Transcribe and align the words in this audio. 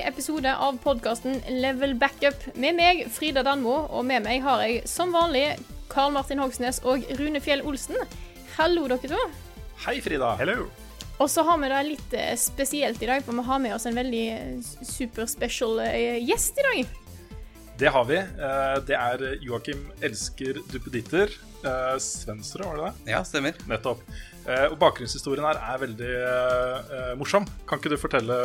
Ny 0.00 0.06
episode 0.08 0.48
av 0.56 0.78
podkasten 0.80 1.40
Level 1.60 1.92
Backup 1.98 2.44
med 2.56 2.76
meg, 2.78 3.02
Frida 3.12 3.42
Danmo, 3.44 3.82
og 3.92 4.04
med 4.08 4.24
meg 4.24 4.40
har 4.44 4.62
jeg 4.64 4.86
som 4.88 5.12
vanlig 5.12 5.58
Karl 5.92 6.12
Martin 6.14 6.40
Hogsnes 6.40 6.78
og 6.88 7.04
Rune 7.18 7.40
Fjell 7.44 7.60
Olsen. 7.68 7.98
Hallo, 8.56 8.86
dere 8.88 9.10
to. 9.12 9.18
Hei, 9.84 9.98
Frida. 10.04 10.30
Hello. 10.40 10.68
Og 11.20 11.28
så 11.28 11.44
har 11.44 11.58
vi 11.60 11.68
det 11.72 11.82
litt 11.90 12.16
eh, 12.16 12.32
spesielt 12.40 13.02
i 13.04 13.10
dag, 13.10 13.24
for 13.26 13.36
vi 13.36 13.44
har 13.50 13.60
med 13.60 13.74
oss 13.76 13.84
en 13.90 13.98
veldig 13.98 14.24
eh, 14.32 14.72
super 14.88 15.28
special 15.28 15.82
eh, 15.84 16.16
gjest 16.24 16.62
i 16.62 16.66
dag. 16.70 16.96
Det 17.80 17.92
har 17.92 18.08
vi. 18.08 18.16
Eh, 18.22 18.76
Det 18.88 18.96
er 18.96 19.26
Joakim 19.44 19.84
elsker 20.00 20.62
duppeditter. 20.72 21.34
Eh, 21.60 21.96
Svensrud, 22.00 22.64
var 22.70 22.80
det 22.80 22.88
det? 22.88 23.12
Ja, 23.18 23.20
stemmer. 23.28 23.60
Nettopp. 23.68 24.00
Eh, 24.50 24.66
Og 24.72 24.78
bakgrunnshistorien 24.80 25.44
her 25.46 25.58
er 25.62 25.80
veldig 25.84 26.12
eh, 26.18 27.10
morsom. 27.20 27.44
Kan 27.70 27.78
ikke 27.80 27.92
du 27.92 27.98
fortelle 28.00 28.36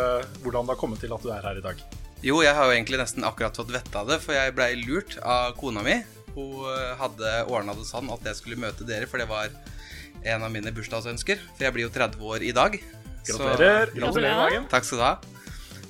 hvordan 0.43 0.67
det 0.67 0.75
har 0.75 0.81
kommet 0.81 1.01
til 1.01 1.13
at 1.15 1.23
du 1.25 1.31
er 1.33 1.45
her 1.45 1.57
i 1.61 1.63
dag? 1.65 1.79
Jo, 2.25 2.39
jeg 2.45 2.55
har 2.57 2.65
jo 2.69 2.73
egentlig 2.75 2.99
nesten 3.01 3.25
akkurat 3.27 3.57
fått 3.57 3.73
vetta 3.73 4.03
det, 4.07 4.19
for 4.23 4.33
jeg 4.37 4.53
blei 4.57 4.71
lurt 4.85 5.17
av 5.21 5.53
kona 5.59 5.83
mi. 5.85 5.97
Hun 6.35 6.65
eh, 6.71 6.91
hadde 6.99 7.33
ordna 7.49 7.75
det 7.77 7.87
sånn 7.89 8.09
at 8.13 8.25
jeg 8.29 8.37
skulle 8.41 8.59
møte 8.61 8.85
dere, 8.87 9.07
for 9.09 9.21
det 9.21 9.27
var 9.29 9.49
en 10.25 10.45
av 10.45 10.51
mine 10.53 10.71
bursdagsønsker. 10.73 11.41
For 11.55 11.67
jeg 11.67 11.75
blir 11.75 11.87
jo 11.87 11.93
30 11.95 12.21
år 12.33 12.45
i 12.45 12.53
dag. 12.55 12.77
Gratulerer. 13.25 13.89
Så, 13.93 13.97
Gratulerer 13.99 14.35
med 14.35 14.43
dagen. 14.45 14.67
takk 14.73 14.85
skal 14.87 15.01
du 15.01 15.05
ha. 15.05 15.15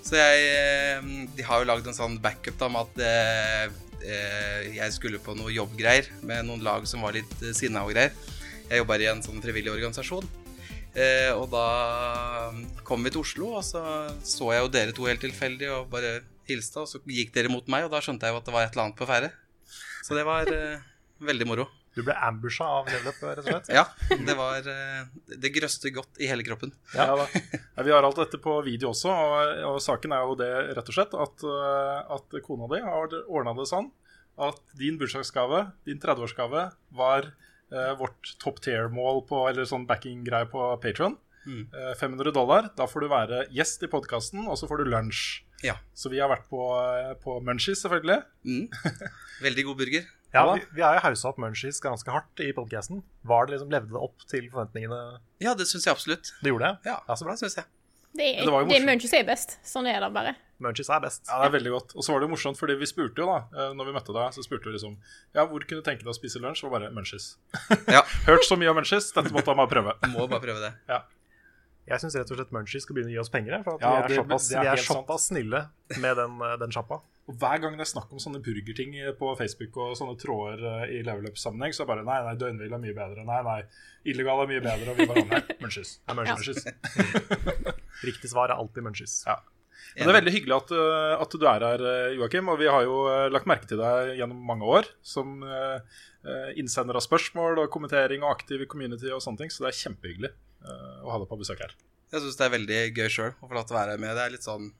Så 0.06 0.20
jeg 0.20 0.44
eh, 0.54 1.08
De 1.36 1.44
har 1.48 1.64
jo 1.64 1.68
lagd 1.72 1.88
en 1.90 1.98
sånn 1.98 2.20
backup 2.22 2.60
da 2.62 2.70
med 2.72 2.88
at 2.88 3.04
eh, 3.04 3.82
jeg 4.76 4.94
skulle 4.94 5.18
på 5.24 5.34
noe 5.34 5.50
jobbgreier 5.50 6.12
med 6.30 6.46
noen 6.46 6.62
lag 6.62 6.84
som 6.86 7.02
var 7.02 7.16
litt 7.18 7.32
sinna 7.58 7.82
og 7.88 7.96
greier. 7.96 8.14
Jeg 8.66 8.82
jobber 8.82 9.02
i 9.04 9.08
en 9.12 9.22
sånn 9.22 9.42
frivillig 9.44 9.74
organisasjon. 9.74 10.26
Eh, 10.96 11.32
og 11.36 11.50
da 11.52 11.66
kom 12.88 13.04
vi 13.06 13.12
til 13.14 13.22
Oslo, 13.22 13.52
og 13.60 13.66
så 13.68 13.82
så 14.26 14.52
jeg 14.56 14.64
jo 14.64 14.72
dere 14.74 14.96
to 14.96 15.08
helt 15.10 15.22
tilfeldig 15.22 15.70
og 15.76 15.90
bare 15.92 16.22
hilste, 16.50 16.82
og 16.82 16.90
så 16.90 17.02
gikk 17.04 17.34
dere 17.36 17.52
mot 17.52 17.68
meg, 17.72 17.86
og 17.86 17.94
da 17.94 18.02
skjønte 18.04 18.26
jeg 18.26 18.34
jo 18.36 18.40
at 18.42 18.48
det 18.48 18.56
var 18.56 18.66
et 18.66 18.76
eller 18.76 18.88
annet 18.88 19.00
på 19.02 19.10
ferde. 19.10 19.32
Så 20.06 20.18
det 20.18 20.24
var 20.28 20.50
eh, 20.50 20.86
veldig 21.26 21.50
moro. 21.50 21.68
Du 21.96 22.02
ble 22.04 22.16
ambusha 22.28 22.66
av 22.80 22.90
level 22.92 23.08
up, 23.12 23.22
rett 23.24 23.44
og 23.44 23.46
slett? 23.48 23.70
Ja, 23.72 23.86
det 24.28 24.34
var 24.36 24.66
eh, 24.68 25.06
Det 25.40 25.52
grøste 25.56 25.92
godt 25.96 26.20
i 26.20 26.28
hele 26.28 26.44
kroppen. 26.48 26.74
Ja, 26.96 27.14
da. 27.16 27.28
Ja, 27.54 27.86
Vi 27.88 27.94
har 27.94 28.08
alt 28.08 28.20
dette 28.20 28.40
på 28.42 28.58
video 28.66 28.92
også, 28.92 29.14
og, 29.14 29.62
og 29.70 29.80
saken 29.84 30.16
er 30.16 30.26
jo 30.26 30.36
det 30.40 30.50
rett 30.76 30.92
og 30.92 30.98
slett 30.98 31.16
at, 31.16 31.46
eh, 31.48 32.18
at 32.18 32.40
kona 32.44 32.68
di 32.72 32.82
har 32.84 33.16
ordna 33.30 33.56
det 33.60 33.70
sånn 33.72 33.92
at 34.36 34.60
din 34.76 34.98
bursdagsgave, 35.00 35.62
din 35.88 36.00
30-årsgave, 36.04 36.66
var 36.92 37.30
vårt 38.00 38.36
top 38.40 38.60
tier-mål 38.62 39.24
på 39.30 39.40
eller 39.50 39.66
sånn 39.70 39.88
backing-greie 39.90 40.48
på 40.52 40.68
Patron. 40.84 41.18
Mm. 41.46 41.68
500 42.00 42.32
dollar. 42.34 42.70
Da 42.78 42.88
får 42.90 43.06
du 43.06 43.10
være 43.12 43.42
gjest 43.54 43.84
i 43.86 43.90
podkasten, 43.92 44.48
og 44.50 44.58
så 44.58 44.70
får 44.70 44.82
du 44.84 44.92
lunsj. 44.94 45.44
Ja. 45.66 45.78
Så 45.98 46.10
vi 46.12 46.20
har 46.22 46.30
vært 46.32 46.48
på, 46.50 46.62
eh, 46.78 47.14
på 47.22 47.40
Munchies, 47.46 47.82
selvfølgelig. 47.86 48.22
Mm. 48.46 48.70
Veldig 49.46 49.66
god 49.70 49.78
burger. 49.82 50.08
Ja, 50.36 50.44
vi, 50.52 50.66
vi 50.76 50.84
har 50.84 50.98
jo 50.98 51.04
haussa 51.06 51.30
opp 51.30 51.38
Munchies 51.40 51.80
ganske 51.84 52.12
hardt 52.12 52.42
i 52.44 52.50
podcasten. 52.56 53.02
Var 53.24 53.48
det 53.48 53.56
liksom, 53.56 53.72
Levde 53.72 53.94
det 53.96 54.02
opp 54.04 54.26
til 54.28 54.50
forventningene 54.52 55.00
Ja, 55.44 55.54
det 55.56 55.70
syns 55.70 55.88
jeg 55.88 55.96
absolutt. 55.96 56.34
det 56.44 56.52
gjorde? 56.52 56.74
det? 56.84 56.92
Ja, 56.92 56.98
Ja, 57.08 57.16
så 57.16 57.28
bra. 57.28 57.38
Synes 57.40 57.56
syns 57.56 57.64
jeg. 57.64 57.72
Det 58.16 58.26
er, 58.26 58.42
Det 58.44 58.68
det 58.70 58.82
er. 58.82 58.88
Munchies 58.90 59.16
er 59.16 59.24
best. 59.28 59.58
Sånn 59.68 59.88
er 59.92 60.02
det 60.04 60.12
bare. 60.16 60.36
Munchies 60.64 60.88
er 60.90 61.02
best. 61.04 61.26
Ja, 61.28 61.42
det 61.42 61.50
er 61.50 61.56
veldig 61.58 61.72
godt. 61.74 61.96
Og 62.00 62.04
så 62.06 62.14
var 62.14 62.22
det 62.24 62.30
jo 62.30 62.34
morsomt, 62.36 62.56
fordi 62.60 62.78
vi 62.80 62.88
spurte 62.88 63.20
jo 63.20 63.28
da, 63.28 63.42
eh, 63.52 63.74
når 63.76 63.90
vi 63.90 63.96
møtte 63.98 64.14
deg, 64.16 64.32
så 64.38 64.44
spurte 64.46 64.70
vi 64.70 64.76
liksom 64.78 64.96
Ja, 65.36 65.44
hvor 65.46 65.60
kunne 65.68 65.82
du 65.82 65.88
tenke 65.88 66.06
deg 66.06 66.14
å 66.14 66.16
spise 66.16 66.40
lunsj? 66.40 66.64
Og 66.68 66.72
bare 66.72 66.92
Munchies. 66.96 67.36
Ja, 67.96 68.06
Hørt 68.30 68.48
så 68.48 68.56
mye 68.60 68.72
om 68.72 68.80
Munchies, 68.80 69.12
dette 69.12 69.34
måtte 69.36 69.52
han 69.52 69.60
bare 69.60 69.72
prøve. 69.74 69.98
må 70.16 70.28
bare 70.32 70.44
prøve 70.48 70.64
det. 70.64 70.72
Ja. 70.88 71.02
Jeg 71.86 72.02
syns 72.02 72.16
rett 72.18 72.32
og 72.34 72.40
slett 72.40 72.54
Munchies 72.56 72.82
skal 72.88 72.96
begynne 72.98 73.12
å 73.12 73.16
gi 73.18 73.20
oss 73.22 73.30
penger. 73.30 73.60
For 73.68 73.76
at 73.76 73.84
Ja, 73.84 73.90
vi 73.92 73.98
er 73.98 74.08
det- 74.08 74.22
såpass, 74.24 74.48
det 74.50 74.58
er 74.58 74.64
vi 74.64 74.72
er 74.72 74.82
såpass 74.88 75.28
snille 75.30 75.60
med 76.02 76.18
den, 76.18 76.40
eh, 76.42 76.56
den 76.64 76.72
sjappa. 76.74 77.02
Og 77.26 77.36
hver 77.42 77.60
gang 77.62 77.74
det 77.78 77.82
er 77.82 77.90
snakk 77.90 78.12
om 78.14 78.20
sånne 78.22 78.38
burgerting 78.46 78.94
på 79.18 79.30
Facebook 79.38 79.78
og 79.82 79.96
sånne 79.98 80.16
tråder 80.22 80.62
eh, 80.86 80.96
i 80.98 81.04
level 81.06 81.26
up-sammenheng, 81.30 81.74
så 81.74 81.82
er 81.84 81.90
bare 81.90 82.04
nei, 82.06 82.18
nei, 82.26 82.36
døgnhvil 82.38 82.74
er 82.74 82.82
mye 82.84 82.94
bedre. 82.98 83.26
Nei, 83.26 83.40
nei, 83.46 83.62
illegal 84.14 84.44
er 84.44 84.50
mye 84.54 84.62
bedre. 84.66 84.94
Og 84.94 84.98
vi 84.98 85.08
bare 85.10 85.26
nei, 85.30 85.42
Munchies. 85.62 85.98
Ja. 86.08 86.38
Riktig 88.06 88.30
svar 88.30 88.50
er 88.54 88.56
alltid 88.62 88.86
Munchies. 88.86 89.24
Ja. 89.28 89.40
Men 89.96 90.08
det 90.08 90.12
er 90.12 90.18
veldig 90.20 90.34
hyggelig 90.36 90.56
at, 90.58 90.72
uh, 90.76 91.16
at 91.24 91.36
du 91.36 91.46
er 91.48 91.66
her, 91.70 91.84
uh, 91.86 92.14
Joakim. 92.18 92.50
Og 92.52 92.60
vi 92.60 92.70
har 92.72 92.86
jo 92.88 93.02
uh, 93.08 93.28
lagt 93.32 93.48
merke 93.50 93.70
til 93.70 93.80
deg 93.80 94.16
gjennom 94.20 94.42
mange 94.52 94.68
år 94.68 94.90
som 95.06 95.42
innsender 96.58 96.98
av 96.98 97.04
spørsmål 97.06 97.60
og 97.62 97.68
kommentering 97.70 98.24
og 98.26 98.32
aktiv 98.32 98.64
i 98.64 98.66
community 98.66 99.12
og 99.14 99.20
sånne 99.22 99.44
ting, 99.44 99.52
så 99.54 99.62
det 99.62 99.68
er 99.70 99.78
kjempehyggelig 99.78 100.32
å 101.06 101.12
ha 101.14 101.20
deg 101.22 101.28
på 101.30 101.38
besøk 101.38 101.62
her. 101.62 101.76
Jeg 102.10 102.24
syns 102.24 102.40
det 102.40 102.48
er 102.48 102.54
veldig 102.56 102.80
gøy 102.98 103.12
sjøl 103.14 103.36
å 103.36 103.46
få 103.46 103.54
lov 103.54 103.68
til 103.70 103.76
å 103.76 103.78
være 103.78 104.00
med. 104.02 104.16
Det 104.18 104.24
er 104.24 104.34
litt 104.34 104.48
sånn 104.48 104.72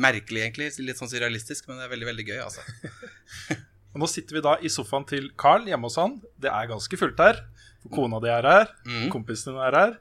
merkelig, 0.00 0.46
egentlig. 0.46 0.70
Litt 0.86 0.96
sånn 1.00 1.10
surrealistisk, 1.12 1.68
men 1.68 1.76
det 1.76 1.84
er 1.90 1.92
veldig, 1.92 2.08
veldig 2.08 2.26
gøy, 2.30 2.38
altså. 2.46 2.64
Og 3.92 4.02
nå 4.02 4.08
sitter 4.08 4.38
vi 4.38 4.44
da 4.44 4.54
i 4.64 4.70
sofaen 4.72 5.06
til 5.08 5.30
Carl 5.40 5.68
hjemme 5.68 5.88
hos 5.88 5.98
han. 6.00 6.18
Det 6.40 6.50
er 6.52 6.68
ganske 6.70 7.00
fullt 7.00 7.20
her. 7.20 7.40
For 7.82 7.94
kona 7.94 8.20
di 8.22 8.30
er 8.32 8.46
her, 8.48 8.72
Mm. 8.84 9.08
kompisene 9.12 9.60
er 9.64 9.76
her. 9.76 9.96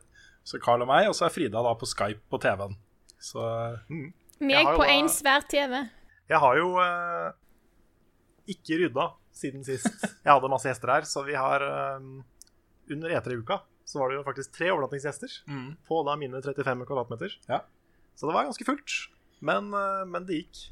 Så 0.47 0.59
Carl 0.63 0.81
og 0.81 0.87
meg, 0.87 1.07
og 1.09 1.15
så 1.15 1.27
er 1.27 1.33
Frida 1.33 1.63
da 1.63 1.73
på 1.75 1.87
Skype 1.87 2.23
på 2.29 2.39
TV-en. 2.39 2.77
Så 3.19 3.41
mm. 3.89 4.13
Meg 4.43 4.69
på 4.77 4.85
én 4.85 5.09
svær 5.11 5.45
TV. 5.49 5.79
Jeg 6.27 6.41
har 6.43 6.59
jo 6.59 6.73
eh, 6.83 7.29
ikke 8.53 8.81
rydda 8.83 9.07
siden 9.37 9.63
sist 9.65 9.87
jeg 10.01 10.29
hadde 10.31 10.49
masse 10.51 10.67
gjester 10.69 10.91
her, 10.91 11.07
så 11.07 11.23
vi 11.27 11.35
har 11.37 11.63
eh, 11.63 12.07
Under 12.93 13.13
E3-uka 13.17 13.61
så 13.87 14.01
var 14.01 14.11
det 14.11 14.17
jo 14.17 14.25
faktisk 14.27 14.51
tre 14.57 14.67
overnattingsgjester 14.73 15.33
på 15.87 15.99
da 16.03 16.15
mine 16.19 16.41
35 16.43 16.81
kvadratmeter. 16.89 17.37
Ja. 17.47 17.61
Så 18.19 18.27
det 18.27 18.35
var 18.35 18.47
ganske 18.49 18.65
fullt. 18.67 18.95
Men, 19.39 19.69
eh, 19.73 20.03
men 20.09 20.25
det 20.27 20.41
gikk. 20.41 20.63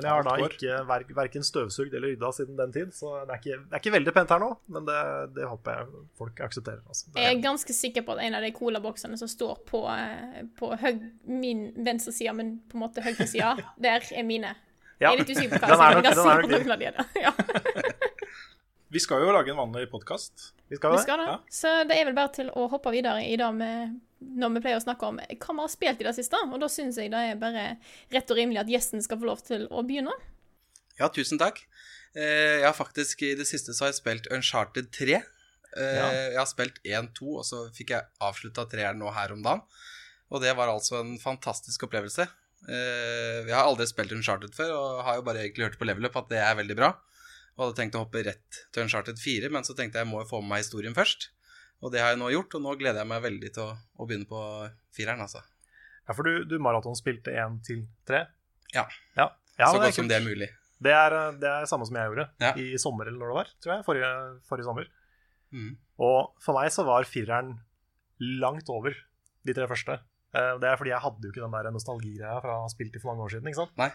Men 0.00 0.08
jeg 0.08 0.16
har 0.16 0.26
da 0.26 0.48
ikke 0.48 0.78
ver 0.88 1.04
verken 1.18 1.44
støvsugd 1.44 1.92
eller 1.94 2.14
rydda 2.14 2.30
siden 2.32 2.56
den 2.58 2.72
tid, 2.74 2.94
så 2.96 3.12
det 3.28 3.34
er 3.34 3.42
ikke, 3.42 3.58
det 3.66 3.76
er 3.76 3.82
ikke 3.82 3.92
veldig 3.96 4.14
pent 4.16 4.32
her 4.34 4.42
nå. 4.42 4.48
Men 4.72 4.88
det, 4.88 5.02
det 5.36 5.48
håper 5.50 5.76
jeg 5.76 6.02
folk 6.20 6.40
aksepterer. 6.46 6.80
Altså. 6.86 7.10
Er... 7.12 7.20
Jeg 7.20 7.28
er, 7.28 7.36
er 7.36 7.44
ganske 7.44 7.76
sikker 7.76 8.06
på 8.06 8.16
at 8.16 8.24
en 8.24 8.38
av 8.38 8.46
de 8.46 8.52
colaboksene 8.56 9.20
som 9.20 9.30
står 9.30 9.62
på, 9.68 9.84
eh, 9.92 10.42
på 10.58 10.72
høg, 10.80 11.04
min 11.28 11.68
venstre 11.84 12.16
side, 12.16 12.34
men 12.40 12.56
på 12.70 12.80
en 12.80 12.86
måte 12.86 13.04
høyre 13.04 13.28
side, 13.28 13.54
der 13.86 14.10
er 14.10 14.26
mine. 14.26 14.56
ja, 14.96 15.10
Jeg 15.10 15.12
er 15.12 15.22
litt 15.22 15.34
usikker 15.36 15.56
på 15.58 15.62
hva 15.62 15.76
den 15.76 15.86
er 15.86 15.96
jeg 15.96 16.02
nok, 16.02 16.12
sier, 16.24 16.44
den 16.46 16.58
er 16.58 16.64
er 16.64 16.76
av 16.76 16.86
er 16.88 17.00
det. 17.00 17.08
Ja, 17.28 17.89
vi 18.90 19.00
skal 19.02 19.22
jo 19.22 19.32
lage 19.34 19.52
en 19.52 19.58
vanlig 19.60 19.86
podkast. 19.90 20.50
Vi 20.70 20.78
skal 20.78 20.94
vi 20.96 21.02
skal 21.02 21.20
det. 21.22 21.26
Ja. 21.30 21.36
Så 21.50 21.72
det 21.88 21.96
er 21.98 22.08
vel 22.08 22.16
bare 22.16 22.32
til 22.34 22.50
å 22.58 22.66
hoppe 22.72 22.92
videre 22.94 23.22
i 23.26 23.36
det 23.38 23.50
med 23.54 23.98
når 24.20 24.52
vi 24.56 24.62
pleier 24.66 24.76
å 24.80 24.84
snakke 24.84 25.06
om 25.08 25.16
hva 25.20 25.54
vi 25.54 25.62
har 25.62 25.70
spilt 25.72 26.02
i 26.02 26.06
det 26.08 26.14
siste. 26.18 26.36
Og 26.50 26.58
da 26.60 26.68
syns 26.70 26.98
jeg 27.00 27.12
det 27.12 27.20
er 27.32 27.38
bare 27.40 27.64
rett 28.12 28.30
og 28.34 28.38
rimelig 28.40 28.60
at 28.64 28.72
gjesten 28.74 29.02
skal 29.04 29.20
få 29.22 29.30
lov 29.30 29.42
til 29.46 29.66
å 29.70 29.84
begynne. 29.86 30.12
Ja, 31.00 31.08
tusen 31.08 31.40
takk. 31.40 31.62
Eh, 32.14 32.58
Jeg 32.60 32.66
har 32.66 32.76
faktisk 32.76 33.22
i 33.22 33.34
det 33.38 33.46
siste 33.48 33.72
så 33.72 33.86
har 33.86 33.92
jeg 33.94 34.00
spilt 34.02 34.26
Uncharted 34.34 34.90
3. 34.92 35.20
Eh, 35.76 36.34
Jeg 36.34 36.36
har 36.38 36.50
spilt 36.50 36.82
1-2, 36.84 37.38
og 37.38 37.44
så 37.46 37.62
fikk 37.74 37.94
jeg 37.94 38.06
avslutta 38.20 38.66
treeren 38.68 38.98
nå 39.00 39.12
her 39.14 39.32
om 39.32 39.42
dagen. 39.42 39.62
Og 40.30 40.42
det 40.42 40.52
var 40.58 40.68
altså 40.70 41.00
en 41.00 41.16
fantastisk 41.18 41.86
opplevelse. 41.88 42.26
Eh, 42.68 43.46
Jeg 43.48 43.54
har 43.54 43.64
aldri 43.64 43.86
spilt 43.88 44.12
Uncharted 44.12 44.52
før, 44.54 44.74
og 44.76 45.04
har 45.06 45.16
jo 45.16 45.22
bare 45.30 45.46
egentlig 45.46 45.70
hørt 45.70 45.78
på 45.80 45.86
Level 45.88 46.10
Up 46.10 46.16
at 46.20 46.28
det 46.28 46.42
er 46.42 46.58
veldig 46.60 46.76
bra. 46.76 46.92
Og 47.56 47.64
hadde 47.66 47.76
tenkt 47.80 47.96
å 47.98 48.04
hoppe 48.04 48.22
rett 48.24 48.60
til 48.72 48.84
Uncharted 48.86 49.18
4, 49.20 49.50
men 49.52 49.66
så 49.66 49.74
tenkte 49.76 49.98
jeg 50.00 50.06
jeg 50.06 50.10
må 50.12 50.22
jo 50.22 50.28
få 50.30 50.40
med 50.42 50.52
meg 50.54 50.62
historien 50.64 50.96
først. 50.96 51.30
Og 51.80 51.92
det 51.92 52.00
har 52.02 52.12
jeg 52.14 52.20
nå 52.20 52.28
gjort, 52.32 52.54
og 52.56 52.62
nå 52.64 52.74
gleder 52.80 53.02
jeg 53.02 53.08
meg 53.10 53.22
veldig 53.24 53.50
til 53.56 53.64
å, 53.64 53.74
å 53.96 54.06
begynne 54.08 54.28
på 54.28 54.40
fireren, 54.96 55.22
altså. 55.24 55.42
Ja, 56.08 56.14
for 56.16 56.26
du, 56.26 56.44
du 56.48 56.56
maratonspilte 56.62 57.32
1 57.36 57.60
til 57.66 57.84
3? 58.08 58.24
Ja. 58.74 58.86
ja. 59.16 59.28
ja 59.60 59.70
så 59.70 59.80
godt 59.80 59.96
som 59.96 60.08
det 60.10 60.18
er 60.20 60.24
mulig. 60.26 60.50
Det 60.80 60.92
er, 60.96 61.16
det 61.36 61.48
er 61.48 61.66
samme 61.68 61.84
som 61.88 61.96
jeg 61.98 62.08
gjorde 62.08 62.26
Ja. 62.40 62.54
i 62.56 62.78
sommer, 62.80 63.08
eller 63.08 63.20
når 63.20 63.32
det 63.32 63.36
var, 63.36 63.50
tror 63.60 63.74
jeg. 63.74 63.84
Forrige, 63.88 64.12
forrige 64.48 64.68
sommer. 64.68 64.86
Mm. 65.52 65.72
Og 66.00 66.30
for 66.40 66.56
meg 66.56 66.70
så 66.72 66.84
var 66.88 67.08
fireren 67.08 67.58
langt 68.40 68.68
over 68.72 68.94
de 69.46 69.56
tre 69.56 69.66
første. 69.68 69.98
Eh, 70.36 70.52
Det 70.62 70.68
er 70.70 70.78
fordi 70.80 70.92
jeg 70.92 71.02
hadde 71.04 71.26
jo 71.26 71.32
ikke 71.32 71.44
den 71.44 71.56
der 71.56 71.72
nostalgigreia 71.74 72.38
fra 72.44 72.56
spilt 72.72 72.96
i 72.96 73.02
for 73.02 73.12
mange 73.12 73.26
år 73.26 73.34
siden. 73.34 73.48
ikke 73.50 73.60
sant? 73.62 73.76
Nei. 73.80 73.90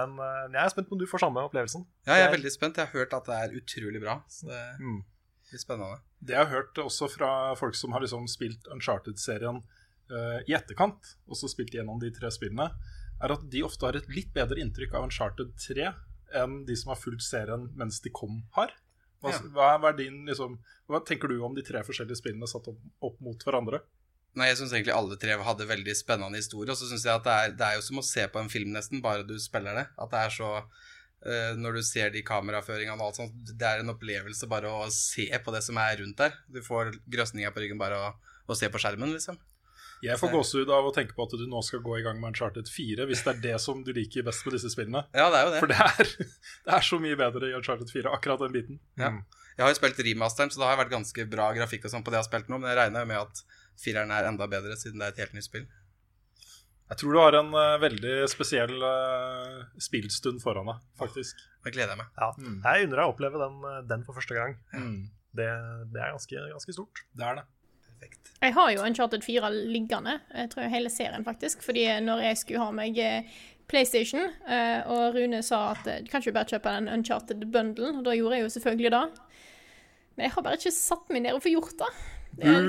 Men 0.00 0.18
eh, 0.18 0.48
jeg 0.56 0.64
er 0.64 0.72
spent 0.72 0.88
på 0.88 0.96
om 0.96 1.00
du 1.02 1.06
får 1.10 1.22
samme 1.24 1.42
opplevelsen. 1.46 1.84
Ja, 2.06 2.14
jeg 2.18 2.28
er 2.28 2.34
veldig 2.36 2.52
spent. 2.54 2.76
Jeg 2.80 2.86
har 2.88 2.92
hørt 3.00 3.12
at 3.16 3.26
det 3.30 3.38
er 3.44 3.56
utrolig 3.60 4.00
bra. 4.02 4.18
Så 4.28 4.46
det 4.48 4.60
Mm. 4.80 5.02
blir 5.50 5.60
spennende. 5.62 6.00
Det 6.22 6.34
jeg 6.36 6.44
har 6.46 6.52
hørt 6.54 6.74
også 6.78 7.08
fra 7.10 7.54
folk 7.56 7.74
som 7.74 7.92
har 7.92 8.00
liksom 8.04 8.26
spilt 8.28 8.66
Uncharted-serien 8.72 9.62
uh, 10.10 10.40
i 10.46 10.52
etterkant, 10.56 11.14
og 11.28 11.36
så 11.38 11.48
spilt 11.50 11.70
gjennom 11.74 12.00
de 12.02 12.10
tre 12.10 12.30
spillene, 12.34 12.70
er 13.22 13.32
at 13.32 13.42
de 13.50 13.62
ofte 13.62 13.84
har 13.86 13.94
et 13.98 14.08
litt 14.08 14.32
bedre 14.34 14.58
inntrykk 14.58 14.94
av 14.94 15.04
Uncharted 15.06 15.52
3 15.58 15.92
enn 16.40 16.64
de 16.66 16.76
som 16.78 16.90
har 16.92 16.98
fulgt 17.00 17.22
serien 17.26 17.68
mens 17.76 18.00
de 18.00 18.10
kom, 18.10 18.42
har. 18.56 18.72
Hva, 19.20 19.30
Ja. 19.34 19.38
hva, 19.52 19.68
hva, 19.78 19.88
er 19.90 19.96
din, 19.98 20.24
liksom, 20.26 20.58
hva 20.88 21.00
tenker 21.04 21.28
du 21.28 21.40
om 21.44 21.54
de 21.54 21.62
tre 21.62 21.82
forskjellige 21.82 22.16
spillene 22.22 22.48
satt 22.48 22.68
opp, 22.68 22.78
opp 23.02 23.20
mot 23.20 23.38
hverandre? 23.44 23.80
Nei, 24.38 24.46
jeg 24.46 24.60
syns 24.60 24.72
egentlig 24.76 24.94
alle 24.94 25.18
tre 25.18 25.34
hadde 25.42 25.66
veldig 25.66 25.94
spennende 25.98 26.38
historier. 26.38 26.70
Og 26.72 26.78
så 26.78 26.86
syns 26.86 27.06
jeg 27.06 27.18
at 27.18 27.26
det 27.26 27.34
er, 27.34 27.54
det 27.58 27.66
er 27.66 27.78
jo 27.78 27.84
som 27.88 27.98
å 27.98 28.06
se 28.06 28.26
på 28.30 28.38
en 28.38 28.50
film, 28.52 28.70
nesten, 28.76 29.02
bare 29.02 29.26
du 29.26 29.34
spiller 29.42 29.74
det. 29.74 29.86
At 29.98 30.12
det 30.12 30.22
er 30.22 30.34
så 30.36 30.50
uh, 30.60 31.52
Når 31.58 31.80
du 31.80 31.82
ser 31.86 32.14
de 32.14 32.22
kameraføringene 32.26 32.94
og 33.00 33.10
alt 33.10 33.20
sånt, 33.22 33.38
det 33.50 33.66
er 33.66 33.82
en 33.82 33.94
opplevelse 33.94 34.46
bare 34.50 34.70
å 34.70 34.86
se 34.94 35.26
på 35.26 35.54
det 35.56 35.64
som 35.66 35.80
er 35.82 35.98
rundt 36.02 36.22
der. 36.22 36.38
Du 36.46 36.62
får 36.62 36.94
grøsninger 37.10 37.54
på 37.54 37.64
ryggen 37.64 37.80
bare 37.80 37.98
å, 37.98 38.12
å 38.46 38.58
se 38.58 38.70
på 38.70 38.82
skjermen, 38.82 39.16
liksom. 39.18 39.40
Jeg 40.00 40.16
får 40.16 40.30
gåsehud 40.32 40.70
av 40.72 40.86
å 40.88 40.92
tenke 40.96 41.12
på 41.12 41.26
at 41.26 41.34
du 41.36 41.42
nå 41.48 41.60
skal 41.64 41.82
gå 41.84 41.98
i 41.98 42.04
gang 42.06 42.16
med 42.22 42.32
Uncharted 42.32 42.70
4, 42.72 43.04
hvis 43.08 43.20
det 43.26 43.34
er 43.34 43.42
det 43.42 43.56
som 43.60 43.82
du 43.84 43.90
liker 43.92 44.24
best 44.24 44.46
med 44.46 44.56
disse 44.56 44.70
spillene. 44.72 45.02
Ja, 45.12 45.26
det 45.32 45.42
er 45.42 45.44
jo 45.44 45.52
det. 45.52 45.60
For 45.60 45.72
det 45.72 45.80
er, 45.84 46.30
det 46.70 46.78
er 46.78 46.86
så 46.86 47.00
mye 47.02 47.18
bedre 47.20 47.50
i 47.50 47.56
Uncharted 47.58 47.92
4, 47.92 48.14
akkurat 48.16 48.40
den 48.46 48.54
biten. 48.54 48.80
Ja. 49.00 49.12
Jeg 49.60 49.66
har 49.66 49.74
jo 49.74 49.76
spilt 49.76 49.98
remasteren, 50.00 50.48
så 50.48 50.62
det 50.62 50.68
har 50.70 50.78
vært 50.80 50.94
ganske 50.94 51.24
bra 51.28 51.50
grafikk 51.52 51.82
og 51.84 51.92
sånn 51.92 52.04
på 52.04 52.08
det 52.08 52.16
jeg 52.16 52.24
har 52.24 52.28
spilt 52.30 52.46
nå, 52.48 52.56
men 52.62 52.70
jeg 52.70 52.78
regner 52.78 53.02
jo 53.04 53.08
med 53.10 53.18
at 53.20 53.42
fireren 53.76 54.12
er 54.16 54.28
enda 54.30 54.46
bedre, 54.48 54.72
siden 54.80 55.02
det 55.02 55.10
er 55.10 55.12
et 55.12 55.20
helt 55.20 55.34
nytt 55.36 55.44
spill. 55.50 55.66
Jeg 56.88 57.02
tror 57.02 57.12
du 57.12 57.18
har 57.20 57.36
en 57.36 57.52
uh, 57.52 57.76
veldig 57.82 58.14
spesiell 58.32 58.72
uh, 58.80 59.60
spillstund 59.76 60.40
foran 60.40 60.72
deg, 60.72 60.80
faktisk. 61.02 61.44
Det 61.60 61.74
gleder 61.74 61.92
jeg 61.92 62.00
meg. 62.00 62.08
Ja. 62.16 62.30
Jeg 62.40 62.88
unner 62.88 63.02
deg 63.02 63.04
å 63.04 63.12
oppleve 63.12 63.42
den, 63.42 63.60
eh, 63.68 63.82
den 63.92 64.02
for 64.06 64.16
første 64.16 64.38
gang. 64.38 64.56
Mm. 64.72 64.96
Det, 65.36 65.50
det 65.92 66.00
er 66.00 66.16
ganske, 66.16 66.48
ganske 66.56 66.74
stort. 66.78 67.04
Det 67.12 67.28
er 67.28 67.42
det. 67.42 67.46
Jeg 68.40 68.56
har 68.56 68.72
jo 68.72 68.84
Uncharted 68.88 69.28
4 69.28 69.52
liggende, 69.68 70.16
jeg 70.32 70.54
tror 70.54 70.72
hele 70.72 70.88
serien 70.88 71.26
faktisk. 71.26 71.60
Fordi 71.66 71.84
når 72.00 72.24
jeg 72.30 72.40
skulle 72.40 72.64
ha 72.64 72.72
meg 72.72 72.96
PlayStation, 73.70 74.32
eh, 74.48 74.80
og 74.88 75.18
Rune 75.18 75.44
sa 75.46 75.74
at 75.74 75.84
du 75.84 76.08
kan 76.08 76.24
ikke 76.24 76.38
bare 76.40 76.56
kjøpe 76.56 76.72
den 76.78 76.88
Uncharted-bundlen, 76.96 78.00
og 78.00 78.08
da 78.08 78.16
gjorde 78.16 78.40
jeg 78.40 78.48
jo 78.48 78.54
selvfølgelig 78.56 78.94
det. 78.96 79.04
Men 80.16 80.26
jeg 80.26 80.32
har 80.34 80.42
bare 80.46 80.58
ikke 80.60 80.72
satt 80.74 81.08
meg 81.14 81.22
ned 81.24 81.36
og 81.36 81.42
fått 81.44 81.54
gjort 81.54 81.76
det. 81.80 81.90
det 82.40 82.50
er, 82.50 82.68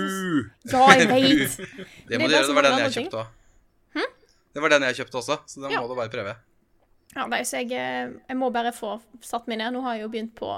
ja, 0.71 0.85
jeg 0.95 1.07
vet. 1.11 1.57
Det 1.57 2.09
Det 2.09 2.19
må 2.21 2.27
du 2.29 2.33
gjøre. 2.35 2.47
Det 2.47 2.55
var 2.55 2.67
den 2.69 2.79
jeg 2.85 2.95
kjøpte 2.99 3.21
òg. 3.25 3.37
Det 4.51 4.59
var 4.61 4.73
den 4.73 4.83
jeg 4.83 4.95
kjøpte 4.99 5.15
også, 5.21 5.35
så 5.47 5.61
den 5.63 5.71
Ja. 5.71 5.79
må 5.81 5.87
du 5.87 5.95
bare 5.95 6.11
prøve. 6.11 6.33
Ja, 7.15 7.25
nei, 7.27 7.41
så 7.47 7.59
jeg, 7.61 7.71
eh, 7.75 8.09
jeg 8.27 8.37
må 8.39 8.49
bare 8.51 8.71
få 8.75 8.97
satt 9.23 9.47
meg 9.47 9.57
ned. 9.61 9.71
Nå 9.75 9.81
har 9.85 9.95
jeg 9.95 10.03
jo 10.03 10.09
begynt 10.11 10.33
på 10.35 10.49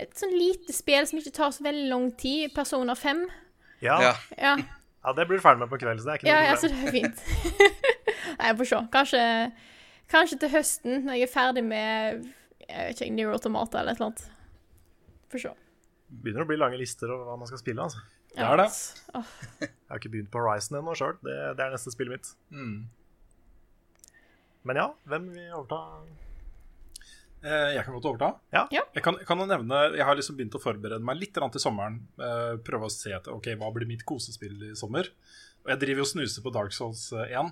et 0.00 0.14
sånn 0.16 0.32
lite 0.32 0.72
spill 0.72 1.04
som 1.08 1.18
ikke 1.20 1.32
tar 1.36 1.50
så 1.52 1.64
veldig 1.64 1.88
lang 1.90 2.06
tid. 2.16 2.54
Persona 2.56 2.94
5. 2.96 3.26
Ja, 3.84 3.98
Ja. 4.38 4.56
Ja, 5.04 5.12
det 5.12 5.24
blir 5.26 5.40
du 5.40 5.42
ferdig 5.42 5.58
med 5.58 5.68
på 5.68 5.78
kvelden, 5.82 5.98
så 5.98 6.06
det 6.06 6.12
er 6.12 6.18
ikke 6.20 6.28
ja, 6.30 6.36
problem. 6.38 6.52
ja 6.52 6.56
så 6.56 6.68
det 6.68 6.78
er 6.86 6.92
fint. 6.94 7.16
nei, 8.38 8.46
jeg 8.52 8.56
får 8.60 8.68
se. 8.70 8.80
Kanskje, 8.92 9.22
kanskje 10.12 10.38
til 10.38 10.52
høsten, 10.52 11.00
når 11.08 11.16
jeg 11.18 11.22
er 11.26 11.32
ferdig 11.32 11.64
med 11.66 12.28
jeg 12.68 12.86
vet 12.86 13.00
ikke, 13.02 13.14
Near 13.16 13.32
Automata 13.34 13.80
eller 13.80 13.92
et 13.92 13.98
eller 13.98 14.12
annet. 14.12 14.22
Får 15.34 15.42
se. 15.42 15.52
Begynner 16.12 16.44
å 16.44 16.48
bli 16.50 16.58
lange 16.60 16.76
lister 16.80 17.08
over 17.14 17.30
hva 17.30 17.38
man 17.40 17.48
skal 17.48 17.60
spille. 17.62 17.82
altså. 17.86 18.02
Det 18.32 18.44
er 18.44 18.56
det. 18.60 18.68
Jeg 19.62 19.70
har 19.92 20.00
ikke 20.00 20.10
begynt 20.12 20.30
på 20.32 20.40
Horizon 20.40 20.78
ennå 20.80 20.92
sjøl. 20.96 21.16
Det, 21.24 21.36
det 21.56 21.64
er 21.64 21.72
neste 21.74 21.92
spillet 21.92 22.12
mitt. 22.18 22.30
Mm. 22.52 22.76
Men 24.68 24.78
ja, 24.78 24.86
hvem 25.10 25.30
vil 25.34 25.54
overta? 25.56 25.78
Eh, 27.42 27.72
Jeg 27.74 27.84
kan 27.86 27.96
godt 27.96 28.06
overta. 28.12 28.28
Ja. 28.54 28.66
Ja. 28.74 28.84
Jeg 28.94 29.02
kan, 29.04 29.16
kan 29.26 29.40
nevne, 29.50 29.80
jeg 29.96 30.06
har 30.06 30.14
liksom 30.18 30.36
begynt 30.38 30.54
å 30.54 30.62
forberede 30.62 31.02
meg 31.04 31.18
litt 31.18 31.34
til 31.34 31.62
sommeren. 31.64 31.98
Eh, 32.20 32.54
prøve 32.64 32.86
å 32.86 32.92
se 32.92 33.10
etter 33.16 33.34
ok, 33.34 33.50
hva 33.58 33.72
blir 33.74 33.88
mitt 33.90 34.04
kosespill 34.06 34.68
i 34.70 34.74
sommer. 34.78 35.08
Og 35.64 35.72
jeg 35.74 35.82
driver 35.82 36.02
jo 36.04 36.06
og 36.06 36.12
snuser 36.12 36.44
på 36.44 36.52
Dark 36.54 36.72
Souls 36.76 37.08
eh, 37.16 37.32
1. 37.40 37.50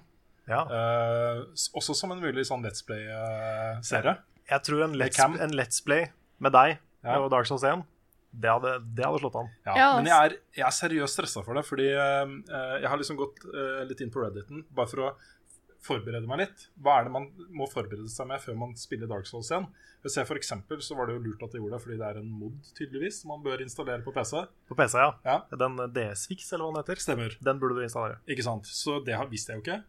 Ja. 0.51 0.62
Eh, 0.67 1.43
også 1.79 1.95
som 1.99 2.12
en 2.15 2.23
mulig 2.23 2.47
sånn 2.49 2.62
Let's 2.65 2.85
Play-serie. 2.87 4.17
Jeg 4.51 4.65
tror 4.67 4.85
en 4.87 4.97
let's, 4.99 5.19
en 5.21 5.53
let's 5.55 5.79
play 5.87 6.09
med 6.43 6.51
deg 6.57 6.79
Ja. 7.05 7.19
og 7.21 7.29
Dark 7.31 7.47
Souls 7.47 7.62
1, 7.67 7.85
det 8.31 8.50
hadde, 8.50 8.77
det 8.94 9.05
hadde 9.06 9.21
slått 9.23 9.37
an. 9.41 9.50
Ja, 9.67 9.75
Ja, 9.75 9.91
men 9.99 10.09
jeg 10.11 10.29
er, 10.29 10.38
jeg 10.61 10.67
er 10.69 10.77
seriøst 10.77 11.19
stressa 11.19 11.43
for 11.47 11.59
det, 11.59 11.65
fordi 11.67 11.91
uh, 11.91 12.31
jeg 12.79 12.88
har 12.93 13.00
liksom 13.00 13.19
gått 13.19 13.43
uh, 13.50 13.82
litt 13.88 14.03
inn 14.05 14.12
på 14.15 14.23
Redditen 14.23 14.65
bare 14.71 14.91
for 14.91 15.05
å 15.09 15.12
forberede 15.85 16.29
meg 16.29 16.43
litt. 16.44 16.67
Hva 16.81 16.99
er 17.00 17.09
det 17.09 17.15
man 17.15 17.31
må 17.56 17.67
forberede 17.71 18.11
seg 18.12 18.29
med 18.31 18.43
før 18.43 18.59
man 18.61 18.75
spiller 18.79 19.09
Dark 19.11 19.29
Souls 19.29 19.50
igjen? 19.50 19.67
Jeg 20.00 20.29
for 20.29 20.38
eksempel 20.41 20.81
så 20.85 20.97
var 20.97 21.09
det 21.09 21.19
jo 21.19 21.23
lurt 21.27 21.43
at 21.44 21.53
de 21.53 21.61
gjorde 21.61 21.77
det, 21.77 21.82
fordi 21.85 21.97
det 22.00 22.06
er 22.09 22.21
en 22.21 22.29
mod 22.41 22.71
tydeligvis 22.77 23.23
man 23.29 23.43
bør 23.44 23.65
installere 23.65 24.05
på 24.05 24.15
PC. 24.17 24.44
På 24.69 24.76
PC, 24.79 24.97
ja. 25.00 25.11
Ja. 25.26 25.38
Den 25.61 25.76
DS-Fix, 25.97 26.53
eller 26.53 26.67
hva 26.67 26.73
den 26.73 26.83
heter. 26.83 27.03
Stemmer. 27.05 27.37
Den 27.44 27.61
burde 27.61 27.76
du 27.76 27.85
installere. 27.85 28.21
Ikke 28.31 28.47
sant? 28.47 28.69
Så 28.69 29.00
det 29.05 29.19
visste 29.33 29.53
jeg 29.53 29.61
jo 29.61 29.65
ikke. 29.67 29.81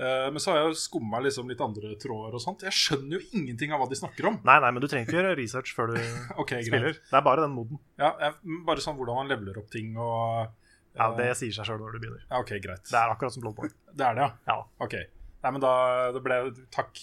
Eh, 0.00 0.26
men 0.32 0.40
så 0.40 0.54
har 0.54 0.62
jeg 0.62 0.78
skumma 0.80 1.18
liksom 1.20 1.50
litt 1.52 1.60
andre 1.60 1.92
tråder 2.00 2.36
og 2.38 2.40
sånt. 2.40 2.62
Jeg 2.64 2.72
skjønner 2.72 3.18
jo 3.18 3.36
ingenting 3.36 3.74
av 3.76 3.82
hva 3.82 3.88
de 3.90 3.98
snakker 4.00 4.30
om. 4.30 4.38
Nei, 4.48 4.56
nei, 4.64 4.70
men 4.72 4.80
du 4.80 4.88
trenger 4.88 5.04
ikke 5.10 5.18
gjøre 5.18 5.36
research 5.36 5.74
før 5.76 5.92
du 5.92 5.98
okay, 6.42 6.62
spiller. 6.64 6.86
greit. 6.94 7.02
Det 7.10 7.18
er 7.20 7.26
bare 7.26 7.44
den 7.44 7.52
moden. 7.58 7.80
Ja, 8.00 8.14
jeg, 8.24 8.58
bare 8.68 8.80
sånn 8.84 8.96
hvordan 8.96 9.20
man 9.20 9.28
leveler 9.32 9.60
opp 9.60 9.68
ting 9.74 9.92
og 10.00 10.48
Ja, 10.96 11.10
eh, 11.10 11.16
Det 11.20 11.30
sier 11.38 11.52
seg 11.60 11.68
sjøl 11.68 11.80
når 11.84 11.94
du 11.98 12.02
begynner. 12.06 12.24
ja, 12.26 12.40
Ok, 12.40 12.54
greit. 12.64 12.84
Det 12.88 12.96
er 12.98 13.12
akkurat 13.12 13.36
som 13.36 13.44
Bloodborne. 13.44 13.76
Det 14.00 14.06
er 14.08 14.16
det, 14.16 14.26
ja? 14.26 14.30
Ja, 14.54 14.58
Ok. 14.86 14.96
Nei, 15.44 15.50
men 15.56 15.62
da 15.64 15.72
det 16.16 16.20
ble 16.24 16.40
Takk. 16.74 16.98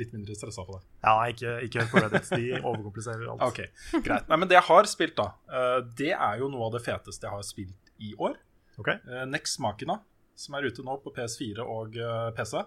Litt 0.00 0.12
mindre 0.14 0.32
stressa 0.32 0.62
på 0.64 0.72
det. 0.78 0.86
ja 1.04 1.14
ikke, 1.28 1.50
ikke 1.66 1.82
hør 1.82 1.88
på 1.92 2.00
Reddit. 2.06 2.28
De 2.32 2.60
overkompliserer 2.64 3.26
alt. 3.28 3.42
Ok, 3.50 3.58
greit. 4.06 4.24
Nei, 4.30 4.38
men 4.40 4.48
det 4.48 4.56
jeg 4.56 4.64
har 4.70 4.88
spilt, 4.88 5.12
da, 5.18 5.26
uh, 5.52 5.80
det 5.98 6.14
er 6.16 6.38
jo 6.40 6.48
noe 6.48 6.64
av 6.70 6.78
det 6.78 6.80
feteste 6.86 7.28
jeg 7.28 7.34
har 7.34 7.42
spilt 7.44 7.90
i 8.00 8.14
år. 8.16 8.38
Ok? 8.80 8.88
Eh, 8.88 9.26
Nex 9.28 9.58
Machina, 9.60 9.98
som 10.38 10.56
er 10.56 10.68
ute 10.68 10.84
nå 10.86 10.96
på 11.02 11.12
PS4 11.14 11.64
og 11.64 11.98
eh, 11.98 12.30
PC. 12.36 12.62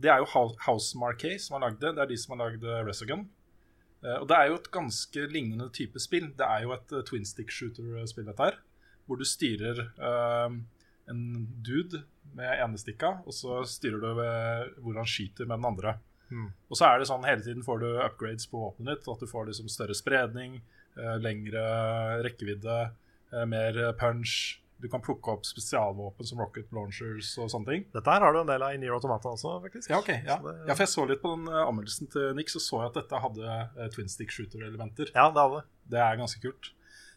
Det 0.00 0.10
er 0.10 0.20
jo 0.22 0.28
Hou- 0.32 0.56
House 0.66 0.98
Marquee 0.98 1.38
som 1.38 1.56
har 1.56 1.68
lagd 1.68 1.80
det. 1.82 1.94
Det 1.96 2.04
er 2.04 2.10
de 2.10 2.18
som 2.20 2.34
har 2.34 2.48
lagd 2.48 2.64
eh, 2.66 2.82
Resogun. 2.86 3.26
Eh, 4.04 4.16
og 4.20 4.28
det 4.30 4.38
er 4.38 4.50
jo 4.50 4.60
et 4.60 4.70
ganske 4.74 5.26
lignende 5.32 5.70
type 5.74 6.00
spill. 6.02 6.30
Det 6.36 6.46
er 6.46 6.66
jo 6.66 6.74
et 6.76 6.96
twin 7.08 7.26
stick 7.28 7.52
shooter-spill, 7.54 8.28
dette 8.28 8.48
her. 8.50 8.58
Hvor 9.04 9.20
du 9.20 9.26
styrer 9.28 9.82
uh, 10.00 10.48
en 11.12 11.22
dude 11.60 12.00
med 12.32 12.48
ene 12.56 12.78
stikka, 12.80 13.18
og 13.28 13.34
så 13.36 13.58
styrer 13.68 14.00
du 14.00 14.06
ved 14.16 14.70
hvor 14.80 14.96
han 14.96 15.08
skyter 15.08 15.44
med 15.44 15.60
den 15.60 15.68
andre. 15.68 15.92
Mm. 16.30 16.46
Og 16.72 16.78
så 16.80 16.88
er 16.88 17.02
det 17.02 17.10
sånn 17.10 17.26
hele 17.28 17.44
tiden 17.44 17.66
får 17.66 17.82
du 17.82 17.88
upgrades 18.00 18.48
på 18.48 18.62
våpenet 18.62 18.96
ditt. 18.96 19.10
At 19.12 19.20
du 19.20 19.28
får 19.28 19.50
liksom 19.50 19.68
større 19.72 19.96
spredning, 19.98 20.56
uh, 20.96 21.16
lengre 21.20 21.64
rekkevidde, 22.24 22.78
uh, 23.34 23.44
mer 23.50 23.80
punch. 24.00 24.56
Du 24.82 24.88
kan 24.90 25.00
plukke 25.00 25.30
opp 25.32 25.46
spesialvåpen 25.46 26.26
som 26.28 26.40
rocket 26.42 26.72
launchers 26.74 27.30
og 27.40 27.48
sånne 27.52 27.68
ting. 27.70 27.84
Dette 27.94 28.10
her 28.10 28.20
har 28.26 28.34
du 28.34 28.40
en 28.42 28.48
del 28.50 28.62
av 28.66 28.74
i 28.74 28.78
Near 28.82 28.96
Automata 28.98 29.30
også, 29.30 29.54
faktisk. 29.62 29.88
Ja, 29.92 30.00
ok. 30.02 30.10
Ja, 30.26 30.36
det- 30.42 30.54
ja 30.68 30.74
for 30.74 30.82
jeg 30.84 30.92
så 30.92 31.04
litt 31.08 31.22
på 31.22 31.30
den 31.36 31.46
eh, 31.48 31.62
anmeldelsen 31.64 32.10
til 32.12 32.34
Nick, 32.36 32.50
så 32.52 32.60
så 32.60 32.82
jeg 32.82 32.90
at 32.90 32.98
dette 32.98 33.20
hadde 33.22 33.54
uh, 33.78 33.88
twin 33.94 34.08
stick 34.12 34.34
shooter-elementer. 34.34 35.12
Ja, 35.14 35.30
det 35.30 35.40
hadde 35.40 35.60
det. 35.62 35.64
Det 35.94 36.00
er 36.04 36.20
ganske 36.20 36.42
kult. 36.42 36.72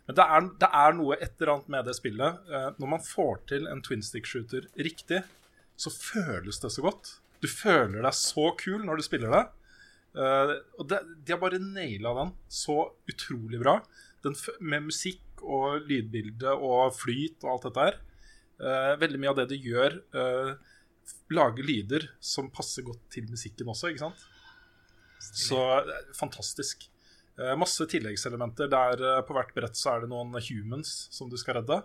Men 0.08 0.16
det 0.16 0.24
er, 0.38 0.48
det 0.64 0.70
er 0.72 0.94
noe 0.96 1.18
et 1.20 1.34
eller 1.42 1.54
annet 1.58 1.70
med 1.76 1.86
det 1.90 1.96
spillet. 1.98 2.40
Uh, 2.48 2.70
når 2.80 2.94
man 2.94 3.04
får 3.04 3.42
til 3.52 3.68
en 3.68 3.82
twin 3.84 4.06
stick 4.06 4.30
shooter 4.30 4.70
riktig, 4.78 5.24
så 5.76 5.92
føles 5.92 6.62
det 6.64 6.72
så 6.72 6.86
godt. 6.86 7.18
Du 7.44 7.48
føler 7.52 8.02
deg 8.06 8.16
så 8.16 8.52
kul 8.58 8.86
når 8.88 9.02
du 9.02 9.04
spiller 9.10 9.34
det. 9.36 9.44
Uh, 10.18 10.56
og 10.80 10.88
det, 10.90 11.02
de 11.26 11.34
har 11.36 11.42
bare 11.44 11.60
naila 11.62 12.14
den 12.24 12.32
så 12.50 12.94
utrolig 13.12 13.60
bra. 13.62 13.82
Den, 14.24 14.34
med 14.64 14.88
musikk 14.88 15.20
og 15.44 15.86
lydbilde 15.90 16.54
og 16.56 16.94
flyt 16.98 17.44
og 17.46 17.54
alt 17.56 17.68
dette 17.70 17.86
her. 17.88 18.00
Eh, 18.58 18.94
veldig 19.02 19.20
mye 19.22 19.30
av 19.34 19.38
det 19.42 19.48
du 19.52 19.58
gjør, 19.62 20.00
uh, 20.18 20.54
lager 21.32 21.64
lyder 21.68 22.08
som 22.20 22.50
passer 22.52 22.84
godt 22.88 23.04
til 23.14 23.28
musikken 23.30 23.70
også, 23.70 23.92
ikke 23.94 24.06
sant? 24.08 24.24
Så 25.22 25.60
det 25.88 25.96
er 25.98 26.14
fantastisk. 26.18 26.88
Eh, 27.38 27.54
masse 27.60 27.86
tilleggselementer 27.90 28.70
der 28.72 29.02
eh, 29.04 29.22
på 29.28 29.36
hvert 29.38 29.54
brett 29.56 29.78
så 29.78 29.94
er 29.94 30.04
det 30.04 30.10
noen 30.12 30.34
humans 30.50 30.92
som 31.14 31.30
du 31.30 31.38
skal 31.38 31.60
redde. 31.60 31.78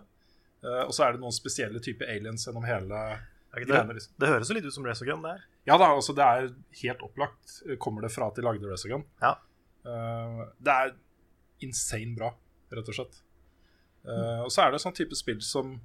Eh, 0.63 0.81
og 0.87 0.93
så 0.95 1.05
er 1.07 1.13
det 1.15 1.21
noen 1.23 1.35
spesielle 1.35 1.81
typer 1.83 2.09
aliens 2.13 2.47
gjennom 2.47 2.65
hele 2.65 2.99
ikke 3.53 3.67
greiene. 3.69 3.93
det, 3.93 3.99
Liksom. 3.99 4.13
det 4.23 4.31
høres 4.31 4.49
jo 4.49 4.57
litt 4.57 4.65
ut 4.69 4.73
som 4.75 4.87
Resogun, 4.87 5.21
det 5.25 5.35
her. 5.35 5.43
Ja 5.69 5.77
da, 5.79 5.91
altså 5.93 6.15
det 6.17 6.25
er 6.25 6.47
helt 6.81 7.03
opplagt. 7.05 7.59
eh, 7.67 7.77
Kommer 7.77 8.01
det 8.05 8.11
fra 8.15 8.27
at 8.31 8.39
de 8.39 8.45
lagde 8.45 8.69
Resogun. 8.71 9.05
Ja. 9.21 9.35
Eh, 9.85 10.41
det 10.59 10.77
er 10.79 10.95
insane 11.63 12.17
bra, 12.17 12.33
rett 12.73 12.89
og 12.89 12.97
slett. 12.97 13.21
Eh, 14.03 14.41
og 14.43 14.51
så 14.51 14.65
er 14.65 14.73
det 14.73 14.81
sånn 14.83 14.95
type 14.95 15.15
spill 15.15 15.39
som 15.43 15.77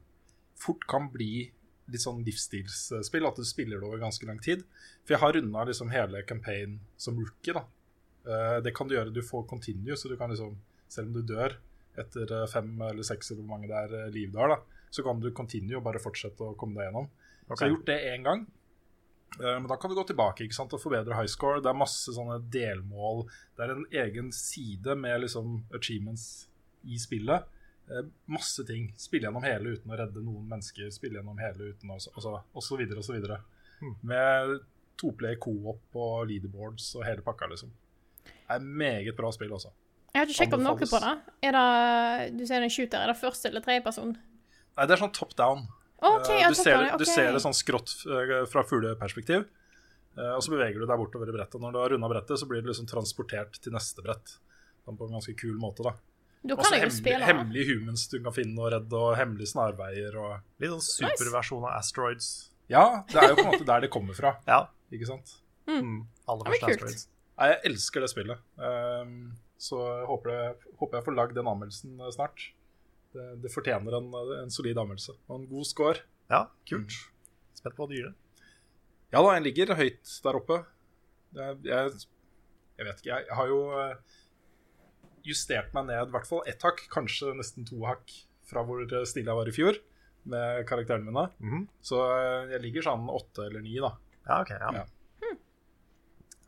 fort 0.58 0.84
kan 0.90 1.08
bli 1.12 1.48
litt 1.88 2.02
sånn 2.02 2.20
livsstilsspill, 2.26 3.26
at 3.28 3.38
du 3.38 3.46
spiller 3.48 3.80
det 3.80 3.88
over 3.88 4.02
ganske 4.02 4.26
lang 4.28 4.40
tid. 4.44 4.64
For 5.06 5.14
jeg 5.14 5.22
har 5.22 5.36
runda 5.36 5.64
liksom 5.64 5.92
hele 5.94 6.24
campaign 6.28 6.78
som 7.00 7.16
rookie, 7.16 7.54
da. 7.56 7.64
Uh, 8.28 8.58
det 8.60 8.74
kan 8.76 8.90
du 8.90 8.92
gjøre, 8.92 9.14
du 9.14 9.22
får 9.24 9.46
continue, 9.48 9.96
så 9.96 10.10
du 10.10 10.18
kan 10.20 10.28
liksom, 10.28 10.58
selv 10.92 11.08
om 11.08 11.16
du 11.16 11.22
dør 11.24 11.54
etter 11.98 12.30
eh, 12.30 12.44
fem 12.46 12.68
eller 12.84 13.06
seks 13.06 13.32
eller 13.32 13.40
hvor 13.40 13.56
mange 13.56 13.66
det 13.70 13.78
er 13.78 14.12
liv 14.14 14.28
du 14.30 14.36
har, 14.38 14.52
da, 14.52 14.84
så 14.94 15.02
kan 15.02 15.18
du 15.18 15.32
continue 15.34 15.80
og 15.80 15.86
bare 15.86 16.02
fortsette 16.02 16.44
å 16.44 16.52
komme 16.58 16.76
deg 16.76 16.86
gjennom. 16.86 17.08
Så 17.48 17.56
jeg 17.56 17.64
har 17.64 17.72
gjort 17.72 17.88
det 17.88 17.96
én 18.12 18.26
gang. 18.26 18.44
Men 19.38 19.66
da 19.68 19.76
kan 19.80 19.90
du 19.90 19.96
gå 19.96 20.04
tilbake 20.08 20.44
ikke 20.44 20.56
sant, 20.56 20.72
og 20.76 20.80
forbedre 20.80 21.16
high 21.16 21.28
score. 21.28 21.58
Det 21.64 21.68
er 21.72 21.76
masse 21.76 22.12
sånne 22.14 22.38
delmål. 22.52 23.24
Det 23.56 23.64
er 23.64 23.72
en 23.74 23.88
egen 24.04 24.30
side 24.32 24.94
med 25.00 25.24
liksom 25.24 25.58
achievements 25.76 26.28
i 26.88 27.00
spillet. 27.00 27.48
Eh, 27.90 28.08
Masse 28.32 28.64
ting. 28.68 28.90
Spille 29.00 29.28
gjennom 29.28 29.44
hele 29.46 29.76
uten 29.76 29.92
å 29.92 29.98
redde 29.98 30.22
noen 30.24 30.48
mennesker. 30.50 30.90
Spille 30.94 31.20
gjennom 31.20 31.38
hele 31.42 31.72
uten 31.72 31.90
å 31.92 31.98
altså, 31.98 32.34
Og 32.54 32.64
så 32.64 32.78
videre 32.80 33.02
og 33.02 33.06
så 33.06 33.16
videre. 33.16 33.40
Med 34.02 34.58
toplay 34.98 35.36
co-op 35.38 35.94
og 35.94 36.24
leaderboards 36.28 36.90
og 36.98 37.04
hele 37.06 37.22
pakka, 37.22 37.46
liksom. 37.52 37.70
Det 38.24 38.56
er 38.56 38.64
meget 38.64 39.16
bra 39.16 39.30
spill, 39.34 39.52
også. 39.54 39.70
Jeg 40.14 40.20
har 40.22 40.26
ikke 40.26 40.38
sjekket 40.40 40.62
noe 40.64 40.88
på 40.88 41.00
det. 41.04 41.12
Er 41.46 41.54
det 41.54 42.38
Du 42.38 42.46
ser 42.48 42.64
en 42.64 42.72
shooter. 42.72 43.04
Er 43.04 43.12
det 43.12 43.20
første 43.20 43.50
eller 43.50 43.62
tredje 43.64 43.84
person? 43.84 44.16
Nei, 44.16 44.86
det 44.86 44.96
er 44.96 45.02
sånn 45.04 45.14
top 45.14 45.36
down. 45.38 45.66
OK, 45.98 46.28
Eh, 46.30 46.48
du, 46.48 46.54
ser, 46.54 46.76
det, 46.78 46.98
du 47.00 47.06
ser 47.08 47.32
det 47.34 47.40
sånn 47.42 47.56
skrått 47.56 47.90
eh, 48.06 48.44
fra 48.46 48.62
fugleperspektiv, 48.62 49.48
eh, 50.14 50.28
og 50.36 50.42
så 50.44 50.52
beveger 50.52 50.78
du 50.78 50.86
deg 50.86 51.00
bortover 51.00 51.30
i 51.30 51.34
brettet. 51.34 51.58
Når 51.58 51.74
du 51.74 51.78
har 51.82 51.90
runda 51.90 52.10
brettet, 52.12 52.38
så 52.38 52.46
blir 52.46 52.62
du 52.62 52.70
liksom 52.70 52.86
transportert 52.86 53.58
til 53.58 53.74
neste 53.74 54.04
brett. 54.06 54.36
Sånn 54.86 54.98
på 54.98 55.08
en 55.08 55.16
ganske 55.18 55.34
kul 55.38 55.56
måte, 55.58 55.82
da. 55.82 55.96
Da 56.46 56.54
kan 56.56 56.70
jeg 56.72 56.80
jo 56.82 56.86
hemmelig- 56.86 56.98
spille. 57.00 57.24
hemmelige 57.26 57.66
humans 57.74 58.06
du 58.08 58.18
kan 58.22 58.32
finne 58.32 58.58
og 58.62 58.72
redde, 58.72 58.94
og 58.94 59.16
hemmelige 59.18 59.50
snarveier 59.52 60.14
og 60.16 60.40
Litt 60.60 60.70
sånn 60.70 60.84
superversjon 60.86 61.64
av 61.66 61.78
Asteroids. 61.80 62.50
Ja, 62.70 63.02
det 63.08 63.16
er 63.16 63.28
jo 63.32 63.36
på 63.40 63.44
en 63.46 63.52
måte 63.58 63.66
der 63.66 63.80
det 63.80 63.90
kommer 63.90 64.14
fra, 64.14 64.36
Ja. 64.46 64.68
ikke 64.92 65.06
sant? 65.06 65.34
Mm. 65.66 66.06
Aller 66.28 66.44
første. 66.44 66.70
Asteroids. 66.70 67.08
Nei, 67.38 67.48
jeg 67.48 67.60
elsker 67.72 68.00
det 68.00 68.10
spillet. 68.10 68.38
Um, 68.58 69.32
så 69.58 69.78
jeg 69.98 70.06
håper, 70.06 70.30
jeg, 70.30 70.54
håper 70.78 70.98
jeg 70.98 71.04
får 71.04 71.14
lagd 71.16 71.34
den 71.34 71.46
anmeldelsen 71.50 72.00
eh, 72.00 72.10
snart. 72.14 72.46
Det, 73.14 73.26
det 73.42 73.50
fortjener 73.52 73.96
en, 73.98 74.08
en 74.44 74.50
solid 74.50 74.76
anmeldelse 74.78 75.14
og 75.28 75.40
en 75.40 75.46
god 75.48 75.64
score. 75.66 76.02
Ja, 76.30 76.44
kult. 76.68 76.92
Spent 77.58 77.74
på 77.74 77.82
hva 77.84 77.88
du 77.88 77.94
gir 77.96 78.08
det. 78.10 78.14
Ja 79.12 79.22
da, 79.24 79.34
jeg 79.38 79.42
ligger 79.48 79.74
høyt 79.74 80.10
der 80.22 80.36
oppe. 80.38 80.58
Det 81.34 81.40
er, 81.42 81.54
jeg, 81.64 81.92
jeg 82.78 82.86
vet 82.86 83.00
ikke, 83.02 83.08
jeg, 83.14 83.26
jeg 83.30 83.36
har 83.40 83.46
jo 83.48 83.60
eh, 83.80 83.94
justert 85.28 85.72
meg 85.76 85.86
ned 85.90 86.08
i 86.08 86.14
hvert 86.16 86.26
fall 86.28 86.42
ett 86.50 86.64
hakk, 86.66 86.82
kanskje 86.92 87.34
nesten 87.38 87.66
to 87.68 87.82
hakk, 87.86 88.10
fra 88.48 88.62
hvor 88.64 88.80
stille 89.06 89.28
jeg 89.28 89.36
var 89.42 89.48
i 89.50 89.54
fjor 89.54 89.78
med 90.28 90.64
karakterene 90.68 91.08
mine. 91.12 91.26
Mhm. 91.40 91.66
Så 91.84 92.00
eh, 92.16 92.54
jeg 92.56 92.64
ligger 92.66 92.88
sånn 92.88 93.08
åtte 93.12 93.46
eller 93.48 93.60
ni, 93.64 93.76
da. 93.80 93.92
Ja, 94.28 94.40
ok. 94.42 94.50
Ja. 94.56 94.72
Ja. 94.82 94.86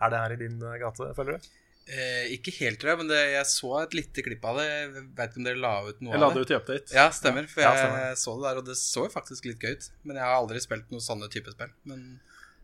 Er 0.01 0.13
det 0.13 0.21
her 0.23 0.33
i 0.35 0.39
din 0.41 0.61
eh, 0.65 0.79
gate, 0.81 1.11
føler 1.17 1.37
du? 1.37 1.49
Eh, 1.91 2.27
ikke 2.37 2.53
helt, 2.61 2.79
tror 2.81 2.93
jeg, 2.93 2.99
men 3.03 3.09
det, 3.11 3.19
jeg 3.35 3.47
så 3.51 3.71
et 3.83 3.95
lite 3.97 4.23
klipp 4.25 4.45
av 4.47 4.61
det. 4.61 4.67
Jeg 4.71 4.91
vet 5.19 5.33
ikke 5.33 5.41
om 5.43 5.47
dere 5.49 5.61
la 5.61 5.73
ut 5.89 6.01
noe 6.05 6.13
Jeg 6.15 6.23
la 6.23 6.29
av 6.29 6.37
det 6.37 6.41
det? 6.41 6.47
ut 6.47 6.53
i 6.53 6.57
update. 6.61 6.95
Ja, 6.97 7.07
stemmer. 7.17 7.49
For 7.51 7.65
Ja, 7.65 7.73
jeg 7.75 7.83
stemmer. 7.83 8.15
så 8.21 8.35
det 8.39 8.47
der, 8.47 8.61
og 8.63 8.69
det 8.69 8.77
så 8.81 9.05
jo 9.09 9.13
faktisk 9.13 9.49
litt 9.51 9.65
gøy 9.65 9.75
ut. 9.77 9.89
Men 10.07 10.21
jeg 10.21 10.25
har 10.29 10.37
aldri 10.39 10.63
spilt 10.63 10.93
noe 10.95 11.03
sånne 11.05 11.29
type 11.35 11.53
spill. 11.57 11.73
Men 11.91 12.05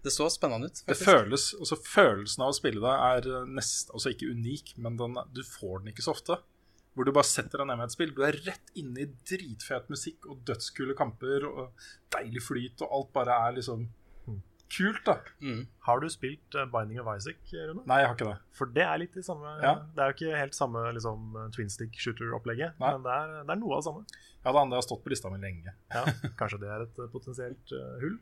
det 0.06 0.14
så 0.14 0.28
spennende 0.32 0.70
ut. 0.70 0.82
Det 0.86 0.96
føles, 0.98 1.50
altså 1.58 1.78
Følelsen 1.82 2.44
av 2.46 2.52
å 2.52 2.56
spille 2.56 2.82
det 2.82 2.94
er 3.10 3.30
eh, 3.32 3.48
nest, 3.58 3.92
altså 3.92 4.12
ikke 4.14 4.30
unik, 4.32 4.76
men 4.82 4.98
den, 5.00 5.18
du 5.34 5.42
får 5.46 5.82
den 5.82 5.92
ikke 5.92 6.06
så 6.06 6.14
ofte. 6.16 6.40
Hvor 6.96 7.04
du 7.04 7.12
bare 7.12 7.28
setter 7.28 7.60
deg 7.60 7.68
ned 7.68 7.76
med 7.76 7.90
et 7.90 7.92
spill. 7.92 8.14
Du 8.16 8.22
er 8.24 8.38
rett 8.46 8.72
inne 8.80 9.04
i 9.04 9.10
dritfet 9.28 9.90
musikk 9.92 10.30
og 10.32 10.40
dødskule 10.48 10.96
kamper 10.96 11.44
og 11.50 11.88
deilig 12.14 12.40
flyt, 12.46 12.80
og 12.86 12.94
alt 13.00 13.10
bare 13.18 13.40
er 13.48 13.58
liksom 13.58 13.84
kult, 14.72 15.02
da. 15.06 15.18
Mm. 15.42 15.66
Har 15.86 16.00
du 16.02 16.08
spilt 16.10 16.56
eh, 16.58 16.66
Binding 16.72 17.00
of 17.02 17.10
Isaac, 17.12 17.42
Rune? 17.52 17.84
Nei, 17.86 18.00
jeg 18.02 18.10
har 18.10 18.16
ikke 18.16 18.30
det. 18.30 18.38
For 18.58 18.72
det 18.78 18.86
er 18.86 19.02
litt 19.02 19.18
det 19.18 19.26
samme 19.26 19.52
Ja. 19.62 19.74
Det 19.94 20.02
er 20.02 20.10
jo 20.10 20.16
ikke 20.16 20.40
helt 20.40 20.56
samme 20.58 20.86
liksom, 20.96 21.36
twin 21.54 21.70
stick 21.72 21.98
shooter-opplegget, 22.02 22.78
men 22.82 23.04
det 23.06 23.12
er, 23.12 23.36
det 23.42 23.54
er 23.54 23.60
noe 23.60 23.76
av 23.76 23.82
det 23.82 23.88
samme. 23.90 24.24
Ja, 24.40 24.50
det 24.52 24.62
andre 24.62 24.80
har 24.80 24.86
stått 24.86 25.04
på 25.04 25.12
lista 25.12 25.30
mi 25.32 25.40
lenge. 25.42 25.74
Ja, 25.94 26.02
kanskje 26.40 26.62
det 26.64 26.72
er 26.72 26.86
et 26.86 27.00
eh, 27.02 27.12
potensielt 27.12 27.76
uh, 27.76 27.94
hull? 28.02 28.18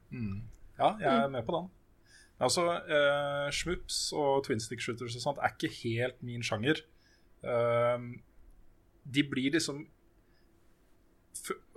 Ja, 0.79 0.95
jeg 0.99 1.11
er 1.13 1.33
med 1.33 1.47
på 1.47 1.55
den. 1.57 1.71
Altså, 2.43 2.65
eh, 2.83 3.49
Schmups 3.55 3.99
og 4.19 4.45
twin 4.47 4.63
stick 4.63 4.83
shooters 4.83 5.15
og 5.15 5.23
sånt 5.23 5.43
er 5.43 5.55
ikke 5.55 5.71
helt 5.85 6.23
min 6.27 6.43
sjanger. 6.43 6.81
Eh, 7.45 8.07
de 9.05 9.27
blir 9.29 9.53
liksom 9.53 9.85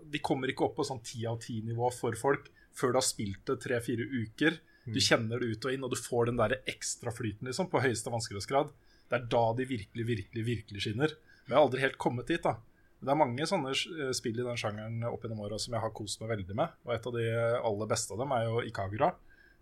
De 0.08 0.20
kommer 0.24 0.48
ikke 0.48 0.64
opp 0.64 0.78
på 0.78 0.86
sånn 0.88 1.02
ti 1.04 1.26
av 1.28 1.42
ti-nivå 1.44 1.90
for 1.92 2.16
folk 2.16 2.46
før 2.78 2.94
du 2.94 3.00
har 3.02 3.04
spilt 3.04 3.42
det 3.50 3.58
tre-fire 3.66 4.06
uker. 4.06 4.60
Du 4.88 5.00
kjenner 5.04 5.42
det 5.42 5.50
ut 5.52 5.66
og 5.66 5.74
inn, 5.74 5.84
og 5.84 5.92
du 5.92 5.98
får 6.00 6.30
den 6.30 6.38
der 6.40 6.62
ekstra 6.70 7.12
flyten 7.12 7.50
liksom, 7.50 7.68
på 7.68 7.82
høyeste 7.84 8.14
vanskelighetsgrad. 8.14 8.70
Det 9.10 9.18
er 9.18 9.26
da 9.34 9.42
de 9.58 9.66
virkelig, 9.68 10.06
virkelig, 10.08 10.44
virkelig 10.48 10.84
skinner. 10.86 11.16
Men 11.44 11.56
jeg 11.56 11.58
har 11.58 11.66
aldri 11.66 11.84
helt 11.84 12.00
kommet 12.00 12.30
dit. 12.32 12.46
da 12.46 12.56
det 12.98 13.14
er 13.14 13.20
mange 13.20 13.46
sånne 13.50 13.72
eh, 13.74 14.12
spill 14.18 14.40
i 14.42 14.46
den 14.46 14.60
sjangeren 14.60 15.06
opp 15.10 15.24
gjennom 15.24 15.44
åra 15.46 15.60
som 15.62 15.76
jeg 15.76 15.84
har 15.84 15.94
kost 15.96 16.22
meg 16.22 16.32
veldig 16.34 16.58
med. 16.58 16.78
Og 16.88 16.94
et 16.96 17.10
av 17.10 17.18
de 17.18 17.26
aller 17.70 17.90
beste 17.90 18.14
av 18.14 18.22
dem 18.24 18.34
er 18.34 18.46
jo 18.48 18.62
Ikagura, 18.66 19.12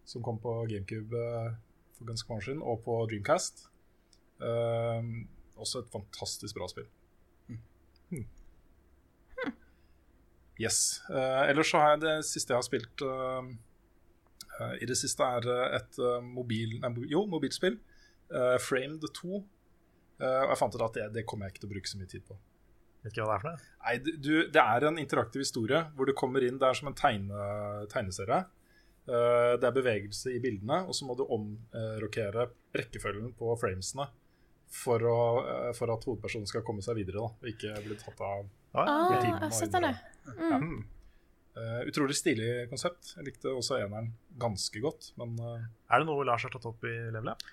som 0.08 0.24
kom 0.26 0.40
på 0.44 0.54
GameCube 0.72 1.20
eh, 1.20 1.50
for 1.98 2.10
ganske 2.10 2.30
mange 2.30 2.44
år 2.44 2.48
siden, 2.50 2.64
og 2.64 2.84
på 2.86 3.00
Dreamcast. 3.12 3.68
Eh, 4.44 5.12
også 5.56 5.84
et 5.84 5.92
fantastisk 5.92 6.60
bra 6.60 6.70
spill. 6.72 6.88
Hmm. 8.12 8.26
Yes. 10.60 11.02
Uh, 11.10 11.50
ellers 11.50 11.68
så 11.68 11.80
har 11.82 11.90
jeg 11.94 12.02
det 12.06 12.12
siste 12.30 12.54
jeg 12.54 12.62
har 12.62 12.64
spilt 12.64 13.02
uh, 13.04 13.48
uh, 14.54 14.76
i 14.80 14.88
det 14.88 14.96
siste, 14.96 15.26
er 15.26 15.74
et 15.76 15.98
mobil, 16.24 16.78
nei, 16.84 16.92
jo, 17.12 17.26
mobilspill. 17.28 17.76
Framed 18.64 19.04
2. 19.20 19.42
Eh, 20.16 20.42
og 20.46 20.54
jeg 20.54 20.60
fant 20.62 20.76
ut 20.76 20.84
at 20.86 20.98
det, 20.98 21.08
det 21.18 21.26
kommer 21.28 21.48
jeg 21.48 21.56
ikke 21.56 21.66
til 21.66 21.70
å 21.70 21.74
bruke 21.74 21.92
så 21.92 22.00
mye 22.00 22.12
tid 22.12 22.24
på. 22.28 22.38
Vet 23.06 23.14
ikke 23.14 23.26
hva 23.28 23.36
det 23.36 23.38
er 23.38 23.44
for 23.44 23.52
noe. 23.54 23.72
Nei, 23.86 23.96
du, 24.18 24.34
det 24.50 24.62
er 24.62 24.88
en 24.90 24.98
interaktiv 24.98 25.44
historie 25.44 25.84
hvor 25.94 26.10
du 26.10 26.16
kommer 26.18 26.42
inn 26.42 26.58
Det 26.58 26.66
er 26.66 26.78
som 26.80 26.90
en 26.90 26.98
tegne, 26.98 27.48
tegneserie. 27.92 28.40
Eh, 29.06 29.52
det 29.62 29.68
er 29.68 29.76
bevegelse 29.76 30.34
i 30.34 30.40
bildene, 30.42 30.80
og 30.90 30.98
så 30.98 31.06
må 31.06 31.14
du 31.18 31.22
omrokere 31.30 32.48
rekkefølgen 32.74 33.36
på 33.38 33.52
framesene 33.62 34.08
for, 34.76 35.06
å, 35.06 35.20
eh, 35.46 35.70
for 35.78 35.94
at 35.94 36.08
hovedpersonen 36.10 36.50
skal 36.50 36.66
komme 36.66 36.82
seg 36.82 36.98
videre 36.98 37.22
da, 37.22 37.30
og 37.30 37.52
ikke 37.52 37.76
bli 37.86 38.00
tatt 38.02 38.26
av 38.26 38.50
Ah, 38.76 39.22
timen. 39.22 39.38
Mm. 40.36 40.82
Eh, 41.56 41.78
utrolig 41.88 42.18
stilig 42.18 42.50
konsept. 42.68 43.14
Jeg 43.16 43.30
likte 43.30 43.54
også 43.54 43.78
eneren 43.78 44.10
ganske 44.42 44.82
godt. 44.84 45.14
Men 45.22 45.38
Er 45.40 46.02
det 46.02 46.10
noe 46.10 46.26
Lars 46.28 46.44
har 46.44 46.52
tatt 46.52 46.66
opp 46.68 46.84
i 46.84 46.92
levelet? 47.14 47.46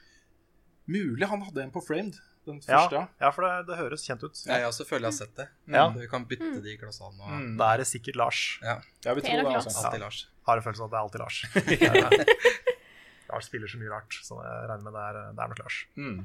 Mulig 0.90 1.28
han 1.30 1.44
hadde 1.46 1.62
en 1.62 1.70
på 1.70 1.84
Framed, 1.84 2.16
den 2.46 2.58
Ja, 2.66 2.80
første. 2.82 2.94
ja. 2.96 3.06
ja, 3.20 3.30
for 3.30 3.42
det, 3.46 3.66
det 3.68 3.76
høres 3.78 4.02
kjent 4.06 4.22
ut. 4.26 4.34
Ja, 4.46 4.56
jeg 4.62 4.66
også 4.72 4.84
føler 4.88 5.06
jeg 5.08 5.12
har 5.12 5.18
sett 5.26 5.36
det. 5.38 5.46
Ja. 5.70 5.84
Vi 5.94 6.08
kan 6.10 6.24
bytte 6.26 6.60
de 6.64 6.76
glassene. 6.80 7.12
og 7.22 7.28
Mm. 7.30 7.56
Da 7.60 7.72
er 7.74 7.82
det 7.82 7.86
sikkert 7.86 8.16
Lars. 8.18 8.58
Ja, 8.62 8.76
vi 9.14 9.20
tror 9.20 9.22
Det 9.22 9.46
er. 9.46 9.54
Altså. 9.54 9.76
alltid 9.86 10.00
Lars. 10.00 10.20
Har 10.46 10.56
en 10.56 10.62
følelse 10.66 10.82
av 10.82 10.88
at 10.88 10.92
det 10.92 10.98
er 10.98 11.04
alltid 11.04 11.20
Lars. 11.20 12.36
Lars 13.32 13.46
spiller 13.46 13.70
så 13.70 13.78
mye 13.80 13.90
rart, 13.92 14.12
så 14.26 14.40
jeg 14.42 14.68
regner 14.68 14.84
med 14.88 14.92
det 14.98 15.02
er, 15.08 15.20
det 15.32 15.44
er 15.44 15.48
nok 15.52 15.62
Lars. 15.62 15.78
Mm. 15.96 16.18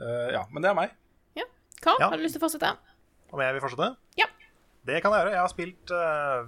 Uh, 0.00 0.28
ja, 0.34 0.42
men 0.50 0.62
det 0.64 0.70
er 0.70 0.78
meg. 0.82 0.90
Karl, 1.84 1.98
Ja. 2.00 2.06
har 2.08 2.16
du 2.16 2.22
lyst 2.24 2.32
til 2.32 2.40
å 2.40 2.46
fortsette? 2.46 2.68
Om 3.34 3.40
jeg 3.44 3.52
vil 3.56 3.60
fortsette? 3.60 3.90
Ja. 4.16 4.24
Det 4.88 5.02
kan 5.04 5.12
jeg 5.12 5.20
gjøre. 5.20 5.32
Jeg 5.34 5.42
har 5.42 5.50
spilt 5.52 5.90
uh, 5.92 6.46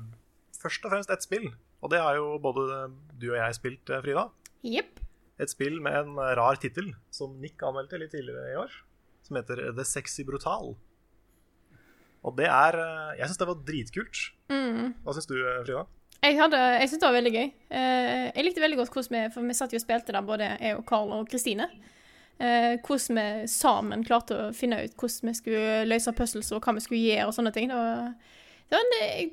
først 0.56 0.86
og 0.86 0.92
fremst 0.94 1.10
ett 1.12 1.22
spill. 1.26 1.50
Og 1.84 1.90
det 1.92 2.00
har 2.00 2.16
jo 2.16 2.38
både 2.40 2.86
du 3.20 3.26
og 3.32 3.36
jeg 3.36 3.54
spilt, 3.58 3.90
eh, 3.92 4.00
Frida. 4.00 4.22
Jepp. 4.64 5.02
Et 5.42 5.52
spill 5.52 5.80
med 5.84 5.96
en 6.00 6.20
rar 6.38 6.56
tittel, 6.60 6.94
som 7.12 7.34
Nick 7.42 7.60
anmeldte 7.66 7.98
litt 8.00 8.14
tidligere 8.14 8.54
i 8.54 8.60
år. 8.60 8.76
Som 9.26 9.36
heter 9.40 9.66
The 9.76 9.84
Sexy 9.84 10.24
Brutal. 10.24 10.76
Og 12.26 12.34
det 12.38 12.48
er 12.50 12.78
eh, 12.80 13.18
Jeg 13.20 13.30
syns 13.30 13.40
det 13.42 13.48
var 13.50 13.60
dritkult. 13.66 14.22
Hva 14.50 15.14
syns 15.14 15.28
du, 15.30 15.36
eh, 15.38 15.60
Frida? 15.66 15.84
Jeg, 16.22 16.38
hadde, 16.40 16.58
jeg 16.80 16.88
syntes 16.88 17.02
det 17.02 17.08
var 17.08 17.18
veldig 17.18 17.34
gøy. 17.34 17.50
Eh, 17.78 18.24
jeg 18.32 18.46
likte 18.46 18.64
veldig 18.64 18.80
godt 18.80 18.96
hvordan 18.96 19.14
vi 19.14 19.34
For 19.34 19.46
vi 19.46 19.58
satt 19.58 19.74
jo 19.76 19.80
og 19.80 19.84
spilte 19.84 20.14
der, 20.16 20.26
både 20.26 20.48
jeg 20.56 20.78
og 20.78 20.86
Carl 20.88 21.12
og 21.20 21.28
Kristine. 21.30 21.68
Hvordan 22.36 23.16
vi 23.16 23.46
sammen 23.48 24.02
klarte 24.04 24.36
å 24.36 24.48
finne 24.52 24.82
ut 24.84 24.92
hvordan 25.00 25.30
vi 25.30 25.32
skulle 25.38 25.86
løse 25.88 26.12
puzzles 26.12 26.50
og 26.52 26.66
hva 26.66 26.74
vi 26.76 26.82
skulle 26.84 27.00
gjøre 27.00 27.30
og 27.30 27.32
sånne 27.32 27.52
ting. 27.54 27.70
Det 27.70 27.78
var, 27.78 28.10
det 28.68 28.76
var 28.76 28.84
en, 28.84 28.96
jeg, 28.98 29.30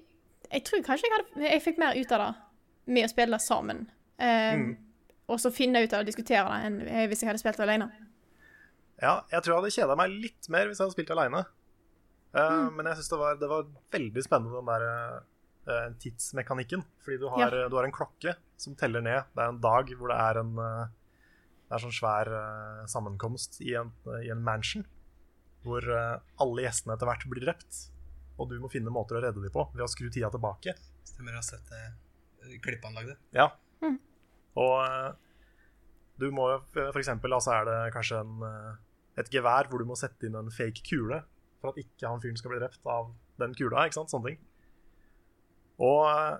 jeg 0.53 0.63
tror 0.69 0.86
kanskje 0.86 1.10
jeg, 1.10 1.17
hadde, 1.17 1.50
jeg 1.50 1.63
fikk 1.65 1.81
mer 1.83 2.00
ut 2.00 2.13
av 2.15 2.24
det 2.24 2.29
med 2.95 3.07
å 3.07 3.12
spille 3.12 3.39
sammen. 3.43 3.81
Eh, 4.24 4.63
Og 5.32 5.39
så 5.39 5.51
finne 5.56 5.80
ut 5.84 5.94
av 5.96 6.03
å 6.03 6.08
diskutere 6.08 6.44
det 6.50 6.65
enn 6.68 7.08
hvis 7.10 7.22
jeg 7.24 7.30
hadde 7.32 7.39
spilt 7.42 7.60
alene. 7.63 7.88
Ja, 9.01 9.22
jeg 9.32 9.42
tror 9.44 9.53
jeg 9.56 9.62
hadde 9.62 9.75
kjeda 9.75 9.96
meg 10.00 10.12
litt 10.24 10.50
mer 10.51 10.68
hvis 10.68 10.80
jeg 10.80 10.86
hadde 10.88 10.96
spilt 10.98 11.13
alene. 11.15 11.44
Uh, 12.34 12.50
mm. 12.68 12.74
Men 12.77 12.89
jeg 12.89 12.98
syns 13.00 13.10
det, 13.13 13.20
var- 13.22 13.38
det 13.39 13.50
var 13.51 13.68
veldig 13.94 14.24
spennende, 14.25 14.58
den 14.58 14.72
der 14.72 14.84
uh, 15.70 15.94
tidsmekanikken. 16.01 16.84
Fordi 17.06 17.18
du 17.22 17.27
har, 17.30 17.39
Ja. 17.56 17.70
du 17.70 17.75
har 17.77 17.86
en 17.88 17.94
klokke 17.96 18.36
som 18.58 18.75
teller 18.75 19.01
ned. 19.06 19.24
Det 19.36 19.44
er 19.44 19.50
en 19.53 19.62
dag 19.63 19.94
hvor 20.00 20.10
det 20.12 20.18
er 20.20 20.39
en 20.42 20.53
uh, 20.60 20.86
Det 21.70 21.77
er 21.80 21.82
sånn 21.88 21.96
svær 21.96 22.27
eh, 22.30 22.82
sammenkomst 22.92 23.56
i 23.65 23.72
en, 23.80 23.88
i 24.22 24.27
en 24.30 24.44
mansion. 24.46 24.84
Hvor 25.63 25.82
eh, 25.82 26.20
alle 26.44 26.62
gjestene 26.68 26.94
etter 26.94 27.08
hvert 27.10 27.24
blir 27.32 27.42
drept. 27.48 27.80
Og 28.38 28.50
du 28.51 28.60
må 28.62 28.70
finne 28.70 28.92
måter 28.94 29.18
å 29.18 29.22
redde 29.24 29.42
dem 29.42 29.50
på 29.56 29.63
ved 29.74 29.82
å 29.82 29.88
skru 29.89 30.12
tida 30.13 30.30
tilbake. 30.30 30.75
Stemmer, 31.08 31.34
jeg 31.34 31.39
har 31.39 31.48
sett 31.48 31.72
det 31.72 32.60
klippet 32.62 32.92
Ja. 32.94 33.00
lagde. 33.00 33.98
Og 34.60 34.74
eh, 34.86 35.12
du 36.22 36.27
må 36.31 36.50
jo 36.51 36.57
f.eks. 36.93 37.10
altså 37.10 37.53
er 37.55 37.65
det 37.69 37.77
kanskje 37.95 38.19
en, 38.22 38.33
eh, 38.48 38.74
et 39.24 39.29
gevær 39.33 39.69
hvor 39.69 39.81
du 39.81 39.88
må 39.89 39.98
sette 40.00 40.27
inn 40.29 40.36
en 40.38 40.51
fake 40.53 40.83
kule 40.88 41.24
for 41.62 41.72
at 41.72 41.79
ikke 41.81 42.10
han 42.10 42.22
fyren 42.22 42.38
skal 42.38 42.51
bli 42.53 42.60
drept 42.62 42.86
av 42.86 43.13
den 43.41 43.53
kula, 43.57 43.86
ikke 43.88 43.98
sant? 44.01 44.12
Sånne 44.13 44.33
ting. 44.33 44.41
Og 45.83 46.03
eh, 46.10 46.36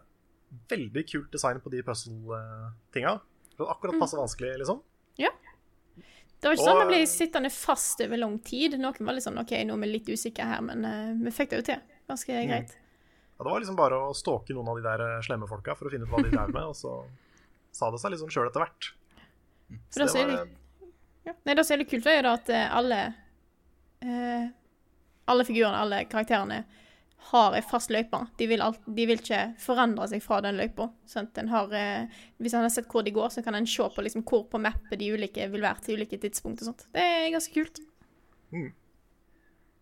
veldig 0.70 1.04
kult 1.10 1.32
design 1.34 1.62
på 1.64 1.72
de 1.74 1.82
puzzle-tinga. 1.88 3.16
Akkurat 3.64 3.98
passe 4.02 4.18
vanskelig, 4.20 4.58
liksom. 4.62 4.82
Ja. 5.22 5.32
Det 5.96 6.50
var 6.50 6.58
ikke 6.58 6.66
sånn 6.68 6.82
at 6.82 6.88
vi 6.90 6.92
ble 6.98 7.08
sittende 7.08 7.50
fast 7.54 8.02
over 8.04 8.20
lang 8.20 8.38
tid. 8.44 8.76
Noen 8.82 9.08
var 9.08 9.16
litt 9.16 9.24
sånn 9.26 9.40
OK, 9.40 9.54
nå 9.64 9.78
er 9.78 9.84
vi 9.86 9.90
litt 9.94 10.10
usikre 10.12 10.48
her, 10.50 10.64
men 10.66 10.84
uh, 10.84 11.12
vi 11.24 11.32
fikk 11.32 11.54
det 11.54 11.60
jo 11.62 11.66
til. 11.72 11.84
Ganske 12.10 12.36
Mm. 12.36 12.48
greit. 12.50 12.74
Ja, 13.38 13.46
det 13.46 13.52
var 13.54 13.62
liksom 13.64 13.78
bare 13.80 14.00
å 14.10 14.10
stalke 14.14 14.54
noen 14.54 14.68
av 14.74 14.76
de 14.78 14.84
der 14.84 15.22
slemme 15.24 15.48
folka 15.48 15.74
for 15.80 15.88
å 15.88 15.94
finne 15.94 16.04
ut 16.06 16.12
hva 16.12 16.20
de 16.26 16.34
drev 16.34 16.52
med, 16.52 16.66
og 16.68 16.76
så 16.76 16.98
sa 17.74 17.90
det 17.92 18.02
seg 18.02 18.14
liksom 18.14 18.32
sjøl 18.34 18.50
etter 18.50 18.64
hvert. 18.64 18.92
For 19.94 20.04
det 20.04 20.22
er 20.22 20.30
litt, 20.30 20.60
ja. 21.24 21.34
Nei, 21.48 21.56
det 21.56 21.64
som 21.66 21.76
er 21.76 21.82
litt 21.84 21.92
kult, 21.92 22.08
er 22.10 22.20
jo 22.20 22.34
at 22.34 22.50
eh, 22.52 22.70
alle 22.78 23.02
eh, 24.04 24.48
Alle 25.32 25.46
figurene, 25.48 25.80
alle 25.80 26.02
karakterene, 26.12 26.58
har 27.30 27.54
ei 27.56 27.62
fast 27.64 27.94
løype. 27.96 28.20
De 28.36 28.48
vil, 28.52 28.60
de 28.98 29.06
vil 29.08 29.22
ikke 29.22 29.54
forandre 29.64 30.10
seg 30.12 30.20
fra 30.26 30.42
den 30.44 30.58
løypa. 30.60 30.90
Sånn 31.08 31.30
at 31.32 31.76
eh, 31.80 32.20
Hvis 32.44 32.56
han 32.58 32.66
har 32.68 32.74
sett 32.74 32.90
hvor 32.92 33.06
de 33.08 33.14
går, 33.16 33.30
så 33.32 33.44
kan 33.46 33.56
en 33.56 33.70
se 33.70 33.88
på 33.96 34.04
liksom, 34.04 34.26
hvor 34.28 34.44
på 34.52 34.60
mappet 34.60 35.00
de 35.00 35.14
ulike 35.16 35.48
vil 35.54 35.64
være 35.64 35.86
til 35.86 36.02
ulike 36.02 36.20
tidspunkt 36.20 36.62
og 36.62 36.74
sånt. 36.74 36.86
Det 36.92 37.06
er 37.08 37.32
ganske 37.32 37.56
kult. 37.56 37.80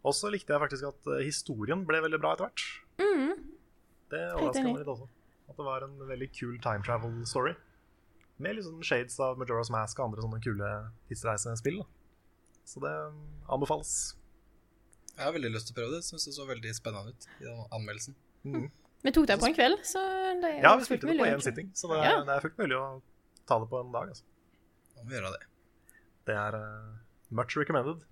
Og 0.05 0.13
så 0.17 0.29
likte 0.33 0.53
jeg 0.53 0.61
faktisk 0.61 0.87
at 0.91 1.09
eh, 1.15 1.25
historien 1.25 1.81
ble 1.89 2.03
veldig 2.05 2.21
bra 2.21 2.35
etter 2.35 2.47
hvert. 2.47 2.67
Det 4.11 4.21
overraska 4.35 4.63
meg 4.67 4.79
litt 4.83 4.93
også. 4.93 5.09
At 5.49 5.57
det 5.57 5.65
var 5.65 5.83
en 5.85 5.97
veldig 6.07 6.29
kul 6.37 6.55
time 6.63 6.85
travel 6.85 7.21
story. 7.27 7.57
Med 8.41 8.57
litt 8.57 8.65
sånn 8.65 8.81
shades 8.85 9.19
av 9.21 9.37
Majora's 9.39 9.69
Mask 9.73 9.99
og 9.99 10.09
andre 10.09 10.25
sånne 10.25 10.41
kule 10.43 10.71
tidsreisespill. 11.09 11.81
Så 12.65 12.81
det 12.83 12.91
mm, 12.91 13.21
anbefales. 13.53 13.93
Jeg 15.11 15.27
har 15.27 15.35
veldig 15.35 15.51
lyst 15.53 15.69
til 15.69 15.75
å 15.75 15.79
prøve 15.81 15.97
det. 15.97 16.05
Syns 16.07 16.25
det 16.25 16.33
så 16.37 16.47
veldig 16.49 16.73
spennende 16.77 17.13
ut 17.13 17.27
i 17.37 17.45
den 17.45 17.61
anmeldelsen. 17.69 18.17
Vi 19.01 19.13
tok 19.13 19.27
det 19.29 19.37
på 19.41 19.49
en 19.49 19.55
kveld, 19.57 19.81
så 19.85 20.01
det 20.41 20.49
er 20.49 20.63
Ja, 20.65 20.75
vi 20.77 20.85
spilte 20.87 21.09
det 21.09 21.17
på 21.17 21.25
én 21.25 21.41
sitting, 21.41 21.71
så 21.77 21.89
det 21.91 21.99
er, 22.01 22.09
Ja. 22.09 22.23
det 22.25 22.35
er 22.35 22.43
fullt 22.45 22.57
mulig 22.61 22.77
å 22.77 23.01
ta 23.49 23.59
det 23.59 23.69
på 23.69 23.79
en 23.81 23.91
dag. 23.91 24.09
Altså. 24.09 24.23
Da 24.95 25.03
må 25.03 25.09
vi 25.09 25.17
gjøre 25.17 25.33
det. 25.37 25.47
Det 26.29 26.35
er 26.37 26.57
uh, 26.57 26.97
much 27.29 27.57
recommended. 27.57 28.03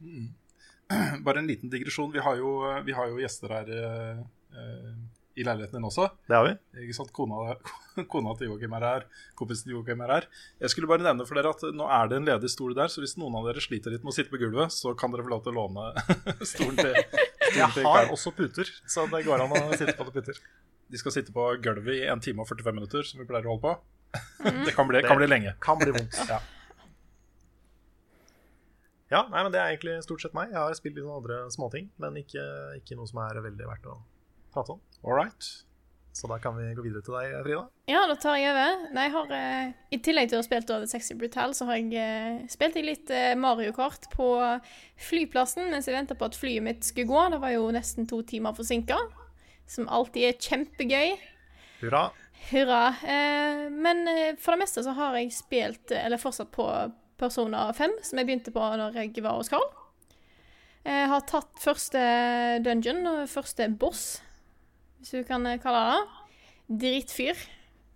Bare 1.26 1.40
en 1.40 1.48
liten 1.48 1.70
digresjon. 1.70 2.12
Vi 2.12 2.20
har 2.26 2.38
jo, 2.38 2.54
vi 2.86 2.96
har 2.98 3.10
jo 3.10 3.22
gjester 3.22 3.54
her 3.54 3.70
uh, 3.70 4.24
eh, 4.58 4.94
i 5.38 5.44
leiligheten 5.46 5.78
din 5.78 5.88
også. 5.88 6.08
Det 6.28 6.36
har 6.36 6.46
vi. 6.48 6.54
Ikke 6.84 6.96
sant? 6.98 7.12
Kona, 7.16 7.56
kona 8.12 8.34
til 8.40 8.50
Joakim 8.50 8.74
er 8.78 8.86
her, 8.88 9.06
kompisen 9.40 9.70
til 9.70 9.78
Joakim 9.78 10.02
er 10.06 10.14
her. 10.16 10.28
Jeg 10.64 10.74
skulle 10.74 10.90
bare 10.90 11.06
nevne 11.06 11.28
for 11.30 11.40
dere 11.40 11.54
at 11.54 11.66
nå 11.76 11.88
er 12.00 12.10
det 12.12 12.20
en 12.20 12.30
ledig 12.32 12.52
stol 12.52 12.76
der, 12.78 12.92
så 12.92 13.04
hvis 13.04 13.16
noen 13.22 13.38
av 13.40 13.48
dere 13.50 13.64
sliter 13.64 13.94
litt 13.94 14.06
med 14.06 14.14
å 14.14 14.18
sitte 14.18 14.34
på 14.34 14.42
gulvet, 14.42 14.74
så 14.76 14.96
kan 15.00 15.14
dere 15.14 15.28
få 15.28 15.34
lov 15.36 15.46
til 15.46 15.54
å 15.54 15.62
låne 15.62 15.88
stolen 16.54 16.80
til, 16.80 16.98
stolen 16.98 17.62
Jeg 17.62 17.72
til 17.78 17.88
har 17.88 18.12
også 18.16 18.36
puter, 18.36 18.74
så 18.90 19.08
det 19.14 19.24
går 19.28 19.46
an 19.46 19.56
å 19.60 19.64
sitte 19.78 19.96
på 19.98 20.10
det 20.10 20.18
puter. 20.20 20.44
De 20.90 21.00
skal 21.02 21.14
sitte 21.14 21.34
på 21.36 21.48
gulvet 21.64 22.02
i 22.02 22.06
1 22.10 22.26
time 22.26 22.44
og 22.44 22.50
45 22.50 22.80
minutter, 22.82 23.06
som 23.06 23.22
vi 23.22 23.30
pleier 23.30 23.46
å 23.46 23.56
holde 23.56 23.68
på. 23.68 23.78
Det 24.66 24.72
kan 24.74 24.88
bli, 24.90 25.04
kan 25.06 25.20
bli 25.20 25.28
lenge. 25.28 25.52
Kan 25.62 25.78
bli 25.78 25.92
vondt. 25.94 26.16
Ja. 26.26 26.40
Ja, 29.10 29.24
nei, 29.30 29.42
men 29.46 29.54
Det 29.54 29.60
er 29.62 29.72
egentlig 29.74 30.00
stort 30.06 30.22
sett 30.22 30.34
meg. 30.38 30.50
Jeg 30.50 30.58
har 30.58 30.74
spilt 30.78 30.98
litt 30.98 31.06
andre 31.10 31.44
småting, 31.54 31.92
men 32.02 32.18
ikke, 32.18 32.42
ikke 32.82 32.98
noe 32.98 33.10
som 33.10 33.22
er 33.22 33.38
veldig 33.42 33.70
verdt 33.70 33.86
å 33.90 34.00
prate 34.54 34.76
om. 34.76 34.86
All 35.04 35.16
right. 35.18 35.50
Så 36.20 36.28
da 36.28 36.40
kan 36.42 36.58
vi 36.58 36.74
gå 36.76 36.84
videre 36.84 37.04
til 37.06 37.16
deg, 37.16 37.34
Frida. 37.46 37.62
Ja, 37.88 38.02
da 38.10 38.16
tar 38.20 38.36
jeg 38.40 38.50
over. 38.52 38.82
Nei, 38.96 39.06
jeg 39.06 39.14
har, 39.14 39.30
uh, 39.32 39.76
I 39.94 40.00
tillegg 40.04 40.32
til 40.32 40.40
å 40.40 40.42
ha 40.42 40.48
spilt 40.48 40.72
over 40.74 40.90
Sexy 40.90 41.16
Brutal, 41.16 41.54
så 41.56 41.70
har 41.70 41.80
jeg 41.80 41.94
uh, 41.96 42.42
spilt 42.52 42.76
jeg 42.76 42.88
litt 42.88 43.14
uh, 43.14 43.38
Mario 43.40 43.72
Kart 43.78 44.10
på 44.12 44.28
flyplassen 45.00 45.70
mens 45.72 45.88
jeg 45.88 45.96
venta 45.96 46.18
på 46.20 46.28
at 46.28 46.36
flyet 46.36 46.66
mitt 46.66 46.84
skulle 46.88 47.08
gå. 47.08 47.22
Det 47.32 47.40
var 47.46 47.56
jo 47.56 47.70
nesten 47.76 48.10
to 48.10 48.20
timer 48.28 48.58
forsinka, 48.58 48.98
som 49.70 49.88
alltid 49.88 50.32
er 50.32 50.42
kjempegøy. 50.50 51.16
Hurra. 51.86 52.10
Hurra. 52.50 52.84
Eh, 53.04 53.66
men 53.72 54.04
for 54.42 54.56
det 54.56 54.64
meste 54.66 54.84
så 54.84 54.92
har 54.98 55.16
jeg 55.20 55.32
spilt, 55.36 55.94
eller 55.96 56.20
fortsatt 56.20 56.52
på 56.52 56.66
Persona 57.20 57.70
5, 57.76 58.00
som 58.10 58.20
jeg 58.20 58.28
begynte 58.28 58.54
på 58.56 58.64
når 58.80 58.98
jeg 58.98 59.24
var 59.24 59.38
hos 59.40 59.52
Carl. 59.52 59.68
Jeg 60.88 61.08
har 61.12 61.24
tatt 61.28 61.60
første 61.60 62.02
dungeon 62.66 63.04
og 63.12 63.24
første 63.30 63.68
boss, 63.80 64.22
hvis 65.00 65.16
du 65.16 65.24
kan 65.28 65.48
eh, 65.48 65.60
kalle 65.62 65.80
det 65.80 65.96
det. 65.96 66.84
Drittfyr. 66.84 67.48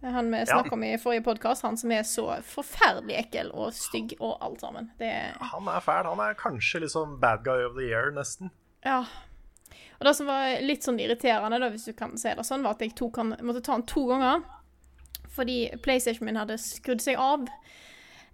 Han 0.03 0.31
vi 0.31 0.45
snakka 0.45 0.75
om 0.75 0.83
i 0.83 0.97
forrige 0.99 1.23
podkast, 1.23 1.63
han 1.63 1.77
som 1.79 1.91
er 1.95 2.03
så 2.03 2.25
forferdelig 2.43 3.15
ekkel 3.21 3.53
og 3.55 3.69
stygg 3.75 4.17
og 4.19 4.33
alt 4.43 4.59
sammen. 4.59 4.89
Det 4.99 5.07
er 5.07 5.37
Han 5.53 5.69
er 5.71 5.79
fæl. 5.79 6.09
Han 6.09 6.19
er 6.19 6.35
kanskje 6.35 6.83
liksom 6.83 7.19
bad 7.21 7.45
guy 7.45 7.63
of 7.63 7.77
the 7.77 7.87
year, 7.87 8.11
nesten. 8.11 8.51
Ja. 8.83 9.05
Og 9.99 10.05
det 10.09 10.15
som 10.17 10.27
var 10.27 10.59
litt 10.59 10.83
sånn 10.83 10.99
irriterende, 10.99 11.61
da, 11.61 11.69
hvis 11.71 11.87
du 11.87 11.93
kan 11.95 12.17
si 12.19 12.33
det 12.35 12.43
sånn, 12.43 12.65
var 12.67 12.75
at 12.75 12.83
jeg 12.83 12.97
han, 13.15 13.37
måtte 13.39 13.63
ta 13.63 13.77
han 13.77 13.87
to 13.87 14.03
ganger. 14.09 14.43
Fordi 15.31 15.71
PlayStation 15.85 16.27
min 16.27 16.35
hadde 16.35 16.59
skrudd 16.59 17.01
seg 17.01 17.15
av. 17.15 17.47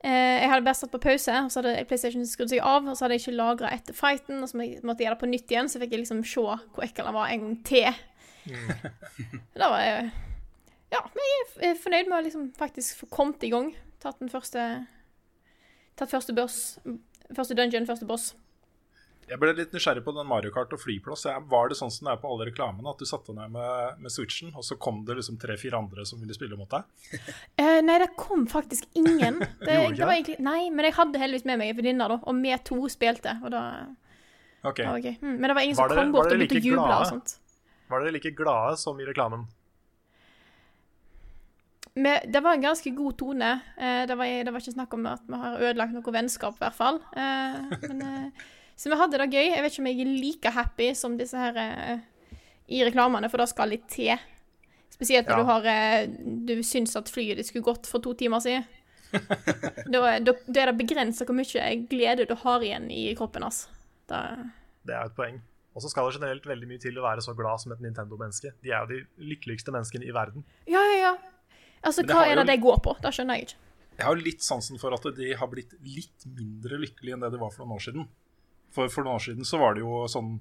Eh, 0.02 0.42
jeg 0.42 0.50
hadde 0.50 0.66
bare 0.66 0.80
satt 0.80 0.92
på 0.92 1.04
pause, 1.04 1.36
og 1.46 1.52
så 1.54 1.62
hadde 1.62 1.86
PlayStation 1.86 2.26
skrudd 2.26 2.50
seg 2.50 2.66
av. 2.66 2.88
Og 2.88 2.98
så 2.98 3.06
hadde 3.06 3.20
jeg 3.20 3.28
ikke 3.28 3.38
lagra 3.38 3.70
etter 3.76 3.94
fighten, 3.94 4.42
og 4.42 4.50
så 4.50 4.58
måtte 4.58 5.04
jeg 5.04 5.06
gjøre 5.06 5.20
det 5.20 5.22
på 5.22 5.34
nytt 5.36 5.54
igjen. 5.54 5.70
Så 5.70 5.84
fikk 5.84 5.94
jeg 5.94 6.08
liksom 6.08 6.26
se 6.26 6.42
hvor 6.42 6.88
ekkel 6.88 7.12
han 7.12 7.20
var 7.20 7.30
en 7.30 7.46
gang 7.46 7.60
til. 7.70 8.02
Da 9.60 9.70
var 9.72 9.84
jeg 9.86 10.10
Ja, 10.90 11.04
men 11.14 11.26
jeg 11.30 11.72
er 11.72 11.82
fornøyd 11.84 12.10
med 12.10 12.18
å 12.18 12.24
liksom 12.26 12.50
faktisk 12.58 13.04
få 13.04 13.10
kommet 13.14 13.44
i 13.46 13.52
gang. 13.54 13.74
Tatt 14.02 14.20
den 14.22 14.32
første 14.32 14.66
Tatt 16.00 16.14
første 16.14 16.34
børs. 16.34 16.80
Første 17.36 17.58
dungeon, 17.58 17.86
første 17.86 18.08
boss. 18.10 18.32
Jeg 19.30 19.38
ble 19.38 19.52
litt 19.54 19.74
nysgjerrig 19.76 20.02
på 20.02 20.14
den 20.16 20.26
Mario 20.26 20.50
Kart 20.54 20.72
og 20.74 20.82
flyplass. 20.82 21.28
Var 21.52 21.70
det 21.70 21.78
sånn 21.78 21.92
som 21.94 22.08
det 22.08 22.16
er 22.16 22.22
på 22.22 22.32
alle 22.34 22.48
reklamene, 22.50 22.90
at 22.90 23.02
du 23.02 23.06
satte 23.06 23.36
ned 23.36 23.52
med, 23.54 24.00
med 24.02 24.14
switchen, 24.14 24.50
og 24.58 24.66
så 24.66 24.78
kom 24.82 25.04
det 25.06 25.20
liksom 25.20 25.38
tre-fire 25.42 25.78
andre 25.78 26.06
som 26.10 26.22
ville 26.22 26.34
spille 26.34 26.58
mot 26.58 26.70
deg? 26.72 26.88
Eh, 27.60 27.78
nei, 27.86 28.00
det 28.02 28.10
kom 28.18 28.48
faktisk 28.50 28.88
ingen. 28.98 29.44
Det, 29.60 29.76
det 29.94 30.02
var 30.02 30.16
egentlig, 30.16 30.40
nei, 30.42 30.70
men 30.74 30.88
jeg 30.88 30.96
hadde 30.98 31.20
heldigvis 31.22 31.46
med 31.46 31.60
meg 31.62 31.74
en 31.74 31.78
venninne, 31.78 32.08
da, 32.10 32.18
og 32.18 32.38
vi 32.42 32.56
to 32.66 32.80
spilte. 32.90 33.36
Og 33.44 33.52
da 33.54 33.62
okay. 34.64 34.86
da 34.86 34.94
var 34.96 35.04
gøy. 35.04 35.16
Mm, 35.20 35.36
men 35.36 35.46
det 35.46 35.56
var 35.58 35.68
ingen 35.68 35.78
Var 35.78 35.92
som 35.92 35.94
dere- 35.94 36.06
kom 36.08 36.16
bort 36.16 36.26
og 36.26 36.32
dere 36.32 36.42
begynte 36.42 36.64
å 36.64 36.72
juble 36.72 36.96
og 36.96 37.10
sånt. 37.12 37.36
Var 37.90 38.04
dere 38.06 38.14
like 38.18 38.32
glade 38.38 38.78
som 38.78 39.00
i 39.02 39.06
reklamen? 39.08 39.48
Men 42.00 42.32
det 42.32 42.40
var 42.46 42.54
en 42.54 42.62
ganske 42.62 42.90
god 42.96 43.18
tone. 43.18 43.50
Eh, 43.78 44.06
det, 44.08 44.16
var, 44.16 44.26
det 44.46 44.52
var 44.54 44.62
ikke 44.62 44.76
snakk 44.76 44.94
om 44.96 45.08
at 45.10 45.24
vi 45.28 45.40
har 45.42 45.64
ødelagt 45.66 45.96
noe 45.96 46.14
vennskap, 46.16 46.56
i 46.60 46.64
hvert 46.64 46.78
fall. 46.78 47.00
Eh, 47.18 47.58
men, 47.90 48.02
eh, 48.06 48.46
så 48.80 48.92
vi 48.94 49.00
hadde 49.02 49.20
det 49.20 49.30
gøy. 49.34 49.48
Jeg 49.50 49.64
vet 49.66 49.74
ikke 49.74 49.84
om 49.84 49.90
jeg 49.90 50.02
er 50.06 50.12
like 50.22 50.54
happy 50.56 50.92
som 50.96 51.18
disse 51.20 51.36
her 51.42 51.58
i 52.70 52.84
reklamene, 52.86 53.28
for 53.32 53.42
det 53.42 53.50
skal 53.52 53.74
litt 53.74 53.88
til. 53.92 54.14
Spesielt 54.94 55.28
når 55.28 55.38
Ja. 55.38 55.42
du 55.42 55.50
har 55.50 56.08
Du 56.46 56.54
syns 56.64 56.96
at 56.96 57.10
flyet 57.10 57.38
ditt 57.40 57.48
skulle 57.48 57.64
gått 57.66 57.88
for 57.88 58.00
to 58.00 58.14
timer 58.14 58.40
siden. 58.40 58.64
da, 59.90 60.20
da, 60.22 60.34
da 60.48 60.62
er 60.62 60.70
det 60.72 60.78
begrensa 60.78 61.26
hvor 61.26 61.34
mye 61.36 61.88
glede 61.90 62.28
du 62.30 62.36
har 62.36 62.62
igjen 62.62 62.90
i 62.94 63.10
kroppen. 63.18 63.44
Altså. 63.44 63.68
Da, 64.08 64.38
Det 64.86 64.94
er 64.96 65.06
et 65.10 65.16
poeng. 65.18 65.42
Og 65.76 65.82
så 65.84 65.90
skal 65.92 66.08
det 66.10 66.18
generelt 66.20 66.46
veldig 66.50 66.68
mye 66.68 66.82
til 66.82 66.98
å 66.98 67.04
være 67.06 67.22
så 67.22 67.36
glad 67.38 67.62
som 67.62 67.72
et 67.72 67.80
Nintendo-menneske. 67.80 68.52
De 68.64 68.72
er 68.74 68.80
jo 68.86 68.88
de 68.88 69.26
lykkeligste 69.32 69.72
menneskene 69.72 70.08
i 70.10 70.12
verden. 70.16 70.44
ja, 70.68 70.82
ja, 70.94 71.00
ja. 71.08 71.18
Altså, 71.84 72.04
hva 72.04 72.26
er 72.28 72.36
det 72.36 72.48
jo- 72.48 72.52
de 72.52 72.62
går 72.62 72.80
på? 72.84 72.96
Det 73.02 73.14
skjønner 73.16 73.36
jeg 73.38 73.46
ikke. 73.48 73.56
Jeg 74.00 74.06
har 74.06 74.16
litt 74.16 74.42
sansen 74.44 74.80
for 74.80 74.94
at 74.94 75.04
de 75.16 75.34
har 75.34 75.48
blitt 75.48 75.74
litt 75.84 76.26
mindre 76.26 76.78
lykkelige 76.80 77.14
enn 77.14 77.22
det 77.22 77.32
de 77.32 77.38
var 77.38 77.52
for 77.52 77.66
noen 77.66 77.76
år 77.78 77.84
siden. 77.86 78.08
For 78.72 78.88
for 78.90 79.04
noen 79.04 79.16
år 79.16 79.24
siden 79.24 79.46
så 79.46 79.60
var 79.60 79.74
det 79.76 79.82
jo 79.84 80.04
sånn 80.08 80.40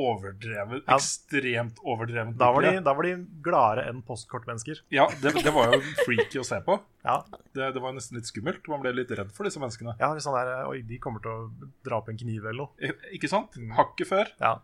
overdrevet, 0.00 0.84
Ja. 0.86 0.96
ekstremt 0.96 1.80
overdrevet. 1.84 2.36
Da 2.40 2.50
var 2.54 2.66
de, 2.66 2.72
da 2.86 2.94
var 2.96 3.06
de 3.08 3.14
gladere 3.44 3.86
enn 3.90 4.02
postkort-mennesker. 4.06 4.82
Ja, 4.94 5.06
det, 5.22 5.34
det 5.44 5.52
var 5.54 5.74
jo 5.74 5.80
freaky 6.04 6.40
å 6.42 6.46
se 6.46 6.60
på. 6.66 6.78
Ja. 7.04 7.18
Det, 7.52 7.72
det 7.76 7.82
var 7.82 7.94
nesten 7.96 8.18
litt 8.18 8.28
skummelt. 8.30 8.66
Man 8.72 8.82
ble 8.84 8.92
litt 8.96 9.12
redd 9.16 9.32
for 9.36 9.48
disse 9.48 9.62
menneskene. 9.62 9.96
ja, 10.00 10.12
sånn 10.20 10.36
der, 10.38 10.52
Oi, 10.70 10.82
de 10.86 11.00
kommer 11.02 11.24
til 11.24 11.32
å 11.32 11.70
dra 11.86 12.00
opp 12.00 12.10
en 12.12 12.20
kniv 12.20 12.44
eller 12.44 12.64
noe. 12.64 12.72
Eh, 12.80 12.94
Ikke 13.16 13.30
sant? 13.32 13.58
Hakket 13.76 14.10
før. 14.10 14.32
Ja. 14.40 14.54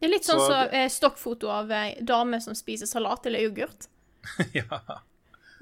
Det 0.00 0.08
er 0.08 0.12
litt 0.16 0.26
sånn 0.26 0.42
Så 0.42 0.50
som 0.50 0.74
eh, 0.76 0.90
stokkfoto 0.92 1.50
av 1.54 1.70
ei 1.72 1.94
dame 2.04 2.40
som 2.44 2.56
spiser 2.58 2.90
salat 2.90 3.26
eller 3.30 3.46
yoghurt. 3.46 3.88
ja. 4.58 4.82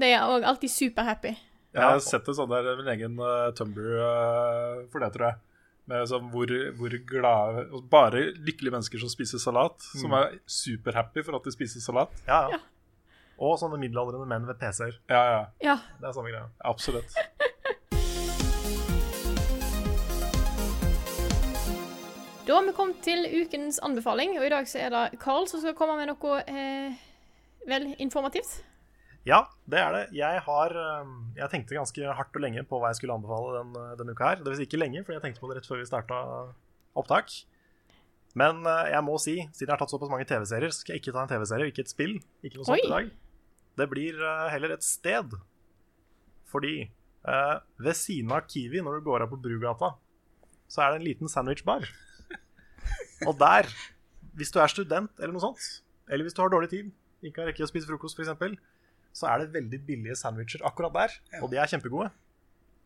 Det 0.01 0.09
er 0.09 0.25
òg 0.25 0.45
alltid 0.49 0.73
superhappy. 0.73 1.35
Jeg 1.73 1.81
har 1.89 2.01
sett 2.05 2.27
en 2.29 2.37
sånn 2.37 2.51
der 2.51 2.75
min 2.77 2.89
egen 2.93 3.15
uh, 3.21 3.49
Tumblr 3.57 3.87
uh, 3.97 4.83
for 4.93 5.01
det, 5.05 5.09
tror 5.15 5.31
jeg. 5.31 5.39
Med 5.93 6.09
sånn 6.09 6.31
hvor, 6.33 6.49
hvor 6.79 6.95
glade 7.05 7.67
og 7.69 7.89
Bare 7.93 8.31
lykkelige 8.33 8.73
mennesker 8.73 9.03
som 9.03 9.11
spiser 9.13 9.43
salat. 9.43 9.77
Som 10.01 10.15
er 10.17 10.39
superhappy 10.49 11.25
for 11.27 11.37
at 11.37 11.45
de 11.45 11.53
spiser 11.53 11.85
salat. 11.85 12.15
Ja, 12.29 12.47
ja. 12.55 12.63
Og 13.43 13.59
sånne 13.61 13.77
middelaldrende 13.81 14.29
menn 14.31 14.47
ved 14.49 14.57
PC-er. 14.61 14.97
Ja, 15.11 15.23
ja. 15.29 15.43
Ja. 15.65 15.77
Det 16.01 16.09
er 16.09 16.17
samme 16.17 16.33
greia. 16.33 16.49
Absolutt. 16.65 17.13
Da 22.43 22.57
har 22.57 22.65
vi 22.67 22.73
kommet 22.75 22.99
til 23.07 23.23
ukens 23.23 23.77
anbefaling, 23.87 24.33
og 24.35 24.43
i 24.45 24.51
dag 24.51 24.67
så 24.67 24.81
er 24.83 24.91
det 24.91 25.21
Carl 25.23 25.45
som 25.47 25.61
skal 25.63 25.77
komme 25.79 25.95
med 26.01 26.09
noe 26.11 26.41
eh, 26.51 26.97
vel 27.71 27.87
informativt. 28.03 28.57
Ja, 29.29 29.45
det 29.71 29.79
er 29.79 29.95
det. 29.95 30.03
Jeg 30.19 30.43
har 30.49 30.73
um, 31.05 31.15
Jeg 31.37 31.47
tenkte 31.53 31.77
ganske 31.79 32.15
hardt 32.19 32.35
og 32.35 32.43
lenge 32.43 32.65
på 32.67 32.81
hva 32.83 32.91
jeg 32.91 32.99
skulle 32.99 33.15
anbefale 33.15 33.61
den, 33.61 33.73
uh, 33.79 33.95
denne 34.01 34.17
uka 34.17 34.33
her. 34.33 34.43
Det 34.43 34.51
vil 34.51 34.59
si 34.59 34.67
ikke 34.67 34.81
lenge, 34.83 35.05
for 35.07 35.15
jeg 35.15 35.23
tenkte 35.23 35.43
på 35.43 35.51
det 35.51 35.61
rett 35.61 35.69
før 35.71 35.83
vi 35.83 35.89
starta 35.89 36.21
opptak. 36.99 37.31
Men 38.39 38.65
uh, 38.67 38.89
jeg 38.91 39.05
må 39.07 39.19
si, 39.23 39.37
siden 39.55 39.69
jeg 39.69 39.75
har 39.77 39.83
tatt 39.85 39.95
såpass 39.95 40.11
mange 40.11 40.27
TV-serier, 40.27 40.75
så 40.75 40.83
skal 40.83 40.97
jeg 40.97 41.05
ikke 41.05 41.15
ta 41.15 41.23
en 41.23 41.31
TV-serie, 41.31 41.71
ikke 41.71 41.85
et 41.87 41.93
spill. 41.93 42.17
Ikke 42.43 42.59
noe 42.59 42.67
sånt 42.67 42.81
Oi. 42.81 42.89
i 42.89 42.95
dag. 42.97 43.13
Det 43.79 43.89
blir 43.89 44.19
eh, 44.21 44.49
heller 44.53 44.75
et 44.75 44.85
sted. 44.85 45.37
Fordi 46.53 46.75
eh, 46.85 47.55
ved 47.81 47.97
siden 47.97 48.33
av 48.35 48.49
Kiwi, 48.51 48.83
når 48.85 48.99
du 48.99 49.07
går 49.07 49.25
av 49.25 49.33
på 49.33 49.41
Brugata, 49.41 49.95
så 50.69 50.85
er 50.85 50.93
det 50.93 51.01
en 51.01 51.07
liten 51.07 51.31
sandwichbar. 51.31 51.87
Og 53.29 53.39
der, 53.41 53.69
hvis 54.37 54.53
du 54.53 54.61
er 54.61 54.73
student 54.73 55.13
eller 55.21 55.33
noe 55.37 55.45
sånt, 55.45 55.65
eller 56.09 56.27
hvis 56.27 56.37
du 56.37 56.43
har 56.45 56.53
dårlig 56.53 56.73
tid, 56.73 56.93
ikke 57.23 57.43
har 57.43 57.53
rekke 57.53 57.65
å 57.65 57.71
spise 57.71 57.89
frokost 57.89 58.19
f.eks., 58.19 58.59
så 59.13 59.29
er 59.29 59.43
det 59.43 59.53
veldig 59.55 59.81
billige 59.87 60.17
sandwicher 60.19 60.65
akkurat 60.69 60.95
der, 60.97 61.17
og 61.43 61.51
de 61.53 61.61
er 61.61 61.71
kjempegode. 61.71 62.11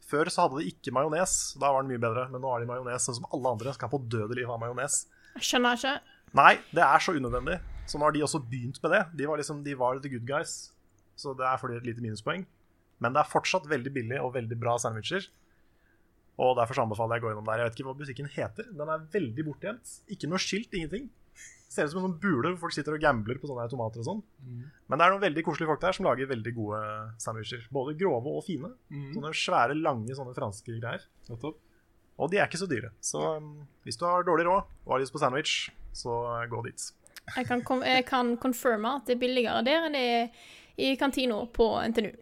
Før 0.07 0.31
så 0.31 0.45
hadde 0.45 0.61
de 0.61 0.71
ikke 0.71 0.93
majones, 0.95 1.33
da 1.59 1.71
var 1.75 1.83
den 1.83 1.91
mye 1.95 2.03
bedre, 2.03 2.27
men 2.31 2.43
nå 2.43 2.51
har 2.53 2.63
de 2.63 2.69
majones, 2.71 3.07
sånn 3.07 3.19
som 3.19 3.31
alle 3.35 3.55
andre 3.57 3.73
skal 3.75 3.91
på 3.91 4.03
døde 4.07 4.37
liv 4.39 4.51
ha 4.51 4.59
majones. 4.61 5.01
Jeg 5.37 5.49
skjønner 5.49 5.79
ikke. 5.79 5.95
Nei, 6.37 6.53
det 6.75 6.85
er 6.85 7.03
så 7.03 7.15
unødvendig. 7.17 7.57
Så 7.87 7.99
nå 7.99 8.07
har 8.07 8.15
de 8.15 8.23
også 8.27 8.43
begynt 8.43 8.79
med 8.83 8.95
det. 8.95 9.03
De 9.19 9.27
var 9.31 9.41
liksom, 9.41 9.63
de 9.67 9.75
var 9.79 9.99
the 10.03 10.11
good 10.11 10.27
guys, 10.27 10.55
så 11.19 11.35
det 11.39 11.47
er 11.47 11.59
for 11.61 11.71
de 11.71 11.79
et 11.81 11.87
lite 11.87 12.03
minuspoeng. 12.05 12.47
Men 13.03 13.15
det 13.15 13.23
er 13.23 13.31
fortsatt 13.31 13.69
veldig 13.71 13.93
billig 13.93 14.23
og 14.23 14.35
veldig 14.37 14.59
bra 14.59 14.77
sandwicher. 14.81 15.27
Og 16.43 16.57
derfor 16.59 16.83
anbefaler 16.83 17.17
jeg 17.17 17.25
å 17.25 17.27
gå 17.27 17.33
innom 17.33 17.47
der. 17.49 17.63
Jeg 17.63 17.71
vet 17.71 17.79
ikke 17.79 17.89
hva 17.89 17.97
butikken 17.99 18.31
heter. 18.33 18.69
Den 18.77 18.93
er 18.93 19.05
veldig 19.13 19.45
bortgjemt. 19.47 19.95
Ikke 20.13 20.29
noe 20.31 20.41
skilt, 20.43 20.75
ingenting. 20.77 21.09
Ser 21.69 21.89
ut 21.89 21.91
som 21.91 21.99
en 21.99 22.07
sånn 22.07 22.19
bule 22.23 22.53
hvor 22.53 22.67
folk 22.67 22.77
sitter 22.77 22.95
og 22.95 23.03
gambler 23.03 23.41
på 23.43 23.49
sånne 23.51 23.65
her 23.65 23.71
tomater 23.73 24.03
og 24.03 24.07
sånn. 24.07 24.21
Men 24.87 24.99
det 25.01 25.07
er 25.07 25.15
noen 25.15 25.25
veldig 25.25 25.43
koselige 25.49 25.71
folk 25.73 25.81
der 25.83 25.97
som 25.97 26.07
lager 26.07 26.29
veldig 26.31 26.53
gode 26.55 26.83
sandwicher. 27.23 27.65
Både 27.75 27.97
grove 27.99 28.35
og 28.39 28.45
fine. 28.47 28.71
Sånne 29.17 29.33
svære, 29.35 29.75
lange 29.75 30.15
sånne 30.15 30.35
franske 30.37 30.77
greier. 30.79 31.09
Og 32.17 32.31
de 32.31 32.39
er 32.39 32.47
ikke 32.47 32.61
så 32.63 32.69
dyre. 32.71 32.93
Så 33.05 33.19
um, 33.19 33.67
hvis 33.85 33.99
du 33.99 34.07
har 34.07 34.25
dårlig 34.25 34.47
råd 34.47 34.63
og 34.87 34.95
har 34.95 35.03
lyst 35.03 35.13
på 35.13 35.21
sandwich, 35.21 35.57
så 35.93 36.21
gå 36.49 36.63
dit. 36.69 36.87
Jeg 37.35 37.49
kan, 37.49 37.63
kom, 37.67 37.83
jeg 37.83 38.07
kan 38.07 38.37
confirme 38.39 38.97
at 39.01 39.09
det 39.09 39.17
er 39.17 39.21
billigere 39.21 39.65
der 39.67 39.89
enn 39.89 39.97
det 39.99 40.05
er 40.15 40.47
i 40.77 40.95
kantina 41.01 41.43
på 41.51 41.67
NTNU. 41.91 42.13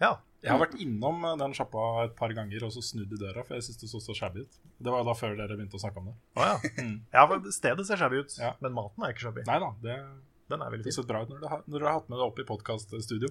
Ja. 0.00 0.14
Jeg 0.42 0.52
har 0.54 0.60
vært 0.62 0.78
innom 0.80 1.24
eh, 1.28 1.34
den 1.40 1.52
sjappa 1.56 1.82
et 2.06 2.14
par 2.16 2.32
ganger 2.36 2.64
og 2.64 2.72
så 2.72 2.80
snudd 2.84 3.10
i 3.12 3.18
døra, 3.20 3.42
for 3.44 3.58
jeg 3.58 3.66
syns 3.66 3.80
det 3.82 3.90
så 3.92 4.00
så 4.00 4.14
shabby 4.16 4.46
ut. 4.46 4.54
Det 4.80 4.88
var 4.94 5.02
jo 5.02 5.08
da 5.10 5.14
før 5.18 5.34
dere 5.36 5.56
begynte 5.58 5.76
å 5.76 5.82
snakke 5.82 6.00
om 6.00 6.06
det. 6.08 6.14
Oh, 6.40 6.46
ja. 6.48 6.86
ja, 7.18 7.26
for 7.28 7.50
stedet 7.52 7.84
ser 7.88 8.00
shabby 8.00 8.22
ut, 8.24 8.38
Ja. 8.40 8.54
men 8.64 8.72
maten 8.78 9.04
er 9.04 9.12
ikke 9.12 9.26
shabby. 9.28 9.44
Nei 9.50 9.58
da, 9.60 9.68
det, 9.84 9.98
Den 10.50 10.64
er 10.64 10.72
veldig 10.72 10.88
det 10.88 10.94
ser 10.96 11.04
bra 11.10 11.20
ut 11.22 11.28
når 11.34 11.42
dere 11.44 11.52
har, 11.52 11.62
har 11.84 11.98
hatt 12.00 12.08
med 12.10 12.18
det 12.22 12.24
opp 12.30 12.40
i 12.40 12.46
podkaststudio. 12.48 13.28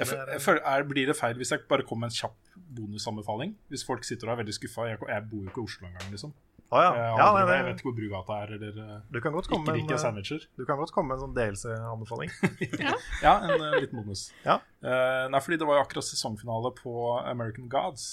Er- 0.00 0.60
er, 0.64 0.84
blir 0.86 1.08
det 1.10 1.16
feil 1.18 1.34
hvis 1.36 1.50
jeg 1.50 1.64
bare 1.68 1.82
kommer 1.86 2.06
med 2.06 2.12
en 2.14 2.18
kjapp 2.22 2.52
bonusanbefaling? 2.78 3.56
Hvis 3.68 3.82
folk 3.84 4.04
sitter 4.06 4.28
og 4.30 4.36
er 4.36 4.44
veldig 4.44 4.54
skuffa. 4.54 4.86
Jeg, 4.88 5.00
jeg 5.02 5.24
bor 5.30 5.42
jo 5.44 5.50
ikke 5.50 5.60
i 5.64 5.66
Oslo 5.66 5.88
engang, 5.88 6.10
liksom. 6.14 6.32
Å 6.70 6.80
ja. 6.80 6.90
Jeg, 6.94 7.06
har 7.10 7.18
ja 7.18 7.28
nei, 7.34 7.54
jeg 7.56 7.66
vet 7.66 7.80
ikke 7.80 7.88
hvor 7.88 7.96
Brugata 7.96 8.38
er, 8.44 8.50
eller 8.56 8.76
eh, 8.78 8.96
du 9.10 9.18
kan 9.22 9.34
godt 9.34 9.48
komme 9.50 9.72
ikke 9.74 9.78
liker 9.80 9.98
sandwicher. 9.98 10.44
du 10.54 10.64
kan 10.68 10.78
godt 10.78 10.92
komme 10.94 11.10
med 11.10 11.18
en 11.18 11.24
sånn 11.24 11.36
DLC-anbefaling. 11.36 12.34
Ja, 13.26 13.32
en 13.42 13.56
uh, 13.58 13.78
liten 13.80 13.98
bonus. 13.98 14.28
Ja. 14.48 14.60
Uh, 14.78 15.26
nei, 15.32 15.40
fordi 15.42 15.58
det 15.58 15.66
var 15.66 15.80
jo 15.80 15.84
akkurat 15.86 16.06
sesongfinale 16.06 16.70
på 16.78 16.94
American 17.24 17.66
Gods. 17.72 18.10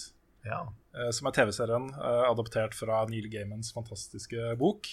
Ja. 0.48 0.63
Uh, 0.96 1.10
som 1.13 1.30
er 1.30 1.36
TV-serien 1.38 1.91
eh, 1.93 2.24
adoptert 2.32 2.74
fra 2.78 3.04
Neil 3.12 3.30
Gaimans 3.30 3.70
fantastiske 3.76 4.56
bok. 4.58 4.89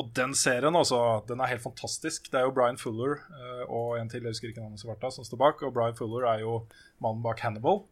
Og 0.00 0.08
den 0.16 0.32
serien 0.36 0.76
også, 0.76 0.98
den 1.28 1.42
er 1.42 1.50
helt 1.50 1.64
fantastisk. 1.64 2.30
Det 2.32 2.40
er 2.40 2.46
jo 2.46 2.54
Brian 2.56 2.78
Fuller 2.80 3.18
eh, 3.28 3.64
og 3.66 3.98
en 3.98 4.08
til, 4.08 4.24
jeg 4.24 4.32
husker 4.32 4.52
ikke 4.52 4.62
navnet 4.64 4.80
som 4.80 5.26
står 5.26 5.40
bak. 5.40 5.64
Og 5.66 5.74
Brian 5.76 5.96
Fuller 5.98 6.24
er 6.30 6.44
jo 6.46 6.62
mannen 7.02 7.20
bak 7.24 7.42
Hannibal. 7.44 7.82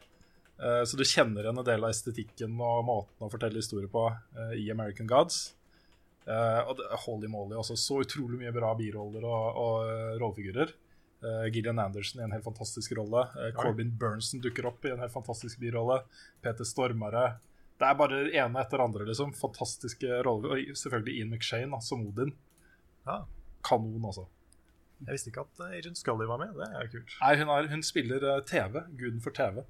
Eh, 0.62 0.84
så 0.84 0.96
du 0.96 1.04
kjenner 1.04 1.46
igjen 1.46 1.58
en 1.58 1.64
del 1.66 1.84
av 1.86 1.92
estetikken 1.92 2.58
og 2.60 2.84
måten 2.84 3.24
å 3.24 3.30
fortelle 3.32 3.60
historier 3.62 3.88
på 3.92 4.04
eh, 4.10 4.58
i 4.60 4.68
American 4.72 5.08
Gods. 5.08 5.54
Eh, 6.28 6.60
og 6.66 6.76
det, 6.78 6.88
Holy 7.06 7.30
moly, 7.32 7.56
også 7.56 7.78
så 7.80 8.00
utrolig 8.04 8.42
mye 8.42 8.52
bra 8.54 8.74
biroller 8.76 9.24
og, 9.24 9.60
og 9.64 10.20
rollefigurer. 10.20 10.76
Gillian 11.52 11.76
Anderson 11.76 12.22
i 12.22 12.24
en 12.24 12.32
helt 12.32 12.46
fantastisk 12.46 12.94
rolle. 12.96 13.26
Corbin 13.52 13.90
Burnson 14.00 14.40
dukker 14.40 14.64
opp 14.70 14.86
i 14.88 14.92
en 14.94 15.02
helt 15.02 15.12
fantastisk 15.12 15.60
birolle. 15.60 15.98
Peter 16.40 16.64
Stormare. 16.64 17.26
Det 17.76 17.84
er 17.84 17.98
bare 17.98 18.20
ene 18.30 18.62
etter 18.62 18.80
andre, 18.80 19.04
liksom. 19.04 19.34
Fantastiske 19.36 20.22
roller. 20.24 20.54
Og 20.54 20.80
selvfølgelig 20.80 21.18
Ian 21.18 21.34
McShane 21.34 21.82
som 21.84 22.06
Odin. 22.08 22.32
Ja. 23.04 23.18
Kanon, 23.68 24.08
altså. 24.08 24.24
Jeg 25.02 25.12
visste 25.12 25.28
ikke 25.34 25.44
at 25.44 25.60
Agent 25.82 26.00
Scully 26.00 26.24
var 26.30 26.40
med. 26.40 26.56
Det 26.56 26.70
er 26.70 26.88
kult. 26.94 27.12
Nei, 27.20 27.34
hun, 27.42 27.52
er, 27.52 27.68
hun 27.74 27.84
spiller 27.84 28.26
TV. 28.48 28.80
Guden 28.96 29.20
for 29.20 29.36
TV. 29.36 29.60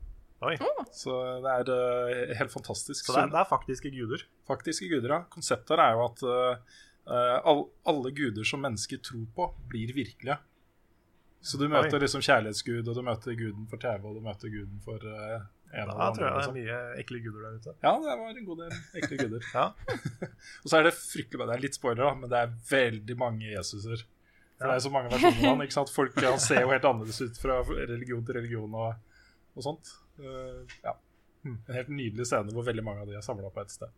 Oi. 0.40 0.54
Så 0.96 1.14
det 1.44 1.54
er 1.62 1.70
eh, 1.74 2.34
helt 2.38 2.52
fantastisk. 2.52 3.04
Så 3.04 3.12
det 3.12 3.24
er, 3.26 3.32
det 3.34 3.40
er 3.42 3.48
faktiske 3.50 3.92
guder. 3.92 4.24
Faktiske 4.48 4.88
guder, 4.88 5.12
ja. 5.12 5.18
Konseptet 5.32 5.74
her 5.74 5.82
er 5.84 5.98
jo 5.98 6.06
at 6.06 6.22
uh, 6.24 6.78
all, 7.44 7.66
alle 7.90 8.12
guder 8.16 8.46
som 8.48 8.62
mennesker 8.64 9.02
tror 9.04 9.26
på, 9.36 9.50
blir 9.68 9.92
virkelige. 9.96 10.38
Så 11.44 11.60
du 11.60 11.66
møter 11.72 11.96
Oi. 11.96 12.04
liksom 12.04 12.24
kjærlighetsgud, 12.24 12.88
og 12.88 12.96
du 12.96 13.02
møter 13.04 13.36
guden 13.36 13.68
for 13.68 13.80
TV, 13.80 14.04
og 14.04 14.16
du 14.16 14.24
møter 14.24 14.52
guden 14.52 14.80
for 14.84 15.04
uh, 15.04 15.44
en 15.70 15.92
Da 15.92 16.08
tror 16.12 16.24
jeg 16.24 16.24
det 16.24 16.30
er 16.30 16.38
liksom. 16.38 16.56
mye 16.58 16.78
ekle 17.00 17.20
guder 17.24 17.44
der 17.44 17.58
ute. 17.60 17.74
Ja, 17.84 17.92
det 18.02 18.16
var 18.22 18.32
en 18.32 18.48
god 18.48 18.62
del 18.64 19.02
ekle 19.02 19.18
guder. 19.20 19.46
Ja. 19.54 19.66
og 20.62 20.72
så 20.72 20.80
er 20.80 20.88
det 20.88 20.94
fryktelig 20.96 21.46
Det 21.46 21.56
er 21.56 21.64
litt 21.64 21.78
spoiler, 21.78 22.02
da, 22.08 22.14
men 22.16 22.32
det 22.32 22.40
er 22.40 22.56
veldig 22.70 23.16
mange 23.20 23.52
Jesuser. 23.52 24.04
For 24.60 24.68
det 24.68 24.76
er 24.76 24.84
så 24.84 24.92
mange 24.92 25.12
versjoner 25.12 25.38
av 25.40 25.54
han. 25.54 25.62
ikke 25.64 25.76
sant? 25.78 25.92
Folk 25.94 26.18
han 26.20 26.40
ser 26.42 26.64
jo 26.66 26.72
helt 26.72 26.84
annerledes 26.84 27.22
ut 27.24 27.38
fra 27.40 27.60
religion 27.68 28.24
til 28.26 28.36
religion 28.36 28.74
og, 28.76 29.20
og 29.56 29.64
sånt. 29.64 29.92
Eh, 30.20 30.78
ja. 30.84 30.94
En 31.48 31.58
helt 31.72 31.88
nydelig 31.88 32.28
scene 32.28 32.52
hvor 32.52 32.66
veldig 32.66 32.84
mange 32.84 33.04
av 33.04 33.10
de 33.10 33.16
er 33.16 33.24
samla 33.24 33.50
på 33.52 33.62
ett 33.64 33.72
sted. 33.72 33.92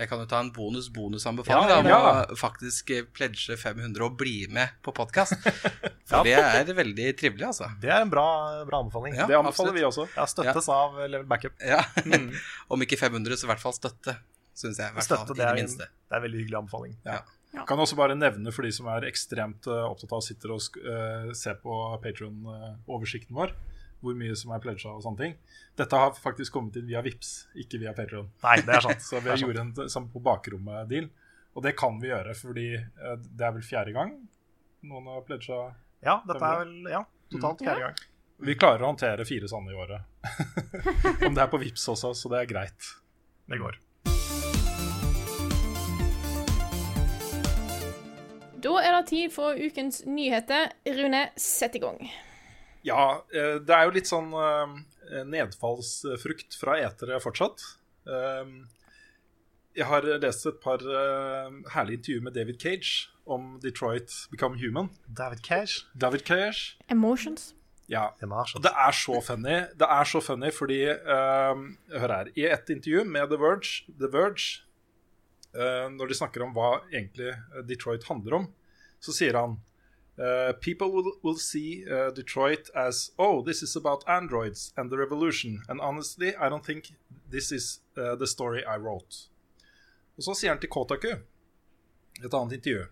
Jeg 0.00 0.08
kan 0.08 0.22
jo 0.22 0.24
ta 0.24 0.38
en 0.40 0.48
bonus-bonusanbefaling 0.56 1.68
Ja, 1.68 1.80
da, 1.82 1.88
ja. 1.90 1.96
om 2.00 2.32
å 2.32 2.36
faktisk 2.40 2.92
eh, 2.96 3.02
pledge 3.12 3.52
500 3.60 4.06
og 4.06 4.14
bli 4.16 4.46
med 4.48 4.78
på 4.80 4.94
podkast. 4.96 5.36
For 6.08 6.24
det 6.24 6.38
er 6.40 6.70
veldig 6.72 7.10
trivelig, 7.20 7.44
altså. 7.50 7.68
Det 7.82 7.90
er 7.92 8.06
en 8.06 8.12
bra, 8.12 8.24
bra 8.68 8.80
anbefaling. 8.80 9.18
Ja, 9.18 9.26
det 9.28 9.36
anbefaler 9.36 9.74
absolutt. 9.74 9.76
vi 9.76 9.84
også. 9.90 10.06
Ja, 10.16 10.24
støttes 10.30 10.70
av 10.72 10.96
Level 11.04 11.28
Backup. 11.28 11.60
Ja. 11.60 11.82
Om 12.72 12.86
ikke 12.86 12.96
500, 13.02 13.36
så 13.36 13.48
i 13.48 13.52
hvert 13.52 13.62
fall 13.62 13.76
støtte. 13.76 14.16
Synes 14.56 14.80
jeg. 14.80 14.92
fall, 14.96 15.04
Støtte, 15.04 15.36
i 15.36 15.36
det 15.36 15.44
det 15.44 15.50
er, 15.50 15.60
en, 15.60 15.76
det 15.84 16.16
er 16.16 16.18
en 16.18 16.24
veldig 16.24 16.40
hyggelig 16.42 16.58
anbefaling. 16.62 16.96
Ja. 17.04 17.20
Kan 17.66 17.82
også 17.82 17.96
bare 17.98 18.14
nevne 18.16 18.52
for 18.54 18.66
de 18.66 18.72
som 18.74 18.88
er 18.92 19.06
ekstremt 19.08 19.66
eh, 19.68 19.84
opptatt 19.84 20.12
av 20.14 20.20
å 20.22 20.24
sitte 20.24 20.50
og 20.52 20.80
eh, 20.80 21.30
se 21.36 21.54
på 21.60 21.76
Patron-oversikten 22.04 23.36
vår, 23.36 23.54
hvor 24.00 24.16
mye 24.16 24.34
som 24.38 24.52
er 24.56 24.62
pledga 24.64 24.94
og 24.94 25.04
sånne 25.04 25.20
ting. 25.20 25.38
Dette 25.78 26.00
har 26.00 26.16
faktisk 26.16 26.56
kommet 26.56 26.76
inn 26.80 26.88
via 26.88 27.02
Vips, 27.04 27.48
ikke 27.60 27.80
via 27.82 27.94
Patron. 27.96 28.28
Nei, 28.44 28.58
det 28.64 28.76
er 28.78 28.86
sant. 28.88 29.04
Så 29.08 29.20
vi 29.20 29.32
har 29.32 29.40
gjort 29.40 29.60
en 29.60 29.72
sånn 29.92 30.10
på 30.12 30.22
bakrommet-deal. 30.24 31.10
Og 31.54 31.64
det 31.66 31.74
kan 31.78 31.96
vi 32.00 32.12
gjøre 32.12 32.34
fordi 32.38 32.68
eh, 32.78 33.16
det 33.20 33.46
er 33.46 33.56
vel 33.56 33.66
fjerde 33.66 33.94
gang 33.96 34.14
noen 34.80 35.06
har 35.06 35.24
pledga 35.26 35.58
Ja, 36.00 36.20
dette 36.24 36.40
er 36.40 36.62
vel 36.62 36.88
ja, 36.88 37.02
totalt 37.32 37.60
fjerde 37.60 37.82
gang. 37.84 38.00
Vi 38.40 38.56
klarer 38.56 38.86
å 38.86 38.92
håndtere 38.94 39.26
fire 39.28 39.48
sånne 39.50 39.74
i 39.74 39.76
året. 39.76 40.06
Om 41.26 41.36
det 41.36 41.42
er 41.44 41.50
på 41.52 41.60
Vips 41.60 41.84
også, 41.92 42.14
så 42.16 42.32
det 42.32 42.38
er 42.40 42.48
greit. 42.48 42.88
Det 43.50 43.60
går. 43.60 43.76
Da 48.64 48.72
er 48.80 48.96
det 48.96 49.04
tid 49.12 49.32
for 49.34 49.60
ukens 49.60 50.02
nyheter. 50.08 50.72
Rune, 50.96 51.26
sett 51.36 51.76
i 51.76 51.84
gang. 51.84 52.00
Ja, 52.86 53.24
eh, 53.34 53.58
det 53.60 53.74
er 53.76 53.84
jo 53.88 53.94
litt 53.96 54.08
sånn 54.08 54.30
eh, 54.32 55.22
nedfallsfrukt 55.28 56.56
fra 56.60 56.78
etere 56.80 57.20
fortsatt. 57.20 57.64
Eh, 58.08 58.54
Jeg 59.78 59.86
har 59.86 60.02
lest 60.18 60.46
et 60.50 60.56
par 60.64 60.82
eh, 60.82 61.50
herlige 61.76 62.00
intervjuer 62.00 62.24
med 62.26 62.34
David 62.34 62.56
Cage 62.60 63.08
om 63.30 63.52
Detroit 63.62 64.10
Become 64.32 64.58
Human. 64.58 64.88
David 65.06 65.44
Cage? 65.46 65.84
David 65.94 66.24
Cage. 66.26 66.76
Emotions. 66.90 67.52
Ja. 67.90 68.08
Og 68.54 68.62
det 68.62 68.70
er 68.74 68.92
så 68.94 69.20
funny. 69.22 69.60
Det 69.78 69.86
er 69.86 70.04
så 70.10 70.20
funny 70.22 70.50
fordi 70.54 70.80
eh, 70.90 71.62
Hør 71.94 72.12
her. 72.16 72.32
I 72.38 72.48
et 72.50 72.70
intervju 72.70 73.04
med 73.06 73.30
The 73.30 73.38
Verge, 73.38 73.84
The 73.98 74.10
Verge 74.10 74.62
eh, 75.54 75.86
når 75.94 76.08
de 76.10 76.18
snakker 76.18 76.42
om 76.46 76.52
hva 76.54 76.80
egentlig 76.90 77.32
Detroit 77.70 78.06
handler 78.10 78.40
om, 78.40 78.48
så 79.02 79.14
sier 79.16 79.38
han 79.38 79.56
eh, 80.20 80.52
People 80.60 80.92
will, 80.92 81.12
will 81.22 81.36
see 81.36 81.84
eh, 81.90 82.10
Detroit 82.10 82.70
as 82.74 83.10
Oh, 83.18 83.42
this 83.42 83.62
is 83.62 83.76
about 83.76 84.04
androids 84.08 84.72
and 84.76 84.90
the 84.90 84.98
revolution. 84.98 85.62
And 85.68 85.80
honestly, 85.80 86.34
I 86.36 86.48
don't 86.48 86.64
think 86.64 86.92
this 87.30 87.52
is 87.52 87.80
eh, 87.96 88.14
the 88.14 88.26
story 88.26 88.64
I 88.64 88.76
wrote. 88.76 89.28
Og 90.16 90.24
så 90.24 90.34
sier 90.34 90.52
han 90.52 90.60
til 90.60 90.68
Kotaku, 90.68 91.14
et 92.24 92.34
annet 92.34 92.52
intervju 92.52 92.86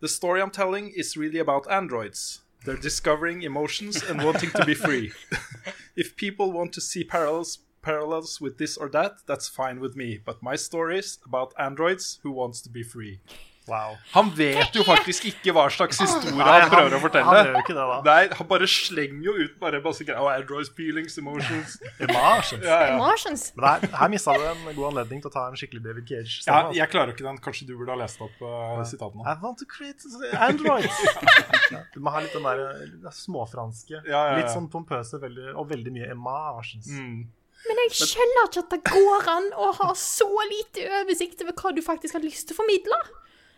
The 0.00 0.08
story 0.08 0.40
I'm 0.42 0.50
telling 0.50 0.92
is 0.96 1.16
really 1.16 1.38
about 1.38 1.70
androids. 1.70 2.42
They're 2.64 2.76
discovering 2.76 3.42
emotions 3.42 4.02
and 4.02 4.22
wanting 4.22 4.50
to 4.50 4.64
be 4.66 4.74
free. 4.74 5.12
if 5.96 6.16
people 6.16 6.52
want 6.52 6.72
to 6.74 6.80
see 6.80 7.04
parallels 7.04 7.60
parallels 7.80 8.40
with 8.40 8.58
this 8.58 8.76
or 8.76 8.88
that, 8.88 9.12
that's 9.26 9.48
fine 9.48 9.78
with 9.80 9.94
me. 9.96 10.18
But 10.24 10.42
my 10.42 10.56
story 10.56 10.98
is 10.98 11.18
about 11.24 11.54
androids 11.56 12.18
who 12.22 12.32
wants 12.32 12.60
to 12.62 12.68
be 12.68 12.82
free. 12.82 13.20
Wow. 13.66 13.96
Han 14.12 14.28
vet 14.36 14.76
jo 14.78 14.84
faktisk 14.86 15.24
ikke 15.26 15.50
hva 15.56 15.64
slags 15.74 15.98
historie 15.98 16.36
Nei, 16.38 16.58
han 16.62 16.70
prøver 16.70 16.94
å 16.94 17.00
fortelle. 17.02 17.26
Han 17.26 17.48
gjør 17.48 17.56
ikke 17.64 17.74
det, 17.74 17.86
da. 17.90 17.96
Nei, 18.06 18.20
han 18.38 18.48
bare 18.52 18.68
slenger 18.70 19.24
jo 19.26 19.32
ut 19.40 19.56
bare 19.62 19.80
masse 19.82 20.06
greier. 20.06 20.20
Oh, 20.22 20.30
androids, 20.30 20.70
feelings, 20.76 21.18
emotions. 21.18 21.74
Emotions. 22.06 22.62
Ja, 22.62 22.78
ja. 22.92 23.40
Men 23.56 23.66
her, 23.66 23.86
her 24.02 24.12
mista 24.12 24.36
du 24.38 24.44
en 24.46 24.62
god 24.68 24.86
anledning 24.92 25.24
til 25.24 25.32
å 25.32 25.34
ta 25.34 25.48
en 25.50 25.58
skikkelig 25.58 25.82
David 25.88 26.06
Cage. 26.12 26.36
ja, 26.46 26.60
jeg 26.78 26.92
klarer 26.92 27.14
ikke 27.16 27.26
den. 27.26 27.40
Kanskje 27.42 27.66
du 27.66 27.74
burde 27.74 27.96
ha 27.96 27.98
lest 28.04 28.22
opp 28.22 28.38
uh, 28.44 28.84
sitatene. 28.86 29.26
I 29.26 29.34
want 29.42 29.58
to 29.62 29.66
create 29.66 29.98
androids. 30.38 31.02
ja, 31.74 31.82
du 31.90 31.98
må 31.98 32.14
ha 32.14 32.22
litt 32.22 32.38
den 32.38 32.46
der 32.46 32.62
eh, 32.70 33.10
småfranske. 33.18 33.98
Ja, 33.98 34.06
ja, 34.06 34.22
ja. 34.30 34.38
Litt 34.44 34.54
sånn 34.54 34.70
pompøse 34.70 35.18
veldig, 35.22 35.56
og 35.58 35.66
veldig 35.74 35.96
mye 35.98 36.14
emotions. 36.14 36.86
Mm. 36.86 37.26
Men 37.66 37.80
jeg 37.86 37.94
skjønner 37.98 38.46
ikke 38.46 38.62
at 38.62 38.74
det 38.76 38.82
går 38.86 39.30
an 39.32 39.46
å 39.58 39.70
ha 39.80 39.92
så 39.98 40.28
lite 40.46 40.86
oversikt 41.00 41.40
over 41.42 41.56
hva 41.58 41.72
du 41.74 41.82
faktisk 41.82 42.14
har 42.14 42.22
lyst 42.22 42.46
til 42.46 42.54
å 42.54 42.62
formidle. 42.62 42.98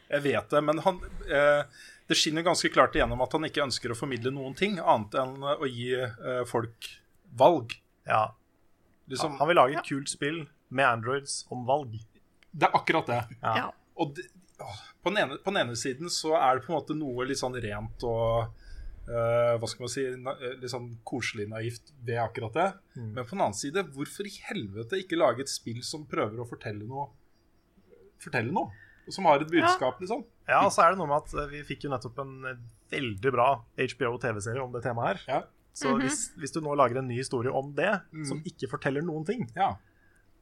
Jeg 0.08 0.24
vet 0.24 0.50
det, 0.50 0.60
men 0.64 0.80
han 0.84 1.00
eh, 1.28 1.80
Det 2.08 2.16
skinner 2.16 2.46
ganske 2.46 2.70
klart 2.72 2.96
igjennom 2.96 3.20
at 3.20 3.34
han 3.36 3.44
ikke 3.48 3.66
ønsker 3.66 3.92
å 3.92 3.98
formidle 3.98 4.32
noen 4.32 4.56
ting 4.56 4.78
annet 4.80 5.18
enn 5.20 5.42
eh, 5.42 5.60
å 5.60 5.68
gi 5.68 5.90
eh, 6.00 6.44
folk 6.48 6.88
valg. 7.38 7.74
Ja. 8.08 8.30
Liksom, 9.08 9.36
Han 9.40 9.50
vil 9.50 9.60
lage 9.60 9.76
et 9.78 9.88
kult 9.88 10.08
spill 10.12 10.46
med 10.68 10.88
androids 10.88 11.42
om 11.52 11.66
valg. 11.68 11.98
Det 12.50 12.68
er 12.68 12.76
akkurat 12.76 13.08
det. 13.08 13.20
Ja. 13.42 13.52
Ja. 13.64 13.68
Og 14.00 14.14
det, 14.16 14.24
på, 15.02 15.10
den 15.10 15.20
ene, 15.22 15.38
på 15.44 15.52
den 15.52 15.62
ene 15.62 15.76
siden 15.78 16.10
så 16.12 16.34
er 16.38 16.56
det 16.56 16.66
på 16.66 16.72
en 16.72 16.78
måte 16.78 16.96
noe 16.96 17.26
litt 17.28 17.40
sånn 17.40 17.56
rent 17.60 18.04
og 18.08 18.48
eh, 19.08 19.54
hva 19.60 19.70
skal 19.70 19.84
man 19.84 19.92
si 19.92 20.04
na, 20.18 20.34
eh, 20.40 20.56
Litt 20.60 20.72
sånn 20.72 20.90
koselig 21.08 21.48
naivt 21.50 21.92
ved 22.04 22.20
akkurat 22.22 22.58
det. 22.58 22.68
Mm. 22.96 23.12
Men 23.12 23.22
på 23.22 23.36
den 23.36 23.44
annen 23.44 23.60
side, 23.60 23.86
hvorfor 23.94 24.28
i 24.28 24.34
helvete 24.48 25.00
ikke 25.04 25.20
lage 25.20 25.44
et 25.44 25.52
spill 25.52 25.80
som 25.86 26.08
prøver 26.10 26.40
å 26.42 26.48
fortelle 26.48 26.88
noe 26.88 27.10
Fortelle 28.18 28.50
noe? 28.50 28.72
Og 29.08 29.14
som 29.16 29.26
har 29.28 29.40
et 29.42 29.50
budskap, 29.50 29.98
liksom? 30.02 30.22
Ja, 30.48 30.62
og 30.66 30.72
så 30.74 30.84
er 30.84 30.92
det 30.94 31.00
noe 31.00 31.08
med 31.10 31.22
at 31.24 31.34
eh, 31.40 31.48
vi 31.52 31.62
fikk 31.64 31.86
jo 31.88 31.90
nettopp 31.92 32.18
en 32.22 32.34
eh, 32.52 32.58
veldig 32.92 33.32
bra 33.34 33.48
HBO-TV-serie 33.80 34.62
om 34.62 34.72
det 34.76 34.82
temaet 34.84 35.24
her. 35.24 35.24
Ja. 35.28 35.40
Så 35.78 35.92
hvis, 36.00 36.24
hvis 36.40 36.52
du 36.52 36.58
nå 36.64 36.72
lager 36.76 36.98
en 37.00 37.06
ny 37.08 37.16
historie 37.20 37.52
om 37.54 37.68
det, 37.76 37.90
Mm. 38.12 38.24
som 38.26 38.40
ikke 38.44 38.68
forteller 38.72 39.04
noen 39.06 39.24
ting, 39.28 39.44
ja. 39.56 39.68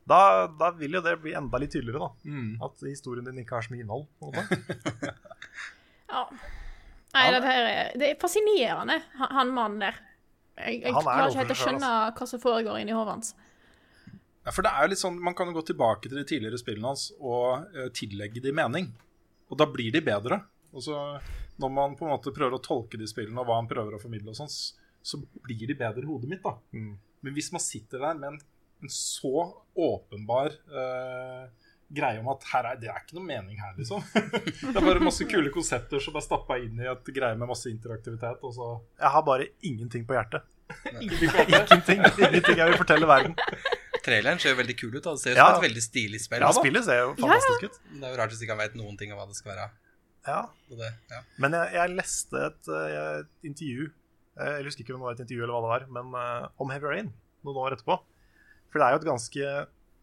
da, 0.08 0.46
da 0.48 0.70
vil 0.78 0.96
jo 0.96 1.02
det 1.04 1.16
bli 1.20 1.34
enda 1.36 1.58
litt 1.60 1.74
tydeligere, 1.74 2.06
da. 2.08 2.30
Mm. 2.30 2.54
At 2.64 2.80
historien 2.88 3.26
din 3.26 3.42
ikke 3.42 3.58
har 3.58 3.66
så 3.66 3.74
mye 3.74 3.84
innhold. 3.84 4.06
på 4.18 4.30
måte. 4.32 5.12
Ja. 6.06 6.22
Nei, 7.16 7.24
det 7.34 7.40
her 7.42 7.66
er, 7.66 7.88
det 7.98 8.08
er 8.12 8.18
fascinerende, 8.20 9.00
han, 9.18 9.30
han 9.34 9.50
mannen 9.56 9.80
der. 9.82 9.96
Jeg, 10.56 10.80
jeg 10.84 10.92
er 10.92 11.02
klarer 11.02 11.30
ikke 11.32 11.40
helt 11.42 11.54
å 11.54 11.58
skjønne 11.58 11.90
hva 12.16 12.26
som 12.30 12.40
foregår 12.40 12.78
inni 12.80 12.94
hodet 12.96 13.12
hans. 13.16 13.30
Ja, 14.46 14.52
for 14.54 14.62
det 14.62 14.70
er 14.70 14.86
jo 14.86 14.92
litt 14.92 15.02
sånn, 15.02 15.18
Man 15.22 15.34
kan 15.34 15.50
jo 15.50 15.56
gå 15.58 15.64
tilbake 15.72 16.06
til 16.06 16.20
de 16.20 16.26
tidligere 16.28 16.60
spillene 16.60 16.92
hans 16.92 17.08
og 17.18 17.66
uh, 17.74 17.88
tillegge 17.94 18.42
de 18.44 18.54
mening. 18.54 18.92
Og 19.50 19.58
da 19.58 19.66
blir 19.70 19.90
de 19.94 20.02
bedre. 20.06 20.40
Og 20.72 20.84
så 20.86 20.96
Når 21.58 21.72
man 21.72 21.96
på 21.98 22.06
en 22.06 22.14
måte 22.14 22.34
prøver 22.34 22.58
å 22.58 22.62
tolke 22.62 23.00
de 23.00 23.08
spillene 23.10 23.42
og 23.42 23.48
hva 23.48 23.58
han 23.58 23.70
prøver 23.70 23.96
å 23.96 24.00
formidle, 24.02 24.34
og 24.34 24.38
sånn, 24.38 24.50
så 25.06 25.20
blir 25.42 25.66
de 25.66 25.78
bedre 25.78 26.04
i 26.04 26.08
hodet 26.08 26.30
mitt. 26.30 26.44
da. 26.44 26.56
Men 27.24 27.34
hvis 27.34 27.48
man 27.54 27.62
sitter 27.64 28.02
der 28.02 28.18
med 28.18 28.34
en, 28.34 28.42
en 28.84 28.92
så 28.92 29.46
åpenbar 29.72 30.52
uh, 30.70 31.46
greie 31.88 32.20
om 32.20 32.28
at 32.34 32.44
her 32.52 32.68
er, 32.70 32.80
det 32.82 32.90
er 32.90 33.00
ikke 33.00 33.16
noe 33.16 33.26
mening 33.26 33.60
her, 33.62 33.72
liksom. 33.78 34.02
det 34.72 34.74
er 34.74 34.84
bare 34.84 35.02
masse 35.02 35.26
kule 35.30 35.52
konsepter 35.54 36.02
som 36.02 36.18
er 36.18 36.26
stappa 36.26 36.58
inn 36.62 36.82
i 36.82 36.90
et 36.90 37.10
greie 37.14 37.38
med 37.38 37.50
masse 37.50 37.70
interaktivitet. 37.72 38.42
og 38.42 38.54
så... 38.54 38.68
Jeg 39.00 39.14
har 39.16 39.26
bare 39.26 39.48
ingenting 39.62 40.06
på 40.06 40.18
hjertet. 40.18 40.46
Ingenting 40.92 41.30
på 41.30 41.46
hjertet. 41.46 41.72
Ingenting, 41.72 42.04
ingenting 42.28 42.62
jeg 42.62 42.72
vil 42.72 42.80
fortelle 42.82 43.10
verden. 43.10 43.38
Traileren 44.06 44.38
ser 44.42 44.54
jo 44.54 44.60
veldig 44.60 44.76
kul 44.78 44.94
ut. 44.94 45.02
da. 45.02 45.16
Det 45.16 45.22
ser 45.24 45.34
ut 45.34 45.40
Ja. 45.40 45.48
som 45.50 45.58
et 45.64 45.68
veldig 45.68 45.82
stilig 45.82 46.20
spill. 46.22 46.44
Ja, 46.44 46.52
da. 46.52 46.60
spillet 46.60 46.86
ser 46.86 47.00
jo 47.02 47.08
fantastisk 47.18 47.66
ut. 47.66 47.80
Det 47.90 48.04
er 48.04 48.14
jo 48.14 48.20
rart 48.20 48.30
hvis 48.30 48.42
ikke 48.44 48.54
han 48.54 48.62
vet 48.62 48.78
noen 48.78 48.96
ting 49.00 49.12
om 49.12 49.18
hva 49.18 49.26
det 49.26 49.38
skal 49.38 49.52
være. 49.54 49.70
Ja. 50.26 50.40
Det, 50.70 50.90
ja. 51.10 51.20
Men 51.42 51.54
jeg, 51.54 51.72
jeg 51.76 51.94
leste 51.94 52.42
et, 52.48 52.68
et 52.68 53.46
intervju 53.46 53.84
eh, 53.86 54.56
Jeg 54.58 54.64
husker 54.66 54.82
ikke 54.82 54.96
om 54.96 55.04
det 55.04 55.06
var 55.06 55.14
et 55.14 55.22
intervju 55.22 55.44
eller 55.44 55.54
hva 55.54 55.62
det 55.62 55.70
var, 55.70 55.84
men 55.94 56.16
uh, 56.18 56.48
om 56.58 56.72
Heavy 56.74 56.90
Rain 56.90 57.12
noen 57.46 57.60
år 57.62 57.76
etterpå. 57.76 58.00
For 58.72 58.82
det 58.82 58.88
er 58.88 58.96
jo 58.96 59.00
et 59.02 59.06
ganske 59.06 59.52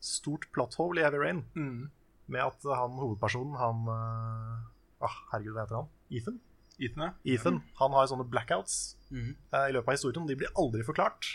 stort 0.04 0.48
plothole 0.56 1.02
i 1.02 1.04
Heavy 1.04 1.20
Rain. 1.20 1.44
Mm. 1.60 1.92
Med 2.32 2.40
at 2.40 2.64
han 2.80 2.96
hovedpersonen, 3.02 3.58
han 3.60 3.84
uh, 3.92 5.04
ah, 5.04 5.18
Herregud, 5.34 5.58
hva 5.58 5.66
heter 5.66 5.82
han? 5.82 5.92
Ethan? 6.14 6.40
Ethan, 6.80 7.04
ja. 7.06 7.36
Ethan, 7.36 7.60
Han 7.78 7.94
har 7.94 8.08
sånne 8.10 8.26
blackouts 8.32 8.96
mm. 9.12 9.34
i 9.36 9.74
løpet 9.76 9.92
av 9.92 9.98
historien. 9.98 10.30
De 10.30 10.40
blir 10.40 10.56
aldri 10.58 10.88
forklart. 10.88 11.28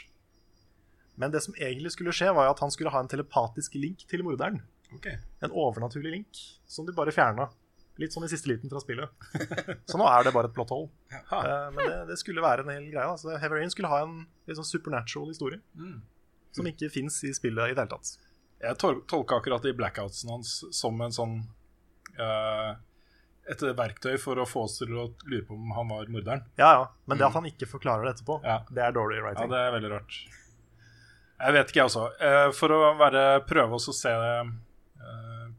Men 1.18 1.32
det 1.34 1.42
som 1.44 1.56
egentlig 1.58 1.92
skulle 1.94 2.14
skje, 2.14 2.30
var 2.34 2.50
at 2.50 2.60
han 2.62 2.70
skulle 2.70 2.92
ha 2.94 3.00
en 3.02 3.10
telepatisk 3.10 3.74
link 3.78 4.04
til 4.10 4.22
morderen. 4.26 4.60
Okay. 4.94 5.18
En 5.44 5.52
overnaturlig 5.52 6.12
link 6.14 6.42
som 6.70 6.86
de 6.86 6.94
bare 6.96 7.12
fjerna. 7.14 7.48
Litt 7.98 8.14
sånn 8.14 8.28
i 8.28 8.30
siste 8.30 8.46
liten 8.46 8.70
fra 8.70 8.78
spillet. 8.78 9.10
Så 9.90 9.98
nå 9.98 10.06
er 10.06 10.28
det 10.28 10.32
bare 10.36 10.46
et 10.46 10.54
plot 10.54 10.70
hole. 10.70 10.90
Ha. 11.32 11.40
Eh, 11.42 11.64
men 11.74 11.82
det, 11.82 11.98
det 12.12 12.18
skulle 12.20 12.44
være 12.44 12.62
en 12.62 12.70
hel 12.70 12.86
greie. 12.92 13.08
Altså, 13.10 13.34
Heavy 13.34 13.58
Rain 13.58 13.74
skulle 13.74 13.90
ha 13.90 14.04
en 14.04 14.20
sånn 14.46 14.68
supernatural 14.68 15.32
historie. 15.32 15.58
Mm. 15.74 15.96
Som 16.54 16.70
ikke 16.70 16.90
fins 16.94 17.18
i 17.26 17.32
spillet 17.34 17.72
i 17.72 17.74
det 17.74 17.82
hele 17.82 17.90
tatt. 17.90 18.14
Jeg 18.62 18.78
tol 18.78 19.02
tolka 19.10 19.38
akkurat 19.38 19.66
de 19.66 19.74
blackoutsen 19.78 20.30
hans 20.32 20.60
som 20.74 21.02
en 21.04 21.14
sånn 21.14 21.40
uh 22.18 22.76
Et 23.48 23.62
verktøy 23.64 24.18
for 24.20 24.36
å 24.36 24.44
få 24.44 24.66
oss 24.66 24.74
til 24.76 24.90
å 24.92 25.06
lure 25.24 25.44
på 25.48 25.54
om 25.56 25.70
han 25.72 25.88
var 25.88 26.10
morderen. 26.12 26.42
Ja, 26.60 26.66
ja. 26.68 26.82
Men 27.08 27.16
det 27.16 27.24
at 27.30 27.36
han 27.38 27.46
ikke 27.48 27.64
forklarer 27.70 28.04
det 28.04 28.10
etterpå, 28.18 28.42
Ja. 28.44 28.58
det 28.68 28.82
er 28.84 28.92
dårlig 28.92 29.22
writing. 29.24 29.48
Ja, 29.48 29.54
det 29.54 29.60
er 29.64 29.72
veldig 29.72 29.90
rart. 29.94 30.18
Jeg 31.38 31.54
vet 31.54 31.70
ikke, 31.70 31.78
jeg 31.78 31.90
også. 31.90 32.04
Eh, 32.18 32.48
for 32.56 32.74
å 32.74 32.80
være, 32.98 33.22
prøve 33.46 33.78
å 33.78 33.94
se 33.94 34.10
eh, 34.10 34.50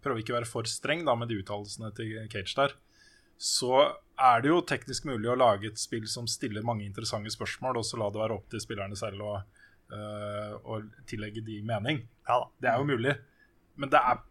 Prøve 0.04 0.22
ikke 0.22 0.32
å 0.32 0.38
være 0.38 0.48
for 0.48 0.68
streng 0.70 1.02
da, 1.08 1.16
med 1.20 1.28
de 1.32 1.40
uttalelsene 1.42 1.90
til 1.96 2.14
Cage 2.32 2.56
der, 2.56 2.76
så 3.40 3.82
er 4.20 4.44
det 4.44 4.52
jo 4.52 4.62
teknisk 4.68 5.08
mulig 5.08 5.28
å 5.32 5.36
lage 5.36 5.68
et 5.72 5.80
spill 5.80 6.06
som 6.12 6.28
stiller 6.28 6.64
mange 6.68 6.86
interessante 6.86 7.32
spørsmål, 7.34 7.82
og 7.82 7.88
så 7.88 8.00
la 8.00 8.08
det 8.12 8.22
være 8.22 8.38
opp 8.40 8.48
til 8.52 8.64
spillerne 8.64 8.96
selv 9.00 9.26
å, 9.28 9.34
eh, 9.92 10.56
å 10.56 10.80
tillegge 11.08 11.44
de 11.44 11.60
mening. 11.68 12.00
Ja 12.28 12.40
da. 12.44 12.50
Det 12.64 12.72
er 12.72 12.80
jo 12.80 12.90
mulig. 12.92 13.16
Men 13.80 13.92
det 13.92 14.02
er 14.02 14.26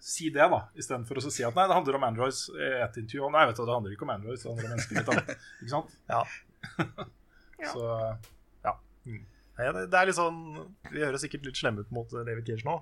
Si 0.00 0.30
det, 0.32 0.46
da, 0.48 0.62
istedenfor 0.80 1.18
å 1.20 1.28
si 1.28 1.42
at 1.44 1.52
nei, 1.52 1.66
det 1.68 1.76
handler 1.76 1.98
om 1.98 2.04
Androids 2.06 2.46
i 2.54 2.68
et 2.80 2.94
intervju. 3.02 3.26
Og 3.26 3.34
nei, 3.34 3.42
vet 3.50 3.58
du, 3.58 3.66
det 3.68 3.74
handler 3.74 3.92
ikke 3.92 4.06
om 4.06 4.12
Androids, 4.14 4.42
det 4.46 4.48
handler 4.48 4.64
om 4.64 4.70
mennesker. 4.72 4.96
litt. 4.96 5.42
Ikke 5.60 5.72
sant? 5.74 5.90
Ja. 6.08 6.22
Så 7.74 7.82
det, 9.72 9.90
det 9.90 9.98
er 10.00 10.06
litt 10.06 10.16
sånn 10.16 10.40
Vi 10.92 11.00
høres 11.04 11.20
sikkert 11.24 11.44
litt 11.44 11.56
slemme 11.60 11.80
ut 11.84 11.90
mot 11.92 12.08
David 12.10 12.46
Cage 12.46 12.64
nå. 12.64 12.80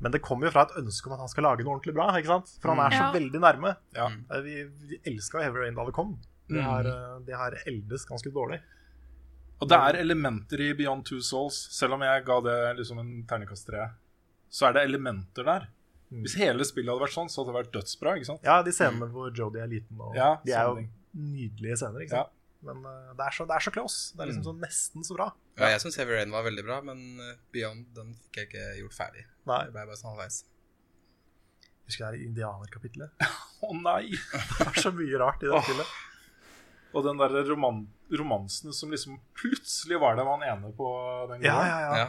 Men 0.00 0.12
det 0.14 0.20
kommer 0.22 0.46
jo 0.46 0.52
fra 0.54 0.62
et 0.68 0.76
ønske 0.78 1.06
om 1.10 1.12
at 1.16 1.18
han 1.24 1.28
skal 1.32 1.42
lage 1.44 1.64
noe 1.66 1.74
ordentlig 1.74 1.94
bra. 1.96 2.06
ikke 2.16 2.30
sant? 2.30 2.52
For 2.62 2.70
han 2.74 2.78
er 2.86 2.94
så 2.96 3.04
Ja. 3.08 3.12
veldig 3.12 3.40
nærme. 3.42 3.76
ja. 3.94 4.06
Eh, 4.30 4.40
Vi, 4.42 4.64
vi 4.88 5.00
elska 5.10 5.42
Heavy 5.42 5.58
Rain 5.58 5.74
da 5.74 5.84
det 5.84 5.94
kom. 5.94 6.18
Det 6.48 6.56
Mm. 6.56 6.64
har, 6.64 6.84
eh, 6.86 7.18
det 7.26 7.34
har 7.36 7.50
eldes 7.66 8.04
ganske 8.06 8.30
dårlig. 8.32 8.60
Og 9.60 9.68
det 9.68 9.76
er 9.76 9.98
elementer 10.00 10.60
i 10.60 10.72
Beyond 10.72 11.04
Two 11.04 11.18
Souls, 11.20 11.56
selv 11.72 11.94
om 11.94 12.00
jeg 12.00 12.24
ga 12.24 12.40
det 12.40 12.76
liksom 12.78 12.98
en 13.00 13.24
terningkast 13.26 13.66
tre. 13.66 13.88
Så 14.48 14.68
er 14.68 14.72
det 14.72 14.82
elementer 14.88 15.44
der. 15.44 15.66
Hvis 16.12 16.36
hele 16.38 16.62
spillet 16.64 16.88
hadde 16.88 17.02
vært 17.04 17.16
sånn, 17.18 17.28
så 17.28 17.42
hadde 17.44 17.52
det 17.52 17.58
vært 17.66 17.72
dødsbra. 17.82 18.14
ikke 18.16 18.24
sant? 18.26 18.40
Ja, 18.44 18.62
de 18.62 18.70
scenene 18.70 19.10
hvor 19.10 19.34
Jodie 19.34 19.60
er 19.62 19.66
liten, 19.66 19.98
og 20.00 20.14
Mm. 20.14 20.16
Ja, 20.16 20.36
de 20.44 20.52
er 20.52 20.62
jo 20.64 20.88
nydelige 21.16 21.76
scener. 21.76 22.00
ikke 22.00 22.10
sant? 22.10 22.28
Men 22.66 22.80
eh, 22.90 23.10
det, 23.14 23.22
er 23.28 23.34
så, 23.36 23.44
det 23.46 23.54
er 23.54 23.64
så 23.68 23.70
close. 23.74 23.98
Det 24.16 24.20
er 24.20 24.26
Mm. 24.26 24.30
liksom 24.32 24.46
sånn 24.48 24.62
nesten 24.64 25.04
så 25.06 25.14
bra. 25.14 25.28
Ja, 25.60 25.68
jeg 25.74 25.80
syns 25.84 25.96
Heavy 26.00 26.16
Rain 26.16 26.32
var 26.34 26.42
veldig 26.46 26.64
bra, 26.66 26.80
men 26.82 27.02
eh, 27.22 27.36
Beyond 27.54 27.92
den 27.94 28.14
fikk 28.24 28.40
jeg 28.40 28.48
ikke 28.50 28.64
gjort 28.82 28.96
ferdig. 28.98 29.24
Nei. 29.46 29.60
Det 29.68 29.74
ble 29.76 29.84
bare 29.86 29.96
sånn 30.00 30.10
halvveis. 30.16 30.40
Husker 31.88 32.04
det 32.04 32.18
er 32.18 32.26
indianerkapitlet. 32.26 33.28
Å 33.66 33.72
nei! 33.78 34.10
Det 34.58 34.66
er 34.68 34.80
så 34.82 34.92
mye 34.92 35.20
rart 35.22 35.42
i 35.46 35.48
det 35.50 35.62
spillet. 35.64 35.92
Og 36.96 37.04
den 37.04 37.18
der 37.20 37.36
roman 37.48 37.82
romansen 38.10 38.72
som 38.72 38.90
liksom 38.92 39.18
plutselig 39.36 39.98
var 40.00 40.16
det 40.16 40.24
man 40.24 40.40
ene 40.46 40.70
på 40.76 40.86
den 41.30 41.42
gården. 41.42 41.44
ja, 41.44 41.80
ja. 41.84 41.96
Ja. 42.04 42.08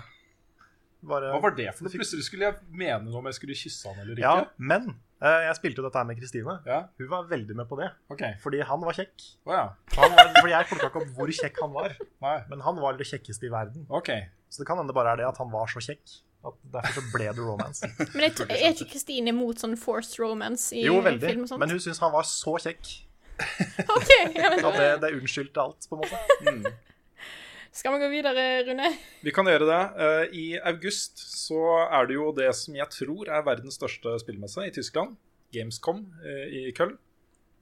Bare, 1.10 1.30
Hva 1.32 1.40
var 1.46 1.54
det 1.56 1.70
for 1.78 1.86
noe? 1.88 1.94
Plutselig 1.96 2.26
skulle 2.28 2.48
jeg 2.50 2.58
mene 2.76 3.06
noe 3.08 3.20
om 3.22 3.28
jeg 3.30 3.38
skulle 3.38 3.56
kysse 3.56 3.88
han 3.92 4.02
eller 4.04 4.18
ikke. 4.20 4.24
Ja, 4.24 4.48
men 4.60 4.90
jeg 5.20 5.56
spilte 5.58 5.82
jo 5.82 5.84
dette 5.84 6.00
her 6.00 6.08
med 6.08 6.16
Kristine. 6.20 6.54
Ja, 6.66 6.78
Hun 7.00 7.10
var 7.12 7.26
veldig 7.28 7.56
med 7.60 7.68
på 7.68 7.76
det, 7.80 7.90
Okay. 8.14 8.34
fordi 8.40 8.62
han 8.64 8.80
var 8.82 8.94
kjekk. 8.96 9.26
Oh, 9.46 9.54
ja. 9.54 9.66
Han 9.98 10.16
var, 10.16 10.32
fordi 10.40 10.54
jeg 10.54 10.70
plukka 10.72 10.88
ikke 10.92 11.02
opp 11.04 11.12
hvor 11.18 11.34
kjekk 11.42 11.60
han 11.66 11.74
var, 11.76 11.96
Nei. 12.24 12.38
men 12.50 12.62
han 12.64 12.80
var 12.80 12.96
det 13.00 13.08
kjekkeste 13.10 13.50
i 13.50 13.52
verden. 13.52 13.86
Okay. 13.90 14.30
Så 14.50 14.62
det 14.64 14.68
kan 14.70 14.80
hende 14.80 14.94
bare 14.96 15.12
er 15.14 15.22
det 15.24 15.28
at 15.28 15.38
han 15.38 15.52
var 15.52 15.68
så 15.68 15.84
kjekk. 15.84 16.20
At 16.40 16.56
derfor 16.72 17.02
så 17.02 17.12
ble 17.12 17.26
det 17.36 17.44
romance. 17.44 17.84
Men 18.16 18.24
jeg, 18.30 18.32
er 18.48 18.72
ikke 18.72 18.88
Kristine 18.94 19.34
mot 19.36 19.60
sånn 19.60 19.76
forced 19.76 20.16
romance 20.24 20.72
i 20.72 20.86
Jo, 20.86 21.02
veldig. 21.04 21.28
film 21.28 21.44
og 21.44 21.50
sånt? 21.52 21.60
Men 21.60 21.74
hun 21.76 21.82
syns 21.84 22.00
han 22.00 22.14
var 22.16 22.24
så 22.24 22.54
kjekk 22.64 22.94
OK, 23.96 24.10
ja, 24.36 24.50
men 24.52 24.66
at 24.68 24.76
det, 24.80 24.88
det 25.04 25.10
unnskyldte 25.16 25.62
alt, 25.64 25.86
på 25.88 25.96
en 25.96 26.02
måte. 26.04 26.72
Skal 27.72 27.94
vi 27.94 28.00
gå 28.02 28.10
videre, 28.12 28.44
Rune? 28.66 28.88
Vi 29.22 29.32
kan 29.36 29.48
gjøre 29.48 29.68
det. 29.70 29.82
Eh, 30.02 30.38
I 30.42 30.46
august 30.72 31.22
så 31.22 31.60
er 31.86 32.08
det 32.10 32.16
jo 32.18 32.32
det 32.36 32.50
som 32.58 32.78
jeg 32.78 32.90
tror 32.96 33.30
er 33.30 33.46
verdens 33.46 33.78
største 33.78 34.16
spillmesse 34.24 34.66
i 34.66 34.74
Tyskland. 34.74 35.18
Gamescom 35.54 36.02
eh, 36.24 36.48
i 36.50 36.64
Köln. 36.76 36.98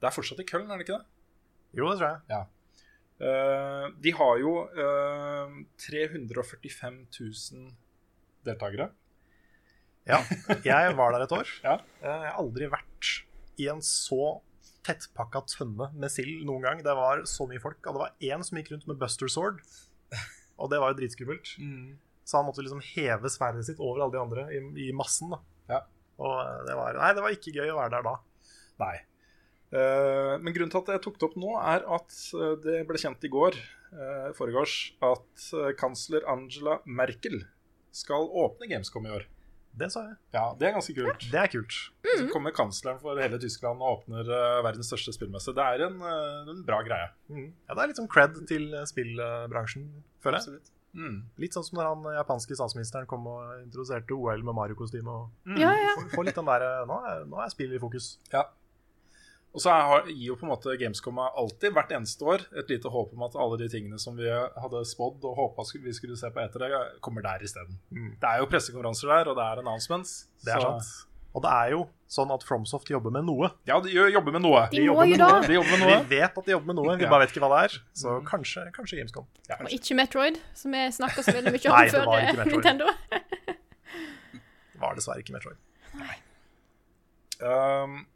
Det 0.00 0.08
er 0.08 0.14
fortsatt 0.14 0.40
i 0.40 0.46
Köln, 0.48 0.70
er 0.70 0.80
det 0.80 0.86
ikke 0.86 0.98
det? 1.00 1.06
Jo, 1.76 1.90
det 1.90 1.98
tror 2.00 2.08
jeg. 2.08 2.48
Eh, 3.18 3.84
de 4.06 4.14
har 4.16 4.40
jo 4.40 4.54
eh, 4.70 5.54
345 5.84 6.98
000 7.20 7.68
deltakere. 8.48 8.90
Ja, 10.08 10.22
jeg 10.64 10.94
var 10.96 11.12
der 11.12 11.26
et 11.26 11.34
år. 11.36 11.50
Ja. 11.60 11.74
Jeg 12.00 12.20
har 12.24 12.38
aldri 12.40 12.70
vært 12.72 13.10
i 13.60 13.66
en 13.68 13.82
så 13.84 14.38
tettpakka 14.86 15.42
tønne 15.50 15.90
med 15.92 16.12
sild 16.12 16.46
noen 16.48 16.64
gang. 16.64 16.80
Det 16.84 16.94
var 16.96 17.26
så 17.28 17.44
mye 17.50 17.60
folk. 17.60 17.82
Og 17.84 17.98
det 17.98 18.04
var 18.06 18.14
én 18.30 18.46
som 18.46 18.56
gikk 18.56 18.72
rundt 18.72 18.88
med 18.88 19.00
Buster 19.02 19.28
Sword, 19.28 19.60
og 20.60 20.70
det 20.72 20.80
var 20.82 20.92
jo 20.92 21.00
dritskummelt. 21.00 21.52
Så 22.28 22.36
han 22.36 22.48
måtte 22.48 22.64
liksom 22.64 22.82
heve 22.84 23.30
sverdet 23.32 23.64
sitt 23.68 23.78
over 23.80 24.04
alle 24.04 24.16
de 24.16 24.20
andre 24.20 24.48
i, 24.52 24.62
i 24.88 24.90
massen. 24.96 25.32
da. 25.32 25.40
Ja. 25.68 25.84
Og 26.18 26.66
det 26.66 26.74
var, 26.74 26.98
nei, 26.98 27.12
det 27.14 27.24
var 27.24 27.34
ikke 27.34 27.54
gøy 27.54 27.70
å 27.72 27.78
være 27.78 27.94
der 27.96 28.08
da. 28.08 28.16
Nei. 28.82 28.96
Uh, 29.68 30.34
men 30.40 30.54
grunnen 30.56 30.72
til 30.72 30.80
at 30.80 30.94
jeg 30.94 31.02
tok 31.04 31.18
det 31.20 31.26
opp 31.28 31.36
nå, 31.40 31.52
er 31.60 31.84
at 31.92 32.14
eh, 32.38 32.54
det 32.64 32.76
ble 32.88 33.00
kjent 33.00 33.24
i 33.28 33.30
går, 33.32 33.58
uh, 33.92 34.30
foregårs, 34.36 34.76
at 35.04 35.48
eh, 35.58 35.74
kansler 35.76 36.24
Angela 36.30 36.78
Merkel 36.88 37.42
skal 37.92 38.30
åpne 38.44 38.70
Gamescom 38.70 39.08
i 39.08 39.12
år. 39.18 39.26
Det 39.78 39.88
sa 39.94 40.02
jeg. 40.08 40.16
Ja, 40.34 40.44
Det 40.58 40.68
er 40.68 40.74
ganske 40.76 40.94
kult. 40.96 41.26
Det 41.32 41.40
er 41.40 41.50
kult. 41.52 41.76
Så 42.08 42.26
kommer 42.32 42.54
kansleren 42.56 42.98
for 43.02 43.20
hele 43.20 43.38
Tyskland 43.42 43.82
og 43.82 44.00
åpner 44.00 44.26
uh, 44.26 44.62
verdens 44.66 44.90
største 44.90 45.14
spillmesse. 45.14 45.54
Det 45.54 45.64
er 45.64 45.86
en, 45.86 46.00
uh, 46.02 46.50
en 46.50 46.64
bra 46.66 46.80
greie. 46.86 47.12
Mm. 47.30 47.52
Ja, 47.68 47.76
det 47.76 47.84
er 47.84 47.92
litt 47.92 48.00
sånn 48.00 48.10
cred 48.10 48.40
til 48.50 48.72
eh, 48.74 48.86
spillbransjen, 48.88 49.86
føler 50.24 50.40
jeg. 50.40 50.46
Absolutt. 50.48 50.74
Mm. 50.98 51.18
Litt 51.38 51.54
sånn 51.54 51.66
som 51.66 51.78
når 51.78 51.90
han 51.90 52.06
japanske 52.16 52.56
statsministeren 52.58 53.06
kom 53.10 53.26
og 53.30 53.58
introduserte 53.60 54.16
OL 54.16 54.42
med 54.46 54.56
Mario-kostyme. 54.56 55.14
og 55.14 55.60
Ja, 55.60 55.70
ja. 55.76 55.92
Får, 55.98 56.08
får 56.16 56.28
litt 56.30 56.40
den 56.40 56.48
der, 56.48 56.64
nå, 56.88 56.96
er, 57.10 57.26
nå 57.28 57.42
er 57.44 57.52
spill 57.52 57.76
i 57.76 57.82
fokus. 57.82 58.16
Ja. 58.32 58.46
Og 59.56 59.62
så 59.64 59.72
gir 60.06 60.26
jo 60.28 60.34
på 60.36 60.44
en 60.46 60.50
måte 60.52 60.74
Gamescom 60.78 61.18
alltid, 61.18 61.72
hvert 61.72 61.90
eneste 61.96 62.22
år, 62.28 62.44
et 62.60 62.68
lite 62.70 62.90
håp 62.92 63.14
om 63.16 63.22
at 63.26 63.34
alle 63.34 63.56
de 63.58 63.68
tingene 63.72 63.98
som 63.98 64.14
vi 64.16 64.28
hadde 64.28 64.82
spådd 64.86 65.24
og 65.24 65.36
håpa 65.40 65.64
vi 65.82 65.92
skulle 65.96 66.16
se 66.20 66.28
på 66.30 66.42
etter 66.44 66.58
det, 66.66 67.00
kommer 67.00 67.22
der 67.24 67.42
isteden. 67.42 67.78
Mm. 67.90 68.12
Det 68.20 68.28
er 68.28 68.38
jo 68.42 68.46
pressekonferanser 68.52 69.08
der, 69.08 69.30
og 69.32 69.36
det 69.40 69.46
er 69.46 69.62
announcements. 69.64 70.26
Det 70.44 70.52
er 70.54 70.60
så- 70.60 70.74
sant. 70.78 71.04
Og 71.34 71.42
det 71.44 71.50
er 71.52 71.70
jo 71.70 71.80
sånn 72.08 72.30
at 72.34 72.42
Fromsoft 72.42 72.88
jobber 72.90 73.10
med 73.12 73.24
noe. 73.24 73.50
Ja, 73.68 73.80
de 73.80 73.90
jobber 73.92 74.32
med 74.32 74.42
noe. 74.42 74.62
De 74.70 74.76
de 74.78 74.84
jobber 74.86 75.06
med 75.06 75.18
noe. 75.18 75.40
De 75.46 75.54
jobber 75.54 75.78
med 75.78 76.08
Vi 76.08 76.16
vet 76.16 76.38
at 76.38 76.44
de 76.44 76.50
jobber 76.52 76.66
med 76.66 76.76
noe, 76.76 76.96
vi 76.96 77.04
Ja. 77.04 77.10
bare 77.10 77.20
vet 77.26 77.30
ikke 77.36 77.42
hva 77.44 77.50
det 77.62 77.64
er. 77.74 77.80
Så 77.94 78.14
kanskje, 78.24 78.72
kanskje 78.72 78.96
Gamescom. 78.98 79.26
Og 79.60 79.68
ikke 79.70 79.94
Metroid, 79.94 80.38
som 80.54 80.72
vi 80.72 80.78
snakka 80.90 81.22
så 81.22 81.32
veldig 81.36 81.52
mye 81.52 81.66
om 81.70 81.76
Nei, 81.76 81.84
det 81.84 81.92
før 81.94 82.06
var 82.06 82.20
ikke. 82.20 82.44
Nintendo. 82.52 82.86
Det 83.10 84.80
var 84.80 84.94
dessverre 84.94 85.18
ikke 85.22 85.32
Metroid. 85.36 85.56
Nei. 85.94 86.16
Um, 87.40 88.06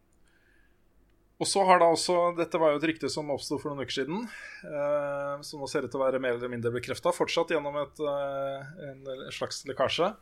og 1.43 1.49
så 1.51 1.65
har 1.67 1.81
da 1.83 1.89
også 1.91 2.17
Dette 2.39 2.59
var 2.61 2.71
jo 2.71 2.79
et 2.79 2.85
rykte 2.93 3.09
som 3.11 3.31
oppsto 3.35 3.57
for 3.59 3.73
noen 3.73 3.83
uker 3.83 3.97
siden, 3.97 4.27
eh, 4.69 5.41
som 5.43 5.63
nå 5.63 5.67
ser 5.71 5.83
ut 5.83 5.91
til 5.91 5.99
å 5.99 6.05
være 6.05 6.21
mer 6.23 6.37
eller 6.37 6.53
mindre 6.53 6.71
bekrefta, 6.75 7.11
fortsatt 7.17 7.51
gjennom 7.51 7.81
et, 7.81 8.03
uh, 8.07 8.63
en 8.87 9.33
slags 9.35 9.65
lekkasje. 9.67 10.13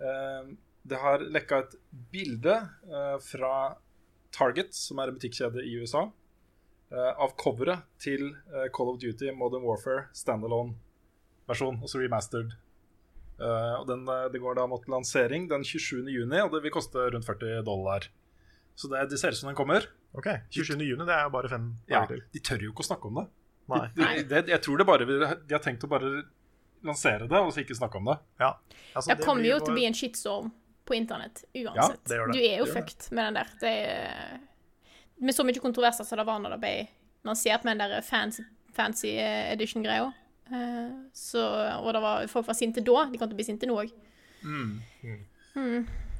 Eh, 0.00 0.50
det 0.90 0.98
har 1.00 1.24
lekka 1.24 1.62
et 1.64 1.76
bilde 2.12 2.56
eh, 2.88 3.16
fra 3.24 3.54
Target, 4.32 4.72
som 4.76 5.00
er 5.00 5.10
en 5.10 5.16
butikkjede 5.16 5.64
i 5.66 5.74
USA, 5.82 6.04
uh, 6.92 7.12
av 7.18 7.32
coveret 7.40 7.88
til 8.00 8.28
uh, 8.52 8.68
Call 8.72 8.92
of 8.92 9.00
Duty 9.02 9.32
Modern 9.36 9.64
Warfare 9.66 10.06
standalone-versjon, 10.16 11.80
altså 11.82 12.02
remastered. 12.02 12.56
Og 13.40 13.86
den, 13.88 14.02
Det 14.04 14.36
går 14.36 14.58
da 14.58 14.66
mot 14.68 14.84
lansering 14.92 15.46
den 15.48 15.62
27. 15.64 16.10
juni, 16.12 16.42
og 16.44 16.50
det 16.52 16.58
vil 16.60 16.74
koste 16.74 17.06
rundt 17.08 17.24
40 17.24 17.62
dollar. 17.64 18.04
Så 18.76 18.90
det, 18.92 19.06
det 19.08 19.16
ser 19.16 19.32
ut 19.32 19.38
som 19.38 19.48
den 19.48 19.56
kommer. 19.56 19.86
Ok, 20.12 20.26
27. 20.50 20.80
juni, 20.82 21.04
det 21.06 21.14
er 21.14 21.26
jo 21.28 21.32
bare 21.34 21.48
fem 21.52 21.66
Ja, 21.90 22.04
til. 22.10 22.22
De 22.34 22.40
tør 22.42 22.64
jo 22.64 22.72
ikke 22.72 22.82
å 22.82 22.88
snakke 22.90 23.06
om 23.10 23.20
det. 23.20 23.26
Nei. 23.70 23.82
De, 23.94 24.06
de, 24.26 24.40
jeg 24.50 24.62
tror 24.64 24.80
det 24.80 24.86
bare 24.88 25.06
De 25.06 25.54
har 25.54 25.62
tenkt 25.62 25.84
å 25.86 25.90
bare 25.90 26.08
lansere 26.82 27.28
det, 27.28 27.38
og 27.38 27.52
så 27.54 27.62
ikke 27.62 27.76
snakke 27.78 28.00
om 28.00 28.08
det. 28.10 28.16
Ja. 28.40 28.54
Altså, 28.96 29.12
Det 29.14 29.24
kommer 29.24 29.46
jo 29.46 29.58
til 29.60 29.74
å 29.74 29.76
bli 29.76 29.84
en 29.86 29.94
shitstorm 29.94 30.48
på 30.88 30.96
internett 30.96 31.44
uansett. 31.54 32.00
det 32.08 32.16
gjør 32.18 32.32
det. 32.32 32.34
Du 32.38 32.46
er 32.48 32.56
jo 32.58 32.66
fucked 32.66 33.10
med 33.14 33.28
den 33.28 33.38
der. 33.38 33.52
Det 33.60 33.74
er, 33.92 34.40
med 35.20 35.36
så 35.36 35.44
mye 35.46 35.62
kontroverser 35.62 36.08
som 36.08 36.18
det 36.18 36.26
var 36.26 36.40
når 36.42 36.56
det 36.56 36.60
ble 36.64 36.74
lansert 37.28 37.66
med 37.68 37.78
den 37.78 37.92
der 37.92 38.02
fancy, 38.02 38.42
fancy 38.74 39.12
eh, 39.20 39.52
edition-greia. 39.52 40.08
Eh, 40.50 40.92
så, 41.14 41.44
og 41.78 41.92
det 41.94 42.02
var, 42.02 42.26
folk 42.32 42.48
var 42.48 42.58
sinte 42.58 42.82
da. 42.82 43.04
De 43.12 43.20
kom 43.20 43.28
til 43.30 43.36
å 43.36 43.42
bli 43.42 43.46
sinte 43.52 43.68
nå 43.70 43.76
òg. 43.84 43.92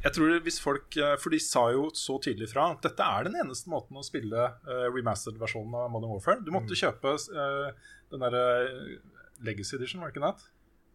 Jeg 0.01 0.17
tror 0.17 0.39
hvis 0.47 0.61
folk 0.63 0.97
eh, 0.97 1.17
For 1.21 1.33
de 1.35 1.41
sa 1.45 1.67
jo 1.75 1.91
så 1.97 2.17
tydelig 2.25 2.49
fra 2.55 2.71
at 2.73 2.85
dette 2.87 3.05
er 3.05 3.27
den 3.29 3.37
eneste 3.43 3.69
måten 3.73 3.99
å 4.01 4.05
spille 4.07 4.47
uh, 4.65 4.87
remastered-versjonen 4.95 5.77
av 5.77 5.91
Modern 5.93 6.15
Warfare. 6.15 6.41
Du 6.45 6.53
måtte 6.55 6.79
kjøpe 6.79 7.17
uh, 7.37 7.91
den 8.13 8.25
derre 8.25 8.45
Legacy 9.45 9.77
Edition, 9.77 10.01
var 10.01 10.11
det 10.11 10.17
ikke 10.17 10.31
det? 10.31 10.49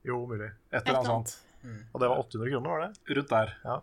Jo, 0.06 0.24
mulig. 0.30 0.50
Et 0.72 0.82
eller 0.82 1.02
annet 1.02 1.12
sånt. 1.12 1.36
Og 1.94 2.02
det 2.02 2.10
var 2.10 2.22
800 2.22 2.52
kroner, 2.52 2.70
var 2.70 2.84
det? 2.84 3.16
Rundt 3.18 3.32
der. 3.34 3.54
Ja. 3.66 3.78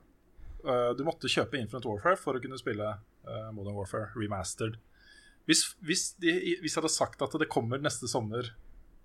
Uh, 0.63 0.91
du 0.99 1.03
måtte 1.07 1.31
kjøpe 1.31 1.59
Infinite 1.59 1.89
Warfare 1.91 2.19
for 2.19 2.39
å 2.39 2.43
kunne 2.43 2.59
spille 2.61 2.87
eh, 2.93 3.49
Modern 3.55 3.75
Warfare 3.75 4.13
remastered. 4.15 4.79
Hvis, 5.49 5.65
hvis, 5.83 6.13
de, 6.23 6.37
hvis 6.63 6.77
jeg 6.77 6.79
hadde 6.79 6.93
sagt 6.95 7.23
at 7.25 7.35
det 7.41 7.51
kommer 7.51 7.83
neste 7.83 8.07
sommer 8.07 8.53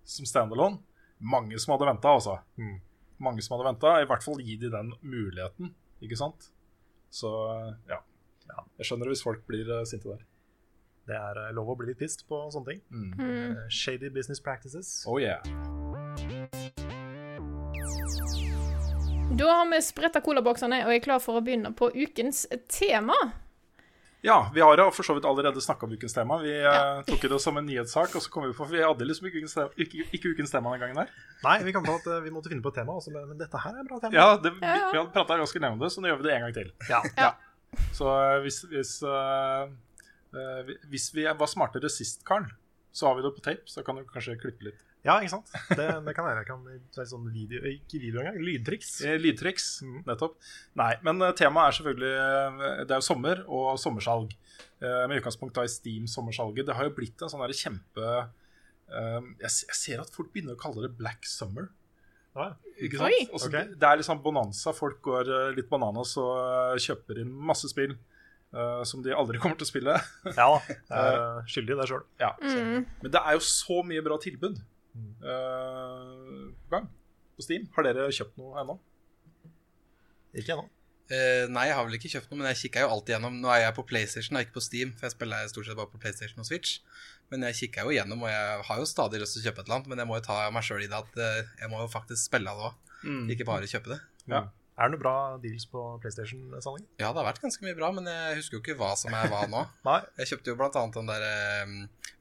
som 0.06 0.28
standalone 0.30 0.78
Mange 1.18 1.58
som 1.58 1.74
hadde 1.74 1.88
venta, 1.90 2.12
altså. 2.14 2.36
Mm. 2.62 2.76
Mange 3.26 3.42
som 3.42 3.56
hadde 3.56 3.72
venta. 3.72 3.96
I 3.98 4.06
hvert 4.06 4.22
fall 4.22 4.44
gi 4.46 4.54
de 4.62 4.70
den 4.70 4.92
muligheten, 5.02 5.72
ikke 6.04 6.20
sant? 6.20 6.52
Så 7.10 7.30
ja. 7.90 8.02
Ja. 8.48 8.64
Jeg 8.80 8.90
skjønner 8.90 9.12
hvis 9.12 9.24
folk 9.26 9.46
blir 9.50 9.70
eh, 9.80 9.86
sinte 9.90 10.12
der. 10.12 10.26
Det 11.08 11.16
er 11.16 11.40
eh, 11.46 11.54
lov 11.56 11.72
å 11.72 11.78
bli 11.80 11.90
litt 11.92 12.00
pissed 12.02 12.26
på 12.30 12.40
sånne 12.54 12.74
ting. 12.74 12.82
Mm. 12.92 13.10
Eh, 13.24 13.64
Shady 13.72 14.12
business 14.14 14.44
practices. 14.44 15.02
Oh 15.08 15.20
yeah. 15.22 15.42
Da 19.38 19.50
har 19.52 19.68
vi 19.70 19.82
spretta 19.84 20.22
colaboksene 20.24 20.82
og 20.88 20.94
er 20.96 21.04
klar 21.04 21.20
for 21.24 21.40
å 21.40 21.44
begynne 21.44 21.74
på 21.76 21.92
ukens 21.94 22.46
tema. 22.72 23.18
Ja, 24.26 24.52
vi 24.54 24.62
har 24.62 24.80
for 24.92 25.04
så 25.06 25.14
vidt 25.14 25.26
allerede 25.30 25.62
snakka 25.62 25.86
om 25.86 25.92
ukens 25.94 26.14
tema. 26.14 26.40
Vi 26.42 26.50
eh, 26.52 26.64
Ja. 26.66 27.02
tok 27.06 27.22
det 27.22 27.40
som 27.42 27.58
en 27.58 27.66
nyhetssak, 27.66 28.16
og 28.16 28.22
så 28.22 28.32
kom 28.34 28.48
vi 28.48 28.54
på 28.58 28.66
Vi 28.70 28.82
hadde 28.82 29.06
liksom 29.06 29.28
ikke 29.30 29.44
ukens 29.44 29.54
tema, 29.54 29.70
ikke, 29.78 30.08
ikke 30.18 30.32
ukens 30.34 30.52
tema 30.52 30.72
den 30.74 30.80
gangen 30.82 30.96
der. 31.04 31.12
Nei, 31.44 31.58
vi 31.64 31.74
kom 31.76 31.86
på 31.86 31.96
at 32.00 32.08
eh, 32.08 32.24
vi 32.26 32.34
måtte 32.34 32.50
finne 32.50 32.64
på 32.66 32.72
et 32.74 32.80
tema 32.82 32.96
også, 32.98 33.14
men 33.14 33.28
men 33.30 33.38
dette 33.38 33.62
her 33.62 33.76
er 33.76 33.84
et 33.84 33.90
bra 33.92 34.00
tema. 34.02 34.16
Ja, 34.18 34.38
det, 34.42 34.54
vi, 34.58 34.64
vi 34.66 34.98
hadde 34.98 35.12
prata 35.14 35.38
ganske 35.38 35.62
lenge 35.62 35.78
om 35.78 35.84
det, 35.86 35.92
så 35.94 36.02
nå 36.02 36.10
gjør 36.10 36.22
vi 36.24 36.28
det 36.30 36.34
en 36.36 36.48
gang 36.48 36.56
til. 36.58 36.72
Ja. 36.90 37.02
Ja. 37.18 37.32
Så 37.94 38.10
eh, 38.10 38.40
hvis, 38.48 38.64
hvis, 38.72 38.96
eh, 39.04 39.70
eh, 40.34 40.74
hvis 40.90 41.10
vi 41.14 41.28
var 41.30 41.48
smartere 41.54 41.90
sist, 41.94 42.26
Karen, 42.26 42.50
så 42.92 43.12
har 43.12 43.16
vi 43.20 43.22
det 43.28 43.36
på 43.38 43.44
tape, 43.46 43.70
så 43.70 43.84
kan 43.86 43.96
du 44.02 44.06
kanskje 44.10 44.40
klippe 44.42 44.66
litt. 44.72 44.82
Ja, 45.08 45.14
ikke 45.24 45.32
sant? 45.38 45.52
Det, 45.72 45.86
det 46.04 46.14
kan 46.18 46.26
være. 46.28 46.42
Jeg 46.44 46.48
kan 46.50 46.64
ta 46.92 47.02
et 47.06 47.10
sånn 47.14 47.28
video, 47.32 47.62
ikke 47.70 48.00
video 48.04 48.20
engang, 48.22 48.42
lydtriks. 48.44 48.90
Eh, 49.08 49.16
Lydtriks, 49.24 49.68
Mhm. 49.86 50.02
nettopp. 50.10 50.36
Nei, 50.76 50.90
men 51.08 51.22
eh, 51.24 51.32
temaet 51.40 51.70
er 51.72 51.78
selvfølgelig 51.78 52.12
eh, 52.20 52.82
Det 52.84 52.92
er 52.92 53.00
jo 53.00 53.08
sommer 53.08 53.44
og 53.48 53.78
sommersalg. 53.80 54.34
Eh, 54.82 55.06
Med 55.08 55.22
utgangspunkt 55.22 55.56
da 55.56 55.64
i 55.64 55.72
Steam-sommersalget. 55.72 56.66
Det 56.68 56.76
har 56.76 56.90
jo 56.90 56.96
blitt 56.98 57.24
en 57.24 57.32
sånn 57.32 57.46
der 57.46 57.56
kjempe 57.56 58.12
jeg, 58.88 59.50
jeg 59.52 59.76
ser 59.76 60.00
at 60.00 60.12
folk 60.16 60.30
begynner 60.32 60.56
å 60.56 60.60
kalle 60.62 60.86
det 60.86 60.94
Black 60.96 61.26
Summer. 61.28 61.66
Ja, 62.38 62.54
Ikke 62.80 63.00
sant? 63.02 63.32
Også, 63.36 63.50
okay. 63.50 63.66
Det, 63.74 63.80
det 63.82 63.88
er 63.90 63.98
liksom 64.00 64.22
bonanza. 64.24 64.72
Folk 64.78 65.02
går 65.04 65.32
litt 65.58 65.68
bananas 65.72 66.14
og 66.22 66.78
kjøper 66.84 67.24
inn 67.24 67.32
masse 67.52 67.70
spill 67.74 67.98
Uh, 68.48 68.80
som 68.88 69.02
de 69.04 69.12
aldri 69.12 69.36
kommer 69.44 69.58
til 69.60 69.66
å 69.66 69.68
spille. 69.68 69.94
ja 70.24 70.46
da. 70.48 70.60
Jeg 70.72 71.16
er 71.18 71.50
skyldig 71.52 71.74
i 71.74 71.80
det 71.82 71.88
sjøl. 71.90 72.04
ja, 72.22 72.30
Mm. 72.40 72.86
Men 73.04 73.12
det 73.12 73.20
er 73.20 73.36
jo 73.36 73.42
så 73.44 73.82
mye 73.84 74.04
bra 74.06 74.16
tilbud 74.24 74.62
eh, 75.24 76.48
på 76.64 76.74
gang 76.74 76.90
på 77.38 77.46
Steam. 77.46 77.68
Har 77.76 77.88
dere 77.88 78.10
kjøpt 78.14 78.40
noe 78.42 78.58
ennå? 78.64 78.78
Ikke 80.38 80.56
ennå. 80.56 80.68
Uh, 81.08 81.48
nei, 81.48 81.70
jeg 81.70 81.76
har 81.78 81.86
vel 81.88 81.96
ikke 81.96 82.10
kjøpt 82.12 82.32
noe, 82.34 82.42
men 82.42 82.50
jeg 82.50 82.60
kikka 82.66 82.82
jo 82.84 82.90
alltid 82.92 83.14
gjennom. 83.16 83.38
Nå 83.40 83.52
er 83.54 83.62
jeg 83.64 83.76
på 83.78 83.86
PlayStation 83.88 84.36
og 84.36 84.44
ikke 84.44 84.58
på 84.58 84.64
Steam, 84.66 84.90
for 84.98 85.08
jeg 85.08 85.16
spiller 85.16 85.48
stort 85.48 85.70
sett 85.70 85.80
bare 85.80 85.92
på 85.94 86.02
PlayStation 86.04 86.44
og 86.44 86.50
Switch. 86.50 86.82
Men 87.32 87.46
jeg 87.48 87.60
kikka 87.62 87.86
jo 87.88 87.94
gjennom, 87.96 88.26
og 88.26 88.32
jeg 88.32 88.66
har 88.68 88.82
jo 88.82 88.90
stadig 88.90 89.22
lyst 89.22 89.38
til 89.38 89.44
å 89.44 89.48
kjøpe 89.48 89.64
et 89.64 89.70
eller 89.70 89.78
annet, 89.78 89.90
men 89.92 90.02
jeg 90.04 90.10
må 90.10 90.20
jo 90.20 90.26
ta 90.28 90.38
meg 90.52 90.68
sjøl 90.68 90.84
i 90.84 90.90
det 90.92 91.00
at 91.00 91.18
eh, 91.24 91.50
jeg 91.62 91.72
må 91.72 91.82
jo 91.82 91.90
faktisk 91.92 92.22
spille 92.30 92.54
det 92.56 92.68
òg, 92.70 92.94
ikke 93.34 93.48
bare 93.48 93.72
kjøpe 93.72 93.92
det. 93.94 93.98
Ja. 94.32 94.42
Er 94.78 94.86
det 94.86 94.94
noen 94.94 95.02
bra 95.02 95.16
deals 95.42 95.66
på 95.72 95.84
PlayStation-salget? 96.04 96.86
Ja, 97.02 97.10
det 97.10 97.18
har 97.18 97.26
vært 97.26 97.42
ganske 97.42 97.66
mye 97.66 97.78
bra, 97.78 97.90
men 97.96 98.06
jeg 98.12 98.36
husker 98.38 98.60
jo 98.60 98.62
ikke 98.62 98.76
hva 98.78 98.92
som 99.00 99.16
er 99.18 99.32
hva 99.32 99.40
nå. 99.50 99.64
Nei. 99.90 99.98
Jeg 100.22 100.32
kjøpte 100.32 100.54
jo 100.54 100.60
blant 100.60 100.78
annet 100.78 101.00
den 101.00 101.10
der 101.10 101.26
um, 101.66 101.74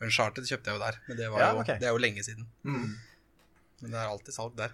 Uncharted 0.07 0.49
kjøpte 0.49 0.73
jeg 0.73 0.79
jo 0.79 0.83
der, 0.83 0.99
men 1.05 1.19
det, 1.21 1.29
var 1.35 1.42
Ja, 1.42 1.51
jo, 1.53 1.61
okay. 1.66 1.77
det 1.83 1.90
er 1.90 1.92
jo 1.92 2.01
lenge 2.01 2.25
siden. 2.25 2.49
Men 2.64 3.92
det 3.92 4.01
er 4.01 4.09
alltid 4.09 4.37
salg 4.38 4.57
der. 4.57 4.73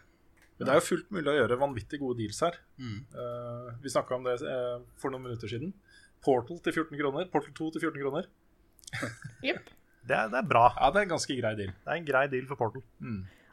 Men 0.58 0.68
det 0.68 0.74
er 0.76 0.78
jo 0.78 0.86
fullt 0.86 1.10
mulig 1.10 1.32
å 1.32 1.36
gjøre 1.40 1.58
vanvittig 1.58 1.98
gode 1.98 2.20
deals 2.22 2.38
her. 2.46 2.60
Mm. 2.78 2.98
Uh, 3.18 3.68
vi 3.82 3.90
snakka 3.90 4.14
om 4.14 4.30
det 4.30 4.38
uh, 4.46 4.78
for 5.02 5.10
noen 5.10 5.26
minutter 5.26 5.50
siden. 5.50 5.74
Portal 6.22 6.62
til 6.62 6.76
14 6.84 7.00
kroner. 7.00 7.26
Portal 7.34 7.54
2 7.58 7.70
til 7.74 7.86
14 7.88 8.02
kroner. 8.04 8.28
Jepp. 9.42 9.72
Det 10.02 10.16
er, 10.18 10.26
det 10.32 10.34
er 10.34 10.46
bra. 10.50 10.64
Ja, 10.74 10.88
det 10.90 10.98
er 10.98 11.04
en 11.06 11.10
ganske 11.12 11.34
grei 11.38 11.50
deal. 11.54 11.68
Det 11.70 11.90
er 11.92 11.98
en 12.00 12.06
grei 12.08 12.22
deal 12.26 12.46
for 12.48 12.58
Portal. 12.58 12.82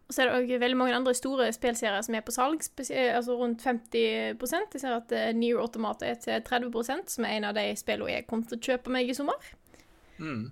Og 0.10 0.16
så 0.16 0.24
er 0.24 0.30
det 0.30 0.38
òg 0.39 0.62
veldig 0.64 0.78
mange 0.80 0.95
andre 0.97 1.14
store 1.14 1.51
spillserier 1.53 2.01
som 2.01 2.16
er 2.18 2.24
på 2.26 2.34
salg, 2.34 2.64
altså 2.89 3.36
rundt 3.38 3.62
50 3.62 3.99
Jeg 4.01 4.82
ser 4.82 4.95
at 4.95 5.14
New 5.38 5.60
Automata 5.62 6.07
er 6.10 6.18
til 6.18 6.41
30% 6.41 7.14
som 7.14 7.28
er 7.28 7.36
en 7.38 7.45
av 7.51 7.53
de 7.53 7.68
spillene 7.78 8.16
jeg 8.16 8.26
kommer 8.26 8.49
til 8.49 8.57
å 8.57 8.66
kjøpe 8.72 8.95
meg 8.95 9.12
i 9.12 9.14
sommer. 9.14 9.51
Mm. 10.18 10.47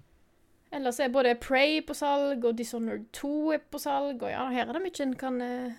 Ellers 0.77 0.99
er 0.99 1.09
både 1.09 1.35
Prey 1.39 1.81
på 1.81 1.95
salg, 1.95 2.45
og 2.45 2.57
Dishonored 2.57 3.07
2 3.15 3.33
er 3.55 3.65
på 3.71 3.79
salg, 3.79 4.21
og 4.21 4.31
ja, 4.31 4.45
her 4.51 4.67
er 4.67 4.75
det 4.75 4.83
mye 4.83 5.03
en 5.05 5.17
kan 5.17 5.41
uh, 5.41 5.75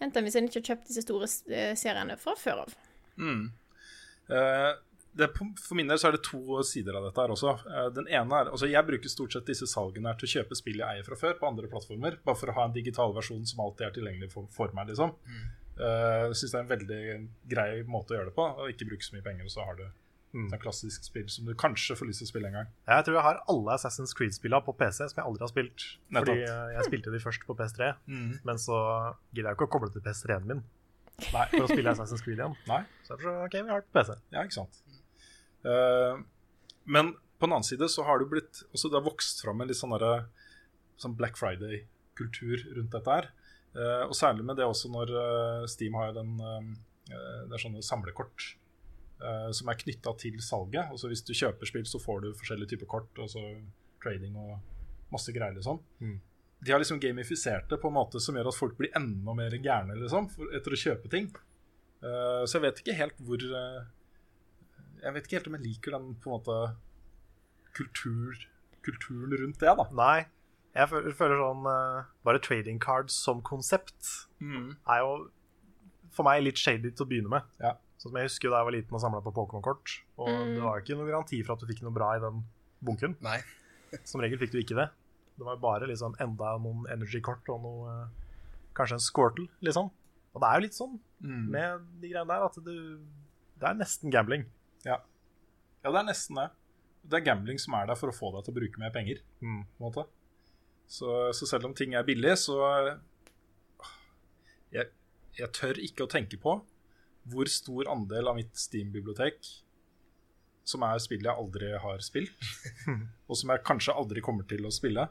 hente 0.00 0.22
hvis 0.24 0.38
en 0.38 0.48
ikke 0.48 0.62
har 0.62 0.68
kjøpt 0.72 0.88
disse 0.88 1.04
store 1.04 1.28
eh, 1.52 1.74
seriene 1.76 2.16
fra 2.20 2.34
før 2.38 2.64
av. 2.64 2.76
Mm. 3.18 3.50
Eh, 4.32 4.70
det, 5.18 5.28
for 5.34 5.74
min 5.78 5.88
del 5.90 5.98
så 6.00 6.08
er 6.08 6.16
det 6.16 6.22
to 6.26 6.60
sider 6.66 6.96
av 6.98 7.04
dette 7.08 7.20
her 7.24 7.34
også. 7.34 7.52
Eh, 7.68 7.88
Den 7.98 8.06
ene 8.08 8.40
er, 8.42 8.50
altså 8.54 8.68
Jeg 8.70 8.86
bruker 8.88 9.10
stort 9.12 9.34
sett 9.34 9.46
disse 9.50 9.66
salgene 9.70 10.08
her 10.12 10.18
til 10.20 10.28
å 10.28 10.32
kjøpe 10.36 10.58
spill 10.58 10.78
jeg 10.80 10.86
eier 10.98 11.06
fra 11.06 11.18
før, 11.18 11.36
på 11.40 11.48
andre 11.50 11.70
plattformer. 11.70 12.18
Bare 12.24 12.38
for 12.38 12.52
å 12.52 12.56
ha 12.60 12.66
en 12.68 12.76
digital 12.76 13.14
versjon 13.16 13.44
som 13.46 13.60
alltid 13.66 13.86
er 13.88 13.96
tilgjengelig 13.98 14.30
for, 14.32 14.46
for 14.54 14.74
meg. 14.78 14.88
liksom 14.92 15.14
mm. 15.26 15.48
Jeg 15.78 16.34
syns 16.40 16.50
det 16.54 16.58
er 16.58 16.64
en 16.64 16.70
veldig 16.72 17.02
grei 17.52 17.70
måte 17.86 18.14
å 18.14 18.16
gjøre 18.18 18.30
det 18.32 18.36
på, 18.38 18.46
og 18.58 18.70
ikke 18.72 18.88
bruke 18.90 19.06
så 19.06 19.14
mye 19.14 19.22
penger. 19.28 19.44
Og 19.46 19.52
så 19.54 19.62
har 19.68 19.76
du 19.78 19.84
et 20.38 20.60
klassisk 20.60 21.04
spill 21.06 21.28
som 21.32 21.46
du 21.48 21.54
kanskje 21.58 21.94
får 21.96 22.08
lyst 22.10 22.20
til 22.20 22.26
å 22.26 22.30
spille 22.32 22.48
en 22.50 22.56
gang. 22.58 22.66
Jeg 22.90 23.04
tror 23.06 23.14
jeg 23.16 23.24
har 23.28 23.38
alle 23.48 23.76
Assassin's 23.78 24.10
Creed-spillene 24.18 24.60
på 24.66 24.74
PC 24.76 25.06
som 25.08 25.20
jeg 25.22 25.24
aldri 25.24 25.46
har 25.46 25.52
spilt. 25.52 25.84
Nettopp. 26.12 26.34
Fordi 26.34 26.48
eh, 26.50 26.72
jeg 26.74 26.88
spilte 26.90 27.14
de 27.14 27.20
først 27.22 27.46
på 27.48 27.56
PS3, 27.58 27.92
Mm. 28.10 28.34
men 28.44 28.58
så 28.60 28.76
gidder 29.32 29.48
jeg 29.52 29.56
ikke 29.56 29.68
å 29.70 29.72
koble 29.78 29.90
til 29.94 30.04
PS3-en 30.04 30.46
min 30.50 30.60
Nei. 31.32 31.46
for 31.54 31.64
å 31.64 31.70
spille 31.70 31.94
Assassin's 31.94 32.22
Creed 32.26 32.42
igjen. 32.42 32.58
Nei. 32.68 32.82
Så 33.06 33.14
jeg 33.14 33.22
tror, 33.24 33.38
ok, 33.46 33.56
vi 33.62 33.72
har 33.72 33.80
det 33.80 33.88
på 33.88 33.96
PC. 34.02 34.18
Ja, 34.36 34.42
ikke 34.44 34.58
sant. 34.58 34.82
Eh, 35.68 36.20
men 36.84 37.12
på 37.38 37.46
den 37.46 37.54
annen 37.54 37.66
side 37.66 37.88
så 37.92 38.04
har 38.06 38.18
det 38.18 38.30
blitt 38.30 38.62
også 38.72 38.88
Det 38.90 38.98
har 38.98 39.06
vokst 39.06 39.42
fram 39.44 39.60
en 39.60 39.68
litt 39.70 39.78
sånn 39.78 39.94
der, 39.94 40.28
sånn 41.00 41.16
Black 41.18 41.38
Friday-kultur 41.38 42.64
rundt 42.78 42.94
dette 42.94 43.18
her. 43.18 43.30
Eh, 43.76 44.04
og 44.08 44.16
særlig 44.16 44.46
med 44.48 44.58
det 44.58 44.66
også 44.66 44.90
når 44.92 45.12
eh, 45.22 45.66
Steam 45.70 45.98
har 45.98 46.10
jo 46.10 46.22
den 46.22 46.38
Det 47.08 47.54
er 47.56 47.62
sånne 47.62 47.84
samlekort 47.84 48.54
som 49.18 49.66
er 49.72 49.78
knytta 49.80 50.12
til 50.20 50.36
salget. 50.44 50.92
Altså 50.92 51.08
Hvis 51.10 51.24
du 51.26 51.32
kjøper 51.34 51.66
spill, 51.66 51.86
så 51.88 51.98
får 51.98 52.20
du 52.22 52.26
forskjellige 52.38 52.74
typer 52.74 52.86
kort, 52.86 53.16
og 53.18 53.30
så 53.32 53.40
trading 53.98 54.36
og 54.38 54.52
masse 55.10 55.32
greier, 55.34 55.56
liksom. 55.56 55.80
Mm. 55.98 56.20
De 56.60 56.70
har 56.70 56.78
liksom 56.78 57.00
gamifisert 57.02 57.66
det 57.72 57.80
på 57.82 57.90
en 57.90 57.96
måte 57.96 58.20
som 58.22 58.38
gjør 58.38 58.52
at 58.52 58.58
folk 58.60 58.76
blir 58.78 58.94
enda 58.94 59.34
mer 59.34 59.56
gærne 59.58 59.96
liksom, 59.98 60.28
etter 60.54 60.76
å 60.76 60.80
kjøpe 60.84 61.10
ting. 61.10 61.26
Så 61.98 62.60
jeg 62.60 62.66
vet 62.68 62.84
ikke 62.84 62.98
helt 63.00 63.18
hvor 63.26 63.42
Jeg 65.02 65.14
vet 65.14 65.26
ikke 65.28 65.36
helt 65.38 65.46
om 65.50 65.56
jeg 65.58 65.64
liker 65.68 65.94
den 65.96 66.14
på 66.22 66.30
en 66.30 66.36
måte 66.38 66.58
kultur, 67.76 68.34
kulturen 68.84 69.34
rundt 69.38 69.60
det, 69.62 69.74
da. 69.78 69.86
Nei, 69.94 70.26
jeg 70.76 70.88
føler, 70.90 71.14
føler 71.18 71.40
sånn 71.42 71.66
eh, 71.70 72.08
Bare 72.26 72.40
trading 72.44 72.78
cards 72.82 73.16
som 73.24 73.40
konsept 73.46 74.08
er 74.90 75.00
jo 75.02 75.12
for 76.14 76.26
meg 76.26 76.42
litt 76.44 76.58
shady 76.58 76.90
til 76.90 77.04
å 77.04 77.08
begynne 77.10 77.30
med. 77.32 77.46
Ja. 77.62 77.74
Sånn 77.98 78.12
som 78.12 78.18
Jeg 78.20 78.28
husker 78.30 78.50
da 78.52 78.60
jeg 78.60 78.68
var 78.68 78.74
liten 78.76 78.94
og 78.96 79.02
samla 79.02 79.20
på 79.22 79.32
Pokémon-kort. 79.34 79.96
Og 80.18 80.28
Mm. 80.28 80.54
det 80.54 80.62
var 80.62 80.78
jo 80.78 80.82
ikke 80.84 80.96
noen 80.98 81.10
garanti 81.10 81.40
for 81.44 81.52
at 81.54 81.60
du 81.60 81.66
fikk 81.66 81.82
noe 81.82 81.92
bra 81.94 82.12
i 82.16 82.20
den 82.22 82.44
bunken. 82.82 83.16
Nei. 83.20 83.38
Som 84.08 84.20
regel 84.20 84.38
fikk 84.38 84.52
du 84.52 84.58
ikke 84.60 84.76
det. 84.78 84.88
Det 85.38 85.44
var 85.46 85.54
jo 85.56 85.62
bare 85.62 85.86
liksom 85.90 86.14
enda 86.20 86.56
noen 86.58 86.86
energy-kort 86.90 87.46
og 87.54 87.62
noe 87.62 87.92
eh, 87.92 88.08
Kanskje 88.78 88.94
en 88.98 89.02
Squirtle, 89.02 89.48
liksom. 89.66 89.88
Og 90.34 90.40
det 90.42 90.48
er 90.48 90.58
jo 90.60 90.66
litt 90.68 90.78
sånn 90.78 90.98
Mm. 91.18 91.48
med 91.50 91.80
de 92.00 92.08
greiene 92.12 92.28
der 92.30 92.44
at 92.46 92.54
du 92.62 93.00
Det 93.58 93.66
er 93.66 93.74
nesten 93.74 94.10
gambling. 94.14 94.44
Ja. 94.88 94.98
ja, 95.84 95.92
det 95.92 96.00
er 96.00 96.08
nesten 96.08 96.40
det. 96.40 96.48
Det 97.08 97.20
er 97.20 97.28
gambling 97.30 97.60
som 97.60 97.76
er 97.78 97.88
der 97.88 97.98
for 97.98 98.10
å 98.10 98.16
få 98.16 98.32
deg 98.34 98.46
til 98.46 98.54
å 98.54 98.58
bruke 98.58 98.82
mer 98.82 98.94
penger. 98.94 99.22
Mm. 99.44 99.62
måte. 99.82 100.06
Så, 100.88 101.12
så 101.36 101.46
selv 101.48 101.68
om 101.68 101.76
ting 101.76 101.94
er 101.96 102.06
billig, 102.08 102.32
så 102.40 102.56
jeg, 104.72 104.88
jeg 105.36 105.52
tør 105.56 105.80
ikke 105.84 106.06
å 106.06 106.10
tenke 106.10 106.40
på 106.40 106.58
hvor 107.28 107.50
stor 107.52 107.90
andel 107.92 108.30
av 108.30 108.38
mitt 108.38 108.56
Steam-bibliotek 108.56 109.36
som 110.68 110.84
er 110.84 111.00
spill 111.00 111.24
jeg 111.24 111.32
aldri 111.32 111.70
har 111.80 112.02
spilt, 112.04 112.48
og 113.28 113.38
som 113.40 113.52
jeg 113.52 113.64
kanskje 113.64 113.96
aldri 113.96 114.24
kommer 114.24 114.48
til 114.48 114.66
å 114.68 114.72
spille. 114.72 115.06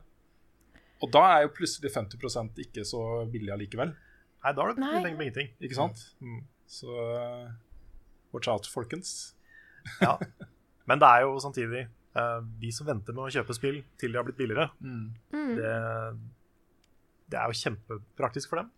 Og 1.02 1.10
da 1.14 1.24
er 1.36 1.46
jo 1.46 1.54
plutselig 1.58 1.94
50% 1.94 2.62
ikke 2.66 2.84
så 2.86 3.02
billig 3.30 3.54
allikevel. 3.54 3.94
Nei, 4.44 4.54
da 4.54 4.64
har 4.64 4.70
du 4.70 4.78
ikke 4.78 5.02
tenkt 5.06 5.20
på 5.20 5.26
ingenting. 5.26 5.50
Ikke 5.62 5.78
sant? 5.78 6.04
Mm. 6.22 6.44
Så 6.70 6.94
watch 8.34 8.50
out, 8.50 8.70
folkens. 8.70 9.37
Ja. 10.06 10.18
Men 10.88 11.00
det 11.04 11.08
er 11.10 11.22
jo 11.26 11.38
samtidig 11.44 11.82
uh, 12.16 12.40
de 12.62 12.72
som 12.72 12.88
venter 12.88 13.14
med 13.14 13.28
å 13.28 13.34
kjøpe 13.34 13.54
spill 13.58 13.82
til 14.00 14.12
de 14.14 14.18
har 14.20 14.24
blitt 14.28 14.38
billigere, 14.40 14.70
Mm. 14.82 15.14
det, 15.58 15.74
det 17.32 17.40
er 17.40 17.52
jo 17.52 17.60
kjempepraktisk 17.62 18.50
for 18.52 18.62
dem. 18.62 18.70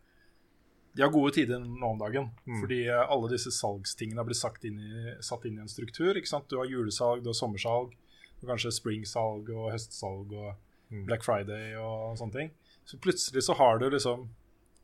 De 0.97 1.03
har 1.05 1.12
gode 1.14 1.36
tider 1.38 1.60
nå 1.62 1.91
om 1.93 1.99
dagen, 2.01 2.32
Mm. 2.49 2.62
fordi 2.64 2.80
eh, 2.89 3.03
alle 3.14 3.30
disse 3.30 3.51
salgstingene 3.53 4.18
har 4.18 4.26
blitt 4.26 4.41
sagt 4.41 4.66
inn 4.66 4.80
i, 4.82 5.14
satt 5.22 5.45
inn 5.45 5.60
i 5.60 5.62
en 5.62 5.70
struktur. 5.70 6.16
ikke 6.18 6.28
sant? 6.28 6.49
Du 6.49 6.57
har 6.57 6.66
julesalg, 6.66 7.22
du 7.24 7.30
har 7.30 7.38
sommersalg, 7.38 7.93
du 8.41 8.47
har 8.47 8.55
kanskje 8.55 8.74
springsalg 8.82 9.49
og 9.53 9.72
høstsalg 9.76 10.34
og 10.34 10.55
Mm. 10.89 11.03
Black 11.05 11.22
Friday 11.22 11.76
og 11.78 12.16
sånne 12.18 12.34
ting. 12.34 12.47
Så 12.84 12.97
plutselig 12.97 13.43
så 13.45 13.53
har 13.55 13.78
du 13.78 13.91
liksom 13.91 14.24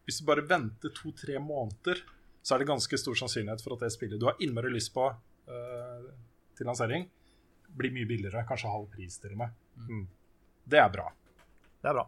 Hvis 0.05 0.19
du 0.19 0.26
bare 0.28 0.43
venter 0.45 0.89
to-tre 0.93 1.39
måneder, 1.41 1.97
så 2.43 2.53
er 2.53 2.59
det 2.59 2.67
ganske 2.67 2.95
stor 3.01 3.15
sannsynlighet 3.17 3.63
for 3.63 3.73
at 3.73 3.80
det 3.80 3.89
spillet 3.91 4.19
du 4.19 4.28
har 4.28 4.36
innmari 4.39 4.69
lyst 4.69 4.93
på 4.93 5.07
til 5.46 6.68
lansering, 6.68 7.08
blir 7.76 7.93
mye 7.93 8.08
billigere. 8.10 8.46
Kanskje 8.48 8.72
halv 8.72 8.88
pris 8.93 9.20
til 9.22 9.36
og 9.36 9.43
med. 9.43 9.56
Mm. 9.86 10.06
Det 10.66 10.80
er 10.82 10.91
bra. 10.93 11.10
Det 11.82 11.91
er 11.91 11.98
bra. 11.98 12.06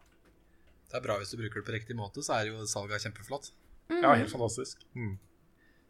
Det 0.88 0.98
er 0.98 1.04
bra 1.04 1.18
hvis 1.20 1.34
du 1.34 1.40
bruker 1.42 1.60
det 1.60 1.68
på 1.68 1.76
riktig 1.76 1.98
måte, 2.00 2.24
så 2.24 2.38
er 2.38 2.52
jo 2.52 2.66
salget 2.70 3.04
kjempeflott. 3.04 3.52
Ja, 3.92 4.14
helt 4.16 4.32
fantastisk. 4.32 4.84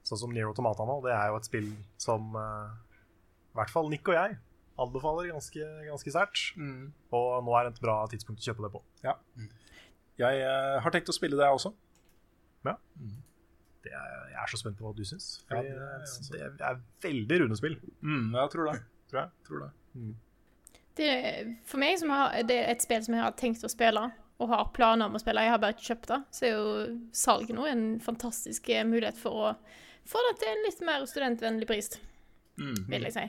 Sånn 0.07 0.21
som 0.21 0.33
Nero 0.33 0.53
Tomata 0.57 0.85
nå, 0.87 0.99
det 1.05 1.13
er 1.13 1.31
jo 1.31 1.37
et 1.39 1.47
spill 1.47 1.69
som 2.01 2.35
uh, 2.37 2.73
i 3.51 3.57
hvert 3.59 3.73
fall 3.73 3.89
Nick 3.91 4.07
og 4.09 4.17
jeg 4.17 4.37
anbefaler 4.77 5.31
ganske, 5.33 5.69
ganske 5.87 6.13
sterkt. 6.13 6.43
Og 7.15 7.27
nå 7.45 7.55
er 7.57 7.67
det 7.67 7.75
et 7.75 7.83
bra 7.83 7.99
tidspunkt 8.11 8.43
å 8.43 8.49
kjøpe 8.49 8.65
det 8.65 8.73
på. 8.75 8.83
Ja. 9.05 9.17
Jeg 10.21 10.43
uh, 10.45 10.77
har 10.83 10.93
tenkt 10.93 11.09
å 11.13 11.15
spille 11.15 11.37
det, 11.37 11.45
jeg 11.45 11.59
også. 11.59 11.73
Det 13.87 13.95
er, 13.95 14.29
jeg 14.33 14.39
er 14.43 14.51
så 14.51 14.59
spent 14.59 14.77
på 14.79 14.87
hva 14.87 14.93
du 14.97 15.03
syns. 15.07 15.27
Ja, 15.49 15.61
det 15.63 15.73
er 15.73 16.05
eh, 16.43 16.53
det 16.59 16.69
er 16.69 16.79
veldig 17.05 17.41
rundespill. 17.43 17.77
Mm, 18.01 18.29
jeg 18.35 18.53
tror 18.53 18.71
det. 18.71 18.77
Tror 19.07 19.21
jeg. 19.21 19.33
Tror 19.47 19.65
det. 19.65 19.71
Det, 20.97 21.09
for 21.69 21.79
meg 21.81 21.97
som 22.01 22.11
har, 22.11 22.35
det 22.49 22.57
er 22.57 22.71
et 22.73 22.83
spill 22.83 23.03
som 23.05 23.15
jeg 23.15 23.23
har 23.23 23.35
tenkt 23.39 23.63
å 23.63 23.71
spille, 23.71 24.07
og 24.37 24.51
har 24.51 24.69
planer 24.73 25.09
om 25.09 25.17
å 25.17 25.21
spille, 25.21 25.43
jeg 25.45 25.53
har 25.53 25.61
bare 25.61 25.75
ikke 25.77 25.89
kjøpt 25.91 26.11
det, 26.11 26.19
så 26.33 26.45
er 26.45 26.55
jo 26.55 26.71
salget 27.15 27.57
nå 27.57 27.67
en 27.69 27.85
fantastisk 28.03 28.69
eh, 28.73 28.85
mulighet 28.85 29.17
for 29.21 29.49
å 29.49 29.51
få 30.07 30.21
det 30.29 30.37
til 30.41 30.51
en 30.51 30.65
litt 30.65 30.83
mer 30.87 31.05
studentvennlig 31.09 31.67
pris, 31.69 31.91
vil 32.57 33.07
jeg 33.09 33.15
si. 33.15 33.25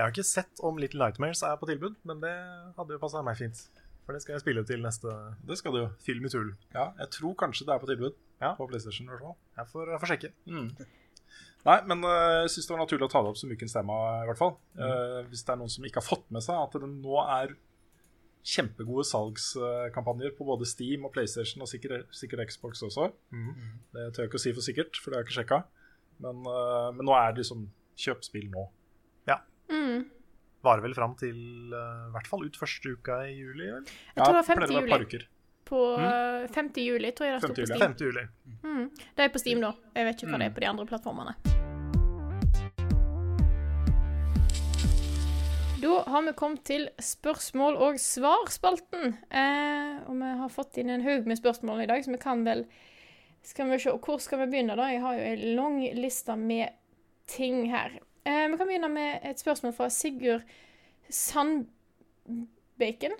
Jeg 0.00 0.02
har 0.06 0.14
ikke 0.14 0.24
sett 0.24 0.62
om 0.64 0.78
Little 0.80 1.02
Nightmares 1.02 1.42
er 1.44 1.58
på 1.60 1.68
tilbud, 1.68 1.98
men 2.08 2.22
det 2.22 2.32
hadde 2.78 2.96
jo 2.96 3.00
passa 3.02 3.20
meg 3.26 3.36
fint. 3.36 3.66
For 4.06 4.16
det 4.16 4.24
skal 4.24 4.34
jeg 4.34 4.42
spille 4.42 4.62
til 4.66 4.80
neste 4.82 5.12
Det 5.46 5.54
skal 5.60 5.74
du 5.74 5.78
jo. 5.82 5.88
film 6.02 6.24
i 6.26 6.30
tull. 6.32 6.48
Ja, 6.72 6.88
jeg 6.98 7.12
tror 7.14 7.34
kanskje 7.38 7.66
det 7.68 7.74
er 7.74 7.82
på 7.82 7.88
tilbud. 7.90 8.16
Ja. 8.40 8.54
På 8.56 8.66
PlayStation 8.66 9.06
i 9.06 9.12
hvert 9.12 9.22
fall. 9.22 9.36
Jeg 9.60 9.70
får, 9.70 9.94
jeg 9.94 10.02
får 10.02 10.12
sjekke. 10.14 10.32
Nei, 11.68 11.76
men 11.90 12.04
jeg 12.06 12.36
jeg 12.40 12.52
syns 12.54 12.68
det 12.68 12.72
var 12.72 12.80
naturlig 12.84 13.06
å 13.06 13.12
ta 13.12 13.20
det 13.20 13.32
opp 13.32 13.40
som 13.40 13.50
ukens 13.52 13.74
tema, 13.76 13.96
i 14.22 14.28
hvert 14.30 14.40
fall. 14.40 14.54
Eh, 14.80 15.18
hvis 15.28 15.44
det 15.44 15.52
er 15.52 15.60
noen 15.60 15.72
som 15.72 15.84
ikke 15.84 16.00
har 16.00 16.06
fått 16.06 16.30
med 16.32 16.44
seg 16.44 16.56
at 16.56 16.78
det 16.80 16.88
nå 16.88 17.18
er 17.24 17.52
kjempegode 18.50 19.04
salgskampanjer 19.04 20.32
på 20.38 20.46
både 20.48 20.68
Steam 20.68 21.04
og 21.04 21.12
PlayStation, 21.12 21.60
og 21.60 21.68
sikkert, 21.68 22.08
sikkert 22.16 22.48
Xbox 22.48 22.80
også. 22.86 23.10
Det 23.92 24.06
tør 24.16 24.24
jeg 24.24 24.30
ikke 24.30 24.40
å 24.40 24.44
si 24.46 24.54
for 24.56 24.64
sikkert, 24.64 24.96
for 24.96 25.12
det 25.12 25.18
har 25.18 25.26
jeg 25.26 25.28
ikke 25.28 25.38
sjekka. 25.42 25.60
Men, 26.24 26.40
uh, 26.48 26.88
men 26.96 27.04
nå 27.08 27.12
er 27.16 27.34
det 27.34 27.44
liksom 27.44 27.66
kjøp 28.00 28.24
spill 28.24 28.48
nå. 28.52 28.64
Ja. 29.28 29.42
Varer 30.64 30.84
vel 30.84 30.96
fram 30.96 31.14
til 31.20 31.36
eh, 31.72 32.08
i 32.08 32.14
hvert 32.14 32.28
fall 32.28 32.42
ut 32.44 32.56
første 32.60 32.92
uka 32.92 33.22
i 33.28 33.32
juli, 33.32 33.68
vel? 33.72 33.84
Jeg 34.16 34.20
tror 34.20 34.34
det 34.36 34.40
var 34.40 34.48
pleier 34.48 34.60
5. 34.60 34.72
å 34.72 34.76
være 34.76 34.88
et 34.88 34.92
par 34.92 35.04
juli. 35.06 35.20
På 35.64 35.96
mm. 35.96 36.48
5. 36.54 36.70
juli, 36.76 37.12
tror 37.12 37.28
jeg 37.28 37.36
det 37.36 37.42
sto 37.44 37.54
på 37.54 37.66
Steam. 37.66 37.80
5. 37.80 37.94
juli. 38.00 38.26
Det 39.14 39.24
er 39.24 39.32
på 39.32 39.42
Steam, 39.42 39.62
da. 39.62 39.72
Jeg 39.94 40.08
vet 40.08 40.22
ikke 40.22 40.32
hva 40.32 40.42
det 40.42 40.50
er 40.50 40.54
på 40.56 40.64
de 40.64 40.70
andre 40.70 40.86
plattformene. 40.90 41.36
Da 45.80 46.04
har 46.06 46.22
vi 46.22 46.32
kommet 46.32 46.64
til 46.64 46.88
spørsmål- 46.98 47.76
og 47.76 48.00
svarspalten. 48.00 49.16
Eh, 49.30 50.08
og 50.08 50.16
vi 50.16 50.24
har 50.42 50.48
fått 50.52 50.76
inn 50.76 50.90
en 50.90 51.02
haug 51.02 51.26
med 51.26 51.38
spørsmål 51.38 51.82
i 51.82 51.86
dag, 51.86 52.04
så 52.04 52.10
vi 52.10 52.18
kan 52.18 52.44
vel 52.44 52.66
Skal 53.42 53.70
vi 53.70 53.78
se, 53.78 53.90
Hvor 53.90 54.20
skal 54.20 54.38
vi 54.38 54.46
begynne, 54.52 54.76
da? 54.76 54.92
Jeg 54.92 55.00
har 55.00 55.14
jo 55.14 55.20
en 55.20 55.56
lang 55.56 55.94
liste 55.94 56.36
med 56.36 56.68
ting 57.26 57.70
her. 57.70 57.90
Eh, 58.26 58.48
vi 58.50 58.56
kan 58.56 58.66
begynne 58.66 58.92
med 58.92 59.20
et 59.24 59.40
spørsmål 59.40 59.72
fra 59.72 59.88
Sigurd 59.88 60.42
Sandbacon. 61.08 63.12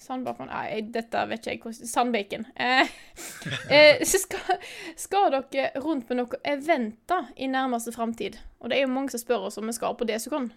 Sandbacon 0.00 0.48
Nei, 0.48 0.80
dette 0.88 1.22
vet 1.28 1.44
ikke 1.44 1.52
jeg 1.52 1.60
hvordan 1.64 1.90
Sandbacon. 1.90 2.46
Eh, 2.56 2.92
eh, 3.76 4.02
skal, 4.08 4.58
skal 4.96 5.36
dere 5.52 5.70
rundt 5.84 6.08
på 6.08 6.16
noe 6.16 6.40
eventer 6.48 7.28
i 7.36 7.50
nærmeste 7.52 7.92
framtid? 7.92 8.40
Og 8.60 8.72
det 8.72 8.78
er 8.78 8.86
jo 8.86 8.92
mange 8.94 9.12
som 9.12 9.20
spør 9.22 9.48
oss 9.50 9.60
om 9.60 9.68
vi 9.68 9.76
skal 9.76 9.96
på 10.00 10.08
Desicon, 10.08 10.50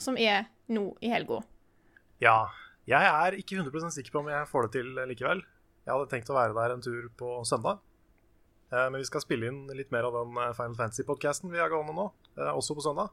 som 0.00 0.16
er 0.16 0.48
nå 0.72 0.90
i 1.04 1.12
helga. 1.12 1.42
Ja. 2.24 2.38
Jeg 2.84 3.00
er 3.00 3.32
ikke 3.40 3.56
100 3.56 3.94
sikker 3.94 4.12
på 4.12 4.20
om 4.20 4.26
jeg 4.28 4.48
får 4.50 4.66
det 4.66 4.74
til 4.74 4.98
likevel. 5.08 5.38
Jeg 5.84 5.92
hadde 5.92 6.08
tenkt 6.10 6.28
å 6.32 6.36
være 6.36 6.56
der 6.56 6.74
en 6.74 6.82
tur 6.84 7.06
på 7.16 7.38
søndag. 7.48 7.80
Eh, 8.72 8.90
Men 8.90 9.00
vi 9.00 9.08
skal 9.08 9.22
spille 9.24 9.48
inn 9.48 9.66
litt 9.76 9.92
mer 9.92 10.08
av 10.08 10.16
den 10.18 10.36
eh, 10.40 10.52
Final 10.56 10.76
Fantasy-podkasten 10.78 11.52
vi 11.52 11.60
har 11.60 11.72
gående 11.72 11.94
nå, 11.96 12.10
eh, 12.38 12.52
også 12.52 12.76
på 12.76 12.84
søndag. 12.84 13.12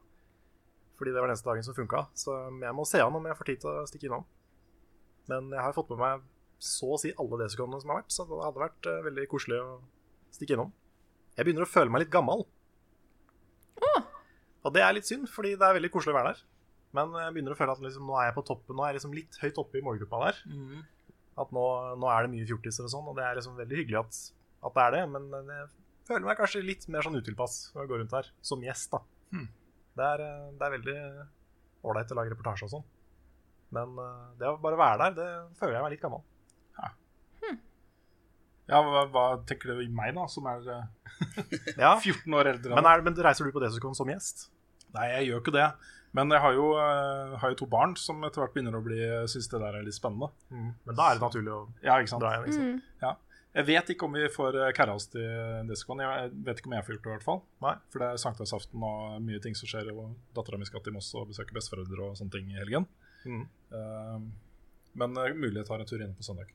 Fordi 0.98 1.12
det 1.12 1.20
var 1.20 1.28
den 1.28 1.36
eneste 1.36 1.48
dagen 1.48 1.66
som 1.66 1.76
funka. 1.76 2.06
Så 2.14 2.36
jeg 2.62 2.76
må 2.76 2.84
se 2.88 3.00
an 3.02 3.16
om 3.16 3.26
jeg 3.26 3.38
får 3.38 3.48
tid 3.50 3.62
til 3.62 3.72
å 3.72 3.86
stikke 3.88 4.08
innom. 4.08 4.26
Men 5.30 5.52
jeg 5.54 5.62
har 5.62 5.74
fått 5.76 5.92
med 5.94 6.02
meg 6.02 6.24
så 6.62 6.94
å 6.94 7.00
si 7.00 7.10
alle 7.18 7.40
desikonene 7.42 7.82
som 7.82 7.92
har 7.92 8.02
vært, 8.02 8.14
så 8.14 8.26
det 8.28 8.38
hadde 8.38 8.62
vært 8.62 8.88
uh, 8.88 8.98
veldig 9.06 9.26
koselig 9.30 9.58
å 9.58 9.68
stikke 10.34 10.56
innom. 10.56 10.72
Jeg 11.36 11.46
begynner 11.46 11.66
å 11.66 11.70
føle 11.70 11.92
meg 11.92 12.04
litt 12.04 12.12
gammel. 12.14 12.44
Og 14.62 14.74
det 14.74 14.82
er 14.84 14.94
litt 14.94 15.08
synd, 15.08 15.26
fordi 15.30 15.56
det 15.58 15.66
er 15.66 15.74
veldig 15.78 15.90
koselig 15.90 16.14
å 16.14 16.18
være 16.20 16.32
der. 16.32 16.42
Men 16.94 17.14
jeg 17.18 17.34
begynner 17.34 17.54
å 17.54 17.58
føle 17.58 17.74
at 17.74 17.82
liksom, 17.82 18.04
nå 18.06 18.18
er 18.20 18.28
jeg 18.28 18.36
på 18.36 18.44
toppen, 18.46 18.76
nå 18.78 18.84
er 18.84 18.92
jeg 18.92 19.00
liksom 19.00 19.16
litt 19.16 19.38
høyt 19.42 19.58
oppe 19.62 19.80
i 19.80 19.84
målgruppa 19.84 20.20
der. 20.26 20.42
At 21.42 21.54
nå, 21.56 21.64
nå 21.98 22.10
er 22.12 22.26
det 22.26 22.32
mye 22.34 22.46
fjortiser 22.46 22.86
og 22.86 22.92
sånn, 22.92 23.08
og 23.10 23.16
det 23.18 23.24
er 23.26 23.38
liksom 23.38 23.56
veldig 23.58 23.78
hyggelig 23.80 24.02
at, 24.02 24.20
at 24.68 24.76
det 24.76 24.84
er 24.84 24.94
det. 24.94 25.02
Men 25.16 25.50
jeg 25.56 25.70
føler 26.08 26.28
meg 26.28 26.38
kanskje 26.38 26.64
litt 26.66 26.86
mer 26.92 27.06
sånn 27.06 27.18
utilpass 27.18 27.56
når 27.72 27.84
jeg 27.84 27.92
går 27.92 28.02
rundt 28.04 28.16
her, 28.18 28.30
som 28.52 28.62
gjest, 28.66 28.92
da. 28.92 29.02
Mm. 29.32 29.48
Det, 29.96 30.08
er, 30.08 30.24
eh, 30.26 30.50
det 30.58 30.66
er 30.66 30.74
veldig 30.76 30.96
ålreit 31.88 32.12
å 32.12 32.18
lage 32.20 32.34
reportasje 32.34 32.68
og 32.68 32.74
sånn. 32.76 32.86
Men 33.72 33.96
eh, 33.98 34.26
det 34.40 34.50
å 34.50 34.58
bare 34.62 34.78
være 34.80 35.08
der, 35.08 35.16
det 35.18 35.58
føler 35.60 35.78
jeg 35.78 35.86
meg 35.86 35.94
litt 35.96 36.04
gammel. 36.04 36.24
Ja, 38.70 38.78
hva, 38.80 39.02
hva 39.10 39.22
tenker 39.44 39.72
du 39.72 39.80
i 39.82 39.88
meg, 39.92 40.14
da, 40.16 40.22
som 40.30 40.46
er 40.48 40.62
eh, 40.70 40.84
14 41.76 42.34
år 42.38 42.52
eldre? 42.54 42.76
men, 42.78 42.86
er, 42.88 43.02
men 43.04 43.18
reiser 43.26 43.44
du 43.44 43.52
på 43.52 43.60
Desicon 43.60 43.96
som 43.98 44.08
gjest? 44.08 44.46
Nei, 44.94 45.08
jeg 45.16 45.26
gjør 45.30 45.42
ikke 45.42 45.54
det. 45.56 45.66
Men 46.12 46.28
jeg 46.32 46.44
har 46.44 46.54
jo, 46.54 46.66
uh, 46.76 47.34
har 47.40 47.52
jo 47.54 47.56
to 47.62 47.66
barn 47.72 47.94
som 47.96 48.20
etter 48.28 48.42
hvert 48.42 48.52
begynner 48.52 48.74
å 48.76 48.82
bli 48.84 48.98
synes 49.32 49.48
det 49.48 49.60
der 49.62 49.78
er 49.78 49.84
litt 49.86 49.96
spennende. 49.96 50.28
Men 50.52 50.96
da 50.96 51.08
er 51.08 51.16
det 51.18 51.24
naturlig 51.24 51.52
å 51.54 51.60
Ja, 51.80 51.96
ikke 51.96 52.12
sant? 52.12 52.20
dra 52.24 52.34
igjen. 52.36 52.48
Liksom. 52.50 52.98
Ja. 53.00 53.14
Jeg 53.52 53.68
vet 53.68 53.90
ikke 53.92 54.06
om 54.08 54.14
vi 54.16 54.26
får 54.32 54.56
eh, 54.60 54.70
kæra 54.76 54.94
oss 54.96 55.08
til 55.12 55.24
Desicon. 55.68 56.00
Jeg 56.04 56.30
vet 56.44 56.60
ikke 56.60 56.70
om 56.70 56.76
jeg 56.76 56.84
får 56.86 56.94
gjort 56.94 57.02
det, 57.04 57.10
i 57.10 57.16
hvert 57.16 57.26
fall. 57.26 57.40
Nei. 57.64 57.72
For 57.92 58.04
det 58.04 58.10
er 58.12 58.20
sankthansaften 58.20 58.84
og 58.88 59.18
mye 59.24 59.40
ting 59.44 59.56
som 59.58 59.68
skjer. 59.68 59.90
Og 59.92 60.14
dattera 60.36 60.60
mi 60.60 60.68
skal 60.68 60.84
til 60.84 60.94
Moss 60.96 61.10
og 61.16 61.28
besøke 61.32 61.56
besteforeldre 61.56 62.06
og 62.06 62.20
sånne 62.20 62.32
ting 62.36 62.52
i 62.52 62.60
helgen. 62.60 62.88
Mhm. 63.26 63.48
Uh, 63.72 64.20
men 64.94 65.16
uh, 65.16 65.28
mulig 65.34 65.56
jeg 65.62 65.66
tar 65.66 65.80
en 65.80 65.86
tur 65.88 66.02
inn 66.04 66.14
på 66.14 66.22
søndag. 66.26 66.50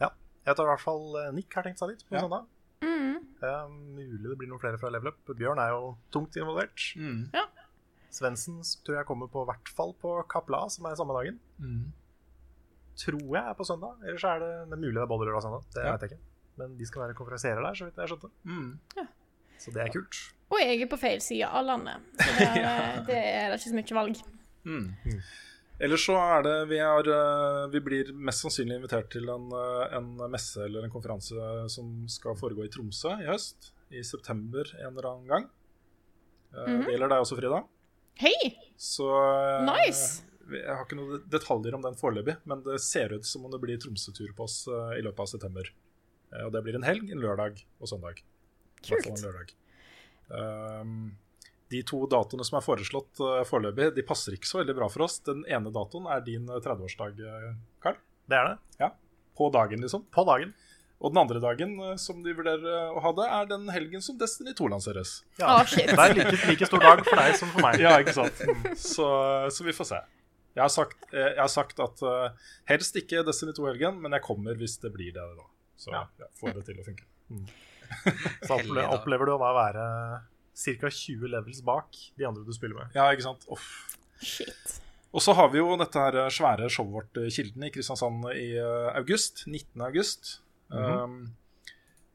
Ja. 0.00 0.08
Jeg 0.46 0.56
tar 0.58 0.64
i 0.66 0.70
hvert 0.72 0.82
fall 0.82 1.04
eh, 1.20 1.28
Nick 1.36 1.54
har 1.54 1.62
tenkt 1.62 1.78
seg 1.78 1.92
dit 1.92 2.02
på 2.08 2.16
Ja. 2.16 2.22
søndag. 2.24 2.46
Eh, 2.82 3.68
mulig 3.70 4.22
det 4.30 4.38
blir 4.38 4.48
noen 4.50 4.60
flere 4.62 4.78
fra 4.78 4.90
Level 4.90 5.12
Up. 5.12 5.30
Bjørn 5.38 5.58
er 5.62 5.70
jo 5.74 5.92
tungt 6.14 6.34
involvert. 6.38 6.82
Ja. 7.34 7.44
Svendsen 8.12 8.58
tror 8.84 8.98
jeg 8.98 9.06
kommer 9.08 9.26
på 9.30 9.44
hvert 9.48 9.68
fall 9.72 9.94
på 10.02 10.16
Kapla, 10.28 10.64
som 10.70 10.86
er 10.90 10.94
samme 10.98 11.14
dagen. 11.16 11.38
Tror 12.98 13.22
jeg 13.36 13.42
er 13.42 13.54
på 13.56 13.64
søndag. 13.64 13.96
Ellers 14.04 14.24
er 14.28 14.38
det, 14.42 14.50
det 14.68 14.76
er 14.76 14.82
mulig 14.82 14.94
det 14.98 15.02
er 15.06 15.10
både 15.10 15.26
lørdag 15.26 15.40
og 15.40 15.46
søndag. 15.46 15.62
Det 15.74 15.84
Ja. 15.86 15.92
vet 15.96 16.02
jeg 16.02 16.10
ikke. 16.12 16.22
Men 16.58 16.76
de 16.78 16.86
skal 16.86 17.02
være 17.06 17.14
konferansierer 17.16 17.62
der, 17.64 17.74
så 17.74 17.84
vidt 17.88 17.96
jeg 17.96 18.08
skjønte. 18.12 18.30
Mm. 18.44 18.80
Så 19.58 19.70
det 19.72 19.82
er 19.86 19.92
kult. 19.94 20.18
Og 20.50 20.58
jeg 20.60 20.82
er 20.82 20.90
på 20.90 20.98
feil 21.00 21.20
side 21.24 21.46
av 21.48 21.64
landet. 21.64 22.02
Så 22.20 22.30
det, 22.38 22.48
er, 22.66 23.04
det 23.06 23.16
er 23.16 23.48
det 23.48 23.58
ikke 23.60 23.70
så 23.70 23.78
mye 23.78 23.96
valg. 24.02 24.22
Ellers 25.82 26.04
så 26.06 26.14
er 26.14 26.44
det 26.46 26.56
vi, 26.70 26.78
er, 26.78 27.08
eh, 27.10 27.64
vi 27.72 27.80
blir 27.82 28.10
mest 28.14 28.44
sannsynlig 28.44 28.76
invitert 28.78 29.08
til 29.10 29.26
en, 29.32 29.48
eh, 29.58 29.96
en 29.98 30.12
messe 30.30 30.60
eller 30.62 30.86
en 30.86 30.92
konferanse 30.92 31.46
som 31.74 31.88
skal 32.12 32.36
foregå 32.38 32.66
i 32.66 32.70
Tromsø 32.70 33.16
i 33.18 33.26
høst. 33.26 33.72
I 33.92 34.04
september 34.06 34.68
en 34.78 34.92
eller 34.92 35.08
annen 35.10 35.26
gang. 35.28 35.48
Eh, 36.54 36.84
Det 36.86 36.94
gjelder 36.94 37.10
deg 37.10 37.24
også, 37.24 37.36
Frida. 37.40 37.64
Hei! 38.22 38.52
Så 38.78 39.08
Nice! 39.66 40.22
Jeg 40.52 40.68
har 40.68 40.84
ikke 40.84 40.98
noen 40.98 41.22
detaljer 41.32 41.74
om 41.74 41.82
den 41.82 41.94
foreløpig, 41.98 42.36
men 42.46 42.62
det 42.62 42.78
ser 42.82 43.12
ut 43.14 43.24
som 43.24 43.44
om 43.46 43.50
det 43.50 43.60
blir 43.62 43.78
Tromsø-tur 43.80 44.32
på 44.36 44.44
oss 44.44 44.66
i 44.68 45.00
løpet 45.00 45.22
av 45.22 45.28
september. 45.30 45.68
Og 46.44 46.50
det 46.52 46.62
blir 46.64 46.74
en 46.76 46.84
helg, 46.86 47.10
en 47.10 47.22
lørdag 47.22 47.62
og 47.80 47.88
søndag. 47.88 48.20
Kult! 48.82 49.54
Um, 50.28 51.16
de 51.72 51.80
to 51.88 52.02
datoene 52.12 52.44
som 52.46 52.58
er 52.60 52.64
foreslått 52.66 53.20
uh, 53.24 53.40
foreløpig, 53.48 53.90
de 53.96 54.04
passer 54.06 54.36
ikke 54.36 54.48
så 54.50 54.60
veldig 54.62 54.76
bra 54.78 54.88
for 54.92 55.06
oss. 55.08 55.18
Den 55.26 55.42
ene 55.48 55.72
datoen 55.74 56.06
er 56.12 56.20
din 56.26 56.44
eh, 56.50 56.60
30-årsdag, 56.62 57.16
Karl. 57.22 57.56
Carl. 57.86 57.98
Det 58.30 58.38
er 58.38 58.52
det. 58.52 58.58
Ja. 58.84 58.92
På 59.38 59.48
dagen, 59.54 59.80
liksom. 59.84 60.04
På 60.14 60.24
dagen. 60.28 60.52
Og 61.02 61.10
den 61.10 61.18
andre 61.18 61.40
dagen 61.42 61.72
eh, 61.82 61.96
som 61.98 62.20
de 62.22 62.30
vurderer 62.38 62.62
eh, 62.62 62.94
å 62.94 63.00
ha 63.02 63.10
det, 63.18 63.24
er 63.38 63.48
den 63.50 63.64
helgen 63.74 64.04
som 64.04 64.18
Destiny 64.20 64.52
2 64.54 64.68
lanseres. 64.70 65.16
Ja. 65.40 65.48
Ah, 65.56 65.64
shit. 65.66 65.88
Det 65.90 65.98
er 65.98 66.14
like, 66.14 66.36
like 66.52 66.68
stor 66.68 66.84
dag 66.84 67.02
for 67.08 67.18
deg 67.18 67.38
som 67.40 67.50
for 67.54 67.64
meg. 67.64 67.80
Ja, 67.84 67.96
ikke 68.04 68.14
sant? 68.14 68.44
Så, 68.78 69.08
så 69.50 69.66
vi 69.66 69.74
får 69.74 69.88
se. 69.94 69.98
Jeg 70.52 70.62
har 70.62 70.70
sagt, 70.70 71.08
eh, 71.10 71.30
jeg 71.32 71.40
har 71.42 71.50
sagt 71.50 71.80
at 71.82 72.04
eh, 72.06 72.48
helst 72.70 72.98
ikke 73.00 73.24
Destiny 73.26 73.54
2-helgen, 73.56 73.98
men 74.04 74.14
jeg 74.14 74.22
kommer 74.28 74.54
hvis 74.60 74.76
det 74.84 74.92
blir 74.94 75.10
det. 75.16 75.24
da 75.40 75.48
Så 75.80 75.90
Ja. 75.96 76.04
jeg 76.22 76.30
får 76.38 76.58
det 76.60 76.66
til 76.68 76.78
å 76.78 76.86
funke. 76.86 77.08
Så 78.46 78.58
Hellig, 78.60 78.76
da. 78.78 78.86
opplever 78.94 79.26
du 79.26 79.34
å 79.34 79.40
da 79.42 79.50
være 79.56 79.86
ca. 80.52 80.90
20 80.90 81.28
levels 81.32 81.62
bak 81.64 81.98
de 82.18 82.28
andre 82.28 82.44
du 82.44 82.52
spiller 82.54 82.78
med. 82.78 82.96
Ja, 82.96 83.08
ikke 83.12 83.26
sant? 83.26 83.46
Uff. 83.52 83.68
Shit. 84.22 84.80
Og 85.12 85.20
så 85.20 85.34
har 85.36 85.50
vi 85.52 85.60
jo 85.60 85.74
dette 85.76 86.00
her 86.00 86.32
svære 86.32 86.70
showet 86.72 86.92
vårt 86.94 87.20
eh, 87.20 87.30
Kilden 87.32 87.66
i 87.66 87.70
Kristiansand 87.72 88.24
i 88.32 88.52
eh, 88.56 88.90
august. 88.96 89.44
19. 89.46 89.80
august. 89.84 90.38
um, 90.72 91.34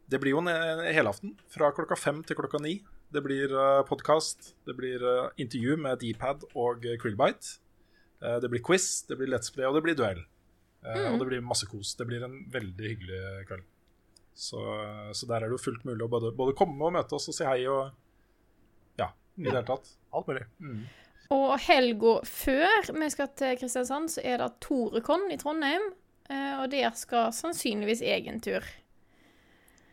det 0.10 0.22
blir 0.24 0.34
jo 0.34 0.40
en 0.42 0.50
en 0.50 0.82
helaften 0.96 1.36
fra 1.52 1.70
klokka 1.76 1.98
fem 2.00 2.24
til 2.24 2.40
klokka 2.40 2.62
ni. 2.64 2.80
Det 3.14 3.22
blir 3.24 3.54
uh, 3.54 3.86
podkast, 3.88 4.54
det 4.66 4.76
blir 4.76 5.04
uh, 5.04 5.30
intervju 5.40 5.78
med 5.80 6.02
Dpad 6.02 6.48
og 6.56 6.84
uh, 6.84 6.96
Krillbite. 7.00 7.60
Uh, 8.24 8.40
det 8.42 8.50
blir 8.50 8.64
quiz, 8.64 9.06
det 9.08 9.16
blir 9.20 9.30
Let's 9.32 9.54
Play, 9.54 9.68
og 9.68 9.78
det 9.78 9.84
blir 9.86 9.96
duell. 9.96 10.26
Mm. 10.88 11.14
Og 11.14 11.20
det 11.20 11.28
blir 11.28 11.44
masse 11.44 11.68
kos. 11.68 11.96
Det 12.00 12.06
blir 12.08 12.24
en 12.24 12.36
veldig 12.52 12.90
hyggelig 12.92 13.22
kveld. 13.50 13.64
Så, 14.38 14.60
så 15.18 15.28
der 15.28 15.42
er 15.42 15.50
det 15.50 15.58
jo 15.58 15.64
fullt 15.64 15.84
mulig 15.88 16.06
å 16.06 16.12
både, 16.12 16.30
både 16.38 16.54
komme 16.56 16.78
og 16.86 16.94
møte 16.96 17.18
oss 17.18 17.28
og 17.32 17.36
si 17.36 17.48
hei 17.48 17.66
og 17.68 17.90
i 19.38 19.44
det 19.46 19.52
hele 19.54 19.64
tatt. 19.68 19.90
Alt 20.14 20.28
mulig. 20.28 20.46
Og 21.36 21.58
helga 21.60 22.14
før 22.26 22.92
vi 22.96 23.10
skal 23.12 23.28
til 23.36 23.58
Kristiansand, 23.60 24.10
så 24.14 24.22
er 24.24 24.38
det 24.42 24.52
Torekon 24.64 25.28
i 25.32 25.38
Trondheim. 25.38 25.90
eh, 26.30 26.60
Og 26.62 26.70
der 26.72 26.92
skal 26.96 27.32
sannsynligvis 27.36 28.02
jeg 28.02 28.28
en 28.28 28.40
tur. 28.42 28.64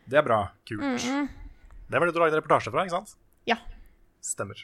Det 0.08 0.18
er 0.18 0.22
bra. 0.22 0.38
Kult. 0.68 1.02
Det 1.90 2.00
var 2.00 2.06
det 2.06 2.14
du 2.14 2.20
lagde 2.20 2.36
reportasje 2.40 2.70
fra, 2.72 2.84
ikke 2.84 2.96
sant? 2.98 3.16
Ja. 3.46 3.56
Stemmer. 4.24 4.56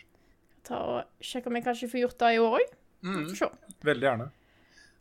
Ta 0.65 0.77
og 0.77 1.05
Sjekke 1.21 1.47
om 1.49 1.57
jeg 1.57 1.65
kanskje 1.65 1.89
får 1.91 2.01
gjort 2.05 2.19
det 2.19 2.35
i 2.35 2.39
år 2.39 2.59
òg. 2.61 2.77
Se. 3.37 3.49
Veldig 3.83 4.07
gjerne. 4.07 4.31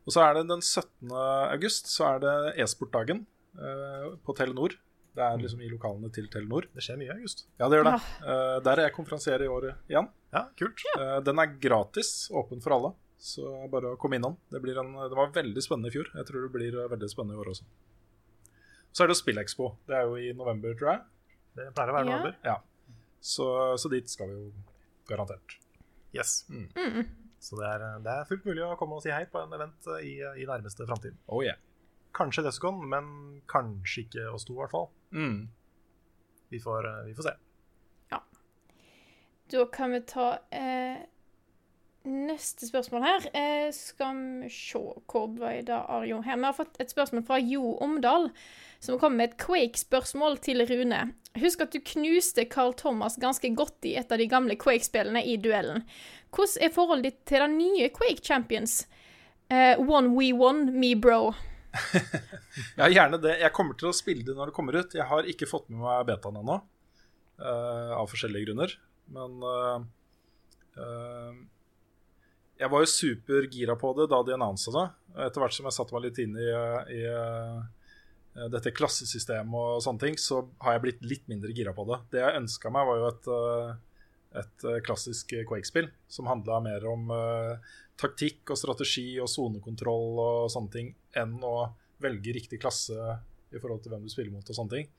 Og 0.08 0.14
så 0.16 0.24
er 0.26 0.34
det 0.40 0.48
den 0.50 0.62
17. 0.64 1.12
august, 1.54 1.88
så 1.92 2.16
er 2.16 2.20
det 2.24 2.36
e-sportdagen 2.64 3.26
eh, 3.60 4.06
på 4.26 4.34
Telenor. 4.38 4.74
Det 5.16 5.24
er 5.26 5.40
liksom 5.42 5.62
i 5.66 5.70
lokalene 5.72 6.10
til 6.14 6.28
Telenor. 6.32 6.68
Det 6.76 6.84
skjer 6.86 6.98
mye 7.02 7.10
i 7.10 7.16
august. 7.18 7.46
Ja, 7.60 7.68
det 7.72 7.80
gjør 7.80 7.88
det. 7.90 7.94
Eh, 8.24 8.56
der 8.68 8.80
er 8.80 8.88
jeg 8.88 8.94
konferansier 8.96 9.42
i 9.44 9.48
året 9.52 9.90
igjen. 9.90 10.08
Ja, 10.36 10.44
kult. 10.60 10.84
Eh, 10.96 11.16
den 11.26 11.42
er 11.42 11.56
gratis, 11.60 12.12
åpen 12.32 12.62
for 12.64 12.76
alle. 12.78 12.92
Så 13.20 13.44
bare 13.74 13.96
å 13.96 13.98
komme 14.00 14.16
innom. 14.20 14.38
Det, 14.54 14.62
blir 14.64 14.78
en, 14.80 14.94
det 14.96 15.18
var 15.18 15.34
veldig 15.36 15.64
spennende 15.66 15.90
i 15.92 15.96
fjor. 15.98 16.12
Jeg 16.16 16.28
tror 16.30 16.46
det 16.46 16.52
blir 16.54 16.78
eh, 16.78 16.88
veldig 16.94 17.10
spennende 17.12 17.36
i 17.36 17.42
år 17.42 17.52
også. 17.56 17.66
Så 18.96 19.04
er 19.04 19.12
det 19.12 19.18
SpillExpo. 19.20 19.72
Det 19.90 19.98
er 19.98 20.06
jo 20.08 20.16
i 20.22 20.30
november, 20.38 20.78
tror 20.80 20.94
jeg. 20.94 21.02
Det 21.60 21.66
pleier 21.76 21.92
å 21.92 21.98
være 21.98 22.06
Ja. 22.08 22.12
november. 22.14 22.38
Ja. 22.46 22.58
Så, 23.20 23.50
så 23.82 23.92
dit 23.92 24.08
skal 24.10 24.30
vi 24.32 24.38
jo 24.38 24.52
garantert. 25.10 25.58
Yes. 26.16 26.46
Så 27.44 27.56
det 27.60 27.68
er, 27.68 27.84
det 28.06 28.14
er 28.14 28.26
fullt 28.30 28.46
mulig 28.48 28.64
å 28.66 28.78
komme 28.80 28.98
og 28.98 29.04
si 29.04 29.12
hei 29.14 29.26
på 29.30 29.42
en 29.44 29.54
event 29.58 29.90
i, 30.04 30.16
i 30.42 30.48
nærmeste 30.48 30.88
framtid. 30.88 31.18
Oh 31.28 31.44
yeah. 31.44 31.60
Kanskje 32.20 32.44
Descon, 32.44 32.82
men 32.92 33.06
kanskje 33.48 34.04
ikke 34.06 34.32
oss 34.34 34.48
to, 34.48 34.58
i 34.58 34.62
hvert 34.62 34.76
fall. 34.76 34.90
Mm. 35.16 35.46
Vi 36.52 36.60
får, 36.60 36.88
eh, 36.90 37.06
vi 37.08 37.16
får 37.16 37.32
se. 37.32 37.40
Da 39.52 39.66
kan 39.66 39.92
vi 39.92 40.02
ta 40.02 40.38
eh, 40.52 40.98
neste 42.06 42.68
spørsmål 42.68 43.02
her. 43.02 43.24
Eh, 43.34 43.72
skal 43.74 44.20
vi 44.44 44.50
se 44.54 44.78
Hvor 45.10 45.26
var 45.40 45.56
det 45.66 45.74
Arjo 45.90 46.22
her? 46.22 46.38
Vi 46.38 46.46
har 46.46 46.54
fått 46.54 46.78
et 46.80 46.92
spørsmål 46.92 47.26
fra 47.26 47.40
Jo 47.42 47.72
Omdal, 47.82 48.30
som 48.80 49.00
kom 49.00 49.18
med 49.18 49.32
et 49.32 49.38
Quake-spørsmål 49.42 50.38
til 50.46 50.62
Rune. 50.70 51.02
Husk 51.42 51.66
at 51.66 51.74
du 51.74 51.80
knuste 51.82 52.46
Carl 52.46 52.76
Thomas 52.78 53.18
ganske 53.18 53.50
godt 53.56 53.90
i 53.90 53.96
et 53.98 54.12
av 54.12 54.22
de 54.22 54.30
gamle 54.30 54.56
Quake-spillene 54.56 55.26
i 55.26 55.38
duellen. 55.42 55.82
Hvordan 56.30 56.62
er 56.62 56.74
forholdet 56.76 57.10
ditt 57.10 57.26
til 57.26 57.42
den 57.42 57.58
nye 57.58 57.90
Quake 57.90 58.22
Champions? 58.22 58.84
Uh, 59.50 59.82
one 59.82 60.14
we 60.14 60.30
one, 60.32 60.70
me 60.78 60.94
bro. 60.94 61.34
Ja, 62.80 62.90
gjerne 62.90 63.20
det. 63.22 63.38
Jeg 63.42 63.54
kommer 63.56 63.78
til 63.80 63.92
å 63.92 63.96
spille 63.96 64.26
det 64.26 64.36
når 64.38 64.52
det 64.52 64.58
kommer 64.58 64.78
ut. 64.80 64.96
Jeg 64.98 65.08
har 65.10 65.30
ikke 65.30 65.50
fått 65.50 65.70
med 65.72 65.82
meg 65.84 66.08
betaen 66.10 66.40
ennå, 66.42 66.60
uh, 67.42 67.92
av 68.00 68.10
forskjellige 68.12 68.50
grunner. 68.50 68.76
Men 69.14 69.44
uh, 69.44 69.82
uh, 70.78 71.42
jeg 72.60 72.72
var 72.74 72.84
jo 72.84 72.94
supergira 72.94 73.78
på 73.80 73.94
det 73.98 74.10
da 74.12 74.22
de 74.26 74.36
annonsa 74.36 74.74
det. 74.76 74.88
Etter 75.28 75.44
hvert 75.44 75.56
som 75.56 75.68
jeg 75.70 75.78
satte 75.78 75.96
meg 75.96 76.08
litt 76.08 76.22
inn 76.22 76.36
i, 76.38 76.50
i 77.00 77.04
dette 78.52 78.74
klassesystemet 78.76 79.56
og 79.56 79.84
sånne 79.84 80.04
ting, 80.04 80.18
så 80.20 80.42
har 80.64 80.76
jeg 80.76 80.84
blitt 80.84 81.06
litt 81.08 81.24
mindre 81.32 81.54
gira 81.56 81.74
på 81.76 81.86
det. 81.90 82.02
Det 82.12 82.20
jeg 82.22 82.42
ønska 82.42 82.72
meg, 82.76 82.90
var 82.90 83.00
jo 83.00 83.08
et, 83.08 83.30
et 84.44 84.68
klassisk 84.86 85.34
Quake-spill 85.50 85.88
som 86.12 86.30
handla 86.30 86.60
mer 86.68 86.86
om 86.92 87.08
taktikk 88.00 88.54
og 88.54 88.60
strategi 88.60 89.08
og 89.20 89.30
sonekontroll 89.32 90.22
og 90.24 90.52
sånne 90.54 90.74
ting, 90.74 90.94
enn 91.20 91.38
å 91.44 91.70
velge 92.00 92.34
riktig 92.36 92.62
klasse 92.62 92.96
i 93.50 93.60
forhold 93.60 93.84
til 93.84 93.94
hvem 93.94 94.06
du 94.06 94.12
spiller 94.12 94.34
mot 94.34 94.50
og 94.50 94.56
sånne 94.56 94.76
ting. 94.78 94.90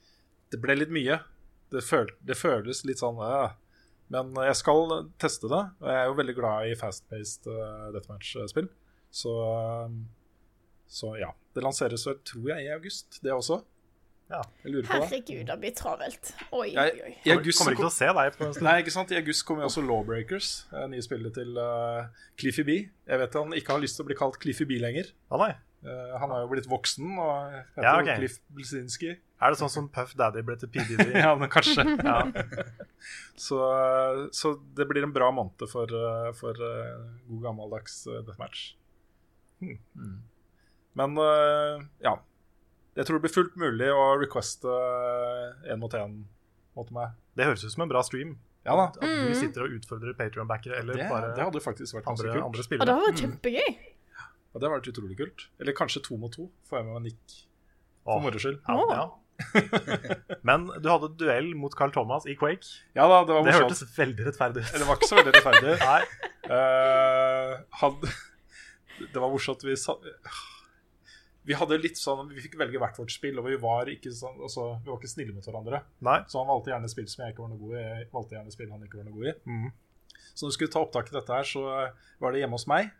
Det 0.50 0.60
ble 0.60 0.76
litt 0.76 0.92
mye. 0.92 1.20
Det, 1.70 1.82
føl 1.86 2.10
det 2.26 2.36
føles 2.38 2.84
litt 2.88 3.00
sånn 3.02 3.20
øh. 3.22 3.52
Men 4.10 4.32
jeg 4.42 4.56
skal 4.58 4.94
teste 5.22 5.46
det, 5.46 5.60
og 5.78 5.86
jeg 5.86 5.98
er 6.00 6.08
jo 6.08 6.16
veldig 6.18 6.34
glad 6.34 6.66
i 6.66 6.78
fast-paced 6.78 7.46
uh, 7.46 7.90
deathmatch-spill. 7.94 8.66
Så, 9.14 9.34
så 10.90 11.12
ja. 11.20 11.30
Det 11.54 11.62
lanseres 11.62 12.06
vel, 12.06 12.18
tror 12.26 12.48
jeg, 12.50 12.64
i 12.66 12.72
august, 12.74 13.20
det 13.22 13.30
også. 13.34 13.60
Jeg 14.30 14.70
lurer 14.70 14.86
på 14.86 14.98
det. 14.98 15.06
Herregud, 15.10 15.40
det 15.48 15.56
blir 15.62 15.72
travelt. 15.74 16.28
Oi, 16.54 16.68
oi, 16.78 16.90
oi. 17.06 17.14
I 17.26 17.32
august 17.34 17.58
Kommer 17.58 17.74
ikke 17.74 17.82
til 17.82 17.88
å 17.88 17.94
se 17.94 18.10
deg 18.18 18.36
på 18.36 18.44
en 18.46 18.52
stund. 18.54 18.66
nei, 18.68 18.76
ikke 18.84 18.94
sant? 18.94 19.14
I 19.14 19.18
august 19.18 19.44
kommer 19.48 19.66
også 19.66 19.82
Lawbreakers, 19.82 20.50
eh, 20.70 20.86
nye 20.92 21.02
spillet 21.02 21.34
til 21.34 21.58
uh, 21.58 22.06
Cliffy 22.38 22.66
B. 22.66 22.76
Jeg 23.10 23.22
vet 23.24 23.40
han 23.40 23.56
ikke 23.58 23.74
har 23.74 23.82
lyst 23.82 23.98
til 23.98 24.06
å 24.06 24.10
bli 24.10 24.18
kalt 24.20 24.38
Cliffy 24.42 24.68
B 24.70 24.78
lenger. 24.82 25.10
Å 25.34 25.42
nei. 25.42 25.50
Uh, 25.80 26.14
han 26.20 26.30
er 26.36 26.44
jo 26.44 26.52
blitt 26.52 26.68
voksen 26.68 27.10
og 27.16 27.34
heter 27.56 27.86
Ja, 27.88 27.96
okay. 27.98 28.20
Cliff 28.20 28.38
Blzinski. 28.54 29.14
Er 29.40 29.54
det 29.54 29.58
sånn 29.62 29.72
som 29.72 29.86
Puff 29.90 30.12
Daddy 30.20 30.42
ble 30.44 30.58
til 30.60 30.70
PDD? 30.70 31.14
Ja, 31.24 31.34
men 31.40 31.50
kanskje. 31.50 31.86
Ja. 32.04 32.22
Så, 33.40 33.56
så 34.36 34.50
det 34.76 34.84
blir 34.84 35.06
en 35.06 35.14
bra 35.16 35.30
måned 35.32 35.62
for, 35.72 35.88
for 36.36 36.58
uh, 36.60 36.98
god 37.30 37.46
gammeldags 37.46 38.02
uh, 38.04 38.18
deathmatch. 38.26 38.74
Mm. 39.64 40.18
Men 41.00 41.16
ja. 42.04 42.12
Jeg 42.98 43.06
tror 43.06 43.18
det 43.18 43.24
blir 43.26 43.34
fullt 43.34 43.56
mulig 43.60 43.88
å 43.94 44.04
requeste 44.20 44.70
én 45.70 45.80
mot 45.80 45.94
én 45.94 46.22
mot 46.76 46.90
meg. 46.94 47.14
Det 47.38 47.46
høres 47.46 47.64
ut 47.64 47.74
som 47.74 47.84
en 47.86 47.92
bra 47.92 48.02
stream. 48.06 48.34
Ja 48.66 48.74
da. 48.76 48.88
At 48.90 48.98
du 49.00 49.36
sitter 49.38 49.64
og 49.64 49.76
utfordrer 49.78 50.16
Patreon-backere 50.18 50.82
eller 50.82 50.98
Det, 50.98 51.06
bare 51.08 51.30
det 51.36 51.46
hadde 51.46 51.62
faktisk 51.64 51.96
vært 51.96 52.10
andre, 52.12 52.34
kult. 52.34 52.44
andre 52.44 52.64
Og 52.66 52.84
det 52.84 52.94
hadde 52.94 53.06
vært 53.06 53.22
kjempegøy. 53.24 53.70
Ja, 53.70 54.26
det 54.26 54.58
hadde 54.58 54.74
vært 54.74 54.90
utrolig 54.92 55.16
kult. 55.20 55.46
Eller 55.62 55.76
kanskje 55.76 56.02
to 56.04 56.18
mot 56.20 56.34
to. 56.34 56.50
Får 56.68 56.80
jeg 56.80 56.88
med 56.88 56.98
meg 56.98 57.08
Nick 57.08 57.40
for 58.04 58.24
moro 58.24 58.42
skyld. 58.42 58.60
Ja, 58.66 58.84
ja. 58.98 59.08
Men 60.48 60.66
du 60.82 60.88
hadde 60.90 61.12
duell 61.16 61.54
mot 61.56 61.72
Carl 61.76 61.92
Thomas 61.94 62.26
i 62.28 62.36
Quake. 62.36 62.68
Ja 62.98 63.06
da, 63.08 63.22
det 63.24 63.36
var 63.36 63.46
Det 63.46 63.56
hørtes 63.56 63.84
veldig 63.96 64.26
rettferdig 64.28 64.64
ut. 64.66 64.72
Det 64.74 64.88
var 64.88 64.98
ikke 64.98 65.08
så 65.08 65.20
veldig 65.20 65.34
rettferdig. 65.38 65.76
Nei. 65.90 66.00
Uh, 66.50 67.54
hadde, 67.80 68.12
det 69.00 69.22
var 69.22 69.32
morsomt 69.32 69.64
vi 69.64 69.78
sa 69.80 69.96
Vi 71.50 71.56
hadde 71.58 71.80
litt 71.82 71.98
sånn 71.98 72.28
Vi 72.30 72.44
fikk 72.44 72.54
velge 72.60 72.78
hvert 72.78 72.98
vårt 73.00 73.10
spill, 73.10 73.40
og 73.42 73.48
vi 73.48 73.58
var 73.58 73.90
ikke, 73.90 74.12
sånn, 74.14 74.38
altså, 74.46 74.70
vi 74.84 74.92
var 74.92 75.00
ikke 75.00 75.10
snille 75.10 75.34
mot 75.34 75.46
hverandre. 75.46 75.82
Nei. 76.06 76.20
Så 76.30 76.38
han 76.38 76.50
valgte 76.50 76.70
gjerne 76.70 76.90
spill 76.92 77.08
som 77.10 77.24
jeg 77.24 77.34
ikke 77.34 77.42
var 77.42 77.52
noe 77.52 77.62
god 77.64 77.74
i. 77.74 77.82
Jeg 77.88 78.08
valgte 78.14 78.36
gjerne 78.38 78.54
spill 78.54 78.70
han 78.74 78.86
ikke 78.86 79.00
var 79.00 79.08
noe 79.08 79.16
god 79.16 79.30
i. 79.32 79.34
Mm. 79.50 80.14
Så 80.30 80.44
når 80.44 80.52
vi 80.52 80.56
skulle 80.58 80.74
ta 80.76 80.84
opptak 80.84 81.10
i 81.10 81.16
dette 81.16 81.38
her, 81.40 81.48
så 81.50 81.64
var 82.22 82.32
det 82.32 82.44
hjemme 82.44 82.60
hos 82.60 82.68
meg. 82.70 82.92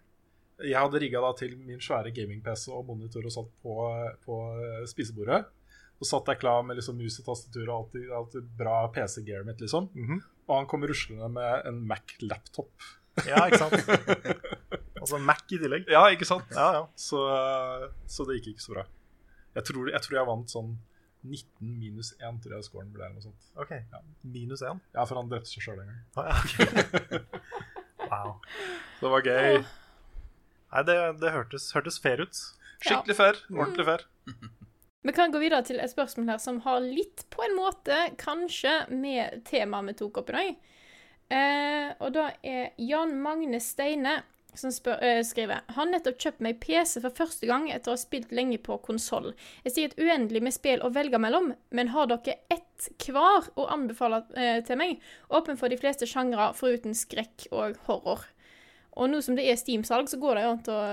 Jeg 0.61 0.77
hadde 0.77 1.01
rigga 1.01 1.33
til 1.39 1.55
min 1.57 1.81
svære 1.81 2.13
gaming-PC 2.17 2.67
og 2.75 2.85
monitor 2.91 3.25
og 3.25 3.33
satt 3.33 3.55
på, 3.65 3.77
på 4.27 4.41
spisebordet. 4.91 5.45
Og 6.01 6.09
satt 6.09 6.29
der 6.29 6.41
klar 6.41 6.65
med 6.65 6.81
liksom 6.81 6.99
mus 6.99 7.21
og 7.21 7.29
tastatur 7.29 7.67
og 7.69 7.75
alltid, 7.77 8.11
alltid 8.17 8.53
bra 8.59 8.83
PC-gearet 8.93 9.47
mitt, 9.47 9.63
liksom. 9.63 9.91
Mhm. 9.95 10.23
Og 10.49 10.57
han 10.57 10.67
kom 10.67 10.85
ruslende 10.89 11.29
med 11.31 11.69
en 11.69 11.85
Mac-laptop. 11.87 12.73
Ja, 13.29 13.45
ikke 13.47 13.63
sant? 13.63 14.80
Altså 15.01 15.19
Mac 15.25 15.43
i 15.49 15.59
tillegg. 15.61 15.89
Ja, 15.91 16.05
ikke 16.13 16.29
sant? 16.29 16.49
Ja, 16.55 16.71
ja. 16.79 16.87
Så, 16.99 17.21
så 18.11 18.27
det 18.29 18.39
gikk 18.41 18.55
ikke 18.55 18.67
så 18.67 18.77
bra. 18.77 18.87
Jeg 19.57 19.67
tror, 19.67 19.91
jeg 19.91 20.05
tror 20.05 20.21
jeg 20.21 20.29
vant 20.29 20.53
sånn 20.53 20.71
19 21.27 21.73
minus 21.81 22.13
1, 22.21 22.39
tror 22.41 22.57
jeg 22.57 22.67
scoren 22.69 22.93
ble. 22.95 23.05
eller 23.05 23.19
noe 23.19 23.27
sånt. 23.27 23.51
OK. 23.61 23.75
Minus 24.23 24.63
1? 24.65 24.81
Ja, 24.95 25.05
for 25.05 25.21
han 25.21 25.29
drepte 25.33 25.51
seg 25.51 25.67
sjøl 25.67 25.83
en 25.83 25.91
gang. 25.91 26.01
Ah, 26.17 26.31
ja, 26.31 26.37
ok. 26.39 27.27
wow. 28.11 28.33
Det 29.01 29.13
var 29.17 29.27
gøy. 29.27 29.61
Nei, 30.71 30.87
det, 30.87 30.97
det 31.21 31.35
hørtes, 31.35 31.69
hørtes 31.77 32.01
fair 32.01 32.23
ut. 32.25 32.41
Skikkelig 32.81 33.17
fair. 33.19 33.45
Ordentlig 33.53 33.89
fair. 33.89 34.07
Vi 35.03 35.13
kan 35.17 35.33
gå 35.33 35.41
videre 35.41 35.65
til 35.65 35.81
et 35.81 35.93
spørsmål 35.93 36.35
her 36.35 36.41
som 36.41 36.59
har 36.65 36.83
litt, 36.85 37.25
på 37.33 37.45
en 37.47 37.55
måte, 37.57 37.97
kanskje 38.21 38.83
med 38.93 39.41
temaet 39.49 39.89
vi 39.89 39.95
tok 39.97 40.21
opp 40.21 40.29
i 40.29 40.35
dag. 40.37 40.59
Eh, 41.33 41.87
og 42.05 42.13
da 42.13 42.27
er 42.45 42.75
Jan 42.77 43.15
Magne 43.23 43.63
Steine 43.65 44.19
som 44.55 44.73
spør, 44.73 44.99
øh, 45.03 45.21
skriver 45.25 45.61
Har 45.77 45.87
nettopp 45.87 46.19
kjøpt 46.19 46.43
meg 46.45 46.59
PC 46.63 47.01
for 47.01 47.15
første 47.15 47.47
gang 47.47 47.69
etter 47.71 47.93
å 47.93 47.97
ha 47.97 48.01
spilt 48.01 48.33
lenge 48.35 48.59
på 48.63 48.79
konsoll. 48.85 49.33
Jeg 49.65 49.75
sier 49.75 49.91
et 49.91 50.01
uendelig 50.01 50.43
med 50.43 50.55
spill 50.57 50.83
å 50.83 50.93
velge 50.95 51.21
mellom, 51.23 51.53
men 51.71 51.93
har 51.95 52.11
dere 52.11 52.39
ett 52.51 52.89
hver 53.05 53.51
å 53.61 53.69
anbefale 53.71 54.25
øh, 54.35 54.61
til 54.67 54.81
meg? 54.81 55.01
Åpen 55.31 55.61
for 55.61 55.73
de 55.73 55.79
fleste 55.81 56.09
sjangre 56.09 56.51
foruten 56.59 56.97
skrekk 56.97 57.49
og 57.51 57.79
horror. 57.87 58.27
Og 58.99 59.11
nå 59.11 59.21
som 59.23 59.37
det 59.39 59.47
er 59.47 59.59
Steam-salg, 59.61 60.11
så 60.11 60.19
går 60.21 60.37
det 60.37 60.45
jo 60.45 60.53
an 60.55 60.63
til 60.67 60.77
å 60.77 60.85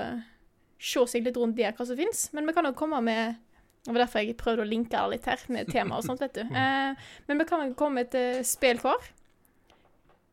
se 0.78 1.06
seg 1.10 1.26
litt 1.26 1.38
rundt 1.40 1.58
der 1.58 1.74
hva 1.76 1.88
som 1.88 1.98
fins. 1.98 2.28
Men 2.38 2.48
vi 2.48 2.56
kan 2.56 2.68
jo 2.70 2.78
komme 2.78 3.02
med 3.02 3.44
Det 3.88 3.94
var 3.94 4.02
derfor 4.04 4.20
jeg 4.20 4.36
prøvde 4.36 4.66
å 4.66 4.68
linke 4.68 4.92
det 4.92 5.14
litt 5.14 5.28
her, 5.30 5.44
med 5.48 5.70
tema 5.72 5.96
og 5.96 6.04
sånt, 6.04 6.20
vet 6.20 6.36
du. 6.36 6.42
Eh, 6.60 7.12
men 7.30 7.40
vi 7.40 7.46
kan 7.48 7.62
jo 7.64 7.76
komme 7.80 8.02
med 8.02 8.16
et 8.20 8.44
spill 8.46 8.82
hver. 8.84 9.14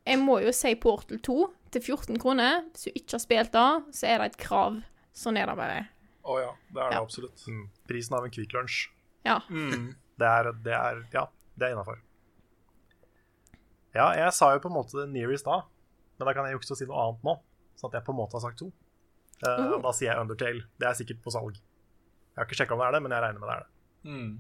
Jeg 0.05 0.19
må 0.21 0.41
jo 0.43 0.51
si 0.53 0.75
Portal 0.75 1.21
2 1.23 1.37
til 1.75 1.83
14 1.85 2.19
kroner. 2.23 2.63
Hvis 2.73 2.87
du 2.89 2.91
ikke 2.95 3.17
har 3.17 3.23
spilt 3.23 3.53
det, 3.55 3.67
så 3.99 4.09
er 4.11 4.23
det 4.23 4.31
et 4.33 4.41
krav. 4.45 4.81
Sånn 5.15 5.39
er 5.39 5.51
det 5.51 5.57
bare. 5.59 5.83
Å 6.25 6.39
ja, 6.41 6.51
det 6.73 6.81
er 6.81 6.91
det 6.95 6.97
Ja. 6.99 7.03
absolutt. 7.05 7.45
Mm. 7.51 7.65
Prisen 7.91 8.17
av 8.17 8.25
en 8.27 8.33
Kvikk 8.35 8.55
Lunsj. 8.57 8.89
Ja. 9.27 9.41
Det 10.15 10.27
er, 10.31 10.47
det 10.63 10.71
er 10.79 10.99
Ja, 11.11 11.25
det 11.59 11.67
er 11.67 11.73
innafor. 11.75 11.97
Ja, 13.97 14.13
jeg 14.15 14.31
sa 14.37 14.53
jo 14.55 14.61
på 14.63 14.71
en 14.71 14.77
måte 14.77 15.07
nearest 15.11 15.43
da, 15.49 15.57
stad, 15.65 15.71
men 16.21 16.29
da 16.29 16.35
kan 16.37 16.47
jeg 16.47 16.55
jukse 16.55 16.71
og 16.71 16.79
si 16.79 16.87
noe 16.87 17.01
annet 17.03 17.27
nå. 17.27 17.35
Sånn 17.75 17.91
at 17.91 17.97
jeg 17.99 18.07
på 18.07 18.15
en 18.15 18.19
måte 18.21 18.39
har 18.39 18.45
sagt 18.45 18.61
to. 18.63 18.69
Uh, 19.43 19.75
Uh. 19.75 19.81
Da 19.83 19.91
sier 19.91 20.13
jeg 20.13 20.23
Undertale. 20.23 20.63
Det 20.79 20.87
er 20.87 20.95
sikkert 20.95 21.19
på 21.25 21.33
salg. 21.35 21.59
Jeg 21.59 22.39
har 22.39 22.47
ikke 22.47 22.59
sjekka 22.61 22.77
om 22.77 22.83
det 22.85 22.87
er 22.87 22.95
det, 22.95 23.03
men 23.03 23.15
jeg 23.17 23.25
regner 23.25 23.43
med 23.43 23.51
det 23.51 23.57
er 23.57 23.65
det. 23.65 23.71
Mm. 24.15 24.31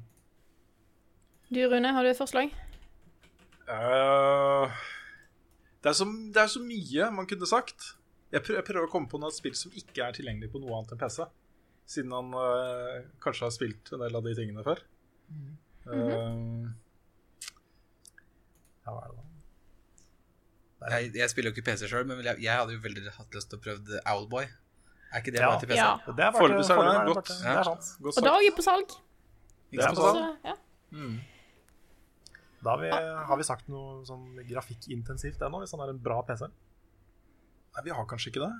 Du, 1.51 1.61
Rune, 1.74 1.91
har 1.99 2.07
du 2.07 2.11
et 2.11 2.18
forslag? 2.22 2.55
Eh, 3.74 4.78
det, 5.85 5.91
er 5.93 5.97
så, 6.01 6.07
det 6.35 6.41
er 6.43 6.49
så 6.51 6.62
mye 6.64 7.11
man 7.14 7.28
kunne 7.28 7.47
sagt. 7.49 7.91
Jeg 8.32 8.43
prøver, 8.43 8.59
jeg 8.62 8.66
prøver 8.70 8.89
å 8.89 8.91
komme 8.91 9.11
på 9.12 9.20
noe 9.22 9.30
spill 9.37 9.55
som 9.59 9.74
ikke 9.76 10.03
er 10.09 10.16
tilgjengelig 10.16 10.49
på 10.55 10.59
noe 10.62 10.78
annet 10.80 10.95
enn 10.97 11.03
PC. 11.05 11.26
Siden 11.95 12.14
han 12.16 12.32
øh, 12.41 13.05
kanskje 13.22 13.45
har 13.45 13.53
spilt 13.55 13.93
en 13.93 14.01
del 14.03 14.16
av 14.16 14.24
de 14.24 14.32
tingene 14.39 14.64
før. 14.66 14.80
Eh, 15.93 16.72
Ja, 18.85 18.93
hva 18.93 19.01
er 19.05 19.12
det 19.12 19.16
da? 19.16 19.22
Jeg, 20.99 21.12
jeg 21.16 21.30
spiller 21.32 21.49
jo 21.49 21.55
ikke 21.57 21.64
PC 21.70 21.87
sjøl, 21.89 22.05
men 22.09 22.18
jeg, 22.26 22.37
jeg 22.45 22.53
hadde 22.59 22.74
jo 22.76 22.80
veldig 22.85 23.12
hatt 23.16 23.37
lyst 23.39 23.49
til 23.53 23.57
å 23.61 23.62
prøve 23.64 24.01
Owlboy. 24.12 24.45
Er 25.14 25.22
ikke 25.22 25.32
det 25.32 25.41
Ja. 25.41 25.53
bare 25.53 25.61
til 25.62 25.70
PC? 25.70 25.78
Ja. 25.78 25.93
Det 26.11 26.24
er 26.26 26.35
Foreløpig 26.35 26.66
er 26.74 26.82
det 26.91 27.14
godt. 27.14 27.30
Ja. 27.30 27.39
Det 27.45 27.55
er 27.61 27.68
sant. 27.70 27.87
godt 28.05 28.18
Og 28.20 28.26
da 28.26 28.35
er 28.41 28.57
på 28.59 28.64
salg. 28.66 28.97
Det 29.72 29.80
er 29.80 29.95
på 29.95 30.03
salg. 30.03 30.18
Så, 30.18 30.51
ja. 30.51 30.57
Da 32.65 32.75
har 32.75 32.81
vi, 32.81 32.91
har 33.29 33.37
vi 33.37 33.47
sagt 33.47 33.69
noe 33.69 34.03
sånn 34.09 34.39
grafikkintensivt 34.49 35.43
ennå, 35.45 35.61
hvis 35.62 35.75
han 35.77 35.83
er 35.85 35.93
en 35.93 36.01
bra 36.01 36.23
PC. 36.25 36.47
Nei, 37.75 37.83
vi 37.85 37.93
har 37.93 38.07
kanskje 38.09 38.31
ikke 38.33 38.47
det. 38.47 38.53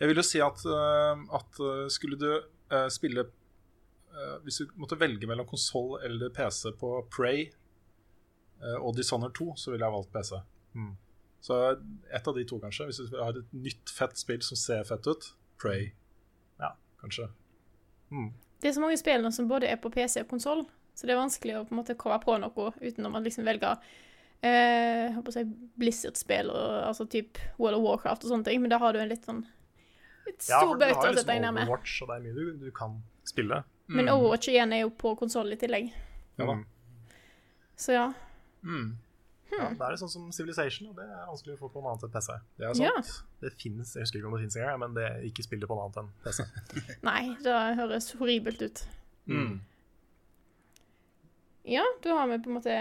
Jeg 0.00 0.08
vil 0.08 0.20
jo 0.20 0.24
si 0.24 0.40
at, 0.44 0.64
eh, 0.68 1.22
at 1.36 1.60
eh, 1.60 1.86
skulle 1.92 2.18
du 2.20 2.28
uh, 2.30 2.88
spille 2.92 3.24
uh, 3.24 4.36
Hvis 4.44 4.60
du 4.62 4.74
måtte 4.80 4.98
velge 5.00 5.28
mellom 5.28 5.48
konsoll 5.48 5.98
eller 6.06 6.32
PC 6.34 6.74
på 6.80 6.92
Prey 7.12 7.48
uh, 8.62 8.78
og 8.78 8.96
Dishonored 8.96 9.34
2, 9.36 9.54
så 9.60 9.72
ville 9.72 9.86
jeg 9.86 9.96
valgt 9.96 10.12
PC. 10.14 10.40
Hmm. 10.76 10.94
Så 11.40 11.56
ett 12.12 12.28
av 12.28 12.36
de 12.36 12.44
to, 12.44 12.60
kanskje. 12.60 12.88
Hvis 12.88 13.00
du 13.08 13.16
har 13.16 13.36
et 13.36 13.52
nytt, 13.56 13.92
fett 13.96 14.18
spill 14.20 14.42
som 14.44 14.60
ser 14.60 14.84
fett 14.88 15.08
ut. 15.08 15.30
Prey. 15.60 15.90
Ja, 16.60 16.74
kanskje. 17.00 17.30
Det 18.60 18.68
er 18.68 18.76
så 18.76 18.82
mange 18.82 18.98
spill 19.00 19.24
nå 19.24 19.30
som 19.32 19.48
både 19.48 19.70
er 19.70 19.80
på 19.80 19.92
PC 19.92 20.24
og 20.24 20.32
konsoll, 20.34 20.66
så 21.00 21.08
det 21.08 21.14
er 21.16 21.20
vanskelig 21.22 21.54
å 21.56 21.64
på 21.64 21.72
en 21.72 21.80
måte 21.80 21.96
komme 21.96 22.18
på 22.20 22.36
noe 22.42 22.72
uten 22.84 23.08
å 23.08 23.22
liksom 23.24 23.46
velge 23.48 23.70
eh, 24.42 25.08
jeg 25.14 25.24
å 25.24 25.32
si 25.32 25.42
Blizzard-spill, 25.80 26.50
og- 26.52 26.84
altså 26.90 27.06
typ 27.08 27.38
World 27.58 27.76
of 27.78 27.82
Warcraft 27.84 28.24
og 28.24 28.30
sånne 28.34 28.44
ting, 28.44 28.60
men 28.60 28.70
da 28.72 28.78
har 28.78 28.92
du 28.92 29.00
en 29.00 29.08
litt 29.08 29.24
sånn 29.24 29.42
litt 30.26 30.46
Ja, 30.48 30.60
å 30.62 30.68
for 30.74 30.78
deg 30.78 30.88
ned 30.88 30.94
med. 30.94 30.96
å 30.96 31.00
for 31.00 31.12
sette 31.16 31.26
deg 31.26 31.40
liksom 31.40 31.42
ned 31.42 31.54
med. 31.54 31.68
Overwatch, 31.68 32.02
og 32.02 32.08
det 32.08 32.16
er 32.16 32.24
mye 32.24 32.34
du, 32.34 32.56
du 32.66 32.70
kan 32.70 33.02
spille. 33.24 33.64
Men 33.88 34.08
Overwatch 34.12 34.48
igjen 34.48 34.72
er 34.72 34.80
jo 34.84 34.90
på 34.90 35.16
konsoll 35.18 35.52
i 35.52 35.56
tillegg. 35.56 35.92
Ja 36.38 36.46
da. 36.46 36.52
Mm. 36.52 36.64
Så 37.76 37.92
ja. 37.96 38.12
Mm, 38.62 38.96
Ja, 39.50 39.70
da 39.74 39.86
er 39.88 39.90
det 39.96 39.98
sånn 39.98 40.08
som 40.12 40.30
Civilization, 40.32 40.88
og 40.90 40.96
det 40.96 41.02
er 41.10 41.26
vanskelig 41.26 41.56
å 41.56 41.58
få 41.58 41.70
på 41.74 41.80
noe 41.82 41.90
annet 41.90 42.04
enn 42.04 42.12
PC. 42.14 42.32
det 42.56 42.66
er 42.68 42.82
Ja. 42.84 42.92
sant. 43.02 43.24
Det 43.40 43.52
finnes, 43.58 43.94
jeg 43.94 44.02
husker 44.04 44.18
ikke 44.20 44.26
om 44.30 44.36
det 44.38 44.42
finnes 44.46 44.56
engang, 44.62 44.78
men 44.78 44.94
det 44.94 45.04
er 45.10 45.20
ikke 45.26 45.42
spiller 45.42 45.66
på 45.66 45.74
noe 45.74 45.88
annet 45.88 45.96
enn 45.96 46.10
PC. 46.22 46.44
Nei, 47.02 47.34
det 47.42 47.76
høres 47.80 48.12
horribelt 48.14 48.62
ut. 48.62 48.84
Mm. 49.26 49.60
Ja, 51.68 51.84
da 52.02 52.16
har 52.16 52.28
vi 52.30 52.38
på 52.42 52.50
en 52.50 52.56
måte 52.56 52.76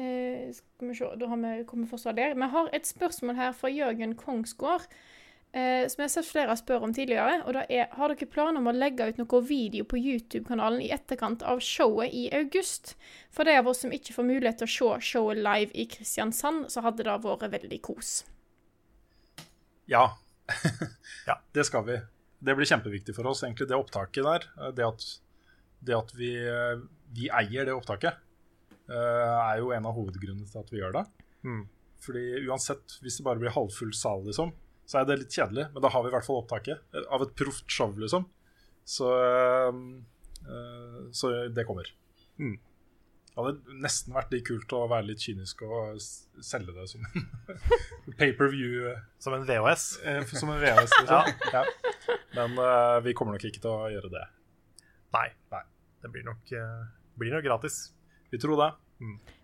eh, 0.00 0.52
Skal 0.56 0.88
vi 0.88 0.94
se, 0.96 1.08
da 1.20 1.28
har 1.28 1.40
vi 1.42 1.64
kommet 1.68 1.90
forstå 1.90 2.14
der. 2.16 2.34
Vi 2.34 2.52
har 2.54 2.70
et 2.72 2.86
spørsmål 2.88 3.36
her 3.36 3.52
fra 3.56 3.70
Jørgen 3.72 4.14
Kongsgård. 4.16 4.86
Eh, 5.52 5.84
som 5.84 6.00
jeg 6.00 6.06
har 6.06 6.12
sett 6.14 6.28
flere 6.30 6.54
spørre 6.56 6.86
om 6.86 6.94
tidligere. 6.96 7.42
Og 7.44 7.52
det 7.52 7.66
er 7.68 7.90
Har 7.98 8.08
dere 8.08 8.28
planer 8.30 8.62
om 8.62 8.70
å 8.70 8.72
legge 8.72 9.10
ut 9.10 9.18
noe 9.20 9.40
video 9.44 9.84
på 9.84 10.00
YouTube-kanalen 10.00 10.80
i 10.80 10.88
etterkant 10.96 11.44
av 11.44 11.60
showet 11.60 12.14
i 12.16 12.30
august? 12.32 12.94
For 13.30 13.44
de 13.44 13.58
av 13.60 13.68
oss 13.68 13.82
som 13.84 13.92
ikke 13.92 14.16
får 14.16 14.28
mulighet 14.30 14.62
til 14.62 14.70
å 14.70 14.72
se 14.72 15.12
showet 15.12 15.42
live 15.44 15.76
i 15.76 15.84
Kristiansand, 15.92 16.70
så 16.72 16.80
hadde 16.86 17.04
det 17.04 17.18
vært 17.26 17.52
veldig 17.52 17.82
kos. 17.84 18.22
Ja. 19.86 20.08
Ja. 21.28 21.36
Det 21.54 21.62
skal 21.68 21.84
vi. 21.86 22.00
Det 22.42 22.54
blir 22.58 22.66
kjempeviktig 22.66 23.14
for 23.14 23.28
oss, 23.30 23.44
egentlig, 23.44 23.68
det 23.70 23.76
opptaket 23.78 24.24
der. 24.26 24.48
Eh, 24.58 24.72
Det 24.74 24.88
at, 24.88 25.04
det 25.84 25.94
at 25.94 26.16
vi, 26.16 26.32
eh, 26.48 26.80
vi 27.16 27.28
eier 27.32 27.68
det 27.68 27.76
opptaket, 27.76 28.18
eh, 28.88 29.36
er 29.36 29.60
jo 29.60 29.72
en 29.74 29.86
av 29.88 29.96
hovedgrunnene 29.96 30.48
til 30.48 30.62
at 30.62 30.72
vi 30.72 30.80
gjør 30.80 30.96
det. 30.98 31.04
Mm. 31.46 31.62
Fordi 32.02 32.24
uansett, 32.48 32.98
hvis 33.02 33.20
det 33.20 33.26
bare 33.26 33.42
blir 33.42 33.54
halvfull 33.54 33.92
sal, 33.94 34.24
liksom, 34.26 34.52
så 34.88 35.00
er 35.00 35.08
det 35.08 35.20
litt 35.22 35.36
kjedelig. 35.38 35.68
Men 35.74 35.84
da 35.84 35.92
har 35.92 36.04
vi 36.04 36.10
i 36.10 36.16
hvert 36.16 36.26
fall 36.26 36.42
opptaket 36.42 36.82
eh, 36.96 37.08
av 37.12 37.24
et 37.26 37.34
proft 37.38 37.70
show, 37.70 37.94
liksom. 37.98 38.26
Så, 38.88 39.08
eh, 39.22 39.80
så 41.14 41.32
det 41.54 41.66
kommer. 41.68 41.88
Det 43.32 43.40
hadde 43.40 43.76
nesten 43.80 44.12
vært 44.12 44.34
litt 44.34 44.44
kult 44.44 44.72
å 44.76 44.82
være 44.90 45.06
litt 45.08 45.22
kynisk 45.24 45.62
og 45.64 46.00
selge 46.44 46.74
det 46.76 46.84
som 46.90 47.06
pay-per-view. 48.18 48.90
Som 49.22 49.38
en 49.38 49.46
VHS. 49.48 49.86
Som 50.34 50.52
en 50.52 50.60
VHS, 50.60 50.92
liksom. 51.00 51.30
ja. 51.56 51.62
Men 52.36 52.58
uh, 52.60 52.98
vi 53.04 53.14
kommer 53.16 53.38
nok 53.38 53.46
ikke 53.48 53.62
til 53.62 53.72
å 53.72 53.88
gjøre 53.92 54.12
det. 54.12 54.26
Nei. 55.16 55.28
Nei. 55.54 55.62
Det 56.02 56.10
blir 56.10 56.24
nok, 56.26 56.52
eh, 56.52 56.82
blir 57.18 57.34
nok 57.34 57.44
gratis. 57.44 57.84
Vi 58.32 58.40
tror 58.40 58.60
det. 58.60 58.70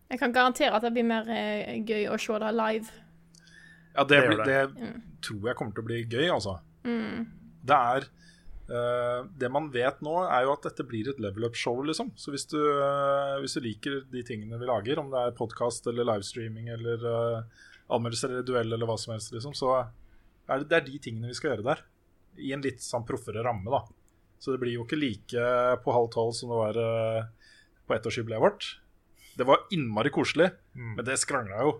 Jeg 0.09 0.21
kan 0.23 0.33
garantere 0.33 0.77
at 0.77 0.85
det 0.87 0.95
blir 0.95 1.07
mer 1.07 1.29
eh, 1.29 1.77
gøy 1.85 2.09
å 2.09 2.17
se 2.21 2.39
det 2.41 2.55
live. 2.57 3.05
Ja, 3.99 4.05
det, 4.05 4.21
Det 4.21 4.29
blir, 4.31 4.45
det 4.47 4.93
tror 5.25 5.51
jeg 5.51 5.59
kommer 5.59 5.75
til 5.75 5.85
å 5.85 5.89
bli 5.89 5.99
gøy, 6.05 6.29
altså. 6.31 6.59
Det 7.69 7.77
er 7.77 8.07
uh, 8.71 9.27
Det 9.41 9.51
man 9.53 9.69
vet 9.75 10.01
nå, 10.05 10.15
er 10.25 10.47
jo 10.47 10.55
at 10.55 10.69
dette 10.69 10.87
blir 10.87 11.11
et 11.11 11.21
level 11.21 11.49
up-show, 11.49 11.83
liksom. 11.85 12.13
Så 12.17 12.33
hvis 12.35 12.47
du, 12.49 12.59
uh, 12.59 13.37
hvis 13.43 13.59
du 13.59 13.63
liker 13.65 14.01
de 14.13 14.25
tingene 14.27 14.61
vi 14.61 14.71
lager, 14.71 15.03
om 15.03 15.11
det 15.13 15.25
er 15.25 15.37
podkast 15.37 15.91
eller 15.91 16.07
livestreaming 16.09 16.71
eller 16.77 17.05
uh, 17.05 17.67
anmeldelser 17.97 18.33
eller 18.33 18.47
duell 18.47 18.73
eller 18.73 18.89
hva 18.89 18.99
som 19.01 19.17
helst, 19.17 19.35
liksom, 19.35 19.57
så 19.59 19.75
er 19.81 20.63
det, 20.63 20.69
det 20.71 20.79
er 20.79 20.87
de 20.89 21.03
tingene 21.03 21.33
vi 21.33 21.37
skal 21.37 21.55
gjøre 21.55 21.69
der. 21.73 21.85
I 22.39 22.55
en 22.55 22.63
litt 22.63 22.85
sånn 22.85 23.07
proffere 23.09 23.43
ramme, 23.45 23.69
da. 23.75 23.83
Så 24.39 24.55
det 24.55 24.63
blir 24.63 24.77
jo 24.77 24.87
ikke 24.87 25.01
like 25.01 25.45
på 25.83 25.95
halv 25.97 26.13
tolv 26.15 26.37
som 26.39 26.53
det 26.53 26.59
var 26.61 26.77
på 27.89 27.97
ettårsjubileet 27.97 28.43
vårt. 28.45 28.69
Det 29.39 29.47
var 29.47 29.65
innmari 29.75 30.11
koselig, 30.15 30.51
men 30.75 31.05
det 31.07 31.17
skrangla 31.21 31.61
jo. 31.67 31.77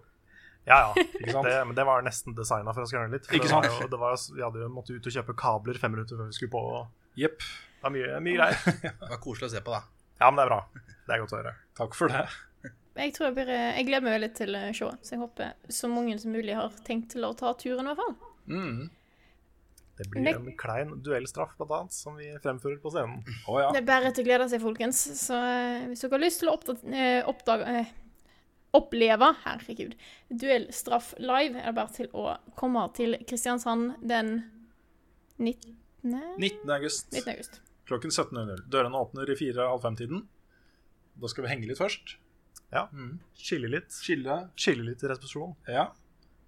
Ja, 0.69 0.79
ja. 0.95 1.03
Ikke 1.21 1.33
sant? 1.33 1.47
Det, 1.49 1.55
men 1.71 1.77
det 1.79 1.85
var 1.89 2.03
nesten 2.05 2.35
designa 2.37 2.75
for 2.77 2.85
å 2.85 2.89
skrangle 2.91 3.17
litt. 3.17 3.27
For 3.29 3.39
Ikke 3.39 3.49
det 3.49 3.55
var 3.57 3.69
sant? 3.69 3.81
Jo, 3.85 3.89
det 3.95 4.01
var, 4.03 4.17
jo- 4.19 4.35
vi 4.37 4.45
hadde 4.45 4.63
jo 4.67 4.69
måttet 4.75 4.99
ut 4.99 5.09
og 5.11 5.15
kjøpe 5.17 5.37
kabler 5.41 5.79
fem 5.81 5.95
minutter 5.97 6.19
før 6.21 6.29
vi 6.29 6.37
skulle 6.37 6.53
på. 6.53 6.61
og 6.83 7.19
Jepp. 7.19 7.39
Det 7.79 7.87
var 7.87 7.95
mye, 7.95 8.19
mye 8.27 8.37
greier. 8.37 8.61
Det 9.01 9.09
var 9.15 9.23
koselig 9.25 9.49
å 9.49 9.55
se 9.57 9.63
på, 9.65 9.73
da. 9.75 9.81
Ja, 10.21 10.29
men 10.31 10.39
det 10.41 10.45
er 10.45 10.51
bra. 10.53 10.61
Det 11.09 11.15
er 11.17 11.23
godt 11.25 11.33
å 11.35 11.41
høre. 11.41 11.55
Takk 11.79 11.97
for 11.99 12.13
det. 12.15 12.27
Jeg 12.99 13.13
tror 13.15 13.29
jeg, 13.29 13.35
blir, 13.37 13.51
eh, 13.55 13.77
jeg 13.79 13.85
gleder 13.87 14.03
meg 14.09 14.15
veldig 14.17 14.29
til 14.35 14.57
eh, 14.59 14.71
showet, 14.75 15.05
så 15.07 15.13
jeg 15.15 15.21
håper 15.23 15.53
så 15.71 15.87
mange 15.93 16.17
som 16.19 16.33
mulig 16.35 16.57
har 16.59 16.73
tenkt 16.83 17.13
til 17.15 17.23
å 17.29 17.31
ta 17.39 17.53
turen, 17.55 17.87
i 17.87 17.93
hvert 17.93 18.01
fall. 18.03 18.17
Det 19.99 20.07
blir 20.13 20.29
en 20.31 20.51
klein 20.59 20.93
duellstraff, 21.03 21.57
blant 21.59 21.73
annet, 21.75 21.95
som 21.97 22.19
vi 22.19 22.29
fremfører 22.43 22.79
på 22.83 22.93
scenen. 22.95 23.23
Oh, 23.49 23.59
ja. 23.59 23.71
Det 23.75 23.83
er 23.83 23.89
bare 23.89 24.13
til 24.15 24.23
å 24.23 24.29
glede 24.29 24.47
seg, 24.51 24.63
folkens. 24.63 25.01
Så 25.19 25.39
eh, 25.39 25.89
hvis 25.91 26.05
dere 26.05 26.15
har 26.15 26.23
lyst 26.23 26.43
til 26.45 26.53
å 26.53 26.59
eh, 26.93 27.23
oppdage 27.27 27.73
eh, 27.81 27.97
Oppleve, 28.77 29.31
herregud, 29.47 29.95
duellstraff 30.29 31.15
live, 31.17 31.57
er 31.57 31.71
det 31.71 31.77
bare 31.79 31.95
til 31.95 32.11
å 32.13 32.35
komme 32.59 32.83
til 32.93 33.17
Kristiansand 33.25 33.95
den 34.05 34.43
19. 35.41 35.73
19. 36.05 36.69
august 36.75 37.09
19. 37.17 37.33
august. 37.33 37.57
klokken 37.89 38.13
17.00. 38.13 38.67
Dørene 38.69 39.01
åpner 39.01 39.33
i 39.33 39.39
4.30 39.41 39.81
5-tiden. 39.87 40.21
Da 41.19 41.33
skal 41.33 41.47
vi 41.47 41.53
henge 41.55 41.71
litt 41.71 41.81
først. 41.81 42.19
Ja. 42.69 42.85
Skille 43.41 43.73
litt. 43.73 43.97
Chille. 44.05 44.37
Skille 44.61 44.85
litt 44.91 45.03
i 45.03 45.11
resepsjonen. 45.11 45.57
Ja. 45.73 45.89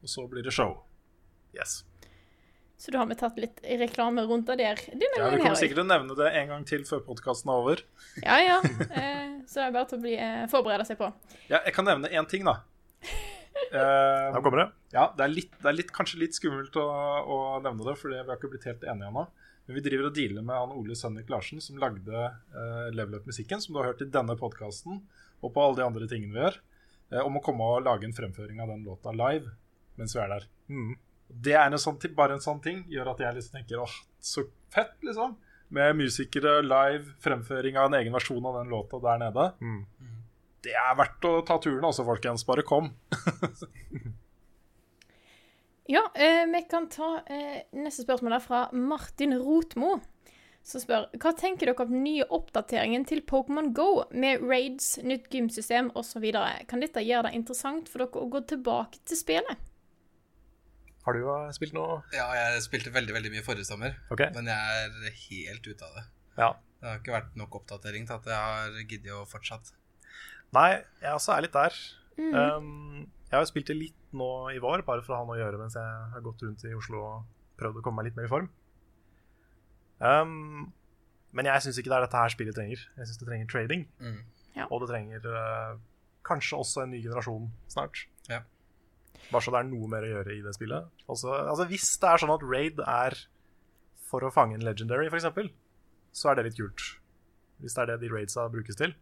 Og 0.05 0.13
så 0.13 0.27
blir 0.29 0.45
det 0.45 0.53
show. 0.55 0.77
Yes. 1.57 1.81
Så 2.81 2.93
da 2.95 3.03
har 3.03 3.09
vi 3.11 3.17
tatt 3.21 3.37
litt 3.37 3.59
reklame 3.81 4.23
rundt 4.25 4.49
det 4.49 4.57
der. 4.63 4.79
Denne 4.89 5.19
Ja, 5.21 5.27
Vi 5.35 5.41
kommer 5.43 5.59
sikkert 5.61 5.77
til 5.83 5.85
å 5.85 5.91
nevne 5.91 6.15
det 6.17 6.31
en 6.41 6.47
gang 6.55 6.63
til 6.69 6.87
før 6.89 7.03
podkasten 7.05 7.51
er 7.53 7.59
over. 7.61 7.83
Ja, 8.25 8.39
ja. 8.41 8.55
Eh, 9.01 9.35
så 9.45 9.61
det 9.61 9.67
er 9.67 9.75
bare 9.75 9.89
til 9.91 9.99
å 9.99 10.03
bli, 10.07 10.15
eh, 10.17 10.47
forberede 10.49 10.87
seg 10.89 10.97
på. 11.01 11.11
Ja, 11.51 11.61
jeg 11.67 11.75
kan 11.77 11.85
nevne 11.89 12.09
én 12.09 12.29
ting, 12.31 12.47
da. 12.49 12.61
Eh, 13.71 14.33
Da 14.33 14.41
kommer 14.41 14.63
det. 14.63 14.67
ja, 14.95 15.03
det 15.19 15.23
er, 15.27 15.31
litt, 15.35 15.51
det 15.61 15.69
er 15.69 15.75
litt, 15.77 15.91
kanskje 15.93 16.21
litt 16.23 16.35
skummelt 16.39 16.75
å, 16.81 16.85
å 17.21 17.37
nevne 17.63 17.85
det, 17.85 17.97
for 18.01 18.11
vi 18.11 18.17
har 18.19 18.31
ikke 18.39 18.49
blitt 18.55 18.65
helt 18.71 18.87
enige 18.89 19.11
ennå. 19.11 19.27
Men 19.67 19.77
vi 19.77 19.83
driver 19.85 20.09
og 20.09 20.15
dealer 20.17 20.43
med 20.47 20.57
han 20.57 20.73
Ole 20.75 20.97
Sønnik 20.99 21.29
Larsen, 21.31 21.61
som 21.63 21.77
lagde 21.79 22.15
eh, 22.25 22.89
Level 22.97 23.19
Up-musikken, 23.21 23.61
som 23.63 23.75
du 23.77 23.81
har 23.83 23.91
hørt 23.93 24.03
i 24.03 24.09
denne 24.11 24.35
podkasten, 24.41 25.03
og 25.45 25.53
på 25.55 25.63
alle 25.63 25.79
de 25.83 25.85
andre 25.87 26.09
tingene 26.11 26.33
vi 26.35 26.41
gjør, 26.43 26.57
eh, 27.13 27.21
om 27.27 27.37
å 27.39 27.45
komme 27.45 27.69
og 27.75 27.85
lage 27.87 28.09
en 28.09 28.17
fremføring 28.17 28.63
av 28.65 28.73
den 28.73 28.87
låta 28.89 29.13
live 29.15 29.53
mens 30.01 30.17
vi 30.17 30.23
er 30.25 30.33
der. 30.39 30.49
Det 31.31 31.55
er 31.55 31.69
en 31.69 31.79
sånn, 31.79 31.99
bare 32.17 32.37
en 32.37 32.45
sånn 32.45 32.61
ting 32.65 32.83
gjør 32.91 33.13
at 33.15 33.23
jeg 33.23 33.37
liksom 33.37 33.59
tenker 33.59 33.85
åh, 33.85 33.97
så 34.21 34.45
fett, 34.75 34.97
liksom. 35.07 35.37
Med 35.71 35.95
musikere, 36.01 36.59
live, 36.67 37.15
fremføring 37.23 37.79
av 37.79 37.91
en 37.91 38.01
egen 38.01 38.17
versjon 38.17 38.47
av 38.47 38.59
den 38.59 38.73
låta 38.73 38.99
der 39.05 39.21
nede. 39.23 39.45
Det 40.67 40.75
er 40.77 40.97
verdt 40.99 41.29
å 41.29 41.37
ta 41.47 41.61
turen 41.63 41.87
altså, 41.87 42.05
folkens. 42.05 42.43
Bare 42.49 42.67
kom. 42.67 42.91
Ja, 45.91 46.05
eh, 46.15 46.47
vi 46.47 46.63
kan 46.71 46.85
ta 46.89 47.17
eh, 47.27 47.63
neste 47.75 48.05
spørsmål 48.05 48.37
der 48.37 48.43
fra 48.45 48.59
Martin 48.73 49.35
Rotmo. 49.35 49.97
Som 50.63 50.83
spør 50.85 51.09
hva 51.19 51.33
tenker 51.35 51.67
dere 51.67 51.83
om 51.83 51.91
den 51.91 52.05
nye 52.05 52.27
oppdateringen 52.31 53.07
til 53.09 53.25
Pokémon 53.27 53.73
Go 53.75 54.05
med 54.13 54.45
raids, 54.45 55.01
nytt 55.03 55.33
gymsystem 55.35 55.89
osv. 55.99 56.29
Kan 56.71 56.85
dette 56.85 57.03
gjøre 57.03 57.31
det 57.31 57.41
interessant 57.41 57.91
for 57.91 58.05
dere 58.05 58.23
å 58.23 58.31
gå 58.31 58.45
tilbake 58.53 59.01
til 59.03 59.19
spillet? 59.19 59.67
Har 61.07 61.17
du 61.17 61.23
eh, 61.25 61.51
spilt 61.57 61.73
noe? 61.77 62.01
Ja, 62.13 62.27
jeg 62.37 62.63
spilte 62.67 62.93
veldig 62.93 63.15
veldig 63.17 63.31
mye 63.33 63.45
forrige 63.47 63.65
sommer, 63.69 63.95
Okay. 64.13 64.29
men 64.37 64.51
jeg 64.51 64.89
er 64.89 65.15
helt 65.27 65.67
ute 65.71 65.87
av 65.87 65.95
det. 65.97 66.05
Ja. 66.37 66.51
Det 66.81 66.89
har 66.89 67.01
ikke 67.01 67.15
vært 67.17 67.37
nok 67.37 67.57
oppdatering 67.61 68.07
til 68.09 68.17
at 68.19 68.29
jeg 68.29 68.37
har 68.37 68.77
giddet 68.89 69.13
å 69.17 69.25
fortsatt. 69.29 69.73
Nei, 70.57 70.83
jeg 71.03 71.13
også 71.17 71.35
er 71.37 71.45
litt 71.47 71.57
der. 71.57 71.77
Um, 72.21 73.07
jeg 73.31 73.37
har 73.37 73.45
jo 73.45 73.49
spilt 73.53 73.69
det 73.71 73.77
litt 73.79 73.97
nå 74.17 74.29
i 74.53 74.59
vår, 74.61 74.83
bare 74.85 75.05
for 75.05 75.15
å 75.15 75.21
ha 75.21 75.27
noe 75.29 75.37
å 75.37 75.41
gjøre 75.41 75.61
mens 75.61 75.77
jeg 75.79 76.01
har 76.15 76.25
gått 76.25 76.43
rundt 76.45 76.65
i 76.69 76.73
Oslo 76.77 77.03
og 77.07 77.29
prøvd 77.61 77.81
å 77.81 77.85
komme 77.85 78.01
meg 78.01 78.11
litt 78.11 78.17
mer 78.19 78.29
i 78.29 78.33
form. 78.33 78.49
Um, 80.01 80.73
men 81.37 81.47
jeg 81.47 81.63
syns 81.67 81.79
ikke 81.79 81.93
det 81.93 81.99
er 82.01 82.07
dette 82.09 82.21
her 82.25 82.33
spillet 82.33 82.57
trenger. 82.57 82.83
Jeg 82.97 83.07
syns 83.11 83.21
det 83.21 83.29
trenger 83.29 83.51
trading. 83.53 83.85
Mm. 84.03 84.19
Ja. 84.57 84.67
Og 84.73 84.83
det 84.83 84.89
trenger 84.91 85.29
uh, 85.31 85.77
kanskje 86.27 86.59
også 86.59 86.85
en 86.85 86.93
ny 86.97 87.03
generasjon 87.05 87.51
snart. 87.71 88.05
Ja. 88.33 88.41
Bare 89.31 89.45
så 89.45 89.53
det 89.55 89.61
er 89.61 89.69
noe 89.71 89.91
mer 89.91 90.07
å 90.07 90.11
gjøre 90.15 90.35
i 90.37 90.41
det 90.45 90.55
spillet. 90.57 90.89
Også, 91.07 91.31
altså 91.33 91.67
Hvis 91.71 91.87
det 92.03 92.09
er 92.11 92.23
sånn 92.23 92.35
at 92.35 92.47
raid 92.47 92.81
er 92.83 93.17
for 94.11 94.27
å 94.27 94.33
fange 94.35 94.57
en 94.59 94.65
legendary, 94.67 95.07
f.eks., 95.11 95.53
så 96.13 96.33
er 96.33 96.41
det 96.41 96.49
litt 96.49 96.59
kult. 96.59 96.87
Hvis 97.63 97.77
det 97.77 97.85
er 97.85 97.93
det 97.93 98.01
de 98.03 98.11
raidsa 98.11 98.49
brukes 98.51 98.79
til. 98.79 98.95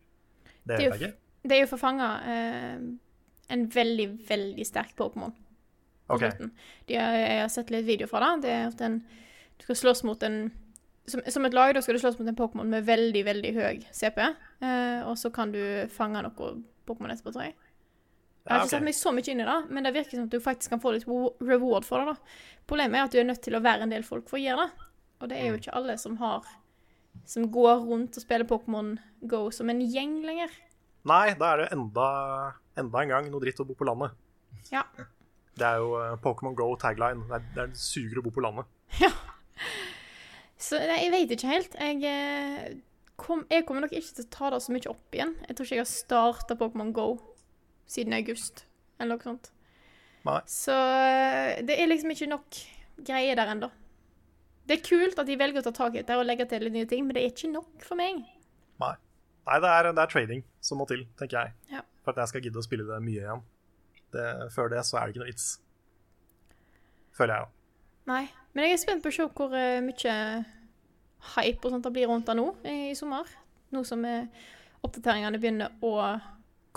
Det 0.45 0.69
Det 0.69 0.75
er 0.75 0.79
vet 0.79 0.85
jo 0.85 0.91
jeg 0.93 1.01
ikke. 1.01 1.49
Det 1.49 1.57
er 1.57 1.63
jo 1.63 1.69
for 1.71 1.79
å 1.79 1.85
fange 1.87 2.09
eh, 2.29 2.81
en 3.55 3.67
veldig, 3.73 4.09
veldig 4.29 4.67
sterk 4.69 4.97
Pokémon. 4.99 5.33
Ok. 6.13 6.25
De 6.89 6.97
har, 6.99 7.15
jeg 7.17 7.41
har 7.41 7.53
sett 7.53 7.71
litt 7.73 7.87
video 7.89 8.09
fra 8.11 8.21
det. 8.25 8.33
Det 8.45 8.53
er 8.53 8.67
at 8.69 8.83
en, 8.85 8.99
du 9.61 9.65
skal 9.69 9.79
slåss 9.85 10.05
mot 10.09 10.23
en 10.29 10.41
som, 11.09 11.23
som 11.25 11.47
et 11.49 11.55
lag 11.57 11.73
da 11.73 11.81
skal 11.81 11.97
du 11.97 12.03
slåss 12.03 12.19
mot 12.21 12.29
en 12.29 12.37
Pokémon 12.37 12.69
med 12.69 12.85
veldig, 12.85 13.23
veldig 13.25 13.53
høy 13.57 13.81
CP. 13.97 14.21
Eh, 14.61 15.01
og 15.09 15.17
så 15.21 15.31
kan 15.33 15.55
du 15.55 15.63
fange 15.93 16.21
noe 16.27 16.51
Pokémon 16.89 17.13
etterpå, 17.15 17.33
tror 17.33 17.49
jeg. 17.49 17.57
Jeg 18.47 18.55
har 18.55 18.63
ikke 18.65 18.71
satt 18.71 18.85
meg 18.87 18.95
så 18.97 19.13
mye 19.13 19.29
inn 19.33 19.41
i 19.43 19.49
det, 19.49 19.57
men 19.71 19.85
det 19.85 19.93
virker 19.95 20.17
som 20.17 20.25
at 20.29 20.31
du 20.33 20.41
faktisk 20.41 20.71
kan 20.71 20.81
få 20.81 20.93
litt 20.95 21.05
reward 21.09 21.85
for 21.85 21.99
det. 22.01 22.15
da. 22.15 22.37
Problemet 22.67 22.97
er 22.97 23.05
at 23.09 23.13
du 23.13 23.19
er 23.21 23.25
nødt 23.29 23.43
til 23.45 23.57
å 23.59 23.61
være 23.65 23.83
en 23.85 23.91
del 23.93 24.03
folk 24.07 24.29
for 24.31 24.39
å 24.39 24.43
gjøre 24.45 24.65
det. 24.67 24.87
Og 25.21 25.29
det 25.29 25.37
er 25.39 25.47
jo 25.49 25.57
Mm. 25.57 25.61
ikke 25.61 25.75
alle 25.75 25.99
som 25.99 26.17
har 26.17 26.45
som 27.27 27.51
går 27.51 27.81
rundt 27.89 28.17
og 28.17 28.23
spiller 28.23 28.45
Pokémon 28.47 28.99
Go 29.27 29.51
som 29.51 29.69
en 29.69 29.81
gjeng 29.81 30.23
lenger. 30.25 30.49
Nei, 31.05 31.35
da 31.35 31.53
er 31.53 31.57
det 31.65 31.73
enda, 31.73 32.55
enda 32.77 32.99
en 33.03 33.09
gang 33.09 33.31
noe 33.31 33.41
dritt 33.41 33.59
å 33.61 33.67
bo 33.67 33.75
på 33.75 33.85
landet. 33.85 34.13
Ja. 34.71 34.85
Det 35.59 35.67
er 35.67 35.77
jo 35.83 35.95
eh, 35.99 36.17
Pokémon 36.23 36.55
Go 36.55 36.75
tagline. 36.77 37.27
Det 37.29 37.35
er, 37.35 37.45
det 37.55 37.63
er 37.65 37.75
suger 37.75 38.19
å 38.21 38.23
bo 38.23 38.31
på 38.31 38.41
landet. 38.45 38.65
Så 40.59 40.79
nei, 40.79 41.03
jeg 41.05 41.13
vet 41.15 41.35
ikke 41.37 41.51
helt. 41.53 41.75
Jeg, 41.79 42.03
eh, 42.05 42.77
kom, 43.17 43.45
jeg 43.51 43.65
kommer 43.67 43.85
nok 43.87 43.93
ikke 43.95 44.15
til 44.19 44.25
å 44.27 44.31
ta 44.35 44.51
det 44.51 44.63
så 44.65 44.73
mye 44.75 44.91
opp 44.91 45.15
igjen. 45.15 45.35
Jeg 45.47 45.57
tror 45.57 45.67
ikke 45.69 45.77
jeg 45.79 45.85
har 45.85 45.91
starta 45.93 46.57
Pokémon 46.59 46.93
Go 46.97 47.09
siden 47.89 48.17
august, 48.17 48.65
eller 48.99 49.17
noe 49.17 49.25
sånt. 49.25 49.51
Nei. 50.29 50.41
Så 50.51 50.75
eh, 50.75 51.59
det 51.65 51.79
er 51.79 51.89
liksom 51.89 52.13
ikke 52.13 52.31
nok 52.31 52.63
greier 53.07 53.39
der 53.39 53.53
ennå. 53.55 53.71
Det 54.69 54.77
er 54.77 54.85
kult 54.85 55.21
at 55.21 55.29
de 55.29 55.39
velger 55.41 55.63
å 55.63 55.69
ta 55.71 55.73
tak 55.73 55.95
i 55.95 56.03
dette 56.03 56.17
og 56.19 56.27
legge 56.29 56.45
til 56.49 56.67
litt 56.67 56.75
nye 56.75 56.89
ting, 56.89 57.07
men 57.07 57.17
det 57.17 57.23
er 57.23 57.31
ikke 57.33 57.53
nok 57.53 57.87
for 57.87 57.97
meg. 57.97 58.21
Nei, 58.83 58.95
Nei 59.49 59.61
det, 59.65 59.71
er, 59.71 59.93
det 59.97 60.03
er 60.03 60.13
trading 60.13 60.43
som 60.61 60.83
må 60.83 60.89
til, 60.91 61.07
tenker 61.21 61.39
jeg. 61.39 61.55
Ja. 61.73 61.85
For 62.05 62.13
at 62.13 62.21
jeg 62.23 62.33
skal 62.33 62.45
gidde 62.45 62.61
å 62.61 62.67
spille 62.67 62.85
det 62.89 62.99
mye 63.05 63.23
igjen. 63.23 63.47
Det, 64.13 64.27
før 64.53 64.71
det 64.73 64.85
så 64.89 64.99
er 64.99 65.09
det 65.09 65.15
ikke 65.15 65.23
noe 65.25 65.31
vits. 65.31 65.49
Føler 67.17 67.35
jeg, 67.35 67.49
da. 67.49 68.13
Nei. 68.13 68.23
Men 68.53 68.65
jeg 68.65 68.77
er 68.77 68.81
spent 68.83 69.05
på 69.05 69.11
å 69.13 69.15
se 69.15 69.27
hvor 69.39 69.53
uh, 69.53 69.81
mye 69.85 70.15
hype 71.35 71.67
og 71.69 71.75
sånt 71.75 71.85
det 71.85 71.93
blir 71.95 72.09
rundt 72.11 72.29
det 72.29 72.37
nå 72.37 72.47
i, 72.65 72.77
i 72.91 72.97
sommer. 72.99 73.29
Nå 73.73 73.83
som 73.89 74.05
uh, 74.05 74.47
oppdateringene 74.85 75.41
begynner 75.41 75.81
å 75.85 75.93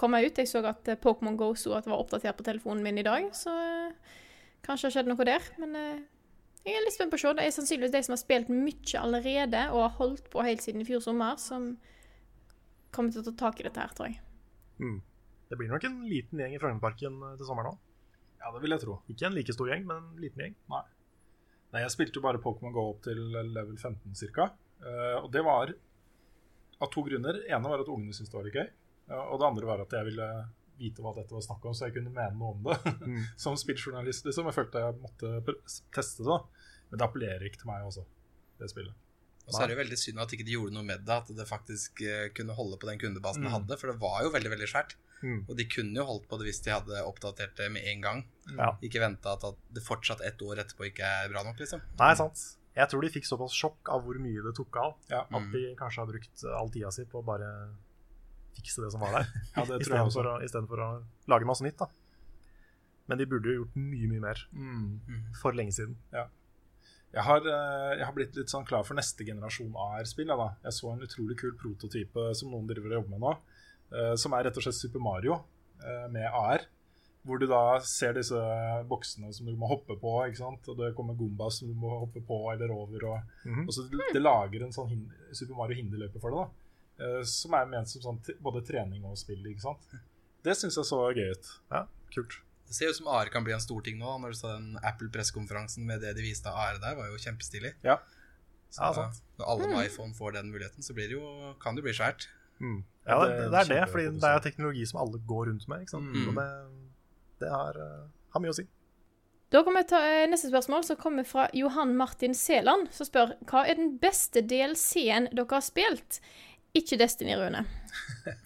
komme 0.02 0.22
ut. 0.26 0.40
Jeg 0.42 0.50
så 0.50 0.64
at 0.66 0.90
eh, 0.90 1.00
Pokémon 1.00 1.38
Go 1.40 1.52
sto 1.58 1.76
at 1.78 1.86
det 1.86 1.94
var 1.94 2.02
oppdatert 2.02 2.40
på 2.40 2.48
telefonen 2.48 2.84
min 2.86 3.00
i 3.02 3.06
dag, 3.06 3.30
så 3.38 3.54
eh, 3.54 4.18
kanskje 4.66 4.88
det 4.88 4.90
har 4.90 4.98
skjedd 4.98 5.12
noe 5.12 5.28
der. 5.30 5.48
Men 5.62 5.78
eh, 5.78 6.02
jeg 6.66 6.78
er 6.78 6.86
litt 6.86 6.98
spent 6.98 7.14
på 7.14 7.20
å 7.20 7.24
se. 7.24 7.36
Det 7.38 7.46
er 7.46 7.56
sannsynligvis 7.56 7.94
de 7.96 8.04
som 8.08 8.16
har 8.16 8.22
spilt 8.22 8.52
mye 8.54 9.02
allerede 9.02 9.68
og 9.76 9.86
har 9.86 9.96
holdt 10.00 10.32
på 10.34 10.46
helt 10.46 10.66
siden 10.66 10.84
i 10.84 10.90
fjor 10.90 11.04
sommer, 11.06 11.38
som 11.42 11.76
kommer 12.92 13.14
til 13.14 13.24
å 13.24 13.30
ta 13.30 13.38
tak 13.48 13.62
i 13.62 13.68
dette 13.68 13.82
her, 13.82 13.94
tror 13.98 14.12
jeg. 14.12 14.20
Det 15.52 15.58
blir 15.60 15.72
nok 15.72 15.86
en 15.88 16.02
liten 16.08 16.40
gjeng 16.42 16.56
i 16.56 16.60
Frognerparken 16.60 17.22
til 17.40 17.48
sommeren 17.48 17.74
òg. 17.74 17.80
Ja, 18.42 18.50
det 18.56 18.64
vil 18.64 18.74
jeg 18.74 18.82
tro. 18.82 18.98
Ikke 19.12 19.28
en 19.28 19.36
like 19.38 19.54
stor 19.54 19.70
gjeng, 19.70 19.86
men 19.88 20.02
en 20.02 20.22
liten 20.22 20.42
gjeng. 20.42 20.58
Nei. 20.72 20.82
Nei, 21.72 21.84
jeg 21.86 21.94
spilte 21.94 22.20
jo 22.20 22.24
bare 22.26 22.42
Pokémon 22.42 22.74
Go 22.76 22.88
opp 22.94 23.04
til 23.06 23.20
level 23.32 23.78
15 23.78 24.18
cirka. 24.18 24.50
Uh, 24.82 25.22
og 25.22 25.30
det 25.32 25.44
var 25.46 25.72
av 26.82 26.90
to 26.92 27.04
grunner. 27.06 27.44
ene 27.46 27.70
var 27.70 27.84
at 27.84 27.92
ungene 27.92 28.16
syntes 28.16 28.32
det 28.32 28.40
var 28.40 28.48
litt 28.48 28.58
gøy. 28.58 28.70
Og 29.10 29.40
det 29.42 29.48
andre 29.48 29.66
var 29.68 29.82
at 29.84 29.92
jeg 29.92 30.06
ville 30.08 30.28
vite 30.82 31.02
hva 31.04 31.12
dette 31.14 31.34
var 31.36 31.42
snakk 31.46 31.66
om, 31.68 31.74
så 31.78 31.88
jeg 31.90 31.94
kunne 31.98 32.14
mene 32.16 32.38
noe 32.38 32.56
om 32.56 32.64
det. 32.66 33.26
Som 33.44 33.58
spilljournalist, 33.60 34.26
liksom. 34.26 34.48
Jeg 34.50 34.56
følte 34.56 34.82
jeg 34.82 34.98
måtte 35.02 35.34
teste 35.94 36.24
det. 36.26 36.38
Men 36.92 37.00
det 37.00 37.06
appellerer 37.08 37.46
ikke 37.48 37.62
til 37.62 37.70
meg 37.72 37.86
også, 37.88 38.06
det 38.60 38.70
spillet. 38.72 38.96
Og 39.48 39.56
så 39.56 39.64
er 39.64 39.72
det 39.72 39.76
jo 39.76 39.82
veldig 39.82 39.98
synd 40.00 40.20
at 40.22 40.34
ikke 40.36 40.46
de 40.48 40.54
gjorde 40.56 40.74
noe 40.76 40.86
med 40.86 41.02
det, 41.08 41.16
at 41.18 41.30
det 41.36 41.46
faktisk 41.50 42.02
eh, 42.06 42.28
kunne 42.38 42.54
holde 42.56 42.78
på 42.80 42.88
den 42.88 43.00
kundebasen 43.02 43.42
Mm. 43.42 43.48
de 43.50 43.54
hadde, 43.56 43.78
for 43.82 43.92
det 43.92 43.98
var 44.00 44.22
jo 44.24 44.30
veldig, 44.36 44.52
veldig 44.54 44.68
svært. 44.70 44.96
Mm. 45.22 45.40
Og 45.50 45.54
de 45.58 45.66
kunne 45.70 45.98
jo 45.98 46.06
holdt 46.08 46.28
på 46.30 46.38
det 46.40 46.48
hvis 46.48 46.62
de 46.66 46.72
hadde 46.74 47.02
oppdatert 47.06 47.56
det 47.58 47.68
med 47.74 47.84
en 47.90 48.02
gang. 48.06 48.22
Ja. 48.58 48.72
Ikke 48.86 49.02
venta 49.04 49.34
at, 49.36 49.44
at 49.46 49.58
det 49.76 49.84
fortsatt 49.86 50.22
ett 50.26 50.42
år 50.46 50.62
etterpå 50.64 50.88
ikke 50.92 51.04
er 51.06 51.30
bra 51.34 51.44
nok, 51.46 51.60
liksom. 51.62 51.82
Nei, 52.00 52.12
sant. 52.18 52.42
Jeg 52.78 52.88
tror 52.94 53.04
de 53.04 53.12
fikk 53.12 53.28
såpass 53.28 53.54
sjokk 53.58 53.90
av 53.92 54.06
hvor 54.06 54.18
mye 54.24 54.42
det 54.46 54.54
tok 54.58 54.78
av, 54.82 54.94
Ja. 55.12 55.26
at 55.28 55.50
de 55.52 55.64
kanskje 55.78 56.02
har 56.06 56.10
brukt 56.14 56.46
all 56.58 56.70
tida 56.72 56.92
si 56.96 57.04
på 57.10 57.20
å 57.22 57.26
bare 57.28 57.50
fikse 58.56 58.84
det 58.84 58.92
som 58.94 59.02
var 59.02 59.12
der. 59.20 59.28
Ja, 59.56 59.66
det 59.66 59.80
tror 59.86 59.96
jeg 59.98 60.06
også. 60.10 60.36
Istedenfor 60.46 60.84
å, 60.86 60.90
lage 61.28 61.46
masse 61.50 61.64
nytt. 61.66 61.78
da. 61.78 61.88
Men 63.10 63.18
de 63.20 63.26
burde 63.28 63.50
jo 63.52 63.64
gjort 63.64 63.76
mye, 63.76 64.08
mye 64.12 64.22
mer 64.24 64.44
Mm. 64.54 65.34
for 65.42 65.52
lenge 65.58 65.74
siden. 65.76 65.98
Jeg 67.12 67.24
har, 67.28 67.42
eh, 67.44 67.98
jeg 68.00 68.06
har 68.08 68.14
blitt 68.16 68.36
litt 68.40 68.48
sånn 68.54 68.66
klar 68.66 68.86
for 68.88 68.96
neste 68.96 69.26
generasjon 69.28 69.74
AR-spill. 69.76 70.28
Da. 70.32 70.56
jeg 70.64 70.72
så 70.78 70.94
en 70.94 71.02
utrolig 71.04 71.36
kul 71.42 71.52
prototype 71.60 72.30
som 72.40 72.52
noen 72.54 72.68
driver 72.70 72.94
og 72.94 73.02
jobber 73.04 73.10
med 73.18 73.20
nå, 73.26 73.34
eh, 73.92 74.16
som 74.16 74.32
er 74.34 74.46
rett 74.48 74.56
og 74.58 74.64
slett 74.64 74.80
Super 74.80 75.00
Mario 75.04 75.42
eh, 75.84 76.08
med 76.08 76.24
AR. 76.32 76.64
Hvor 77.26 77.38
du 77.38 77.46
da 77.46 77.78
ser 77.86 78.14
disse 78.14 78.34
boksene 78.90 79.30
som 79.36 79.46
du 79.46 79.52
må 79.60 79.68
hoppe 79.70 79.94
på, 80.00 80.14
og 80.24 80.78
det 80.80 80.96
kommer 80.96 81.14
Goombas 81.14 81.60
som 81.60 81.68
du 81.68 81.76
må 81.78 82.00
hoppe 82.00 82.24
på 82.26 82.38
eller 82.54 82.72
over. 82.72 83.04
Og, 83.12 83.22
Mhm. 83.46 83.68
og 83.68 83.74
så 83.76 83.84
det, 83.92 84.00
det 84.14 84.22
lager 84.24 84.64
en 84.64 84.72
sånn 84.72 85.12
Super 85.34 85.54
Mario 85.54 85.76
hinderløype 85.76 86.20
for 86.20 86.32
det, 86.32 86.40
da. 86.40 86.50
Eh, 87.02 87.20
som 87.28 87.58
er 87.58 87.68
ment 87.72 87.90
som 87.92 88.04
sånn, 88.06 88.22
både 88.44 88.62
trening 88.68 89.04
og 89.10 89.18
spill. 89.20 89.42
ikke 89.52 89.66
sant? 89.66 89.92
Det 90.46 90.56
syns 90.58 90.78
jeg 90.80 90.88
så 90.90 91.02
gøy 91.14 91.32
ut. 91.36 91.52
Ja, 91.74 91.84
kult. 92.14 92.40
Det 92.72 92.78
ser 92.78 92.94
ut 92.94 92.96
som 93.02 93.10
AR 93.12 93.28
kan 93.34 93.44
bli 93.44 93.52
en 93.54 93.62
stor 93.62 93.82
ting 93.84 93.98
nå. 94.00 94.14
Når 94.24 94.32
du 94.32 94.38
sa 94.40 94.54
den 94.56 94.78
Apple-pressekonferansen 94.88 95.84
med 95.86 96.02
det 96.06 96.14
de 96.18 96.24
viste 96.24 96.48
av 96.50 96.56
AR 96.58 96.80
der, 96.80 96.96
var 96.98 97.10
jo 97.12 97.20
kjempestilig. 97.20 97.74
Ja. 97.84 97.98
Så 98.72 98.80
Ja, 98.86 98.94
sant. 98.96 99.18
når 99.38 99.50
alle 99.52 99.68
med 99.74 99.86
iPhone 99.90 100.16
får 100.16 100.38
den 100.38 100.52
muligheten, 100.54 100.82
så 100.86 100.94
blir 100.96 101.10
det 101.12 101.18
jo, 101.18 101.54
kan 101.60 101.76
det 101.76 101.84
bli 101.84 101.92
svært. 101.94 102.30
Mm. 102.62 102.84
Ja, 103.06 103.18
det, 103.26 103.50
det 103.52 103.60
er 103.60 103.70
det, 103.74 103.82
fordi 103.92 104.06
det 104.22 104.30
er 104.30 104.40
teknologi 104.46 104.86
som 104.88 105.02
alle 105.02 105.20
går 105.28 105.50
rundt 105.50 105.68
med. 105.68 105.82
ikke 105.84 105.98
sant? 105.98 106.14
Mm. 106.16 106.30
Og 106.30 106.38
det, 106.40 106.48
det 107.44 107.50
har, 107.52 107.76
eh, 107.84 108.06
har 108.32 108.44
mye 108.46 108.54
å 108.54 108.58
si. 108.62 108.68
Da 109.52 109.66
kommer 109.68 109.84
vi 109.84 109.90
ta 109.92 110.00
eh, 110.08 110.30
neste 110.32 110.48
spørsmål, 110.48 110.86
som 110.88 110.96
kommer 111.02 111.28
fra 111.28 111.50
Johan 111.58 111.92
Martin 112.00 112.32
Seland, 112.38 112.88
som 112.96 113.10
spør 113.10 113.34
hva 113.50 113.66
er 113.68 113.76
den 113.82 113.98
beste 114.00 114.40
DLC-en 114.48 115.28
dere 115.36 115.50
har 115.58 115.66
spilt? 115.66 116.22
Ikke 116.78 116.96
Destiny, 117.00 117.36
Rune. 117.36 117.66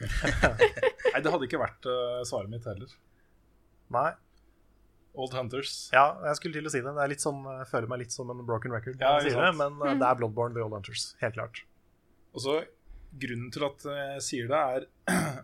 Nei, 1.14 1.20
det 1.22 1.32
hadde 1.32 1.46
ikke 1.46 1.62
vært 1.62 1.86
uh, 1.86 2.22
svaret 2.26 2.50
mitt 2.50 2.66
heller. 2.66 2.94
Nei. 3.94 4.12
Old 5.16 5.36
Hunters. 5.38 5.76
Ja, 5.96 6.18
jeg 6.26 6.40
skulle 6.40 6.58
til 6.58 6.68
å 6.68 6.72
si 6.74 6.82
det. 6.84 6.92
Det 6.98 7.04
er 7.04 7.12
litt 7.12 7.24
sånn, 7.24 7.44
Jeg 7.62 7.70
føler 7.70 7.92
meg 7.92 8.02
litt 8.04 8.16
som 8.16 8.32
en 8.34 8.42
broken 8.48 8.74
record, 8.76 8.98
Ja, 9.00 9.20
det, 9.24 9.36
men 9.56 9.78
mm. 9.78 10.02
det 10.02 10.08
er 10.10 10.18
Bloodborne 10.20 10.58
The 10.58 10.66
Old 10.66 10.76
Hunters. 10.76 11.12
Helt 11.22 11.38
klart. 11.38 11.62
Og 12.36 12.44
så 12.44 12.64
Grunnen 13.16 13.48
til 13.54 13.64
at 13.64 13.84
jeg 13.88 14.24
sier 14.26 14.50
det, 14.52 14.58
er 14.60 14.86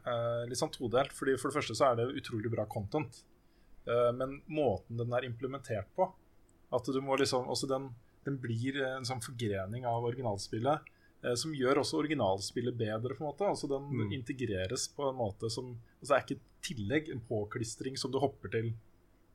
uh, 0.03 0.41
litt 0.49 0.59
sånn 0.59 0.73
todelt. 0.73 1.13
Fordi 1.15 1.37
For 1.39 1.47
det 1.47 1.61
første 1.61 1.77
så 1.77 1.91
er 1.91 2.01
det 2.01 2.09
utrolig 2.19 2.51
bra 2.51 2.65
content. 2.67 3.21
Uh, 3.87 4.09
men 4.17 4.41
måten 4.51 4.99
den 4.99 5.13
er 5.15 5.25
implementert 5.25 5.87
på 5.97 6.05
At 6.75 6.85
du 6.85 6.99
må 7.01 7.15
liksom 7.17 7.47
også 7.49 7.69
den, 7.71 7.87
den 8.27 8.35
blir 8.43 8.77
en 8.85 9.07
sånn 9.07 9.23
forgrening 9.23 9.87
av 9.87 10.03
originalspillet. 10.09 10.91
Eh, 11.23 11.35
Som 11.35 11.53
gjør 11.53 11.81
også 11.83 11.99
originalspillet 12.03 12.77
bedre. 12.77 13.15
på 13.15 13.21
en 13.23 13.29
måte 13.31 13.47
Altså 13.49 13.67
Den 13.69 13.89
Mm. 13.91 14.11
integreres 14.19 14.87
på 14.95 15.09
en 15.09 15.15
måte 15.17 15.49
som 15.51 15.77
altså 16.01 16.09
Det 16.09 16.17
er 16.17 16.25
ikke 16.25 16.39
et 16.39 16.47
tillegg, 16.61 17.09
en 17.11 17.21
påklistring 17.29 17.97
som 17.97 18.11
du 18.11 18.19
hopper 18.19 18.49
til. 18.49 18.73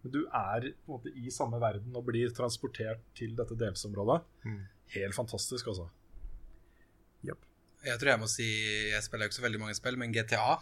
Men 0.03 0.13
du 0.13 0.27
er 0.27 0.61
på 0.87 0.89
en 0.89 0.99
måte 1.01 1.11
i 1.17 1.29
samme 1.31 1.59
verden 1.61 1.95
og 1.97 2.05
blir 2.07 2.31
transportert 2.31 3.01
til 3.15 3.35
dette 3.35 3.57
delsområdet. 3.59 4.23
Mm. 4.45 4.61
Helt 4.95 5.15
fantastisk, 5.15 5.67
altså. 5.67 5.89
Jeg 7.87 8.01
tror 8.01 8.09
jeg 8.11 8.19
må 8.19 8.27
si 8.27 8.47
Jeg 8.91 9.03
spiller 9.05 9.27
jo 9.27 9.31
ikke 9.31 9.37
så 9.39 9.43
veldig 9.45 9.61
mange 9.63 9.75
spill, 9.79 9.97
men 10.01 10.11
GTA 10.15 10.57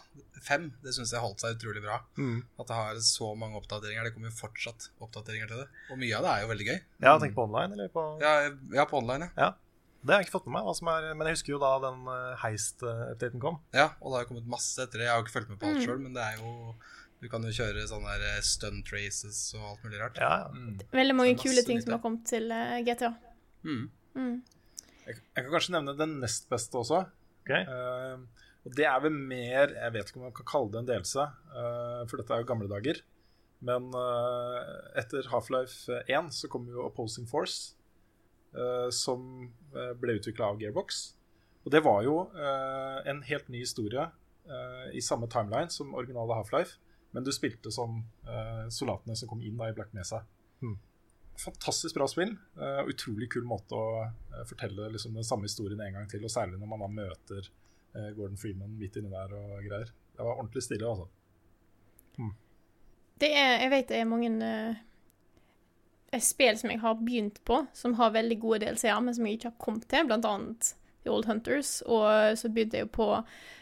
5 0.45 0.65
det 0.83 0.91
syns 0.93 1.13
jeg 1.15 1.21
holdt 1.23 1.41
seg 1.41 1.55
utrolig 1.57 1.81
bra. 1.81 1.95
Mm. 2.19 2.43
At 2.59 2.67
det 2.69 2.75
har 2.77 2.99
så 3.01 3.31
mange 3.39 3.57
oppdateringer. 3.57 4.03
Det 4.05 4.13
kommer 4.13 4.29
jo 4.29 4.35
fortsatt 4.37 4.89
oppdateringer 5.01 5.47
til 5.49 5.63
det. 5.63 5.67
Og 5.89 5.97
mye 5.97 6.13
av 6.19 6.21
det 6.27 6.31
er 6.35 6.43
jo 6.43 6.49
veldig 6.51 6.67
gøy. 6.67 6.79
Ja, 7.01 7.15
Tenk 7.23 7.33
på 7.33 7.47
online, 7.47 7.73
eller 7.73 7.89
på 7.95 8.03
Ja, 8.21 8.33
ja 8.77 8.85
på 8.85 8.99
online, 9.01 9.31
ja. 9.37 9.47
Ja. 9.47 9.49
Det 10.05 10.13
har 10.13 10.21
jeg 10.21 10.27
ikke 10.27 10.35
fått 10.37 10.45
med 10.47 10.53
meg, 10.59 10.65
hva 10.67 10.73
som 10.77 10.89
er, 10.93 11.05
men 11.17 11.27
jeg 11.27 11.35
husker 11.39 11.53
jo 11.55 11.57
da 11.63 11.71
den 11.81 12.03
eh, 12.13 12.35
Heist-updaten 12.43 13.41
kom. 13.41 13.57
ja. 13.73 13.87
Og 14.01 14.11
det 14.11 14.19
har 14.19 14.25
jo 14.27 14.29
kommet 14.35 14.51
masse 14.53 14.77
etter 14.83 15.01
det. 15.01 15.07
Jeg 15.07 15.13
har 15.15 15.21
jo 15.21 15.25
ikke 15.25 15.33
fulgt 15.39 15.49
med 15.49 15.59
på 15.63 15.65
alt 15.71 15.79
Mm. 15.81 15.85
sjøl, 15.87 15.99
men 16.03 16.13
det 16.13 16.21
er 16.25 16.37
jo 16.43 16.75
Du 17.23 17.29
kan 17.31 17.41
jo 17.47 17.49
kjøre 17.55 17.87
sånne 17.89 18.11
der 18.19 18.25
eh, 18.35 18.41
stunt 18.45 18.91
races 18.93 19.39
og 19.57 19.63
alt 19.71 19.83
mulig 19.87 19.97
rart. 20.01 20.17
Ja, 20.21 20.29
ja. 20.43 20.49
Mm. 20.53 20.79
Veldig 20.91 21.15
mange 21.15 21.37
kule 21.41 21.63
ting 21.65 21.79
som 21.81 21.95
har 21.95 22.01
kommet 22.03 22.25
til 22.29 22.51
eh, 22.51 22.81
GTA. 22.85 23.13
Mm. 23.63 23.85
Mm. 24.15 24.35
Jeg, 25.07 25.15
jeg 25.15 25.45
kan 25.45 25.51
kanskje 25.55 25.73
nevne 25.77 25.95
den 25.97 26.19
nest 26.21 26.45
beste 26.51 26.77
også. 26.77 27.05
Okay. 27.45 27.63
Uh, 27.65 28.25
og 28.65 28.73
det 28.73 28.85
er 28.89 28.99
vel 29.03 29.13
mer 29.13 29.69
Jeg 29.69 29.93
vet 29.93 30.07
ikke 30.09 30.17
om 30.17 30.23
man 30.25 30.33
kan 30.33 30.47
kalle 30.49 30.71
det 30.73 30.79
en 30.81 30.87
delelse, 30.89 31.25
uh, 31.53 32.01
for 32.09 32.17
dette 32.17 32.33
er 32.33 32.41
jo 32.43 32.47
gamle 32.51 32.69
dager. 32.69 33.01
Men 33.65 33.87
uh, 33.93 34.59
etter 34.99 35.25
Half-Life 35.31 36.03
1 36.09 36.31
så 36.35 36.49
kommer 36.51 36.73
jo 36.75 36.85
Opposing 36.89 37.27
Force, 37.29 37.74
som 38.93 39.25
eh, 39.75 39.93
ble 39.99 40.17
utvikla 40.19 40.51
av 40.53 40.61
Gearbox. 40.61 41.01
Og 41.65 41.71
det 41.73 41.81
var 41.85 42.03
jo 42.05 42.17
eh, 42.37 42.99
en 43.09 43.21
helt 43.25 43.47
ny 43.49 43.63
historie 43.63 44.03
eh, 44.45 44.89
i 44.95 45.01
samme 45.01 45.27
timeline 45.31 45.73
som 45.73 45.95
originale 45.97 46.37
Half-Life. 46.37 46.77
Men 47.15 47.25
du 47.25 47.31
spilte 47.33 47.71
som 47.71 48.01
eh, 48.27 48.65
soldatene 48.69 49.15
som 49.17 49.31
kom 49.31 49.41
inn 49.41 49.59
i 49.63 49.73
Black 49.75 49.93
Mesa. 49.95 50.21
Hmm. 50.61 50.77
Fantastisk 51.41 51.97
bra 51.97 52.07
spill. 52.07 52.35
eh, 52.59 52.81
utrolig 52.91 53.31
kul 53.33 53.47
måte 53.47 53.75
å 53.75 54.03
eh, 54.05 54.45
fortelle 54.47 54.91
liksom, 54.93 55.15
den 55.17 55.27
samme 55.27 55.49
historien 55.49 55.81
en 55.81 55.99
gang 55.99 56.09
til. 56.11 56.23
Og 56.23 56.31
særlig 56.31 56.59
når 56.61 56.71
man 56.71 56.85
da 56.85 56.91
møter 57.01 57.49
eh, 57.95 58.09
Gordon 58.15 58.39
Freeman 58.39 58.75
midt 58.79 58.99
inni 59.01 59.11
der 59.11 59.35
og 59.35 59.61
greier. 59.65 59.91
Det 60.15 60.23
var 60.23 60.37
ordentlig 60.37 60.63
stille, 60.63 60.91
altså. 60.91 61.09
Det 63.19 63.31
er, 63.31 63.61
jeg 63.63 63.71
vet 63.71 63.89
det 63.91 63.97
er 64.01 64.07
mange 64.07 64.29
eh, 66.15 66.23
spill 66.23 66.57
som 66.59 66.71
jeg 66.71 66.81
har 66.81 66.97
begynt 67.01 67.43
på, 67.47 67.65
som 67.75 67.93
har 67.99 68.15
veldig 68.15 68.39
gode 68.41 68.63
DLC-er, 68.63 69.03
men 69.03 69.15
som 69.15 69.27
jeg 69.27 69.39
ikke 69.39 69.51
har 69.51 69.61
kommet 69.67 69.87
til, 69.91 70.07
blant 70.07 70.27
annet 70.29 70.71
The 71.05 71.11
Old 71.13 71.25
Hunters. 71.29 71.81
Og 71.85 72.37
så 72.39 72.49
begynte 72.49 72.79
jeg 72.79 72.87
jo 72.87 72.93
på 72.97 73.09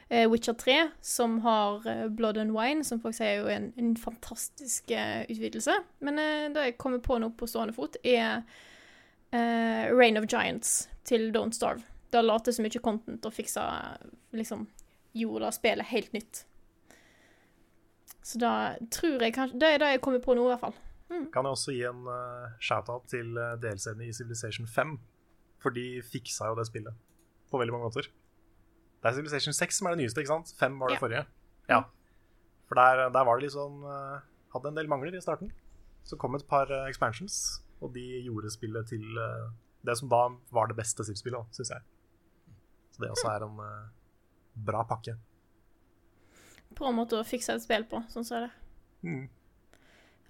eh, 0.09 0.29
Witcher 0.31 0.53
3, 0.53 0.77
som 1.01 1.39
har 1.43 1.87
eh, 1.89 2.07
Blood 2.07 2.37
and 2.37 2.55
Wine, 2.55 2.83
som 2.83 3.01
folk 3.03 3.17
sier 3.17 3.33
er 3.33 3.41
jo 3.41 3.49
en, 3.51 3.71
en 3.77 3.95
fantastisk 3.99 4.91
eh, 4.91 5.25
utvidelse. 5.27 5.75
Men 5.99 6.21
det 6.55 6.69
jeg 6.69 6.77
kommer 6.77 7.03
på 7.03 7.19
nå 7.19 7.33
på 7.37 7.49
stående 7.49 7.75
fot, 7.75 7.97
er 8.03 8.45
uh, 9.33 9.83
Reign 9.89 10.17
of 10.17 10.29
Giants 10.29 10.87
til 11.03 11.31
Don't 11.35 11.55
Starve. 11.57 11.83
Det 12.13 12.21
la 12.23 12.37
til 12.39 12.53
så 12.53 12.63
mye 12.63 12.81
content 12.83 13.25
og 13.25 13.33
fiksa 13.33 13.63
liksom 14.37 14.67
jorda 15.17 15.49
spillet 15.53 15.89
helt 15.89 16.13
nytt. 16.13 16.43
Så 18.23 18.39
da 18.39 18.53
tror 18.93 19.19
jeg 19.19 19.33
kanskje 19.35 19.59
Det 19.59 19.69
er 19.73 19.81
det 19.81 19.89
jeg 19.95 20.01
kommer 20.01 20.21
på 20.23 20.35
nå, 20.37 20.45
i 20.45 20.53
hvert 20.53 20.61
fall. 20.61 20.75
Kan 21.09 21.45
jeg 21.45 21.51
også 21.55 21.73
gi 21.75 21.83
en 21.85 22.05
uh, 22.07 22.53
shout-out 22.63 23.05
til 23.11 23.37
uh, 23.37 23.53
delscenen 23.61 24.01
i 24.07 24.13
Civilization 24.13 24.67
5. 24.67 24.95
For 25.61 25.69
de 25.75 26.01
fiksa 26.03 26.49
jo 26.49 26.55
det 26.57 26.65
spillet 26.67 26.95
på 27.51 27.59
veldig 27.61 27.73
mange 27.75 27.87
måter. 27.89 28.07
Det 29.03 29.09
er 29.09 29.17
Civilization 29.17 29.53
6 29.53 29.77
som 29.79 29.87
er 29.87 29.95
det 29.95 30.03
nyeste, 30.03 30.21
ikke 30.23 30.31
sant? 30.33 30.53
5 30.59 30.79
var 30.79 30.89
det 30.89 30.95
Ja. 30.95 30.99
forrige. 31.03 31.25
Ja. 31.69 31.81
For 32.67 32.75
der, 32.79 33.09
der 33.13 33.25
var 33.27 33.39
det 33.39 33.51
sånn 33.53 33.83
uh, 33.83 34.21
Hadde 34.53 34.69
en 34.69 34.75
del 34.77 34.87
mangler 34.87 35.15
i 35.17 35.21
starten. 35.21 35.51
Så 36.05 36.17
kom 36.19 36.35
et 36.35 36.47
par 36.47 36.69
uh, 36.71 36.87
expansions, 36.89 37.61
og 37.81 37.93
de 37.95 38.03
gjorde 38.25 38.51
spillet 38.53 38.87
til 38.87 39.03
det 39.83 39.95
som 39.97 40.07
da 40.09 40.29
var 40.53 40.67
det 40.69 40.75
beste 40.77 41.03
Civ-spillet, 41.03 41.49
syns 41.51 41.71
jeg. 41.73 41.81
Så 42.93 43.01
det 43.01 43.09
også 43.11 43.31
er 43.33 43.43
en 43.47 43.57
bra 44.55 44.83
pakke. 44.87 45.15
Bra 46.77 46.91
måte 46.95 47.17
å 47.19 47.25
fikse 47.27 47.55
et 47.57 47.63
spill 47.65 47.83
på, 47.89 47.99
sånn 48.13 48.23
som 48.25 48.37
er 48.37 48.45
det. 48.45 48.53
Mm. 49.09 49.25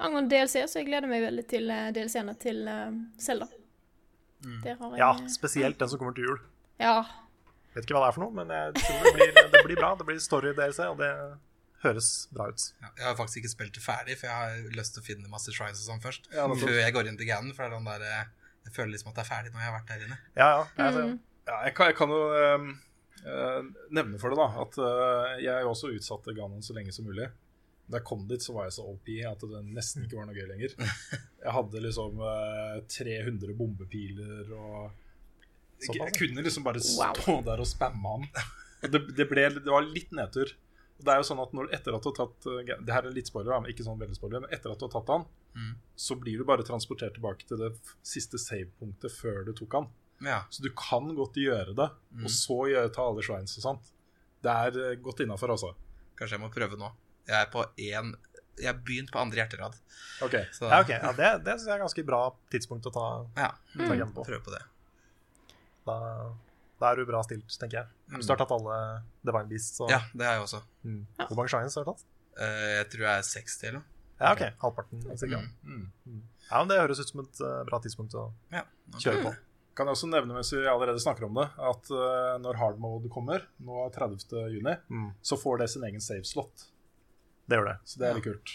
Angående 0.02 0.34
DLC, 0.34 0.64
så 0.68 0.82
jeg 0.82 0.90
gleder 0.90 1.10
meg 1.12 1.22
veldig 1.26 1.44
til 1.50 1.70
uh, 1.70 1.92
DLC-ene 1.94 2.34
til 2.42 2.64
Selda. 2.64 3.04
Zelda. 3.22 3.52
Jeg 4.44 4.78
Ja, 4.98 5.14
eh, 5.16 5.28
spesielt 5.32 5.80
den 5.80 5.90
som 5.90 6.00
kommer 6.00 6.14
til 6.14 6.28
jul. 6.28 6.40
Ja. 6.80 7.04
Vet 7.74 7.86
ikke 7.86 7.96
hva 7.96 8.06
det 8.06 8.12
er 8.12 8.18
for 8.18 8.26
noe, 8.26 8.36
men 8.36 8.52
jeg 8.54 8.76
tror 8.78 9.08
det 9.08 9.14
blir, 9.16 9.34
det 9.54 9.64
blir 9.66 9.80
bra. 9.80 9.94
Det 9.98 10.08
blir 10.08 10.20
story-DLC, 10.22 10.80
og 10.92 10.98
det 11.00 11.12
høres 11.84 12.10
bra 12.34 12.50
ut. 12.52 12.66
Ja, 12.84 12.90
jeg 13.00 13.08
har 13.08 13.18
faktisk 13.20 13.42
ikke 13.42 13.54
spilt 13.54 13.76
det 13.78 13.84
ferdig, 13.84 14.18
for 14.20 14.30
jeg 14.30 14.36
har 14.36 14.78
lyst 14.78 14.96
til 14.96 15.04
å 15.04 15.08
finne 15.08 15.32
masse 15.32 15.54
shrines 15.56 15.82
og 15.84 15.90
sånn 15.90 16.04
først. 16.04 16.30
Ja, 16.36 16.48
før 16.48 16.76
jeg 16.78 16.96
går 16.96 17.10
inn 17.10 17.20
til 17.20 17.30
Ganon, 17.30 17.54
for 17.56 17.72
det 17.72 17.80
er 17.80 17.88
der, 17.88 18.08
eh, 18.10 18.58
jeg 18.68 18.76
føler 18.78 18.94
liksom 18.94 19.12
at 19.12 19.20
det 19.20 19.24
er 19.26 19.32
ferdig 19.32 19.54
når 19.54 19.64
jeg 19.64 19.70
har 19.70 19.78
vært 19.80 19.94
der 19.94 20.08
inne. 20.08 20.20
Ja, 20.36 20.50
ja. 20.50 20.66
Jeg, 20.80 21.06
Mm. 21.14 21.22
Ja, 21.44 21.58
jeg 21.66 21.74
kan, 21.76 21.90
jeg 21.90 21.96
kan 21.98 22.08
jo 22.08 22.20
um, 22.56 22.68
eh, 23.28 23.64
nevne 23.92 24.20
for 24.22 24.32
det, 24.32 24.38
da, 24.40 24.62
at 24.64 24.78
uh, 24.80 25.34
jeg 25.44 25.66
også 25.68 25.90
utsatte 25.92 26.32
Ganon 26.38 26.64
så 26.64 26.76
lenge 26.78 26.94
som 26.96 27.04
mulig. 27.04 27.28
Da 27.90 28.00
jeg 28.00 28.06
kom 28.08 28.22
dit, 28.30 28.42
så 28.42 28.54
var 28.56 28.70
jeg 28.70 28.76
så 28.78 28.86
OP 28.88 29.10
at 29.28 29.42
det 29.52 29.62
nesten 29.76 30.06
ikke 30.06 30.16
var 30.22 30.26
noe 30.30 30.36
gøy 30.38 30.48
lenger. 30.54 30.76
Jeg 31.44 31.52
hadde 31.58 31.82
liksom 31.84 32.22
eh, 32.24 32.78
300 32.88 33.56
bombepiler 33.60 34.54
og 34.56 34.92
jeg, 35.84 35.98
jeg 36.00 36.14
kunne 36.16 36.44
liksom 36.46 36.64
bare 36.64 36.80
Wow. 36.80 37.18
stå 37.20 37.34
der 37.44 37.60
og 37.60 37.68
spamme 37.68 38.14
han. 38.14 38.28
Det, 38.84 39.02
det, 39.18 39.26
ble, 39.28 39.44
det 39.58 39.68
var 39.68 39.84
litt 39.84 40.12
nedtur. 40.16 40.54
Og 41.00 41.04
det 41.08 41.12
er 41.12 41.20
jo 41.20 41.26
sånn 41.28 41.42
at 41.44 41.52
når, 41.56 41.68
etter 41.76 41.96
at 41.98 42.04
du 42.06 42.10
har 42.12 42.16
tatt 42.22 42.46
uh, 42.48 42.60
Det 42.64 42.94
her 42.96 43.08
er 43.10 43.16
litt 43.16 43.28
spoiler, 43.28 43.68
ikke 43.72 43.84
sånn 43.84 44.00
veldig 44.00 44.16
spoiler, 44.16 44.44
men 44.46 44.54
etter 44.56 44.72
at 44.72 44.80
du 44.80 44.86
har 44.88 44.94
tatt 45.00 45.12
han, 45.18 45.26
Mm. 45.54 45.76
så 46.02 46.16
blir 46.18 46.40
du 46.42 46.44
bare 46.50 46.64
transportert 46.66 47.14
tilbake 47.14 47.46
til 47.46 47.60
det 47.62 47.68
siste 48.02 48.40
save-punktet 48.42 49.12
før 49.14 49.44
du 49.46 49.52
tok 49.54 49.76
han. 49.78 49.86
Ja. 50.26 50.40
Så 50.50 50.64
du 50.66 50.72
kan 50.74 51.12
godt 51.14 51.36
gjøre 51.38 51.76
det, 51.78 51.90
Mm. 52.16 52.24
og 52.26 52.32
så 52.34 52.58
gjøre, 52.72 52.90
ta 52.96 53.04
alle 53.06 53.22
shrines 53.22 53.54
og 53.60 53.66
sånt. 53.68 53.92
Det 54.42 54.50
er 54.50 54.80
uh, 54.80 54.96
godt 55.06 55.22
innafor, 55.28 55.54
altså. 55.54 55.76
Kanskje 56.18 56.40
jeg 56.40 56.42
må 56.42 56.50
prøve 56.56 56.80
nå. 56.82 56.90
Jeg 57.28 57.38
er 57.42 57.50
på 57.54 57.64
én 57.80 58.14
Jeg 58.60 58.68
har 58.70 58.80
begynt 58.86 59.10
på 59.12 59.18
andre 59.20 59.40
hjerterad. 59.42 59.76
Ok. 60.22 60.36
Så 60.54 60.68
Ja, 60.70 60.82
okay. 60.84 61.00
ja, 61.02 61.12
Det, 61.18 61.30
det 61.46 61.54
synes 61.58 61.68
jeg 61.68 61.74
er 61.74 61.80
et 61.80 61.86
ganske 61.88 62.04
bra 62.06 62.20
tidspunkt 62.54 62.86
å 62.86 62.92
ta, 62.94 63.06
ja, 63.40 63.48
ta 63.78 63.94
igjen 63.96 64.12
på. 64.14 64.26
prøve 64.28 64.44
på 64.46 64.52
det. 64.54 64.62
Da, 65.88 65.96
da 66.80 66.92
er 66.92 67.00
du 67.02 67.06
bra 67.10 67.22
stilt, 67.26 67.50
tenker 67.60 67.82
jeg. 67.82 67.88
Hvis 68.14 68.28
du 68.30 68.34
har 68.36 68.40
tatt 68.44 68.54
alle 68.56 68.78
Divine 69.26 69.50
Beasts 69.50 69.82
og 69.84 69.90
Ja, 69.92 70.02
det 70.14 70.28
har 70.28 70.38
jeg 70.38 70.44
også. 70.46 70.62
mm. 70.86 71.00
Hvor 71.28 71.40
mange 71.40 71.52
shines 71.54 71.76
har 71.80 71.88
du 71.88 71.92
tatt? 71.94 72.06
Uh, 72.38 72.70
jeg 72.80 72.86
tror 72.94 73.08
jeg 73.08 73.18
er 73.24 73.26
60 73.30 73.58
eller 73.64 73.80
noe. 73.80 73.90
Ja, 74.22 74.32
ok. 74.36 74.44
Halvparten. 74.62 75.02
cirka. 75.20 75.40
Mm. 75.66 76.22
Ja, 76.50 76.60
men 76.62 76.68
Det 76.72 76.78
høres 76.80 77.02
ut 77.02 77.10
som 77.10 77.24
et 77.26 77.42
uh, 77.44 77.64
bra 77.68 77.80
tidspunkt 77.84 78.14
å 78.16 78.28
Ja. 78.54 78.64
kjøre 79.00 79.24
på. 79.26 79.34
Kan 79.76 79.90
jeg 79.90 79.98
også 79.98 80.08
nevne 80.12 80.36
mens 80.38 80.52
vi 80.54 80.62
allerede 80.70 81.02
snakker 81.02 81.26
om 81.26 81.34
det, 81.42 81.48
at 81.58 81.90
uh, 81.92 82.38
når 82.38 82.60
hard 82.62 82.78
mode 82.80 83.10
kommer, 83.10 83.42
nå 83.60 83.88
30. 83.96 84.30
juni, 84.54 84.76
Mm. 84.94 85.10
så 85.26 85.36
får 85.42 85.58
det 85.64 85.70
sin 85.74 85.84
egen 85.90 86.00
save 86.02 86.24
slot. 86.30 86.68
Det 87.50 87.58
gjør 87.60 87.68
det. 87.72 87.78
Så 87.90 88.00
det 88.00 88.08
er 88.10 88.16
litt 88.20 88.24
kult. 88.28 88.54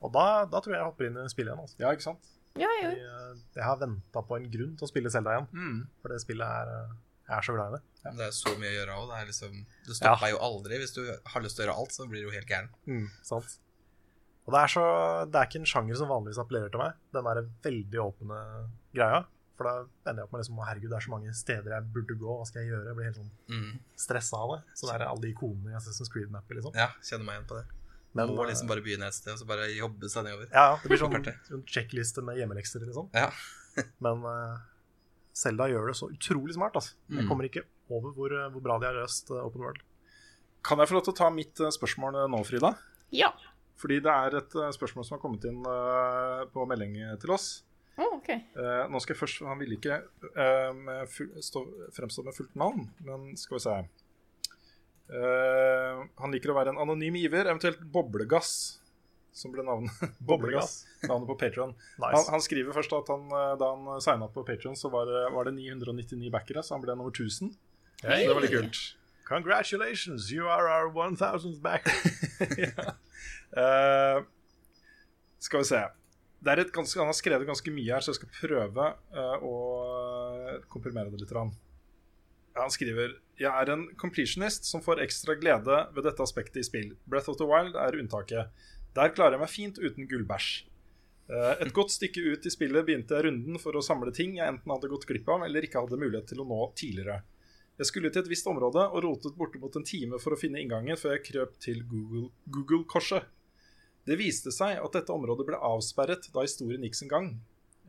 Og 0.00 0.12
da, 0.14 0.26
da 0.50 0.60
tror 0.62 0.72
jeg 0.74 0.80
jeg 0.80 0.88
hopper 0.88 1.06
inn 1.10 1.18
i 1.20 1.28
spillet 1.30 1.52
igjen. 1.52 1.62
Altså. 1.66 1.76
Ja, 1.82 1.90
ikke 1.94 2.06
sant? 2.08 2.30
Ja, 2.58 2.66
jeg 2.82 2.96
Jeg, 2.98 3.04
eh, 3.06 3.36
jeg 3.54 3.62
har 3.64 3.76
venta 3.78 4.22
på 4.26 4.36
en 4.36 4.48
grunn 4.50 4.72
til 4.78 4.86
å 4.86 4.90
spille 4.90 5.10
Zelda 5.12 5.36
igjen, 5.36 5.48
Mm. 5.54 5.86
for 6.02 6.08
det 6.14 6.20
spillet 6.24 6.46
er 6.46 6.72
eh, 6.74 6.94
Jeg 7.30 7.36
er 7.38 7.42
så 7.46 7.54
glad 7.54 7.68
i 7.70 7.76
det. 7.76 7.82
Ja. 8.04 8.10
Det 8.18 8.24
er 8.26 8.30
så 8.34 8.52
mye 8.58 8.70
å 8.70 8.76
gjøre 8.80 8.94
òg. 8.98 9.04
Det, 9.10 9.16
er 9.20 9.26
liksom, 9.30 9.58
det 9.86 9.94
stopper 10.00 10.30
jo 10.32 10.38
aldri. 10.42 10.78
Hvis 10.82 10.94
du 10.96 11.02
har 11.30 11.42
lyst 11.44 11.54
til 11.56 11.62
å 11.62 11.66
gjøre 11.68 11.76
alt, 11.78 11.92
så 11.94 12.06
blir 12.10 12.24
du 12.24 12.26
jo 12.26 12.32
helt 12.34 12.48
gæren. 12.50 12.70
Mm, 12.90 13.04
sant. 13.22 13.58
Og 14.48 14.54
det 14.56 14.60
er, 14.64 14.72
så, 14.72 14.82
det 15.30 15.38
er 15.38 15.46
ikke 15.46 15.60
en 15.60 15.68
sjanger 15.70 15.94
som 16.00 16.08
vanligvis 16.10 16.40
appellerer 16.42 16.72
til 16.74 16.80
meg, 16.82 16.96
den 17.14 17.28
der 17.28 17.42
veldig 17.68 18.00
åpne 18.02 18.40
greia. 18.96 19.20
For 19.60 19.68
da 19.68 19.74
ender 20.10 20.22
jeg 20.24 20.26
opp 20.26 20.32
med 20.34 20.40
liksom, 20.42 20.58
«Å, 20.58 20.66
herregud, 20.66 20.90
det 20.90 20.96
er 20.98 21.04
så 21.06 21.12
mange 21.12 21.34
steder 21.36 21.74
jeg 21.76 21.86
burde 21.94 22.16
gå, 22.18 22.34
hva 22.40 22.46
skal 22.48 22.62
jeg 22.64 22.72
gjøre? 22.72 22.86
Jeg 22.90 22.96
blir 22.98 23.08
helt 23.10 23.20
sånn 23.20 23.30
Mm. 23.52 23.78
stressa 23.94 24.36
av 24.40 24.56
det. 24.56 24.60
Så 24.74 24.88
det 24.88 24.94
er 24.96 25.06
alle 25.06 25.20
de 25.20 25.30
ikonene 25.34 25.70
i 25.70 25.76
Assassin's 25.78 26.10
Creed-mapper, 26.10 26.56
liksom. 26.58 26.74
Ja, 26.74 26.88
kjenner 27.04 27.24
meg 27.28 27.36
igjen 27.38 27.48
på 27.52 27.60
det. 27.60 27.66
Men, 28.18 28.32
Må 28.34 28.42
eh, 28.42 28.50
liksom 28.50 28.66
bare 28.70 28.82
begynne 28.82 29.06
et 29.06 29.14
sted, 29.14 29.32
og 29.36 29.38
så 29.38 29.46
bare 29.46 29.68
jobbe 29.70 30.08
seg 30.10 30.24
nedover. 30.26 30.48
Ja, 30.50 30.64
ja, 30.72 30.78
det 30.82 30.90
blir 30.90 30.98
sånn, 30.98 31.28
sånn 31.46 31.62
sjekkliste 31.70 32.24
med 32.26 32.40
hjemmelekser, 32.40 32.82
liksom. 32.82 33.06
Ja. 33.14 33.28
Men 34.04 34.24
uh, 34.26 34.58
Selda 35.32 35.68
gjør 35.70 35.92
det 35.92 35.96
så 36.00 36.08
utrolig 36.10 36.56
smart, 36.56 36.74
altså. 36.80 36.96
Jeg 37.08 37.22
Mm. 37.24 37.28
kommer 37.30 37.46
ikke 37.46 37.62
over 37.90 38.10
hvor, 38.16 38.34
eh, 38.34 38.48
hvor 38.50 38.62
bra 38.66 38.78
de 38.82 38.86
har 38.90 38.98
løst 38.98 39.30
uh, 39.30 39.44
Open 39.46 39.62
World. 39.62 39.80
Kan 40.66 40.78
jeg 40.82 40.90
få 40.90 40.98
lov 40.98 41.04
til 41.06 41.14
å 41.14 41.20
ta 41.22 41.30
mitt 41.30 41.60
uh, 41.62 41.70
spørsmål 41.70 42.18
eh, 42.24 42.28
nå, 42.34 42.42
Frida? 42.44 42.74
Ja. 43.14 43.30
Fordi 43.80 44.00
det 44.04 44.12
er 44.12 44.34
et 44.42 44.54
eh, 44.60 44.70
spørsmål 44.76 45.06
som 45.06 45.16
har 45.16 45.22
kommet 45.22 45.46
inn 45.48 45.62
eh, 45.64 46.42
på 46.52 46.66
melding 46.68 46.98
til 47.22 47.30
oss. 47.32 47.46
Oh, 47.96 48.16
okay. 48.18 48.42
Eh, 48.58 48.82
nå 48.90 49.00
skal 49.00 49.14
jeg 49.14 49.20
først 49.20 49.40
Han 49.44 49.58
ville 49.60 49.76
ikke 49.78 49.96
eh, 50.34 50.70
med 50.76 51.08
full, 51.12 51.30
stå, 51.44 51.62
fremstå 51.96 52.22
med 52.26 52.36
fullt 52.36 52.54
navn, 52.60 52.84
men 53.06 53.32
skal 53.40 53.56
vi 53.58 53.62
se 53.64 53.78
Eh, 55.10 56.02
Han 56.22 56.34
liker 56.34 56.52
å 56.52 56.58
være 56.58 56.74
en 56.74 56.80
anonym 56.82 57.18
giver, 57.18 57.48
eventuelt 57.50 57.82
Boblegass, 57.94 58.52
som 59.34 59.52
ble 59.54 59.64
navnet, 59.66 59.92
Boblegass, 60.28 60.84
navnet 61.06 61.28
på 61.30 61.38
Patron. 61.40 61.74
Nice. 61.98 62.12
Han, 62.14 62.28
han 62.36 62.44
skriver 62.44 62.76
først 62.76 62.94
at 62.96 63.10
han, 63.12 63.26
eh, 63.28 63.52
da 63.60 63.72
han 63.74 64.04
signa 64.04 64.28
opp 64.28 64.36
på 64.38 64.46
Patron, 64.46 64.78
så 64.78 64.92
var 64.92 65.10
det, 65.10 65.26
var 65.34 65.50
det 65.50 65.56
999 65.58 66.32
backere, 66.34 66.64
så 66.66 66.76
han 66.76 66.84
ble 66.84 66.96
nummer 66.96 67.14
1000. 67.14 67.54
Hey. 68.04 68.26
Det 68.26 68.34
var 68.34 68.46
litt 68.46 68.54
kult. 68.54 68.82
Congratulations, 69.30 70.30
you 70.34 70.48
are 70.50 70.66
our 70.70 70.90
1000th 70.90 71.60
backer. 71.62 71.94
Eh, 73.50 74.18
skal 75.42 75.58
vi 75.64 75.66
se. 75.66 75.78
Er 76.46 76.60
ganske, 76.72 77.00
han 77.00 77.08
har 77.10 77.16
skrevet 77.18 77.48
ganske 77.48 77.72
mye 77.74 77.92
her, 77.92 78.04
så 78.04 78.12
jeg 78.12 78.20
skal 78.20 78.30
prøve 78.36 78.84
uh, 79.12 79.42
å 79.42 79.54
komprimere 80.72 81.10
det 81.12 81.20
litt. 81.20 81.32
grann. 81.32 81.50
Han 82.56 82.70
skriver 82.70 83.14
Jeg 83.38 83.50
er 83.50 83.70
en 83.72 83.86
completionist 83.96 84.64
som 84.66 84.82
får 84.82 85.00
ekstra 85.04 85.36
glede 85.40 85.76
ved 85.94 86.04
dette 86.04 86.22
aspektet 86.24 86.56
i 86.60 86.66
spill. 86.66 86.96
Breath 87.06 87.30
of 87.30 87.38
the 87.38 87.46
Wild 87.46 87.76
er 87.78 87.96
unntaket. 88.00 88.50
Der 88.94 89.12
klarer 89.14 89.36
jeg 89.38 89.40
meg 89.44 89.52
fint 89.52 89.78
uten 89.78 90.08
gullbæsj. 90.10 90.64
Eh, 91.30 91.62
Et 91.62 91.72
godt 91.72 91.92
stykke 91.94 92.24
ut 92.32 92.46
i 92.46 92.50
spillet 92.50 92.84
begynte 92.86 93.14
jeg 93.14 93.24
runden 93.28 93.58
for 93.62 93.72
å 93.78 93.82
samle 93.86 94.10
ting 94.12 94.34
jeg 94.36 94.48
enten 94.50 94.72
hadde 94.74 94.90
gått 94.90 95.06
glipp 95.06 95.28
av 95.30 95.44
eller 95.46 95.62
ikke 95.62 95.78
hadde 95.84 95.96
mulighet 96.00 96.26
til 96.32 96.40
å 96.42 96.48
nå 96.48 96.72
tidligere. 96.74 97.20
Jeg 97.78 97.86
skulle 97.86 98.10
til 98.12 98.20
et 98.24 98.28
visst 98.28 98.46
område 98.50 98.82
og 98.90 99.02
rotet 99.06 99.36
bortimot 99.38 99.76
en 99.78 99.86
time 99.86 100.18
for 100.20 100.34
å 100.34 100.38
finne 100.40 100.58
inngangen 100.60 100.98
før 101.00 101.14
jeg 101.16 101.30
krøp 101.30 101.54
til 101.62 101.84
Google- 101.88 102.30
Google-korset. 102.50 103.24
det 104.06 104.16
viste 104.18 104.50
seg 104.50 104.80
at 104.82 104.92
dette 104.92 105.12
området 105.12 105.46
ble 105.46 105.56
avsperret 105.56 106.26
da 106.34 106.42
historien 106.42 106.82
gikk 106.82 106.94
sin 106.98 107.08
gang. 107.08 107.40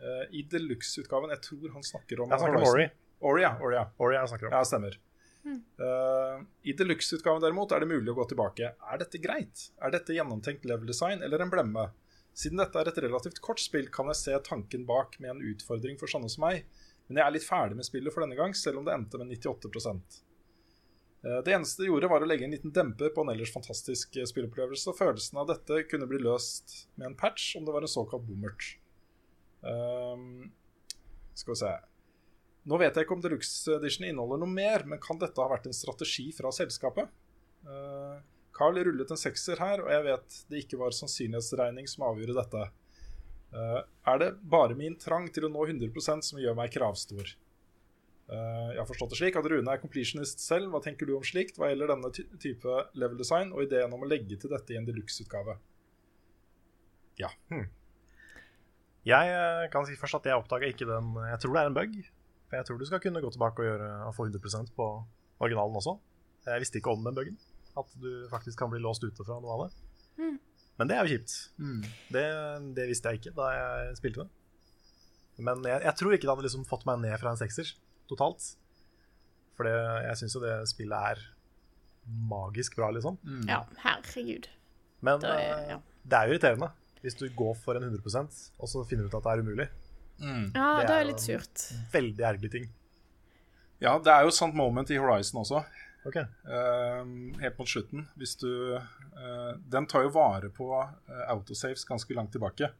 Eh, 0.01 0.25
I 0.37 0.43
deluxe-utgaven 0.43 1.29
Jeg 1.33 1.41
tror 1.41 1.71
han 1.73 1.83
snakker 1.83 2.21
om 2.21 2.29
Jeg 2.29 2.39
snakker 2.39 2.59
Horizon. 2.61 2.89
Ori. 3.21 3.45
Ja. 3.45 3.55
Ori, 3.61 3.75
ja. 3.77 3.87
Ori 4.01 4.17
jeg 4.17 4.31
snakker 4.33 4.49
om. 4.49 4.55
Ja, 4.57 4.65
stemmer. 4.67 4.97
Eh, 5.45 6.43
I 6.69 6.73
deluxe-utgaven 6.77 7.41
derimot 7.41 7.71
er 7.73 7.83
det 7.83 7.89
mulig 7.89 8.13
å 8.13 8.17
gå 8.19 8.27
tilbake. 8.29 8.73
Er 8.77 9.01
dette 9.01 9.21
greit? 9.21 9.67
Er 9.81 9.93
dette 9.93 10.13
gjennomtenkt 10.15 10.65
level 10.69 10.89
design 10.89 11.23
eller 11.25 11.41
en 11.41 11.53
blemme? 11.53 11.87
Siden 12.37 12.61
dette 12.61 12.79
er 12.79 12.87
et 12.87 12.99
relativt 13.03 13.41
kort 13.43 13.59
spill, 13.59 13.89
kan 13.91 14.07
jeg 14.11 14.19
se 14.21 14.37
tanken 14.47 14.85
bak 14.87 15.17
med 15.19 15.33
en 15.33 15.45
utfordring 15.51 15.97
for 15.99 16.11
sånne 16.11 16.29
som 16.31 16.45
meg, 16.45 16.63
men 17.09 17.19
jeg 17.19 17.25
er 17.25 17.33
litt 17.35 17.47
ferdig 17.47 17.75
med 17.75 17.87
spillet 17.87 18.13
for 18.13 18.23
denne 18.23 18.37
gang, 18.39 18.53
selv 18.55 18.79
om 18.79 18.85
det 18.87 18.93
endte 18.95 19.19
med 19.19 19.33
98 19.33 20.21
Eh, 21.23 21.41
Det 21.45 21.53
eneste 21.53 21.83
det 21.83 21.89
gjorde, 21.89 22.09
var 22.09 22.23
å 22.23 22.25
legge 22.25 22.47
en 22.47 22.55
liten 22.55 22.73
demper 22.73 23.11
på 23.13 23.21
en 23.21 23.29
ellers 23.29 23.53
fantastisk 23.53 24.15
eh, 24.17 24.25
spillopplevelse, 24.25 24.89
og 24.89 24.97
følelsen 24.97 25.37
av 25.37 25.51
dette 25.51 25.83
kunne 25.91 26.07
bli 26.09 26.17
løst 26.23 26.87
med 26.95 27.11
en 27.11 27.17
patch 27.17 27.55
om 27.59 27.65
det 27.67 27.75
var 27.75 27.85
en 27.85 27.91
såkalt 27.91 28.25
boomert. 28.25 28.77
Um, 29.61 30.49
skal 31.37 31.53
vi 31.53 31.59
se 31.59 31.71
Nå 32.69 32.77
vet 32.77 32.93
jeg 32.93 33.07
ikke 33.07 33.15
om 33.17 33.23
Deluxe 33.23 33.73
Edition 33.79 34.05
inneholder 34.05 34.41
noe 34.43 34.51
mer, 34.51 34.85
men 34.85 35.01
kan 35.01 35.17
dette 35.21 35.41
ha 35.41 35.49
vært 35.49 35.65
en 35.69 35.75
strategi 35.75 36.27
fra 36.35 36.51
selskapet? 36.53 37.09
Uh, 37.65 38.19
Carl 38.53 38.77
rullet 38.77 39.13
en 39.13 39.19
sekser 39.19 39.61
her, 39.61 39.81
og 39.81 39.89
jeg 39.89 40.05
vet 40.05 40.37
det 40.51 40.63
ikke 40.65 40.79
var 40.81 40.93
sannsynlighetsregning 40.93 41.89
som 41.89 42.05
avgjorde 42.09 42.37
dette. 42.37 42.67
Uh, 43.51 43.79
er 44.13 44.21
det 44.21 44.29
bare 44.53 44.77
min 44.77 44.97
trang 44.99 45.25
til 45.33 45.47
å 45.47 45.51
nå 45.51 45.65
100% 45.65 46.29
som 46.29 46.41
gjør 46.41 46.55
meg 46.59 46.71
kravstor? 46.75 47.33
Uh, 48.31 48.69
jeg 48.71 48.79
har 48.79 48.87
forstått 48.87 49.11
det 49.11 49.19
slik 49.19 49.41
at 49.41 49.49
Rune 49.51 49.73
er 49.73 49.81
completionist 49.81 50.45
selv. 50.45 50.69
Hva 50.71 50.79
tenker 50.85 51.09
du 51.09 51.17
om 51.17 51.25
slikt 51.25 51.57
hva 51.59 51.73
gjelder 51.73 51.95
denne 51.95 52.13
ty 52.15 52.29
type 52.39 52.77
level 52.93 53.19
design 53.19 53.51
og 53.51 53.65
ideen 53.65 53.91
om 53.91 54.05
å 54.05 54.07
legge 54.07 54.37
til 54.39 54.53
dette 54.53 54.71
i 54.71 54.79
en 54.79 54.87
deluxe-utgave? 54.87 55.57
Ja. 57.19 57.33
Jeg 59.05 59.33
eh, 59.33 59.67
kan 59.73 59.85
si 59.87 59.97
først 59.99 60.21
at 60.21 60.29
jeg 60.29 60.37
oppdaga 60.37 60.69
ikke 60.69 60.87
den 60.87 61.15
Jeg 61.25 61.41
tror 61.41 61.55
det 61.55 61.61
er 61.61 61.71
en 61.71 61.77
bug. 61.77 61.95
For 62.51 62.59
jeg 62.59 62.67
tror 62.67 62.77
du 62.81 62.85
skal 62.85 62.99
kunne 62.99 63.21
gå 63.23 63.29
tilbake 63.31 63.63
og, 63.63 63.67
gjøre, 63.69 63.89
og 64.09 64.13
få 64.17 64.25
100% 64.27 64.73
på 64.75 64.87
originalen 65.39 65.77
også. 65.79 65.93
Jeg 66.51 66.59
visste 66.65 66.77
ikke 66.81 66.91
om 66.91 67.03
den 67.05 67.15
bøggen 67.15 67.37
At 67.79 67.87
du 68.01 68.27
faktisk 68.27 68.57
kan 68.59 68.69
bli 68.73 68.81
låst 68.83 69.03
ute 69.05 69.23
fra 69.23 69.37
noe 69.39 69.53
av 69.55 69.61
det. 69.69 69.71
Men 70.77 70.87
det 70.89 70.95
er 70.97 71.05
jo 71.07 71.13
kjipt. 71.13 71.33
Det, 72.11 72.23
det 72.75 72.87
visste 72.89 73.09
jeg 73.13 73.21
ikke 73.21 73.33
da 73.37 73.47
jeg 73.55 73.95
spilte 74.01 74.25
det. 74.25 74.29
Men 75.47 75.63
jeg, 75.63 75.81
jeg 75.87 75.95
tror 75.95 76.13
ikke 76.13 76.27
det 76.27 76.33
hadde 76.33 76.45
liksom 76.49 76.65
fått 76.67 76.83
meg 76.89 76.99
ned 77.05 77.15
fra 77.21 77.31
en 77.31 77.39
sekser 77.39 77.71
totalt. 78.11 78.43
For 79.55 79.63
det, 79.69 79.75
jeg 80.09 80.19
syns 80.19 80.35
jo 80.35 80.41
det 80.43 80.55
spillet 80.67 81.11
er 81.13 81.23
magisk 82.27 82.75
bra, 82.75 82.89
liksom. 82.91 83.17
Ja, 83.47 83.61
herregud. 83.85 84.49
Men 85.01 85.19
Det 85.23 85.29
er- 85.29 85.57
eh, 85.61 85.69
ja. 85.69 85.79
det 86.05 86.17
er 86.19 86.27
jo 86.27 86.33
irriterende 86.35 86.71
hvis 87.01 87.15
du 87.17 87.29
går 87.33 87.55
for 87.57 87.73
en 87.79 87.83
100 87.87 88.51
og 88.59 88.67
så 88.69 88.83
finner 88.85 89.07
du 89.07 89.09
ut 89.09 89.15
at 89.17 89.23
det 89.23 89.31
er 89.31 89.41
umulig. 89.41 89.69
Ja, 90.21 90.81
Det 90.81 90.87
det 90.87 90.95
er 90.95 91.01
er 91.01 91.09
litt 91.09 91.23
surt. 91.23 91.65
Veldig 91.93 92.25
ergerlig 92.31 92.51
ting. 92.51 92.69
ja, 93.81 93.97
det 93.99 94.11
er 94.13 94.21
jo 94.23 94.29
et 94.33 94.37
sånt 94.37 94.55
moment 94.55 94.89
i 94.93 94.97
Horizon 95.01 95.41
også. 95.43 95.63
Ok, 96.05 96.15
Uh, 96.49 97.05
helt 97.41 97.57
mot 97.59 97.69
slutten. 97.69 98.07
Hvis 98.17 98.35
du 98.41 98.47
uh, 98.77 99.53
Den 99.69 99.85
tar 99.85 100.01
jo 100.07 100.09
vare 100.15 100.49
på 100.49 100.71
uh, 100.73 101.25
autosaves 101.29 101.85
ganske 101.85 102.13
langt 102.17 102.31
tilbake. 102.33 102.71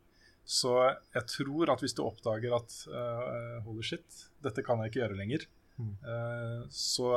Så 0.46 0.72
jeg 1.14 1.26
tror 1.30 1.70
at 1.70 1.82
hvis 1.84 1.94
du 1.94 2.02
oppdager 2.04 2.56
at 2.58 2.74
eh, 2.89 3.60
holy 3.64 3.84
shit, 3.86 4.24
dette 4.42 4.64
kan 4.66 4.80
jeg 4.82 4.89
ikke 4.89 5.00
gjøre 5.04 5.18
lenger, 5.20 5.44
eh, 5.80 6.64
så 6.74 7.12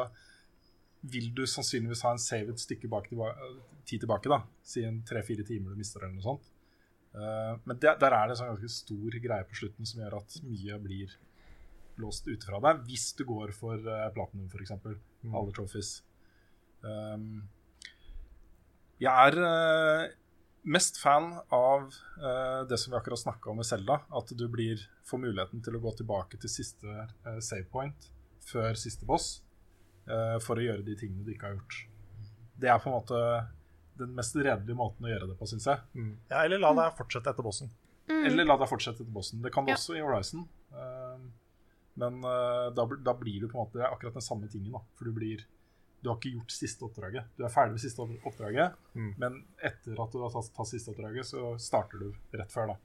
vil 1.00 1.30
du 1.34 1.46
sannsynligvis 1.48 2.02
ha 2.04 2.12
en 2.14 2.20
save 2.20 2.52
et 2.52 2.60
stykke 2.60 2.86
bak 2.92 3.08
tilba 3.08 3.32
tid 3.88 4.04
tilbake. 4.04 4.28
da 4.28 4.42
Si 4.62 4.84
en 4.84 5.00
tre-fire 5.08 5.42
timer 5.48 5.72
du 5.72 5.80
mister, 5.80 6.04
eller 6.04 6.14
noe 6.18 6.26
sånt. 6.26 6.52
Eh, 7.14 7.52
men 7.64 7.78
der, 7.78 7.94
der 8.00 8.16
er 8.16 8.26
det 8.26 8.34
en 8.34 8.40
sånn 8.40 8.50
ganske 8.56 8.72
stor 8.74 9.16
greie 9.22 9.46
på 9.46 9.58
slutten 9.60 9.86
som 9.86 10.02
gjør 10.02 10.18
at 10.18 10.36
mye 10.46 10.78
blir 10.82 11.14
låst 12.02 12.26
ute 12.26 12.48
fra 12.48 12.58
deg, 12.64 12.82
hvis 12.88 13.12
du 13.14 13.22
går 13.28 13.52
for 13.54 13.78
uh, 13.78 14.08
platinum, 14.16 14.48
f.eks. 14.50 14.72
Alle 15.30 15.54
trophies. 15.54 16.00
Um, 16.82 17.44
jeg 18.98 19.10
er 19.10 19.38
eh, 19.38 20.08
mest 20.70 20.98
fan 20.98 21.32
av 21.54 21.94
det 22.70 22.78
som 22.80 22.92
vi 22.92 22.98
akkurat 22.98 23.20
snakka 23.20 23.50
om 23.50 23.58
med 23.60 23.66
Selda. 23.68 24.00
At 24.16 24.30
du 24.34 24.44
blir, 24.50 24.82
får 25.06 25.22
muligheten 25.22 25.62
til 25.62 25.78
å 25.78 25.82
gå 25.82 25.92
tilbake 26.00 26.38
til 26.40 26.50
siste 26.50 26.88
uh, 26.88 27.38
save 27.38 27.66
point 27.70 28.10
før 28.44 28.74
siste 28.78 29.06
boss. 29.08 29.40
for 30.44 30.60
å 30.60 30.64
gjøre 30.64 30.84
de 30.84 30.94
tingene 31.00 31.24
du 31.24 31.30
ikke 31.32 31.46
har 31.48 31.54
gjort. 31.54 31.76
Det 32.60 32.68
er 32.68 32.80
på 32.82 32.90
en 32.90 32.96
måte 32.98 33.20
den 33.98 34.14
mest 34.14 34.34
redelige 34.36 34.76
måten 34.76 35.06
å 35.06 35.10
gjøre 35.12 35.28
det 35.30 35.38
på, 35.38 35.46
syns 35.50 35.66
jeg. 35.70 35.80
Mm. 35.94 36.12
Ja, 36.30 36.42
eller 36.44 36.58
la 36.58 36.72
deg 36.74 36.96
fortsette 36.98 37.30
etter 37.30 37.42
bossen. 37.46 37.70
Eller 38.10 38.44
la 38.44 38.56
deg 38.60 38.68
fortsette 38.68 39.00
etter 39.02 39.12
bossen. 39.14 39.40
Det 39.42 39.52
kan 39.54 39.64
du 39.64 39.70
Ja. 39.72 39.76
også 39.76 39.96
i 39.96 40.02
Horizon. 40.04 40.48
eh, 40.74 41.18
men 41.96 42.24
eh, 42.24 42.70
da, 42.74 42.84
da 43.06 43.14
blir 43.14 43.40
du 43.40 43.48
på 43.48 43.54
en 43.58 43.66
måte 43.68 43.84
akkurat 43.86 44.12
den 44.18 44.22
samme 44.26 44.48
tingen. 44.50 44.72
Da. 44.72 44.80
For 44.98 45.04
du 45.04 45.12
blir 45.12 45.44
Du 46.04 46.10
har 46.10 46.18
ikke 46.18 46.34
gjort 46.36 46.50
siste 46.52 46.84
oppdraget. 46.84 47.24
Du 47.38 47.44
er 47.46 47.48
ferdig 47.48 47.72
med 47.72 47.80
siste 47.80 48.02
oppdraget, 48.28 48.74
Mm. 48.94 49.14
men 49.16 49.38
etter 49.62 49.92
at 50.02 50.10
du 50.12 50.18
har 50.20 50.28
tatt, 50.34 50.50
tatt 50.54 50.66
siste 50.68 50.90
oppdraget, 50.92 51.24
så 51.24 51.54
starter 51.58 51.98
du 51.98 52.12
rett 52.36 52.52
før, 52.52 52.66
da. 52.66 52.76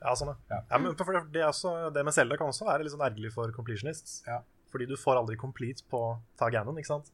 Ja, 0.00 0.12
sånn, 0.14 0.30
ja. 0.48 0.60
Ja. 0.70 0.78
men 0.78 0.94
for 0.94 1.10
det, 1.12 1.32
det, 1.32 1.40
er 1.42 1.48
også, 1.50 1.92
det 1.92 2.04
med 2.04 2.14
Selda 2.14 2.36
kan 2.38 2.46
også 2.52 2.68
være 2.68 2.84
litt 2.84 2.92
sånn 2.92 3.02
ergerlig 3.02 3.32
for 3.34 3.50
completionists. 3.50 4.22
Ja. 4.28 4.42
Fordi 4.70 4.86
du 4.86 4.94
får 4.94 5.16
aldri 5.18 5.34
complete 5.36 5.82
på 5.90 6.20
ta 6.38 6.50
Ganon, 6.50 6.76
ikke 6.78 6.86
sant? 6.86 7.10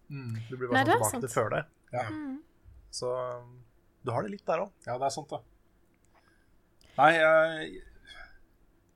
Du 0.50 0.56
blir 0.58 0.68
bare 0.68 0.84
det 0.84 0.92
sånn 0.92 1.00
tilbake 1.00 1.10
sant. 1.14 1.24
til 1.24 1.32
før 1.32 1.48
det. 1.56 1.64
Ja. 1.94 2.04
Så 2.94 3.10
um, 3.10 3.56
du 4.06 4.12
har 4.14 4.22
det 4.26 4.34
litt 4.36 4.46
der 4.46 4.62
òg. 4.66 4.72
Ja, 4.86 4.94
det 5.00 5.08
er 5.08 5.14
sant, 5.14 5.32
det. 5.34 5.40
Nei, 6.94 7.10
jeg, 7.16 7.70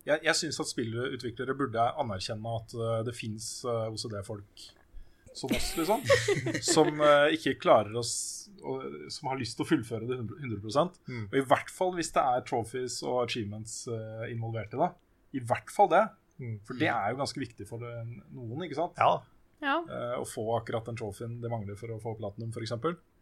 jeg, 0.06 0.20
jeg 0.28 0.36
syns 0.38 0.60
at 0.62 0.70
spillutviklere 0.70 1.56
burde 1.58 1.86
anerkjenne 1.98 2.52
at 2.60 2.74
eh, 2.78 2.98
det 3.08 3.14
fins 3.18 3.48
OCD-folk 3.90 4.68
som 5.38 5.52
oss, 5.54 5.66
liksom. 5.78 6.04
som 6.74 7.02
eh, 7.04 7.34
ikke 7.36 7.56
klarer 7.62 7.98
å 7.98 8.02
s- 8.04 8.46
Som 9.12 9.28
har 9.30 9.38
lyst 9.38 9.58
til 9.58 9.66
å 9.66 9.68
fullføre 9.68 10.06
det 10.08 10.16
100, 10.20 10.38
100 10.46 10.96
Mm. 11.08 11.26
Og 11.28 11.36
i 11.40 11.44
hvert 11.50 11.70
fall 11.74 11.92
hvis 11.98 12.10
det 12.14 12.22
er 12.22 12.46
trophies 12.48 13.00
og 13.06 13.20
achievements 13.26 13.80
eh, 13.92 14.24
involvert 14.32 14.74
i 14.74 14.80
det. 14.84 14.88
I 15.38 15.42
hvert 15.50 15.70
fall 15.74 15.90
det. 15.92 16.04
Mm. 16.38 16.56
For 16.66 16.78
det 16.78 16.88
er 16.94 17.12
jo 17.12 17.18
ganske 17.20 17.42
viktig 17.42 17.66
for 17.68 17.82
noen, 17.82 18.62
ikke 18.66 18.78
sant? 18.78 18.98
Ja. 18.98 19.18
Ja. 19.58 19.74
Uh, 19.90 20.20
å 20.20 20.26
få 20.26 20.44
akkurat 20.54 20.86
den 20.86 20.94
trophyen 20.98 21.40
det 21.42 21.50
mangler 21.50 21.74
for 21.78 21.90
å 21.90 21.96
få 21.98 22.12
platinum, 22.18 22.52
f.eks. 22.54 22.76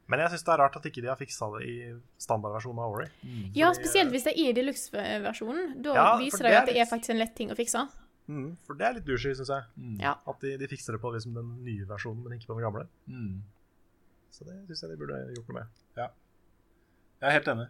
Men 0.09 0.21
jeg 0.23 0.31
syns 0.37 0.45
det 0.47 0.53
er 0.55 0.61
rart 0.63 0.77
at 0.79 0.85
ikke 0.87 1.03
de 1.03 1.09
har 1.11 1.19
fiksa 1.19 1.49
det 1.57 1.63
i 1.67 1.77
standardversjonen 2.23 2.79
av 2.85 2.93
Ori. 2.95 3.07
ja, 3.59 3.73
spesielt 3.75 4.13
hvis 4.15 4.27
det 4.29 4.37
er 4.39 4.53
deluxe-versjonen. 4.55 5.83
Da 5.83 5.95
Ja, 5.97 6.05
viser 6.21 6.47
det 6.47 6.53
jo 6.53 6.59
at 6.61 6.69
det 6.71 6.77
er 6.79 6.87
faktisk 6.91 7.11
en 7.17 7.19
lett 7.19 7.35
ting 7.35 7.51
å 7.51 7.57
fikse. 7.59 7.83
Mm, 8.29 8.57
for 8.67 8.75
det 8.79 8.87
er 8.87 8.95
litt 8.99 9.07
douchey, 9.07 9.35
syns 9.39 9.51
jeg. 9.51 9.67
Ja. 10.03 10.17
At 10.27 10.41
de, 10.43 10.57
de 10.59 10.69
fikser 10.71 10.95
det 10.97 11.01
på 11.03 11.11
liksom, 11.15 11.35
den 11.35 11.51
nye 11.67 11.87
versjonen, 11.87 12.23
men 12.23 12.39
ikke 12.39 12.51
på 12.53 12.57
den 12.59 12.67
gamle. 12.67 12.87
Mm. 13.11 13.43
Så 14.31 14.45
det 14.47 14.57
syns 14.69 14.83
jeg 14.83 14.91
de 14.95 14.97
burde 15.01 15.19
gjort 15.35 15.51
noe 15.51 15.59
med. 15.61 15.75
Jeg 15.97 17.29
er 17.31 17.37
helt 17.39 17.49
enig. 17.49 17.67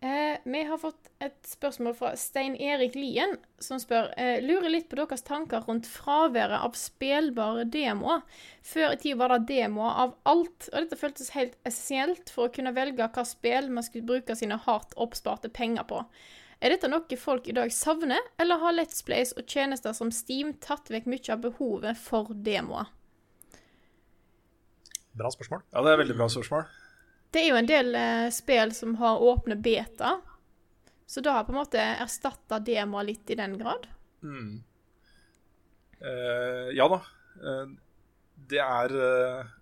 Eh, 0.00 0.38
vi 0.44 0.64
har 0.64 0.78
fått 0.78 1.08
et 1.18 1.38
spørsmål 1.42 1.94
fra 1.98 2.12
Stein 2.16 2.54
Erik 2.54 2.94
Lien, 2.94 3.32
som 3.58 3.80
spør 3.82 4.12
eh, 4.14 4.36
Lurer 4.44 4.70
litt 4.70 4.86
på 4.86 4.94
deres 5.00 5.24
tanker 5.26 5.64
rundt 5.66 5.88
fraværet 5.90 6.54
av 6.62 6.76
spillbare 6.78 7.64
demoer. 7.66 8.22
Før 8.62 8.94
i 8.94 9.00
tid 9.02 9.18
var 9.18 9.34
det 9.34 9.48
demoer 9.50 9.98
av 10.04 10.14
alt, 10.30 10.68
og 10.70 10.84
dette 10.84 11.00
føltes 11.00 11.34
helt 11.34 11.58
essensielt 11.66 12.30
for 12.30 12.46
å 12.46 12.54
kunne 12.54 12.76
velge 12.76 13.10
hva 13.10 13.26
spill 13.26 13.72
man 13.74 13.86
skulle 13.86 14.06
bruke 14.06 14.38
sine 14.38 14.60
hardt 14.68 14.94
oppsparte 14.94 15.50
penger 15.50 15.88
på. 15.90 16.04
Er 16.62 16.74
dette 16.74 16.90
noe 16.90 17.18
folk 17.18 17.50
i 17.50 17.58
dag 17.58 17.74
savner, 17.74 18.22
eller 18.38 18.62
har 18.62 18.78
Let's 18.78 19.02
Plays 19.02 19.34
og 19.34 19.50
tjenester 19.50 19.94
som 19.98 20.14
Steam 20.14 20.54
tatt 20.62 20.94
vekk 20.94 21.10
mye 21.10 21.34
av 21.34 21.42
behovet 21.42 21.98
for 21.98 22.30
demoer? 22.34 22.86
Bra 25.18 25.30
spørsmål. 25.34 25.66
Ja, 25.74 25.82
det 25.82 25.90
er 25.90 26.06
veldig 26.06 26.18
bra 26.20 26.30
spørsmål. 26.30 26.70
Det 27.30 27.42
er 27.42 27.50
jo 27.50 27.58
en 27.60 27.68
del 27.68 27.92
eh, 27.98 28.28
spill 28.32 28.72
som 28.74 28.94
har 29.00 29.22
åpne 29.22 29.58
beta, 29.60 30.14
så 31.08 31.20
da 31.24 31.38
har 31.38 31.44
på 31.44 31.52
en 31.52 31.60
måte 31.60 31.80
erstatta 31.80 32.60
demoer 32.64 33.06
litt 33.10 33.30
i 33.30 33.36
den 33.36 33.58
grad. 33.60 33.86
Eh, 36.00 36.72
ja 36.76 36.88
da. 36.88 37.02
Eh, 37.42 37.70
det 38.48 38.60
er 38.62 38.94
eh, 38.94 39.54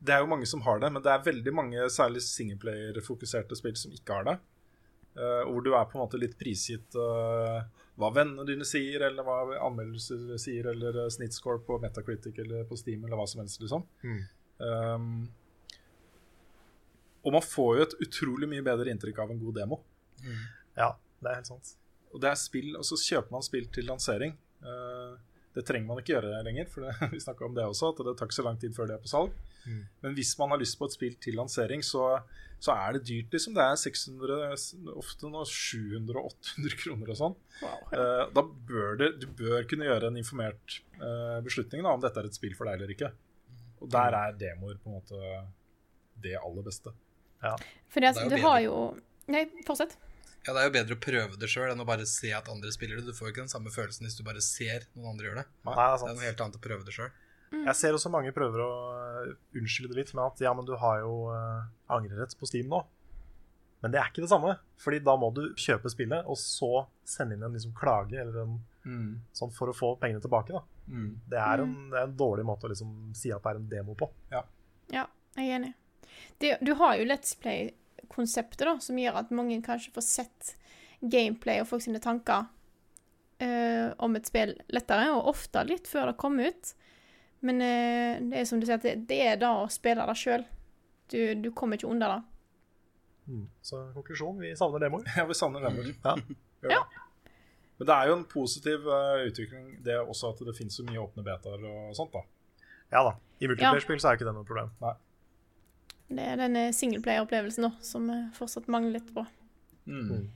Det 0.00 0.14
er 0.14 0.22
jo 0.24 0.30
mange 0.30 0.46
som 0.48 0.62
har 0.64 0.80
det, 0.80 0.88
men 0.92 1.02
det 1.04 1.12
er 1.12 1.26
veldig 1.26 1.52
mange, 1.52 1.88
særlig 1.92 2.22
singleplayer-fokuserte 2.24 3.56
spill, 3.58 3.76
som 3.76 3.92
ikke 3.92 4.16
har 4.16 4.28
det. 4.28 4.36
Eh, 5.20 5.42
hvor 5.48 5.60
du 5.64 5.74
er 5.74 5.84
på 5.90 5.98
en 5.98 6.04
måte 6.04 6.20
litt 6.20 6.38
prisgitt 6.40 6.96
eh, 6.96 7.58
hva 8.00 8.08
vennene 8.16 8.46
dine 8.48 8.64
sier, 8.64 9.04
eller 9.10 9.26
hva 9.26 9.58
anmeldelser 9.66 10.38
sier, 10.40 10.70
eller 10.72 11.02
snittscore 11.12 11.60
på 11.66 11.76
Metacritic 11.82 12.38
eller 12.40 12.64
på 12.68 12.78
Steam, 12.80 13.04
eller 13.04 13.20
hva 13.20 13.26
som 13.28 13.42
helst, 13.42 13.60
liksom. 13.60 13.84
Mm. 14.00 14.22
Um, 14.60 15.12
og 17.20 17.34
man 17.36 17.44
får 17.44 17.72
jo 17.76 17.86
et 17.86 17.98
utrolig 18.06 18.48
mye 18.50 18.64
bedre 18.64 18.92
inntrykk 18.92 19.18
av 19.24 19.34
en 19.34 19.42
god 19.42 19.58
demo. 19.60 19.80
Ja, 20.76 20.94
det 21.20 21.30
er 21.30 21.40
helt 21.40 21.50
sant. 21.50 21.74
Og 22.10 22.22
det 22.22 22.30
er 22.30 22.38
spill, 22.38 22.72
og 22.78 22.86
så 22.86 22.98
kjøper 22.98 23.34
man 23.36 23.44
spill 23.46 23.68
til 23.72 23.86
lansering. 23.90 24.34
Eh, 24.64 25.18
det 25.54 25.64
trenger 25.66 25.88
man 25.88 26.00
ikke 26.00 26.14
gjøre 26.14 26.42
lenger, 26.46 26.68
for 26.70 26.86
det, 26.86 26.94
vi 27.14 27.22
snakka 27.22 27.46
om 27.46 27.56
det 27.56 27.66
også, 27.66 27.92
at 27.92 28.02
det 28.06 28.14
tar 28.18 28.30
ikke 28.30 28.38
så 28.40 28.46
lang 28.46 28.60
tid 28.62 28.76
før 28.76 28.90
det 28.90 28.96
er 28.96 29.02
på 29.04 29.10
salg. 29.10 29.34
Mm. 29.66 29.82
Men 30.04 30.14
hvis 30.16 30.32
man 30.40 30.54
har 30.54 30.60
lyst 30.62 30.78
på 30.80 30.88
et 30.88 30.96
spill 30.96 31.16
til 31.22 31.36
lansering, 31.38 31.84
så, 31.86 32.04
så 32.62 32.74
er 32.74 32.96
det 32.96 33.04
dyrt, 33.10 33.34
liksom. 33.34 33.56
Det 33.58 33.66
er 33.66 33.80
600, 33.82 34.94
ofte 35.02 35.30
nå 35.32 35.44
700-800 35.52 36.78
kroner 36.84 37.12
og 37.12 37.20
sånn. 37.20 37.36
Eh, 37.66 38.24
da 38.36 38.46
bør 38.70 39.00
det, 39.02 39.12
du 39.22 39.28
bør 39.42 39.66
kunne 39.70 39.90
gjøre 39.90 40.10
en 40.10 40.20
informert 40.20 40.80
eh, 40.98 41.38
beslutning 41.46 41.84
da, 41.84 41.94
om 41.94 42.02
dette 42.02 42.22
er 42.22 42.30
et 42.30 42.40
spill 42.40 42.56
for 42.58 42.70
deg 42.70 42.80
eller 42.80 42.96
ikke. 42.96 43.12
Og 43.80 43.90
der 43.92 44.16
er 44.16 44.36
demoer 44.38 44.80
på 44.80 44.90
en 44.90 44.98
måte 44.98 45.36
det 46.20 46.36
aller 46.40 46.64
beste. 46.66 46.92
Fordi 47.40 47.66
For 47.90 48.00
Det 48.00 48.14
jo 48.14 48.28
du 48.28 48.36
bedre. 48.36 48.44
har 48.46 48.60
jo 48.66 48.76
Nei, 49.30 49.44
fortsett. 49.66 49.96
Ja, 50.46 50.54
Det 50.54 50.60
er 50.60 50.68
jo 50.68 50.74
bedre 50.74 50.96
å 50.96 51.00
prøve 51.00 51.38
det 51.38 51.48
sjøl 51.52 51.70
enn 51.70 51.82
å 51.82 51.86
bare 51.86 52.06
se 52.08 52.32
at 52.34 52.48
andre 52.48 52.72
spiller 52.72 52.98
det. 52.98 53.06
Du 53.06 53.12
får 53.16 53.28
jo 53.28 53.32
ikke 53.34 53.44
den 53.44 53.52
samme 53.52 53.70
følelsen 53.70 54.06
hvis 54.06 54.16
du 54.18 54.24
bare 54.26 54.40
ser 54.42 54.86
noen 54.94 55.12
andre 55.12 55.28
gjøre 55.28 55.42
det. 55.42 55.48
Nei, 55.68 55.74
det 55.74 55.84
er 55.84 55.98
Det 55.98 56.08
er 56.08 56.16
noe 56.16 56.28
helt 56.28 56.40
annet 56.46 56.56
å 56.56 56.64
prøve 56.64 56.86
det 56.86 56.94
sjøl. 56.96 57.10
Jeg 57.50 57.74
ser 57.74 57.96
også 57.96 58.10
mange 58.14 58.30
prøver 58.32 58.62
å 58.62 58.72
øh, 58.94 59.30
unnskylde 59.58 59.90
det 59.90 59.98
litt 59.98 60.12
med 60.14 60.22
at 60.22 60.42
ja, 60.44 60.52
men 60.54 60.66
du 60.68 60.76
har 60.78 61.00
jo 61.02 61.14
uh, 61.34 61.66
angrerett 61.90 62.36
på 62.38 62.46
Steam 62.46 62.70
nå. 62.70 62.84
Men 63.82 63.90
det 63.90 63.98
er 63.98 64.12
ikke 64.12 64.22
det 64.22 64.30
samme. 64.30 64.54
Fordi 64.80 65.00
da 65.02 65.16
må 65.18 65.32
du 65.34 65.42
kjøpe 65.58 65.90
spillet, 65.90 66.28
og 66.30 66.38
så 66.38 66.86
sende 67.04 67.34
inn 67.34 67.42
en 67.42 67.56
liksom 67.56 67.74
klage 67.76 68.20
eller 68.20 68.44
en 68.44 68.54
sånn 69.36 69.52
for 69.56 69.72
å 69.72 69.76
få 69.76 69.94
pengene 70.00 70.22
tilbake. 70.22 70.54
da. 70.54 70.62
Det 71.32 71.40
er 71.42 71.64
en, 71.64 71.74
det 71.90 71.98
er 71.98 72.08
en 72.08 72.16
dårlig 72.16 72.46
måte 72.46 72.68
å 72.68 72.72
liksom 72.72 73.12
si 73.18 73.32
at 73.34 73.42
det 73.42 73.52
er 73.52 73.60
en 73.60 73.68
demo 73.72 73.96
på. 73.98 74.08
Ja, 74.92 75.06
jeg 75.36 75.48
er 75.48 75.56
enig. 75.58 75.72
Det, 76.40 76.56
du 76.64 76.72
har 76.78 76.96
jo 76.96 77.08
Let's 77.08 77.34
Play-konseptet, 77.40 78.64
da, 78.66 78.76
som 78.80 78.98
gjør 78.98 79.20
at 79.22 79.34
mange 79.34 79.60
kanskje 79.64 79.92
får 79.94 80.06
sett 80.06 80.54
gameplay 81.00 81.62
og 81.62 81.68
folk 81.70 81.84
sine 81.84 82.00
tanker 82.02 82.46
uh, 83.40 83.88
om 84.04 84.16
et 84.16 84.28
spill 84.28 84.54
lettere, 84.72 85.10
og 85.14 85.30
ofte 85.32 85.64
litt 85.68 85.88
før 85.88 86.10
det 86.10 86.20
kommer 86.20 86.50
ut. 86.52 86.72
Men 87.46 87.62
uh, 87.64 88.20
det 88.32 88.40
er 88.40 88.48
som 88.48 88.60
du 88.60 88.68
sier, 88.68 88.80
at 88.80 88.86
det, 88.86 88.96
det 89.10 89.20
er 89.32 89.40
da 89.40 89.54
å 89.62 89.70
spille 89.72 90.06
det 90.08 90.16
sjøl. 90.20 90.44
Du, 91.10 91.20
du 91.40 91.50
kommer 91.56 91.80
ikke 91.80 91.90
unna 91.90 92.14
det. 92.14 92.20
Så 93.62 93.92
konklusjon, 93.94 94.40
vi 94.40 94.56
savner 94.56 94.82
demoer. 94.82 95.06
ja, 95.16 95.26
vi 95.26 95.34
savner 95.34 95.68
demoer. 95.68 95.94
Ja. 96.04 96.16
ja. 96.76 96.82
Men 97.80 97.88
det 97.88 97.94
er 97.94 98.10
jo 98.10 98.14
en 98.18 98.26
positiv 98.28 98.84
uh, 98.84 99.22
utvikling, 99.24 99.78
det 99.84 99.94
er 99.96 100.04
også 100.04 100.34
at 100.34 100.42
det 100.44 100.52
finnes 100.58 100.74
så 100.76 100.84
mye 100.84 101.00
åpne 101.00 101.24
betaer 101.24 101.62
og 101.64 101.94
sånt. 101.96 102.12
da. 102.12 102.66
ja 102.92 103.00
da. 103.06 103.14
I 103.40 103.48
multiplayer-spill 103.48 104.02
så 104.02 104.10
er 104.10 104.18
jo 104.18 104.20
ikke 104.20 104.28
det 104.28 104.34
noe 104.36 104.48
problem. 104.48 104.74
Det 106.10 106.24
er 106.26 106.40
denne 106.40 106.62
singleplayer-opplevelsen 106.74 107.62
nå, 107.66 107.70
som 107.86 108.08
jeg 108.10 108.28
fortsatt 108.34 108.66
mangler 108.72 108.96
litt 108.98 109.10
på. 109.14 109.22
Mm. 109.86 110.28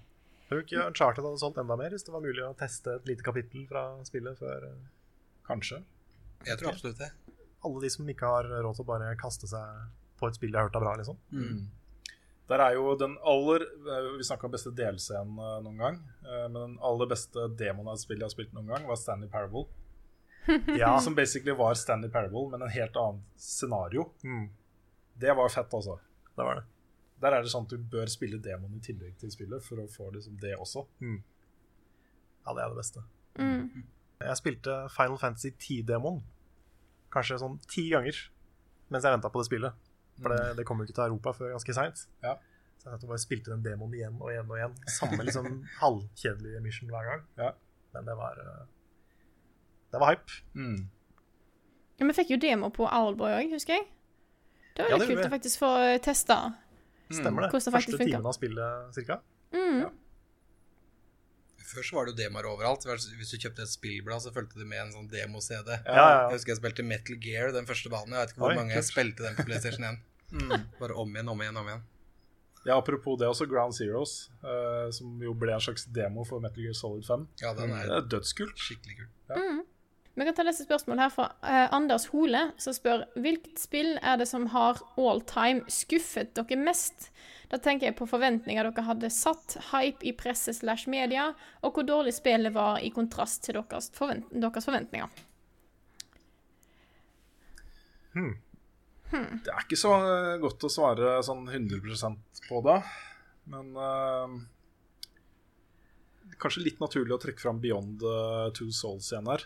Tror 0.49 0.61
du 0.61 0.63
ikke 0.65 0.85
Uncharted 0.87 1.25
hadde 1.27 1.41
solgt 1.43 1.59
enda 1.63 1.77
mer 1.81 1.91
hvis 1.95 2.05
det 2.07 2.13
var 2.15 2.23
mulig 2.25 2.45
å 2.47 2.53
teste 2.59 2.95
et 2.99 3.09
lite 3.11 3.25
kapittel 3.27 3.65
fra 3.71 3.83
spillet 4.07 4.39
før 4.39 4.69
øh, 4.71 4.77
Kanskje. 5.49 5.81
Jeg 6.47 6.61
tror 6.61 6.71
absolutt 6.75 7.01
det. 7.03 7.11
alle 7.65 7.81
de 7.83 7.91
som 7.93 8.09
ikke 8.09 8.29
har 8.29 8.47
råd 8.65 8.77
til 8.79 8.85
å 8.85 8.89
bare 8.89 9.11
kaste 9.21 9.49
seg 9.51 9.83
på 10.21 10.29
et 10.31 10.37
spill 10.39 10.53
de 10.55 10.61
har 10.61 10.69
hørt 10.69 10.77
er 10.79 10.85
bra, 10.85 10.95
liksom? 11.01 11.19
Der 12.49 12.61
er 12.61 12.75
jo 12.77 12.91
den 13.01 13.15
aller 13.25 13.63
eh, 13.65 14.09
Vi 14.19 14.25
snakka 14.29 14.47
om 14.47 14.53
beste 14.53 14.71
delscenen 14.77 15.39
eh, 15.41 15.59
noen 15.65 15.79
gang. 15.81 15.99
eh, 16.29 16.45
Men 16.53 16.59
den 16.61 16.75
aller 16.85 17.09
beste 17.11 17.49
demoen 17.59 17.89
av 17.89 17.97
et 17.99 18.05
spill 18.05 18.21
jeg 18.21 18.29
har 18.29 18.35
spilt 18.35 18.53
noen 18.57 18.69
gang, 18.73 18.85
var 18.89 19.01
Stanley 19.01 19.31
Parable. 19.33 19.67
Ja. 20.77 20.99
Som 21.01 21.15
basically 21.17 21.55
var 21.57 21.73
Stanley 21.81 22.11
Parable, 22.13 22.47
men 22.53 22.63
en 22.63 22.69
helt 22.73 22.97
annet 23.01 23.25
scenario. 23.41 24.11
Mm, 24.29 24.51
Det 25.21 25.35
var 25.37 25.49
fett, 25.53 25.75
altså. 25.75 25.99
det 26.37 26.47
var 26.47 26.61
det. 26.61 26.65
Der 27.23 27.37
er 27.37 27.45
det 27.45 27.51
sånn 27.53 27.65
at 27.69 27.73
du 27.73 27.79
bør 27.93 28.11
spille 28.11 28.41
demoen 28.43 28.75
i 28.77 28.83
tillegg 28.85 29.15
til 29.21 29.31
spillet 29.33 29.63
for 29.65 29.81
å 29.81 29.89
få 29.89 30.11
liksom 30.13 30.37
det 30.43 30.57
også. 30.59 30.83
Ja, 32.45 32.53
det 32.53 32.65
er 32.65 32.73
det 32.73 32.79
beste. 32.81 33.05
Mm. 33.39 33.85
Jeg 34.25 34.41
spilte 34.41 34.75
Final 34.93 35.19
Fantasy 35.21 35.53
10-demoen 35.55 36.23
kanskje 37.15 37.39
sånn 37.39 37.61
ti 37.71 37.87
ganger 37.93 38.17
mens 38.93 39.07
jeg 39.07 39.15
venta 39.15 39.31
på 39.33 39.41
det 39.41 39.49
spillet. 39.49 39.87
For 40.21 40.31
det, 40.31 40.57
det 40.59 40.67
kom 40.69 40.79
jo 40.79 40.87
ikke 40.87 40.97
til 40.99 41.07
Europa 41.09 41.33
før 41.35 41.55
ganske 41.55 41.75
seint. 41.75 42.05
Ja. 42.23 42.37
Så 42.83 42.93
jeg 42.93 43.09
bare 43.09 43.23
spilte 43.23 43.51
den 43.55 43.65
demoen 43.65 43.95
igjen 43.97 44.19
og 44.21 44.29
igjen 44.31 44.51
og 44.51 44.59
igjen. 44.59 44.75
Samme 44.93 45.25
liksom 45.25 45.49
halvkjedelige 45.83 46.61
mission 46.63 46.93
hver 46.93 47.09
gang. 47.09 47.25
Ja. 47.41 47.51
Men 47.95 48.07
det 48.11 48.17
var 48.19 48.39
eh, 48.43 48.67
Det 49.95 50.03
var 50.03 50.13
hype. 50.13 50.39
Mm. 50.59 50.85
Ja, 51.99 52.07
Vi 52.07 52.17
fikk 52.19 52.35
jo 52.35 52.41
demo 52.43 52.71
på 52.75 52.87
Owlboy 52.91 53.39
òg, 53.39 53.55
husker 53.55 53.79
jeg. 53.79 53.89
Det 54.75 54.83
var 54.83 54.91
Ja, 54.91 54.97
litt 54.99 55.09
det 55.09 55.15
kult 55.17 55.27
å 55.27 55.35
faktisk 55.35 55.59
få 55.63 55.71
testa. 56.03 56.39
Stemmer 57.15 57.45
det. 57.47 57.51
Hvordan 57.53 57.69
det 57.71 57.75
Første 57.77 57.93
funker. 57.99 58.11
timen 58.11 58.27
av 58.27 58.35
spillet, 58.35 58.95
cirka. 58.97 59.21
Mm. 59.55 59.85
Før 61.65 61.83
så 61.87 61.97
var 61.97 62.07
det 62.09 62.13
jo 62.15 62.19
demoer 62.25 62.47
overalt. 62.51 62.85
Hvis 62.85 63.31
du 63.33 63.39
kjøpte 63.41 63.63
et 63.65 63.71
spillblad, 63.73 64.21
så 64.25 64.33
fulgte 64.35 64.59
du 64.61 64.65
med 64.69 64.83
en 64.83 64.93
sånn 64.93 65.07
demo-CD. 65.11 65.71
Ja, 65.87 65.95
ja, 65.95 66.29
Jeg 66.29 66.39
husker 66.39 66.53
jeg 66.55 66.61
spilte 66.61 66.85
Metal 66.87 67.17
Gear, 67.23 67.53
den 67.55 67.67
første 67.67 67.91
banen. 67.93 68.13
Jeg 68.13 68.21
vet 68.27 68.35
ikke 68.35 68.43
hvor 68.45 68.53
Oi, 68.53 68.59
mange 68.61 68.75
jeg 68.77 68.85
spilte 68.85 69.23
den 69.25 69.37
på 69.39 69.47
PlayStation 69.49 69.85
1. 69.89 70.03
Bare 70.81 70.95
om 70.99 71.15
igjen, 71.15 71.29
om 71.33 71.41
igjen, 71.45 71.57
om 71.63 71.71
igjen. 71.71 71.85
Ja, 72.65 72.79
Apropos 72.81 73.19
det 73.21 73.29
også, 73.29 73.47
Ground 73.47 73.75
Zeroes, 73.77 74.31
uh, 74.43 74.89
som 74.91 75.21
jo 75.23 75.35
ble 75.37 75.53
en 75.53 75.61
slags 75.61 75.85
demo 75.93 76.25
for 76.25 76.41
Metal 76.41 76.63
Gear 76.65 76.75
Solid 76.77 77.05
5. 77.07 77.27
Ja, 77.43 77.53
den 77.55 77.71
Det 77.75 77.81
er 77.85 77.97
er 77.99 78.07
dødskult. 78.09 78.57
skikkelig 78.57 78.97
kul. 79.05 79.65
Vi 80.15 80.25
kan 80.25 80.35
ta 80.35 80.45
neste 80.47 80.63
spørsmål 80.63 81.01
her 81.03 81.11
fra 81.11 81.25
eh, 81.43 81.73
Anders 81.75 82.07
Hole, 82.13 82.45
som 82.63 82.75
spør 82.77 83.03
hvilket 83.19 83.59
spill 83.59 83.97
er 83.99 84.21
det 84.21 84.29
som 84.31 84.47
har 84.53 84.79
all 85.01 85.23
time 85.27 85.65
skuffet 85.67 86.31
dere 86.39 86.59
mest? 86.61 87.09
Da 87.51 87.59
tenker 87.59 87.89
jeg 87.89 87.97
på 87.99 88.07
forventninger 88.07 88.69
dere 88.69 88.85
hadde 88.87 89.11
satt, 89.11 89.57
hype 89.73 90.07
i 90.07 90.13
presse 90.15 90.55
slash 90.55 90.87
media, 90.91 91.33
og 91.67 91.75
hvor 91.75 91.87
dårlig 91.89 92.15
spillet 92.15 92.55
var 92.55 92.79
i 92.79 92.93
kontrast 92.95 93.43
til 93.49 93.59
deres, 93.59 93.91
forvent 93.97 94.31
deres 94.31 94.71
forventninger. 94.71 95.19
Det 98.15 99.51
er 99.51 99.67
ikke 99.67 99.81
så 99.83 99.97
eh, 99.99 100.39
godt 100.47 100.69
å 100.69 100.71
svare 100.71 101.19
sånn 101.27 101.43
100% 101.51 102.45
på 102.47 102.65
det, 102.71 102.81
men 103.51 103.79
uh 103.79 104.43
Kanskje 106.41 106.65
litt 106.65 106.81
naturlig 106.83 107.15
å 107.15 107.19
trekke 107.23 107.39
fram 107.39 107.61
Beyond 107.63 108.03
Two 108.57 108.73
Souls 108.75 109.07
igjen 109.13 109.29
her. 109.31 109.45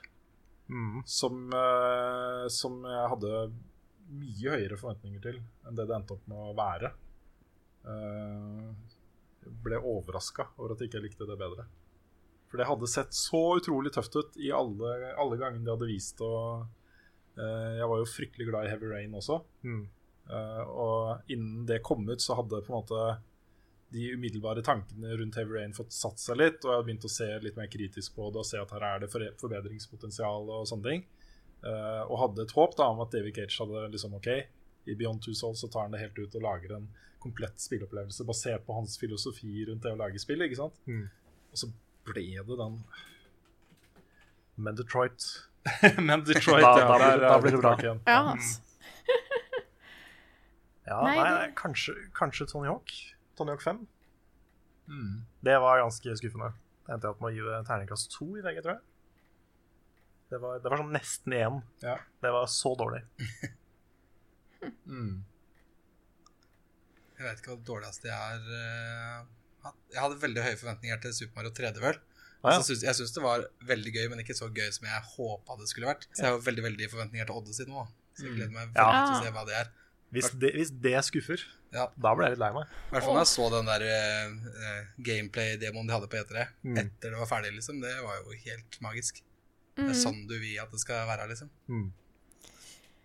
Som, 1.08 1.48
eh, 1.54 2.44
som 2.52 2.78
jeg 2.84 3.10
hadde 3.14 3.42
mye 4.18 4.54
høyere 4.54 4.78
forventninger 4.80 5.20
til 5.24 5.40
enn 5.68 5.76
det 5.76 5.88
det 5.88 5.96
endte 5.96 6.16
opp 6.16 6.30
med 6.30 6.40
å 6.40 6.56
være. 6.56 6.92
Eh, 7.88 8.94
jeg 9.44 9.58
ble 9.64 9.80
overraska 9.80 10.48
over 10.56 10.74
at 10.74 10.82
jeg 10.82 10.90
ikke 10.92 11.04
likte 11.04 11.28
det 11.28 11.38
bedre. 11.40 11.68
For 12.48 12.60
det 12.60 12.68
hadde 12.68 12.88
sett 12.88 13.12
så 13.16 13.42
utrolig 13.58 13.92
tøft 13.92 14.16
ut 14.16 14.36
i 14.40 14.50
alle, 14.54 15.12
alle 15.20 15.36
gangene 15.40 15.66
de 15.66 15.72
hadde 15.74 15.88
vist 15.90 16.20
og 16.24 16.64
uh, 17.36 17.72
Jeg 17.76 17.88
var 17.90 18.00
jo 18.00 18.06
fryktelig 18.08 18.46
glad 18.48 18.64
i 18.64 18.70
Heavy 18.72 18.88
Rain 18.88 19.16
også. 19.18 19.36
Eh, 20.28 20.62
og 20.68 21.30
innen 21.32 21.64
det 21.68 21.80
kom 21.84 22.08
ut, 22.08 22.20
så 22.20 22.36
hadde 22.38 22.60
på 22.64 22.72
en 22.72 22.80
måte 22.82 23.04
de 23.90 24.10
umiddelbare 24.12 24.62
tankene 24.62 25.14
rundt 25.16 25.36
Heavy 25.40 25.54
Rain 25.56 25.72
fått 25.72 25.92
satt 25.96 26.20
seg 26.20 26.36
litt, 26.36 26.58
og 26.64 26.70
jeg 26.70 26.76
hadde 26.76 26.86
begynt 26.90 27.06
å 27.08 27.10
se 27.12 27.28
litt 27.40 27.56
mer 27.56 27.70
kritisk 27.72 28.14
på 28.18 28.26
det 28.34 28.42
og 28.42 28.46
se 28.46 28.58
at 28.60 28.70
her 28.76 28.84
er 28.84 29.00
det 29.00 29.08
forbedringspotensial 29.40 30.50
og 30.58 30.66
sånne 30.68 30.84
ting. 30.90 31.04
Uh, 31.64 32.04
og 32.06 32.18
hadde 32.20 32.44
et 32.44 32.52
håp 32.54 32.76
da 32.78 32.86
om 32.92 33.00
at 33.02 33.10
David 33.10 33.34
Cage 33.40 33.56
hadde 33.58 33.86
liksom 33.94 34.12
OK, 34.14 34.28
i 34.88 34.94
Beyond 34.94 35.22
Two 35.24 35.34
Souls 35.34 35.60
så 35.64 35.68
tar 35.72 35.86
han 35.88 35.96
det 35.96 36.02
helt 36.04 36.18
ut 36.20 36.36
og 36.38 36.44
lager 36.44 36.76
en 36.76 36.86
komplett 37.18 37.58
spilleopplevelse 37.60 38.24
basert 38.28 38.62
på 38.68 38.76
hans 38.76 38.94
filosofi 39.00 39.64
rundt 39.66 39.82
det 39.82 39.90
å 39.90 39.98
lage 39.98 40.20
spill, 40.22 40.44
ikke 40.46 40.60
sant? 40.60 40.76
Og 40.86 41.58
så 41.58 41.66
ble 42.06 42.22
det 42.46 42.58
den 42.60 42.78
Men 44.56 44.76
Detroit 44.78 45.26
Men 45.98 46.22
Detroit, 46.28 46.62
Da- 46.62 46.78
ja, 46.78 46.86
da 46.86 46.94
blir- 46.94 47.08
der 47.08 47.28
da 47.28 47.40
blir 47.42 47.56
det 47.56 47.60
bra. 47.64 47.74
igjen. 47.82 48.00
Ja, 48.06 48.20
altså. 48.36 48.60
Ja, 50.88 51.00
Nei, 51.04 51.16
nei, 51.18 51.32
nei 51.34 51.48
kanskje, 51.58 51.92
kanskje 52.16 52.46
Tony 52.48 52.68
Hawk. 52.70 52.92
Tony 53.38 53.54
Hawk 53.54 53.62
5. 53.64 53.80
Mm. 54.88 55.14
Det 55.46 55.56
var 55.62 55.80
ganske 55.84 56.16
skuffende. 56.20 56.50
Det 56.86 56.94
endte 56.96 57.06
jeg 57.08 57.14
opp 57.16 57.22
med 57.22 57.30
å 57.30 57.34
gi 57.36 57.64
terningkast 57.68 58.10
to 58.16 58.28
i 58.38 58.42
VG, 58.44 58.60
tror 58.64 58.74
jeg. 58.76 58.84
Det 60.28 60.38
var, 60.42 60.58
det 60.60 60.68
var 60.72 60.82
sånn 60.82 60.92
nesten 60.92 61.34
én. 61.38 61.58
Ja. 61.84 61.94
Det 62.24 62.32
var 62.34 62.50
så 62.52 62.74
dårlig. 62.78 63.04
Mm. 64.88 65.20
Jeg 67.14 67.22
vet 67.28 67.38
ikke 67.38 67.52
hva 67.52 67.58
det 67.60 67.66
dårligste 67.68 68.08
jeg 68.10 68.38
er 68.38 68.48
eh. 68.58 69.70
Jeg 69.92 70.00
hadde 70.02 70.16
veldig 70.22 70.42
høye 70.42 70.58
forventninger 70.58 70.98
til 71.04 71.14
Super 71.14 71.38
Mario 71.38 71.52
3D 71.54 71.78
vel. 71.82 71.98
Ah, 72.42 72.56
ja. 72.56 72.58
Så 72.66 72.74
jeg 72.78 72.94
syns 72.98 73.14
det 73.14 73.22
var 73.22 73.44
veldig 73.68 73.92
gøy, 73.94 74.04
men 74.10 74.22
ikke 74.22 74.34
så 74.38 74.48
gøy 74.54 74.68
som 74.74 74.86
jeg 74.90 75.06
håpa 75.12 75.56
det 75.60 75.68
skulle 75.70 75.90
vært. 75.90 76.08
Så 76.10 76.24
jeg 76.24 76.34
har 76.34 76.42
veldig 76.46 76.64
veldig 76.68 76.88
forventninger 76.90 77.28
til 77.30 77.38
Odyssey 77.40 77.68
nå. 77.70 77.84
Så 78.18 78.26
jeg 78.26 78.34
gleder 78.34 78.54
meg 78.54 78.70
veldig 78.70 78.82
Ja. 78.82 79.04
til 79.06 79.14
å 79.14 79.22
se 79.28 79.32
hva 79.38 79.44
det 79.46 79.56
er. 79.60 79.70
Hvis 80.12 80.30
det, 80.40 80.54
hvis 80.56 80.70
det 80.80 80.94
skuffer, 81.04 81.42
Ja. 81.72 81.86
da 82.00 82.14
ble 82.16 82.24
jeg 82.24 82.32
litt 82.36 82.40
lei 82.40 82.48
meg. 82.54 82.64
I 82.88 82.92
hvert 82.94 83.04
fall 83.04 83.14
når 83.18 83.24
jeg 83.26 83.32
så 83.34 83.48
den 83.52 83.66
der 83.68 83.82
uh, 83.84 84.86
gameplay-demoen 85.04 85.86
de 85.86 85.92
hadde 85.92 86.08
på 86.08 86.16
E3 86.16 86.46
etter 86.80 87.10
det 87.12 87.18
var 87.18 87.28
ferdig, 87.28 87.52
liksom. 87.58 87.80
Det 87.82 87.92
var 88.02 88.22
jo 88.22 88.32
helt 88.46 88.78
magisk. 88.80 89.20
Det 89.76 89.90
er 89.92 89.98
sånn 90.00 90.22
du 90.26 90.38
vil 90.40 90.56
at 90.62 90.72
det 90.72 90.80
skal 90.80 91.04
være, 91.06 91.28
liksom. 91.28 91.50
Mm. 91.68 91.92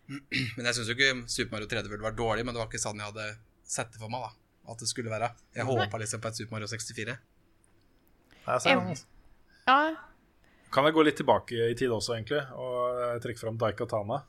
Men 0.58 0.66
jeg 0.70 0.76
syns 0.80 0.90
jo 0.92 0.96
ikke 0.98 1.12
Super 1.32 1.52
Mario 1.58 1.68
3D 1.72 1.92
World 1.92 2.04
var 2.08 2.16
dårlig, 2.18 2.46
men 2.46 2.56
det 2.56 2.60
var 2.64 2.68
ikke 2.72 2.82
sånn 2.82 3.00
jeg 3.00 3.08
hadde 3.12 3.28
sett 3.76 3.92
det 3.94 4.00
for 4.02 4.12
meg, 4.12 4.26
da. 4.26 4.32
At 4.74 4.80
det 4.80 4.88
skulle 4.90 5.12
være. 5.12 5.30
Jeg 5.56 5.68
håpa 5.68 6.00
liksom 6.00 6.22
på 6.24 6.32
et 6.32 6.40
Super 6.40 6.56
Mario 6.56 6.68
64. 6.72 7.16
Nei, 8.48 8.56
jeg 8.56 8.62
ser 8.64 8.70
Jeg- 8.70 8.80
altså. 8.80 9.06
ja. 9.68 9.96
Kan 10.74 10.86
jeg 10.88 10.94
gå 10.96 11.04
litt 11.06 11.16
tilbake 11.20 11.52
i 11.70 11.76
tid 11.78 11.92
også, 11.94 12.16
egentlig, 12.18 12.42
og 12.58 13.02
eh, 13.04 13.20
trekke 13.22 13.40
fram 13.40 13.58
Daikatana? 13.62 14.24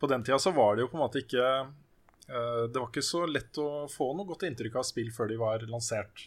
På 0.00 0.08
den 0.10 0.24
tida 0.24 0.38
så 0.40 0.52
var 0.56 0.76
det 0.76 0.86
jo 0.86 0.90
på 0.92 0.96
en 0.98 1.04
måte 1.04 1.20
ikke 1.20 1.46
uh, 1.66 2.64
Det 2.70 2.78
var 2.78 2.88
ikke 2.88 3.04
så 3.04 3.26
lett 3.28 3.60
å 3.60 3.86
få 3.92 4.10
noe 4.16 4.28
godt 4.28 4.46
inntrykk 4.48 4.80
av 4.80 4.88
spill 4.88 5.12
før 5.14 5.30
de 5.30 5.38
var 5.40 5.66
lansert. 5.68 6.26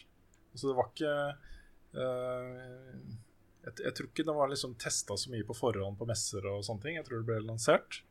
Så 0.54 0.70
det 0.70 0.76
var 0.78 0.90
ikke 0.92 1.14
uh, 1.98 3.22
jeg, 3.64 3.78
jeg 3.80 3.94
tror 3.96 4.10
ikke 4.10 4.26
det 4.28 4.36
var 4.36 4.50
liksom 4.52 4.76
testa 4.80 5.16
så 5.18 5.32
mye 5.32 5.46
på 5.48 5.56
forhånd 5.56 5.98
på 5.98 6.08
messer 6.08 6.46
og 6.50 6.62
sånne 6.66 6.84
ting. 6.84 6.98
Jeg 7.00 7.08
tror 7.08 7.22
det 7.22 7.28
ble 7.30 7.40
lansert 7.48 8.02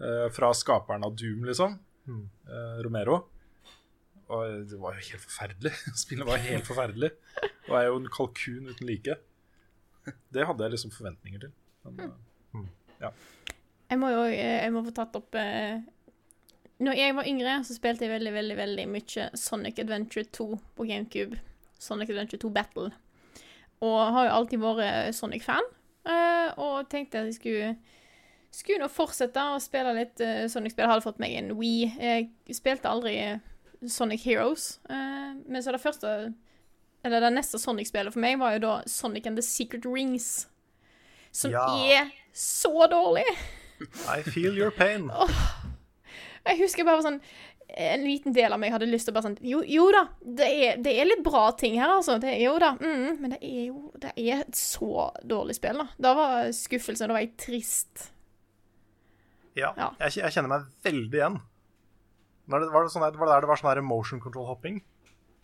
uh, 0.00 0.28
fra 0.32 0.52
skaperen 0.56 1.04
av 1.06 1.16
Doom, 1.18 1.44
liksom. 1.50 1.78
eh, 2.48 2.82
Romero. 2.84 3.22
Og 4.32 4.64
det 4.68 4.76
var 4.80 4.96
jo 4.96 5.06
helt 5.10 5.24
forferdelig. 5.24 5.72
Spillet 6.02 6.28
var 6.28 6.42
helt 6.44 6.66
forferdelig. 6.68 7.10
Og 7.68 7.76
er 7.78 7.86
jo 7.88 7.98
en 8.00 8.10
kalkun 8.12 8.70
uten 8.70 8.88
like. 8.88 9.16
Det 10.32 10.44
hadde 10.48 10.66
jeg 10.66 10.74
liksom 10.74 10.92
forventninger 10.92 11.46
til. 11.46 11.52
Men, 11.84 12.14
eh, 13.00 13.10
Jeg 13.94 14.00
må 14.02 14.10
jo 14.10 14.22
eh, 14.26 14.64
jeg 14.64 14.72
må 14.74 14.82
få 14.86 14.92
tatt 14.96 15.14
opp 15.18 15.36
eh, 15.38 15.78
Når 16.82 16.96
jeg 16.98 17.14
var 17.14 17.28
yngre, 17.30 17.52
så 17.64 17.76
spilte 17.76 18.04
jeg 18.06 18.10
veldig, 18.16 18.32
veldig 18.34 18.56
veldig 18.58 18.86
mye 18.90 19.26
Sonic 19.38 19.78
Adventure 19.78 20.24
2 20.34 20.46
på 20.74 20.86
GameCube. 20.88 21.38
Sonic 21.78 22.10
Adventure 22.10 22.40
2 22.42 22.50
Battle. 22.56 22.90
Og 23.84 23.98
har 24.16 24.26
jo 24.26 24.32
alltid 24.40 24.62
vært 24.64 25.14
Sonic-fan. 25.14 25.68
eh, 26.10 26.50
og 26.58 26.88
tenkte 26.90 27.20
at 27.22 27.30
jeg 27.30 27.38
skulle 27.38 27.76
skulle 28.54 28.84
nå 28.84 28.88
fortsette 28.90 29.42
å 29.50 29.58
spille 29.62 29.94
litt 29.96 30.20
Sonic-spill. 30.50 30.86
Hadde 30.86 31.02
fått 31.02 31.18
meg 31.22 31.32
en 31.38 31.54
Wii. 31.58 31.88
Jeg 31.98 32.28
spilte 32.54 32.86
aldri 32.90 33.16
Sonic 33.90 34.22
Heroes. 34.26 34.78
men 34.88 35.62
så 35.62 35.72
det 35.74 35.80
første 35.82 36.34
Eller 37.04 37.20
det 37.20 37.32
neste 37.34 37.58
Sonic-spillet 37.58 38.12
for 38.14 38.20
meg 38.22 38.38
var 38.38 38.54
jo 38.54 38.62
da 38.66 38.74
Sonic 38.86 39.26
and 39.26 39.36
the 39.36 39.42
Secret 39.42 39.84
Rings. 39.86 40.46
Som 41.32 41.50
Ja. 41.50 41.66
er 41.98 42.10
så 42.32 42.86
dårlig. 42.90 43.26
I 44.10 44.22
feel 44.22 44.56
your 44.56 44.70
pain. 44.74 45.10
Jeg 46.44 46.60
husker 46.60 46.84
bare 46.84 47.00
sånn 47.04 47.20
En 47.74 48.02
liten 48.04 48.34
del 48.36 48.52
av 48.52 48.60
meg 48.60 48.74
hadde 48.74 48.86
lyst 48.86 49.08
til 49.08 49.14
å 49.14 49.16
bare 49.16 49.30
sånn 49.30 49.38
Jo, 49.48 49.62
jo 49.64 49.86
da, 49.94 50.02
det 50.20 50.48
er, 50.52 50.74
det 50.84 50.92
er 51.00 51.08
litt 51.08 51.22
bra 51.24 51.46
ting 51.58 51.78
her, 51.80 51.94
altså. 51.96 52.18
Det 52.20 52.34
er 52.34 52.42
jo 52.44 52.58
da. 52.60 52.74
Mm, 52.80 53.16
men 53.22 53.32
det 53.32 53.40
er 53.40 53.62
jo 53.70 53.78
Det 54.02 54.12
er 54.20 54.42
et 54.44 54.58
så 54.58 55.08
dårlig 55.24 55.56
spill, 55.56 55.80
da. 55.80 55.88
Da 55.96 56.12
var 56.18 56.50
skuffelsen. 56.54 57.08
Da 57.08 57.16
var 57.16 57.24
jeg 57.24 57.32
trist. 57.40 58.10
Ja, 59.56 59.72
Ja. 59.78 59.92
Jeg, 60.02 60.18
jeg 60.20 60.34
kjenner 60.34 60.50
meg 60.52 60.68
veldig 60.84 61.20
igjen. 61.20 61.40
Var 62.50 62.60
det, 62.60 62.68
var 62.74 62.84
det, 62.84 62.92
sånn 62.92 63.06
der, 63.06 63.16
var 63.16 63.30
det 63.30 63.36
der 63.38 63.46
det 63.46 63.48
var 63.48 63.60
sånn 63.60 63.70
her 63.72 63.80
motion 63.86 64.20
control-hopping? 64.20 64.82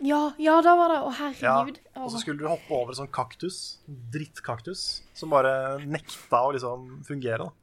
Ja, 0.04 0.32
ja, 0.40 0.58
da 0.64 0.74
var 0.76 0.92
det 0.92 0.98
Å, 1.04 1.12
Ja. 1.40 1.56
Og 2.00 2.10
så 2.12 2.20
skulle 2.20 2.40
du 2.40 2.48
hoppe 2.48 2.72
over 2.76 2.96
sånn 2.96 3.10
kaktus. 3.12 3.80
Drittkaktus. 3.86 5.02
Som 5.16 5.32
bare 5.32 5.78
nekta 5.84 6.42
å 6.44 6.52
liksom 6.56 7.00
fungere. 7.08 7.48
da. 7.48 7.59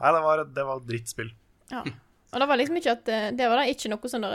Nei, 0.00 0.12
det 0.16 0.22
var, 0.24 0.44
det 0.56 0.64
var 0.64 0.80
drittspill. 0.86 1.32
Ja. 1.70 1.84
Og 2.30 2.38
det 2.40 2.46
var 2.46 2.58
liksom 2.60 2.78
ikke 2.78 2.92
at 2.94 3.08
eh, 3.10 3.28
Det 3.34 3.46
var 3.50 3.58
da 3.60 3.66
ikke 3.70 3.90
noe 3.90 4.10
sånn 4.10 4.26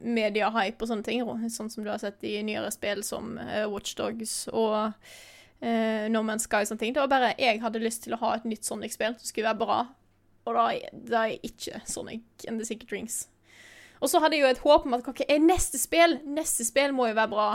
mediehype 0.00 0.80
og 0.84 0.90
sånne 0.90 1.06
ting, 1.06 1.24
sånn 1.50 1.70
som 1.72 1.84
du 1.84 1.90
har 1.90 2.00
sett 2.00 2.22
i 2.24 2.38
nyere 2.46 2.70
spill 2.72 3.02
som 3.04 3.34
uh, 3.36 3.66
Watchdogs 3.68 4.46
og 4.48 4.76
uh, 4.80 6.04
No 6.08 6.22
Man's 6.24 6.46
Sky 6.48 6.62
og 6.62 6.70
sånne 6.70 6.84
ting. 6.84 6.94
Det 6.96 7.02
var 7.02 7.10
bare 7.12 7.34
jeg 7.36 7.60
hadde 7.60 7.82
lyst 7.82 8.06
til 8.06 8.16
å 8.16 8.20
ha 8.22 8.36
et 8.38 8.46
nytt 8.48 8.64
Sonic-spill 8.64 9.18
som 9.18 9.28
skulle 9.28 9.50
være 9.50 9.60
bra, 9.60 9.80
og 10.48 10.56
da 10.56 10.64
det 10.94 11.20
er 11.20 11.50
ikke 11.50 11.82
Sonic 11.84 12.46
and 12.48 12.62
the 12.62 12.68
Secret 12.68 12.94
Rings. 12.94 13.26
Og 14.00 14.08
så 14.08 14.22
hadde 14.22 14.38
jeg 14.38 14.46
jo 14.46 14.54
et 14.54 14.62
håp 14.64 14.86
om 14.88 14.96
at 14.96 15.04
hva 15.04 15.28
er 15.28 15.42
neste 15.44 15.76
spill? 15.76 16.16
Neste 16.24 16.64
spill 16.64 16.94
må 16.96 17.10
jo 17.10 17.18
være 17.18 17.32
bra. 17.34 17.50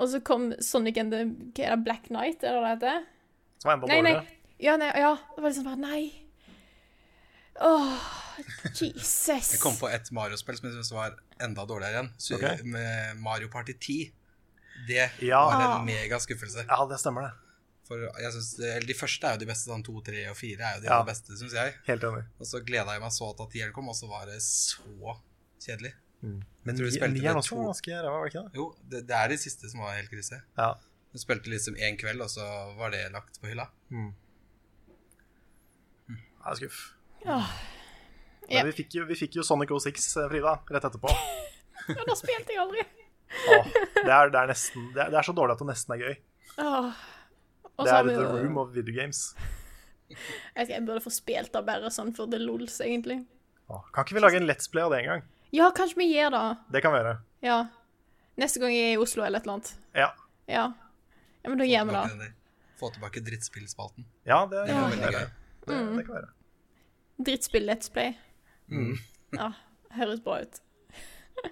Og 0.00 0.10
så 0.10 0.18
kom 0.24 0.50
Sonic 0.64 0.98
and 0.98 1.14
the 1.14 1.76
Black 1.84 2.08
Knight, 2.08 2.42
er 2.42 2.56
det 2.56 2.64
det 2.64 2.72
heter? 2.74 3.06
Som 3.60 3.70
var 3.70 3.76
enda 3.76 3.92
Nei, 3.92 4.00
nei. 4.00 4.16
dårligere. 4.16 4.38
Ja, 4.60 4.74
nei, 4.80 4.90
ja. 4.98 5.12
Det 5.36 5.44
var 5.44 5.52
liksom 5.52 5.68
bare 5.70 5.80
Nei. 5.84 6.02
Åh, 7.60 7.98
Jesus. 8.72 9.52
Jeg 9.52 9.60
kom 9.60 9.76
på 9.76 9.88
et 9.92 10.08
Mario-spill 10.16 10.56
som 10.56 10.68
jeg 10.70 10.78
syntes 10.78 10.92
var 10.94 11.16
enda 11.44 11.64
dårligere 11.68 11.92
igjen. 11.98 12.10
Så, 12.18 12.38
Ok. 12.38 12.64
Med 12.64 13.16
Mario 13.20 13.48
Party 13.52 13.74
10. 13.76 14.12
Det 14.88 15.10
Ja. 15.20 15.44
var 15.44 15.60
Ah. 15.60 15.80
en 15.80 15.86
megaskuffelse. 15.86 16.64
Ja, 16.68 16.86
det 16.88 16.98
stemmer, 17.00 17.22
det. 17.28 17.32
For 17.90 17.96
jeg 18.22 18.32
synes, 18.32 18.58
eller 18.60 18.86
De 18.86 18.94
første 18.94 19.26
er 19.26 19.32
jo 19.34 19.38
de 19.38 19.46
beste. 19.46 19.68
Sånn 19.70 19.84
to, 19.84 20.00
tre 20.00 20.24
og 20.30 20.36
fire 20.36 20.62
er 20.62 20.74
jo 20.76 20.80
de 20.80 20.86
Ja. 20.86 21.02
beste, 21.04 21.36
syns 21.36 21.52
jeg. 21.52 21.74
Helt 21.86 22.02
enig. 22.02 22.24
Og 22.40 22.46
så 22.46 22.64
gleda 22.64 22.92
jeg 22.92 23.00
meg 23.00 23.10
så 23.12 23.36
til 23.36 23.42
at 23.44 23.50
tieren 23.50 23.72
kom, 23.74 23.88
og 23.88 23.94
så 23.94 24.08
var 24.08 24.24
det 24.26 24.40
så 24.40 25.18
kjedelig. 25.60 25.92
Men 26.22 26.40
ni- 26.64 26.74
nieren 26.74 27.14
det 27.14 27.34
også 27.36 27.56
var 27.56 27.64
ganske 27.72 27.90
ræva, 27.92 28.10
var 28.10 28.24
det 28.28 28.34
ikke 28.34 28.44
det? 28.44 28.54
Jo, 28.54 28.74
det, 28.88 29.06
det 29.06 29.16
er 29.16 29.28
de 29.28 29.36
siste 29.38 29.70
som 29.70 29.80
var 29.80 29.96
helt 29.96 30.10
krise. 30.10 30.42
Ja. 30.56 30.74
Du 31.12 31.18
spilte 31.18 31.48
liksom 31.50 31.74
én 31.76 31.98
kveld, 31.98 32.20
og 32.22 32.28
så 32.30 32.76
var 32.76 32.90
det 32.90 33.10
lagt 33.12 33.40
på 33.42 33.48
hylla. 33.48 33.66
Ja, 36.46 36.54
skuff. 36.54 36.94
Ja. 37.24 37.40
Men 38.50 38.66
vi, 38.66 38.72
fikk 38.80 38.94
jo, 38.98 39.04
vi 39.06 39.14
fikk 39.14 39.36
jo 39.38 39.44
Sonic 39.46 39.70
06, 39.70 40.08
eh, 40.16 40.28
Frida, 40.32 40.56
rett 40.70 40.84
etterpå. 40.90 41.12
Ja, 41.90 42.02
da 42.06 42.14
spilte 42.14 42.52
jeg 42.52 42.60
aldri. 42.60 42.82
Åh, 43.50 43.68
det, 44.04 44.10
er, 44.12 44.28
det, 44.30 44.38
er 44.40 44.50
nesten, 44.50 44.84
det, 44.94 45.00
er, 45.00 45.08
det 45.10 45.18
er 45.18 45.24
så 45.26 45.32
dårlig 45.34 45.54
at 45.56 45.62
det 45.62 45.66
nesten 45.70 45.94
er 45.96 46.02
gøy. 46.04 46.12
Åh. 46.60 46.90
Det 47.80 47.92
er 47.94 48.04
vi 48.06 48.14
the 48.18 48.26
room 48.44 48.58
of 48.60 48.68
video 48.74 48.94
games. 48.94 49.22
Jeg, 50.56 50.66
jeg 50.68 50.82
burde 50.86 51.00
få 51.04 51.10
spilt 51.14 51.52
det 51.54 51.60
bare 51.66 51.90
sånn 51.94 52.10
for 52.14 52.26
the 52.30 52.38
lols, 52.42 52.76
egentlig. 52.84 53.20
Åh, 53.70 53.84
Kan 53.94 54.04
ikke 54.06 54.16
vi 54.18 54.22
lage 54.24 54.38
en 54.42 54.46
Let's 54.50 54.66
Play 54.70 54.82
av 54.84 54.90
det 54.94 55.00
en 55.04 55.08
gang? 55.12 55.22
Ja, 55.54 55.68
kanskje 55.74 56.00
vi 56.02 56.08
gjør 56.12 56.34
det. 56.34 56.42
Det 56.76 56.82
kan 56.84 56.94
vi 56.94 57.00
gjøre. 57.00 57.14
Ja. 57.46 57.58
Neste 58.42 58.62
gang 58.62 58.74
jeg 58.74 58.90
er 58.90 58.96
i 58.96 59.00
Oslo 59.02 59.22
eller 59.26 59.38
et 59.40 59.46
eller 59.46 59.56
annet. 59.60 59.72
Ja, 59.96 60.10
Ja. 60.50 60.64
Ja, 61.40 61.48
men 61.48 61.58
da 61.62 61.66
gjør 61.70 61.86
vi 61.88 61.94
det. 62.20 62.28
Få 62.82 62.90
tilbake 62.92 63.22
drittspillspalten. 63.24 64.04
ja 64.28 64.42
det, 64.50 64.66
Det 64.68 64.76
det, 64.76 65.24
Det, 65.66 65.74
Mm. 65.80 65.96
det 65.96 66.04
kan 66.06 66.14
vi 66.14 66.20
gjøre. 66.20 66.30
Drittspill 67.20 67.66
Let's 67.68 67.90
Play. 67.92 68.14
Ja, 69.36 69.50
høres 69.96 70.20
bra 70.24 70.40
ut. 70.42 70.60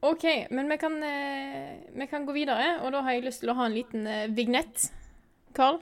OK, 0.00 0.24
men 0.54 0.68
vi 0.70 0.78
kan, 0.78 0.94
eh, 1.02 1.78
vi 1.98 2.06
kan 2.06 2.26
gå 2.26 2.32
videre, 2.36 2.78
og 2.84 2.92
da 2.94 3.00
har 3.02 3.16
jeg 3.16 3.24
lyst 3.26 3.40
til 3.42 3.50
å 3.50 3.56
ha 3.58 3.66
en 3.66 3.74
liten 3.74 4.06
eh, 4.06 4.28
vignett. 4.30 4.88
Carl, 5.56 5.80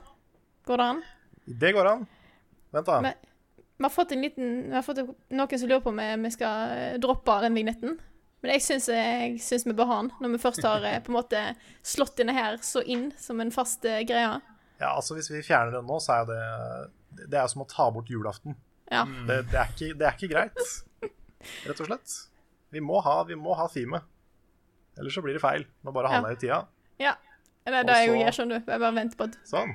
går 0.64 0.80
det 0.80 0.86
an? 0.92 1.02
Det 1.46 1.72
går 1.76 1.90
an. 1.90 2.06
Vent, 2.72 2.86
da. 2.88 3.00
Vi, 3.04 3.12
Vi 3.76 3.84
har 3.84 3.92
fått 3.92 4.12
en 4.16 4.22
liten 4.24 4.46
Vi 4.70 4.74
har 4.74 4.82
fått 4.82 5.02
noen 5.04 5.58
som 5.60 5.68
lurer 5.68 5.82
på 5.84 5.90
om 5.92 6.00
vi- 6.24 6.30
skal 6.32 6.70
eh, 6.78 6.98
droppe 7.02 7.40
den 7.44 7.54
vignetten. 7.58 7.98
Men 8.42 8.52
jeg 8.52 8.62
syns, 8.62 8.86
jeg 8.92 9.38
syns 9.42 9.64
vi 9.66 9.72
bør 9.76 9.88
ha 9.90 9.96
den, 10.02 10.10
når 10.20 10.32
vi 10.36 10.38
først 10.42 10.62
har 10.64 10.84
eh, 10.84 10.98
på 11.04 11.12
en 11.12 11.18
måte 11.18 11.42
slått 11.84 12.16
denne 12.16 12.32
her 12.36 12.56
så 12.64 12.80
inn 12.84 13.10
som 13.20 13.40
en 13.40 13.50
fast 13.52 13.84
eh, 13.84 14.00
greie. 14.08 14.40
Ja, 14.80 14.94
altså 14.94 15.14
Hvis 15.16 15.30
vi 15.32 15.42
fjerner 15.44 15.72
den 15.78 15.86
nå, 15.88 15.96
så 16.04 16.18
er 16.22 16.26
det 16.30 17.28
Det 17.30 17.38
er 17.40 17.46
som 17.48 17.62
å 17.64 17.68
ta 17.68 17.90
bort 17.90 18.08
julaften. 18.12 18.56
Ja. 18.90 19.04
Det, 19.26 19.40
det, 19.50 19.58
er, 19.58 19.70
ikke, 19.74 19.92
det 19.98 20.06
er 20.06 20.14
ikke 20.18 20.28
greit, 20.30 20.60
rett 21.66 21.80
og 21.82 21.88
slett. 21.88 22.16
Vi 22.74 22.80
må 22.82 23.00
ha, 23.02 23.16
vi 23.26 23.34
må 23.38 23.54
ha 23.58 23.66
theme. 23.72 24.00
Ellers 24.98 25.14
så 25.18 25.22
blir 25.24 25.36
det 25.36 25.42
feil. 25.42 25.66
Nå 25.84 25.92
bare 25.92 26.08
handler 26.12 26.34
jeg 26.34 26.38
i 26.40 26.44
tida. 26.46 26.60
ja. 27.02 27.16
Det 27.66 27.74
er 27.74 27.82
det 27.82 27.94
jeg 27.98 28.18
gjør, 28.20 28.34
skjønner 28.36 28.60
du. 28.62 28.68
Jeg 28.70 28.78
bare 28.78 28.94
venter 28.94 29.18
på 29.18 29.26
det. 29.26 29.40
Sånn. 29.50 29.72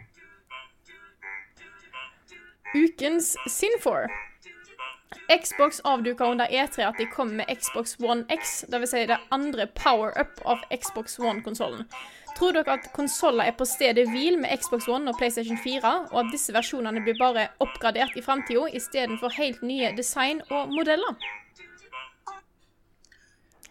Ukens 2.72 3.34
Sinfor. 3.52 4.08
Xbox 5.28 5.82
avduka 5.84 6.24
under 6.32 6.48
E3 6.48 6.86
at 6.88 6.98
de 6.98 7.06
kom 7.12 7.34
med 7.36 7.52
Xbox 7.60 7.98
One 8.00 8.24
X, 8.32 8.62
dvs. 8.72 8.94
Si 8.94 9.04
det 9.12 9.18
andre 9.36 9.68
power-up 9.76 10.40
av 10.48 10.64
Xbox 10.72 11.20
One-konsollen. 11.20 11.84
Tror 12.38 12.56
dere 12.56 12.78
at 12.78 12.88
konsoller 12.96 13.50
er 13.50 13.56
på 13.58 13.68
stedet 13.70 14.08
hvil 14.10 14.40
med 14.42 14.54
Xbox 14.62 14.88
One 14.90 15.12
og 15.12 15.20
PlayStation 15.20 15.60
4, 15.60 15.92
og 16.12 16.18
at 16.24 16.32
disse 16.34 16.54
versjonene 16.56 17.04
blir 17.06 17.18
bare 17.20 17.50
oppgradert 17.64 18.18
i 18.18 18.24
framtida 18.26 18.66
istedenfor 18.78 19.34
helt 19.38 19.62
nye 19.66 19.92
design 19.98 20.42
og 20.50 20.72
modeller? 20.74 21.16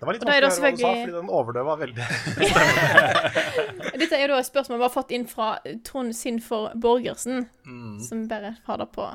Det 0.00 0.06
var 0.08 0.16
litt 0.16 0.22
vanskelig 0.24 0.48
å 0.48 0.56
høre 0.56 0.60
hva 0.64 0.70
du 0.72 0.80
sa, 0.80 0.90
fordi 0.96 1.16
den 1.18 1.32
overdøva 1.38 1.72
veldig. 1.76 2.04
Dette 4.00 4.16
er 4.16 4.30
da 4.32 4.38
et 4.40 4.48
spørsmål 4.48 4.78
vi 4.80 4.86
har 4.86 4.94
fått 4.94 5.12
inn 5.12 5.26
fra 5.28 5.48
Trond 5.84 6.16
Sinfor 6.16 6.70
Borgersen, 6.80 7.44
som 8.06 8.22
bare 8.30 8.54
har 8.64 8.80
det 8.80 8.88
på 8.94 9.10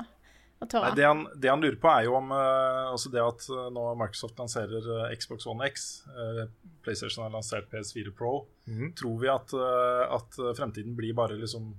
Nei, 0.56 0.90
det, 0.96 1.04
han, 1.04 1.18
det 1.36 1.50
han 1.52 1.60
lurer 1.60 1.76
på, 1.76 1.88
er 1.92 2.06
jo 2.06 2.14
om 2.16 2.30
uh, 2.32 2.88
altså 2.90 3.10
det 3.12 3.20
at 3.20 3.42
uh, 3.52 3.66
nå 3.74 3.82
Microsoft 4.00 4.38
lanserer 4.40 4.86
uh, 4.88 5.10
Xbox 5.12 5.44
One 5.50 5.66
X, 5.68 5.82
PlayStation 6.82 7.26
har 7.26 7.34
lansert 7.34 7.68
PS4 7.72 8.12
Pro, 8.16 8.46
tror 8.96 9.18
vi 9.20 9.28
at, 9.28 9.52
at 10.16 10.38
fremtiden 10.56 10.94
blir 10.96 11.12
bare 11.18 11.36
liksom 11.36 11.74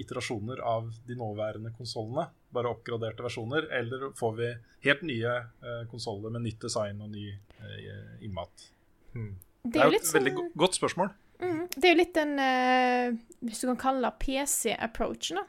iterasjoner 0.00 0.60
av 0.64 0.86
de 1.06 1.16
nåværende 1.18 1.72
konsollene? 1.76 2.28
Bare 2.54 2.70
oppgraderte 2.70 3.24
versjoner? 3.26 3.66
Eller 3.74 4.10
får 4.18 4.36
vi 4.38 4.50
helt 4.86 5.02
nye 5.08 5.34
uh, 5.64 5.82
konsoller 5.90 6.30
med 6.36 6.46
nytt 6.46 6.60
design 6.62 7.02
og 7.02 7.10
ny 7.12 7.26
innmat? 8.22 8.68
Det 9.12 9.26
Det 9.66 9.80
er 9.82 9.88
er 9.88 9.96
jo 9.96 9.98
et 9.98 10.14
veldig 10.14 10.32
sånn 10.36 10.38
go- 10.38 10.62
godt 10.64 10.78
spørsmål. 10.78 11.10
Det 11.42 11.82
er 11.88 11.90
jo 11.92 11.98
litt 11.98 12.14
den 12.14 12.36
Hvis 13.42 13.60
du 13.64 13.66
kan 13.72 13.78
kalle 13.82 14.10
det 14.12 14.18
PC-approachen, 14.22 15.40
da. 15.42 15.44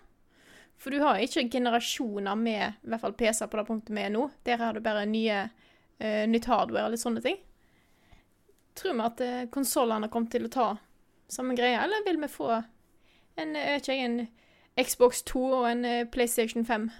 For 0.84 0.92
du 0.92 1.00
har 1.00 1.22
ikke 1.24 1.48
generasjoner 1.52 2.36
med 2.36 2.64
i 2.84 2.92
hvert 2.92 3.04
fall 3.04 3.16
PC-er 3.16 3.48
på 3.52 3.60
det 3.60 3.68
punktet 3.70 3.96
vi 3.96 4.04
er 4.04 4.12
nå. 4.12 4.26
Der 4.44 4.60
har 4.60 4.76
du 4.76 4.84
bare 4.84 5.06
nye, 5.08 5.46
uh, 6.04 6.24
nytt 6.28 6.50
hardware 6.52 6.90
eller 6.90 7.00
sånne 7.00 7.24
ting. 7.24 7.40
Tror 8.76 8.98
vi 8.98 9.06
at 9.06 9.24
uh, 9.24 9.46
konsollene 9.54 10.10
kommer 10.12 10.34
til 10.34 10.50
å 10.50 10.52
ta 10.52 10.68
samme 11.32 11.56
greie, 11.56 11.80
eller 11.80 12.04
vil 12.06 12.20
vi 12.22 12.30
få 12.30 12.52
en, 12.54 13.56
eh, 13.56 13.80
ikke 13.80 13.96
en 13.96 14.20
Xbox 14.78 15.24
2 15.32 15.46
og 15.62 15.66
en 15.70 15.88
uh, 15.88 16.04
PlayStation 16.12 16.68
5? 16.68 16.92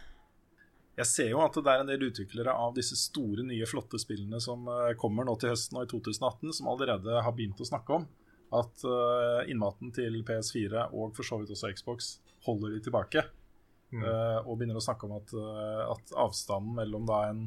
Jeg 0.98 1.10
ser 1.10 1.30
jo 1.34 1.44
at 1.44 1.58
det 1.58 1.70
er 1.70 1.84
en 1.84 1.90
del 1.90 2.08
utviklere 2.08 2.54
av 2.54 2.74
disse 2.78 2.96
store, 2.98 3.44
nye, 3.46 3.68
flotte 3.70 4.00
spillene 4.00 4.40
som 4.42 4.68
kommer 5.02 5.26
nå 5.26 5.34
til 5.42 5.50
høsten 5.50 5.80
og 5.82 5.88
i 5.88 5.90
2018, 5.90 6.54
som 6.54 6.70
allerede 6.70 7.24
har 7.26 7.34
begynt 7.34 7.62
å 7.62 7.66
snakke 7.66 7.98
om 7.98 8.06
at 8.54 8.86
innmaten 9.50 9.90
til 9.98 10.20
PS4 10.22 10.92
og 10.94 11.16
for 11.18 11.26
så 11.26 11.40
vidt 11.42 11.50
også 11.56 11.72
Xbox 11.74 12.12
holder 12.46 12.76
de 12.76 12.84
tilbake. 12.86 13.24
Eh, 14.02 14.40
og 14.48 14.58
begynner 14.58 14.80
å 14.80 14.84
snakke 14.84 15.06
om 15.08 15.18
at, 15.20 15.34
eh, 15.38 15.82
at 15.94 16.14
avstanden 16.26 16.78
mellom 16.80 17.06
da 17.10 17.20
en 17.30 17.44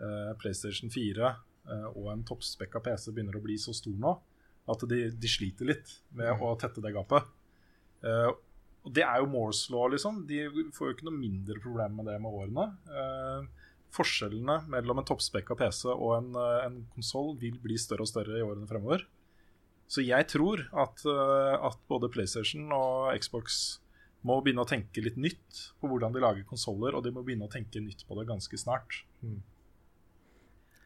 uh, 0.00 0.32
PlayStation 0.40 0.90
4 0.92 1.28
uh, 1.30 1.86
og 1.92 2.10
en 2.12 2.24
toppspekka 2.26 2.82
PC 2.84 3.12
begynner 3.12 3.38
å 3.38 3.44
bli 3.44 3.58
så 3.60 3.74
stor 3.76 3.94
nå 4.00 4.16
at 4.66 4.82
de, 4.90 5.06
de 5.14 5.30
sliter 5.30 5.70
litt 5.70 5.92
med 6.18 6.42
å 6.42 6.56
tette 6.58 6.82
det 6.82 6.90
gapet. 6.90 7.22
Og 8.02 8.90
det 8.94 9.04
er 9.06 9.20
jo 9.22 9.28
Moores 9.30 9.60
law, 9.70 9.84
liksom. 9.92 10.24
De 10.26 10.40
får 10.74 10.88
jo 10.88 10.94
ikke 10.96 11.06
noe 11.06 11.14
mindre 11.14 11.60
problem 11.62 11.94
med 12.00 12.08
det 12.10 12.16
med 12.22 12.34
årene. 12.34 12.64
Forskjellene 13.94 14.56
mellom 14.74 14.98
en 14.98 15.06
toppspekka 15.06 15.54
PC 15.58 15.86
og 15.92 16.16
en, 16.16 16.32
uh, 16.34 16.66
en 16.66 16.80
konsoll 16.96 17.36
vil 17.38 17.60
bli 17.62 17.78
større 17.78 18.02
og 18.02 18.10
større 18.10 18.40
i 18.40 18.42
årene 18.42 18.66
fremover. 18.66 19.06
Så 19.86 20.02
jeg 20.02 20.26
tror 20.34 20.64
at, 20.74 21.06
at 21.06 21.78
både 21.86 22.10
PlayStation 22.10 22.66
og 22.74 23.14
Xbox 23.22 23.76
må 24.26 24.38
begynne 24.42 24.64
å 24.64 24.68
tenke 24.68 25.02
litt 25.04 25.18
nytt 25.20 25.60
på 25.80 25.90
hvordan 25.90 26.14
de 26.14 26.22
lager 26.22 26.46
konsoller, 26.48 26.96
og 26.96 27.04
de 27.04 27.12
må 27.14 27.22
begynne 27.26 27.46
å 27.46 27.52
tenke 27.52 27.82
nytt 27.82 28.06
på 28.08 28.16
det 28.18 28.26
ganske 28.28 28.58
snart. 28.58 29.02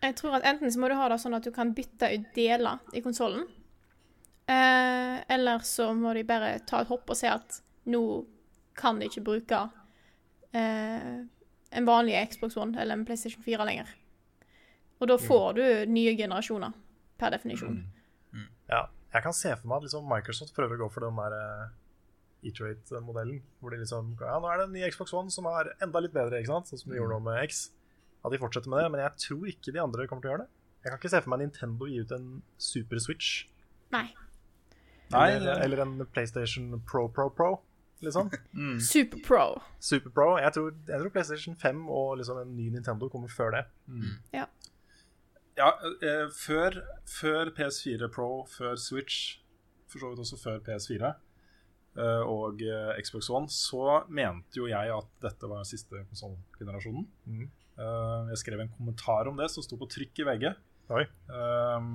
Jeg 0.01 0.17
tror 0.17 0.39
at 0.39 0.47
enten 0.49 0.73
så 0.73 0.81
må 0.81 0.91
du 0.91 0.97
ha 0.97 1.09
det 1.13 1.21
sånn 1.23 1.37
at 1.37 1.47
du 1.47 1.53
kan 1.55 1.75
bytte 1.77 2.09
ut 2.15 2.29
deler 2.37 2.81
i 2.97 3.03
konsollen. 3.05 3.47
Eh, 4.51 5.17
eller 5.31 5.65
så 5.65 5.91
må 5.95 6.15
de 6.17 6.25
bare 6.27 6.57
ta 6.67 6.83
et 6.83 6.91
hopp 6.91 7.13
og 7.13 7.19
se 7.19 7.29
at 7.31 7.61
nå 7.91 8.03
kan 8.81 8.99
de 8.99 9.07
ikke 9.11 9.23
bruke 9.25 9.61
eh, 10.57 11.21
en 11.71 11.87
vanlig 11.87 12.17
Xbox 12.33 12.57
One 12.59 12.75
eller 12.81 12.97
en 12.97 13.05
PlayStation 13.07 13.45
4 13.45 13.67
lenger. 13.69 13.93
Og 15.01 15.09
da 15.09 15.17
får 15.21 15.53
du 15.57 15.63
nye 15.89 16.13
generasjoner, 16.17 16.75
per 17.21 17.33
definisjon. 17.33 17.79
Ja, 18.69 18.85
jeg 19.15 19.25
kan 19.25 19.35
se 19.37 19.55
for 19.57 19.69
meg 19.69 19.81
at 19.81 19.87
liksom 19.89 20.09
Microsoft 20.09 20.55
prøver 20.57 20.77
å 20.77 20.85
gå 20.85 20.89
for 20.93 21.07
den 21.07 21.17
der 21.17 21.37
Eaterate-modellen. 22.43 23.43
Hvor 23.61 23.75
de 23.75 23.81
liksom 23.83 24.15
Ja, 24.21 24.39
nå 24.41 24.49
er 24.51 24.61
det 24.61 24.67
en 24.69 24.75
ny 24.77 24.87
Xbox 24.91 25.13
One 25.17 25.33
som 25.35 25.49
er 25.51 25.73
enda 25.83 26.03
litt 26.03 26.15
bedre, 26.15 26.41
ikke 26.41 26.53
sant? 26.53 26.71
Sånn 26.71 26.83
som 26.83 26.93
de 26.93 26.99
gjorde 27.01 27.17
nå 27.19 27.21
med 27.29 27.45
X. 27.49 27.71
At 28.25 28.33
de 28.33 28.41
fortsetter 28.41 28.73
med 28.73 28.83
det, 28.85 28.91
men 28.93 29.03
jeg 29.05 29.17
tror 29.27 29.47
ikke 29.49 29.73
de 29.75 29.83
andre 29.83 30.07
kommer 30.09 30.25
til 30.25 30.31
å 30.31 30.35
gjøre 30.35 30.45
det. 30.47 30.53
Jeg 30.81 30.93
kan 30.93 31.01
ikke 31.01 31.13
se 31.13 31.21
for 31.25 31.33
meg 31.33 31.43
Nintendo 31.43 31.89
gi 31.89 32.01
ut 32.01 32.13
en 32.17 32.29
Super 32.61 33.01
Switch. 33.05 33.45
Nei. 33.93 34.07
Nei, 35.11 35.27
Eller, 35.35 35.61
eller 35.65 35.83
en 35.83 36.07
PlayStation 36.15 36.71
Pro 36.87 37.09
Pro 37.11 37.29
Pro, 37.35 37.51
liksom. 38.01 38.31
Super 38.93 39.21
Pro. 39.27 39.45
Super 39.83 40.13
Pro. 40.15 40.29
Jeg 40.39 40.53
tror, 40.57 40.73
jeg 40.87 41.01
tror 41.03 41.15
PlayStation 41.17 41.57
5 41.59 41.89
og 41.89 42.19
liksom 42.21 42.39
en 42.45 42.57
ny 42.57 42.69
Nintendo 42.71 43.09
kommer 43.13 43.29
før 43.33 43.57
det. 43.57 43.65
Ja. 44.37 44.47
Ja, 45.59 45.73
eh, 46.07 46.29
før, 46.33 46.79
før 47.11 47.51
PS4 47.57 48.09
Pro, 48.15 48.47
før 48.49 48.79
Switch, 48.81 49.41
for 49.91 49.99
så 49.99 50.13
vidt 50.13 50.23
også 50.23 50.39
før 50.41 50.63
PS4 50.65 51.09
eh, 51.11 51.19
og 52.23 52.63
eh, 52.63 53.01
Xbox 53.03 53.31
One, 53.35 53.51
så 53.51 54.03
mente 54.09 54.61
jo 54.61 54.69
jeg 54.71 54.93
at 54.95 55.09
dette 55.25 55.49
var 55.51 55.63
den 55.63 55.69
siste 55.69 56.05
konsollgenerasjonen. 56.11 57.07
Eh, 57.81 58.31
jeg 58.33 58.43
skrev 58.45 58.63
en 58.65 58.73
kommentar 58.77 59.31
om 59.31 59.39
det 59.41 59.51
som 59.51 59.65
sto 59.67 59.79
på 59.81 59.89
trykk 59.91 60.23
i 60.23 60.29
VG, 60.31 60.49
eh, 61.31 61.89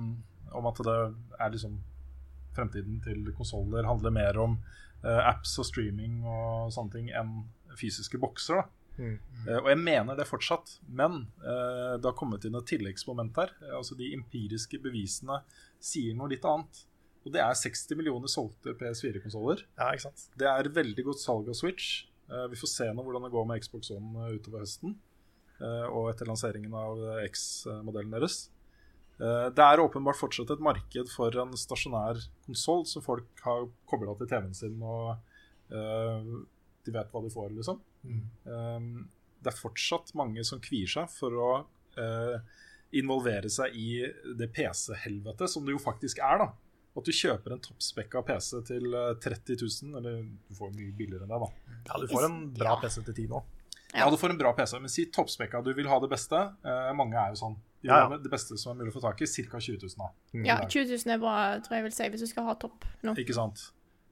om 0.56 0.70
at 0.72 0.82
det 0.86 0.96
er 1.40 1.52
liksom 1.56 1.82
Fremtiden 2.56 3.02
til 3.04 3.26
konsoller 3.36 3.84
handler 3.84 4.14
mer 4.16 4.38
om 4.40 4.54
eh, 5.04 5.18
apps 5.28 5.58
og 5.60 5.66
streaming 5.68 6.22
og 6.24 6.70
sånne 6.72 6.94
ting 6.94 7.10
enn 7.12 7.34
fysiske 7.76 8.16
bokser. 8.16 8.62
da 8.62 8.64
Eh, 9.46 9.58
og 9.60 9.68
jeg 9.70 9.80
mener 9.82 10.16
det 10.16 10.28
fortsatt, 10.28 10.78
men 10.88 11.26
eh, 11.44 11.96
det 12.00 12.08
har 12.08 12.16
kommet 12.16 12.46
inn 12.48 12.56
et 12.56 12.68
tilleggsmoment 12.70 13.36
her. 13.40 13.52
Eh, 13.62 13.74
altså 13.76 13.96
De 13.98 14.12
empiriske 14.16 14.80
bevisene 14.82 15.42
sier 15.82 16.16
noe 16.16 16.32
litt 16.32 16.46
annet. 16.48 16.84
Og 17.26 17.32
det 17.34 17.42
er 17.42 17.56
60 17.58 17.96
millioner 17.98 18.30
solgte 18.30 18.76
PS4-konsoller. 18.78 19.64
Ja, 19.74 19.90
ikke 19.90 20.06
sant? 20.06 20.28
Det 20.38 20.46
er 20.46 20.68
veldig 20.70 21.04
godt 21.08 21.18
salg 21.18 21.48
av 21.50 21.56
Switch. 21.58 22.04
Uh, 22.30 22.46
vi 22.52 22.58
får 22.58 22.70
se 22.70 22.86
nå 22.94 23.02
hvordan 23.02 23.26
det 23.26 23.32
går 23.34 23.46
med 23.50 23.62
Xbox 23.64 23.90
One 23.94 24.28
eh, 24.28 24.36
utover 24.38 24.62
høsten. 24.62 24.94
Uh, 25.58 25.86
og 25.90 26.12
etter 26.12 26.28
lanseringen 26.30 26.74
av 26.78 27.00
X-modellen 27.24 28.14
deres. 28.14 28.44
Uh, 29.18 29.48
Det 29.50 29.64
er 29.64 29.82
åpenbart 29.82 30.20
fortsatt 30.20 30.52
et 30.54 30.62
marked 30.62 31.10
for 31.10 31.34
en 31.42 31.56
stasjonær 31.58 32.20
konsoll 32.46 32.84
som 32.86 33.02
folk 33.02 33.42
har 33.42 33.66
kobla 33.90 34.14
til 34.20 34.30
TV-en 34.30 34.54
sin, 34.54 34.78
og 34.82 35.16
de 35.66 36.92
vet 36.94 37.08
hva 37.10 37.20
de 37.24 37.30
får, 37.32 37.48
liksom. 37.56 37.80
Eh, 38.06 38.84
det 39.42 39.50
er 39.50 39.56
fortsatt 39.58 40.12
mange 40.14 40.44
som 40.46 40.60
kvier 40.62 40.86
seg 40.86 41.10
for 41.10 41.34
å 41.42 41.48
involvere 42.94 43.50
seg 43.50 43.74
i 43.74 43.88
det 44.38 44.46
PC-helvetet 44.54 45.50
som 45.50 45.66
det 45.66 45.74
jo 45.74 45.82
faktisk 45.82 46.20
er, 46.22 46.44
da. 46.44 46.48
At 46.96 47.04
du 47.04 47.12
kjøper 47.12 47.52
en 47.52 47.60
toppspekka 47.60 48.22
PC 48.24 48.62
til 48.70 48.94
eh, 48.96 49.12
30 49.20 49.58
000, 49.60 49.98
eller 50.00 50.22
du 50.48 50.56
får 50.56 50.72
mye 50.72 50.94
billigere 50.96 51.26
enn 51.26 51.34
det, 51.34 51.40
da. 51.42 51.76
Ja, 51.90 52.00
du 52.00 52.08
får 52.10 52.26
en 52.30 52.40
bra 52.56 52.76
PC 52.80 53.02
til 53.04 53.14
10 53.26 53.30
nå. 53.34 53.42
Ja, 53.96 54.08
du 54.10 54.16
får 54.20 54.32
en 54.34 54.38
bra 54.40 54.52
PC, 54.56 54.78
men 54.82 54.92
si 54.92 55.06
toppspekka. 55.12 55.60
Du 55.64 55.70
vil 55.76 55.88
ha 55.88 55.98
det 56.02 56.08
beste. 56.12 56.40
Eh, 56.66 56.90
mange 56.96 57.16
er 57.20 57.32
jo 57.32 57.40
sånn. 57.44 57.56
De 57.84 57.88
Ja, 57.90 58.02
ja. 58.04 58.18
det 58.18 58.32
beste 58.32 58.56
som 58.58 58.72
er 58.72 58.80
mulig 58.80 58.94
å 58.94 58.96
få 58.98 59.04
tak 59.04 59.20
i. 59.22 59.28
Ca. 59.28 59.60
20 59.62 59.78
000, 59.84 59.96
da. 60.00 60.08
Ja, 60.44 60.56
20 60.64 60.90
000 60.96 61.14
er 61.14 61.20
bra, 61.22 61.34
tror 61.64 61.76
jeg 61.76 61.84
jeg 61.84 61.86
vil 61.86 61.96
si, 61.98 62.08
hvis 62.14 62.24
du 62.24 62.30
skal 62.32 62.48
ha 62.48 62.56
topp 62.60 62.84
nå. 63.06 63.14
Ikke 63.22 63.36
sant. 63.36 63.68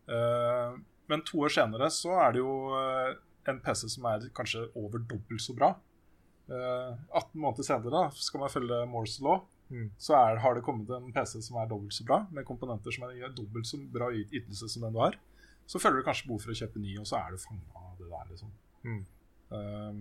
Eh, 0.09 0.77
men 1.11 1.25
to 1.27 1.43
år 1.45 1.53
senere 1.53 1.91
så 1.93 2.15
er 2.23 2.37
det 2.37 2.45
jo 2.45 2.55
eh, 2.79 3.17
en 3.51 3.61
PC 3.65 3.89
som 3.93 4.07
er 4.13 4.29
kanskje 4.37 4.67
over 4.79 5.03
dobbelt 5.03 5.43
så 5.43 5.57
bra. 5.57 5.75
Eh, 6.49 6.93
18 7.17 7.41
måneder 7.41 7.67
senere, 7.67 7.93
da, 7.93 8.05
skal 8.15 8.45
man 8.45 8.53
følge 8.53 8.81
Morse 8.89 9.25
law, 9.25 9.43
Mm. 9.73 9.87
så 9.99 10.13
er, 10.19 10.37
har 10.45 10.55
det 10.55 10.63
kommet 10.67 10.91
en 10.93 11.13
PC 11.15 11.41
som 11.43 11.57
er 11.59 11.71
dobbelt 11.71 11.95
så 11.97 12.05
bra, 12.07 12.21
med 12.31 12.45
komponenter 12.47 12.95
som 12.95 13.07
er, 13.09 13.15
gjør 13.23 13.33
dobbelt 13.39 13.67
så 13.67 13.81
bra 13.91 14.11
ytelse 14.13 14.69
som 14.71 14.85
den 14.85 14.95
du 14.95 15.01
har. 15.01 15.17
Så 15.67 15.81
føler 15.81 16.03
du 16.03 16.07
kanskje 16.07 16.29
behov 16.29 16.45
for 16.45 16.53
å 16.53 16.59
kjøpe 16.59 16.83
ny, 16.83 16.99
og 17.01 17.09
så 17.09 17.19
er 17.23 17.33
du 17.33 17.41
fanga 17.41 17.81
av 17.81 17.95
det 17.99 18.11
der, 18.11 18.27
liksom. 18.31 18.51
Mm. 18.85 19.03
Um, 19.55 20.01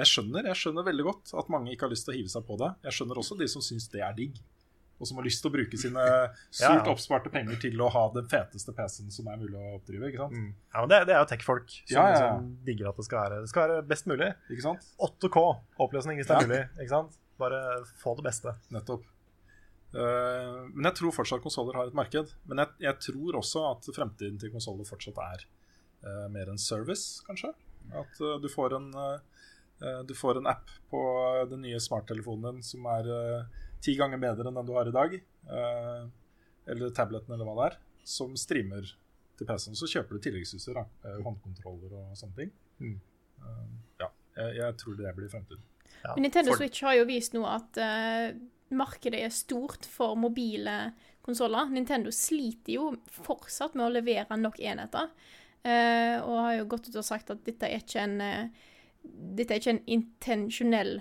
jeg 0.00 0.06
skjønner 0.06 0.46
jeg 0.50 0.58
skjønner 0.58 0.86
veldig 0.86 1.04
godt 1.06 1.32
at 1.38 1.48
mange 1.50 1.72
ikke 1.74 1.86
har 1.88 1.92
lyst 1.92 2.06
til 2.06 2.14
å 2.14 2.18
hive 2.18 2.30
seg 2.32 2.46
på 2.46 2.56
det. 2.60 2.72
Jeg 2.86 2.96
skjønner 2.98 3.20
også 3.22 3.38
de 3.38 3.48
som 3.50 3.62
syns 3.64 3.88
det 3.92 4.02
er 4.06 4.16
digg, 4.18 4.38
og 5.00 5.08
som 5.08 5.16
har 5.16 5.24
lyst 5.24 5.40
til 5.42 5.48
å 5.50 5.54
bruke 5.54 5.78
sine 5.80 6.04
surt 6.60 6.90
oppsparte 6.92 7.32
penger 7.32 7.56
til 7.62 7.80
å 7.80 7.88
ha 7.94 8.04
den 8.14 8.26
feteste 8.30 8.74
PC-en 8.76 9.14
som 9.14 9.30
er 9.32 9.38
mulig 9.40 9.56
å 9.56 9.78
oppdrive. 9.78 10.10
ikke 10.10 10.26
sant? 10.26 10.36
Mm. 10.36 10.50
Ja, 10.74 10.82
men 10.82 10.92
det, 10.92 11.00
det 11.08 11.16
er 11.16 11.22
jo 11.22 11.30
tech-folk 11.30 11.72
som 11.72 11.94
Ja, 11.94 12.04
ja, 12.04 12.10
ja. 12.10 12.18
liksom 12.18 12.52
digger 12.66 12.90
at 12.92 13.00
det 13.00 13.06
skal 13.08 13.22
være, 13.24 13.40
det 13.46 13.52
skal 13.54 13.66
være 13.66 13.86
best 13.94 14.10
mulig. 14.10 14.30
Ikke 14.50 14.66
sant? 14.66 14.90
8K-oppløsning 15.08 16.20
hvis 16.20 16.30
det 16.30 16.36
er 16.36 16.50
mulig. 16.50 16.62
ikke 16.76 16.92
sant? 16.92 17.18
Bare 17.40 17.80
få 17.98 18.14
det 18.18 18.26
beste. 18.28 18.54
Nettopp. 18.74 19.08
Uh, 19.90 20.70
men 20.70 20.86
jeg 20.86 21.00
tror 21.00 21.14
fortsatt 21.14 21.42
konsoller 21.42 21.78
har 21.78 21.90
et 21.90 21.96
marked. 21.96 22.34
Men 22.48 22.62
jeg, 22.62 22.76
jeg 22.86 23.06
tror 23.08 23.40
også 23.40 23.64
at 23.72 23.90
fremtiden 23.96 24.38
til 24.40 24.52
konsoller 24.54 24.86
fortsatt 24.88 25.18
er 25.24 25.44
uh, 26.06 26.28
mer 26.32 26.52
en 26.52 26.60
service, 26.60 27.24
kanskje. 27.26 27.52
At 27.96 28.22
uh, 28.22 28.36
du, 28.42 28.46
får 28.52 28.76
en, 28.76 28.90
du 30.06 30.14
får 30.14 30.38
en 30.38 30.50
app 30.50 30.70
på 30.92 31.00
den 31.50 31.64
nye 31.64 31.80
smarttelefonen 31.82 32.60
din 32.60 32.66
som 32.66 32.86
er 32.92 33.08
ti 33.82 33.96
ganger 33.98 34.20
bedre 34.20 34.50
enn 34.50 34.58
den 34.60 34.68
du 34.68 34.74
har 34.76 34.88
i 34.88 34.94
dag. 34.94 35.14
eller 36.70 36.92
tableten, 36.94 37.32
eller 37.34 37.48
hva 37.48 37.56
det 37.58 37.68
er. 37.70 37.78
Som 38.06 38.36
streamer 38.38 38.84
til 39.38 39.48
PC-en. 39.48 39.78
Så 39.78 39.88
kjøper 39.88 40.14
du 40.14 40.26
tilleggsutstyr. 40.26 40.78
Håndkontroller 41.24 41.96
og 41.96 42.12
sånne 42.20 42.36
ting. 42.36 42.52
Mm. 42.78 42.98
Ja, 44.02 44.10
jeg, 44.36 44.56
jeg 44.60 44.78
tror 44.84 45.00
det 45.00 45.16
blir 45.16 45.32
fremtiden. 45.32 45.64
Ja. 46.04 46.14
Men 46.14 46.22
Nintendo 46.28 46.52
For- 46.54 46.62
Switch 46.62 46.82
har 46.86 46.96
jo 46.98 47.04
vist 47.08 47.34
nå 47.36 47.44
at 47.48 47.80
uh, 47.80 48.30
markedet 48.70 49.20
er 49.26 49.34
stort 49.34 49.84
for 49.90 50.16
mobile 50.16 50.92
konsoller. 51.26 51.68
Nintendo 51.72 52.12
sliter 52.14 52.72
jo 52.78 52.86
fortsatt 53.12 53.74
med 53.76 53.86
å 53.88 53.92
levere 53.98 54.38
nok 54.40 54.60
enheter. 54.60 55.10
uh, 55.64 56.16
og 56.24 56.36
har 56.46 56.54
jo 56.60 56.68
gått 56.72 56.88
ut 56.88 56.96
og 56.96 57.04
sagt 57.04 57.30
at 57.30 57.44
dette 57.44 57.68
er 57.68 57.82
ikke 57.82 58.00
en 58.06 58.20
uh, 58.20 58.66
Dette 59.02 59.54
er 59.54 59.60
ikke 59.62 59.72
en 59.78 59.84
intensjonell 59.88 60.98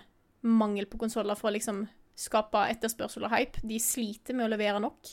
mangel 0.48 0.86
på 0.88 0.98
konsoller 1.02 1.36
for 1.36 1.50
å 1.50 1.56
liksom 1.56 1.82
skape 2.16 2.62
etterspørsel 2.72 3.26
og 3.28 3.34
hype. 3.34 3.60
De 3.68 3.76
sliter 3.80 4.36
med 4.36 4.46
å 4.48 4.52
levere 4.54 4.80
nok. 4.80 5.10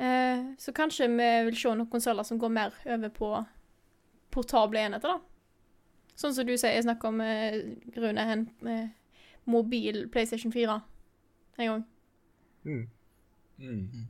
Eh, 0.00 0.46
så 0.58 0.72
kanskje 0.72 1.10
vi 1.12 1.26
vil 1.50 1.56
se 1.60 1.74
noen 1.76 1.90
konsoller 1.92 2.24
som 2.24 2.40
går 2.40 2.52
mer 2.56 2.72
over 2.88 3.12
på 3.12 3.28
portable 4.32 4.80
enheter, 4.80 5.12
da. 5.12 5.20
Sånn 6.18 6.34
som 6.34 6.46
du 6.46 6.54
sier, 6.54 6.76
jeg 6.76 6.86
snakker 6.86 7.10
om 7.10 7.22
eh, 7.24 7.60
Rune, 7.98 8.26
hen 8.28 8.48
med 8.64 8.92
mobil 9.50 10.04
PlayStation 10.12 10.52
4 10.54 10.76
en 11.58 11.70
gang. 11.70 11.86
Mm. 12.64 14.06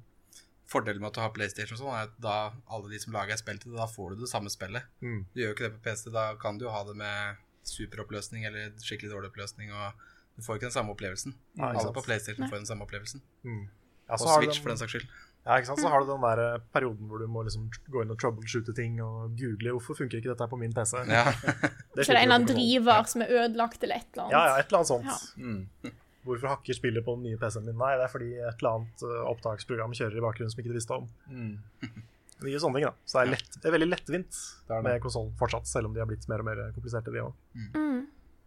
Fordelen 0.70 1.02
med 1.02 1.10
at 1.10 1.18
du 1.18 1.22
har 1.22 1.32
PlayStation 1.34 1.78
sånn, 1.78 1.92
er 1.94 2.08
at 2.08 2.14
da 2.22 2.36
alle 2.72 2.90
de 2.92 3.00
som 3.02 3.14
lager 3.14 3.38
spill 3.40 3.60
til 3.62 3.74
det, 3.74 3.78
da 3.80 3.88
får 3.90 4.14
du 4.14 4.24
det 4.24 4.30
samme 4.30 4.52
spillet. 4.52 4.86
Mm. 5.04 5.20
Du 5.32 5.42
gjør 5.42 5.52
jo 5.52 5.56
ikke 5.56 5.66
det 5.68 5.74
på 5.76 5.84
PC. 5.88 6.08
Da 6.14 6.26
kan 6.40 6.58
du 6.58 6.66
jo 6.66 6.74
ha 6.74 6.82
det 6.88 6.96
med 6.98 7.42
superoppløsning 7.68 8.44
eller 8.48 8.74
skikkelig 8.82 9.12
dårlig 9.12 9.32
oppløsning, 9.32 9.72
og 9.72 9.92
du 10.36 10.42
får 10.44 10.58
ikke 10.58 10.68
den 10.68 10.76
samme 10.76 10.94
opplevelsen. 10.94 11.36
Nei, 11.60 11.70
Alle 11.72 11.94
på 11.94 12.04
PlayStation 12.04 12.48
får 12.48 12.62
den 12.62 12.68
samme 12.68 12.86
opplevelsen. 12.88 13.22
Mm. 13.46 13.64
Ja, 14.08 14.18
Og 14.18 14.26
Switch, 14.28 14.60
for 14.60 14.72
den 14.72 14.80
saks 14.80 14.96
skyld. 14.96 15.06
Ja, 15.44 15.58
ikke 15.58 15.68
sant? 15.68 15.82
Så 15.82 15.90
har 15.92 16.00
du 16.00 16.08
den 16.08 16.22
der 16.24 16.40
eh, 16.40 16.62
perioden 16.72 17.08
hvor 17.10 17.20
du 17.20 17.26
må 17.28 17.42
liksom 17.44 17.66
gå 17.92 18.04
inn 18.04 18.12
og 18.14 18.20
troubleshoote 18.20 18.72
ting 18.76 18.96
og 19.04 19.34
google 19.36 19.74
hvorfor 19.76 19.98
funker 19.98 20.22
ikke 20.22 20.32
dette 20.32 20.48
på 20.48 20.60
min 20.60 20.72
PC. 20.72 20.94
Ja. 21.10 21.26
Det 21.34 22.06
Så 22.06 22.14
det 22.14 22.16
er 22.16 22.22
en 22.22 22.22
eller 22.22 22.38
annen 22.38 22.48
driver 22.48 23.02
ja. 23.02 23.10
som 23.12 23.26
er 23.26 23.34
ødelagt 23.42 23.84
eller 23.84 24.00
et 24.00 24.08
eller 24.14 24.24
annet. 24.24 24.38
Ja, 24.38 24.46
ja, 24.48 24.56
et 24.62 24.72
eller 24.72 24.80
annet 24.80 24.92
sånt. 24.94 25.12
Ja. 25.12 25.44
Mm. 25.44 26.00
Hvorfor 26.24 26.48
hakker 26.54 26.76
spillet 26.78 27.04
på 27.04 27.18
den 27.18 27.28
nye 27.28 27.36
PC-en 27.36 27.68
min? 27.68 27.76
Nei, 27.76 27.92
det 28.00 28.06
er 28.06 28.12
fordi 28.14 28.30
et 28.38 28.62
eller 28.62 28.70
annet 28.78 29.04
eh, 29.04 29.20
opptaksprogram 29.34 29.92
kjører 30.00 30.16
i 30.16 30.24
bakgrunnen 30.24 30.54
som 30.54 30.64
ikke 30.64 30.72
du 30.72 30.78
visste 30.78 30.96
om. 30.96 31.10
Mm. 31.28 31.58
Mye 32.44 32.60
sånne 32.60 32.80
ting, 32.80 32.88
da. 32.88 32.96
Så 33.04 33.18
det 33.18 33.26
er, 33.26 33.32
lett, 33.36 33.58
det 33.60 33.68
er 33.68 33.74
veldig 33.76 33.90
lettvint 33.92 34.32
Det 34.32 34.72
er 34.72 34.80
det. 34.80 34.84
med 34.88 35.04
konsollen 35.04 35.36
fortsatt, 35.38 35.68
selv 35.68 35.90
om 35.90 35.94
de 35.94 36.00
har 36.00 36.08
blitt 36.08 36.24
mer 36.32 36.40
og 36.40 36.48
mer 36.48 36.64
kompliserte, 36.72 37.12
de 37.12 37.20
òg. 37.22 37.36
Mm. 37.76 38.00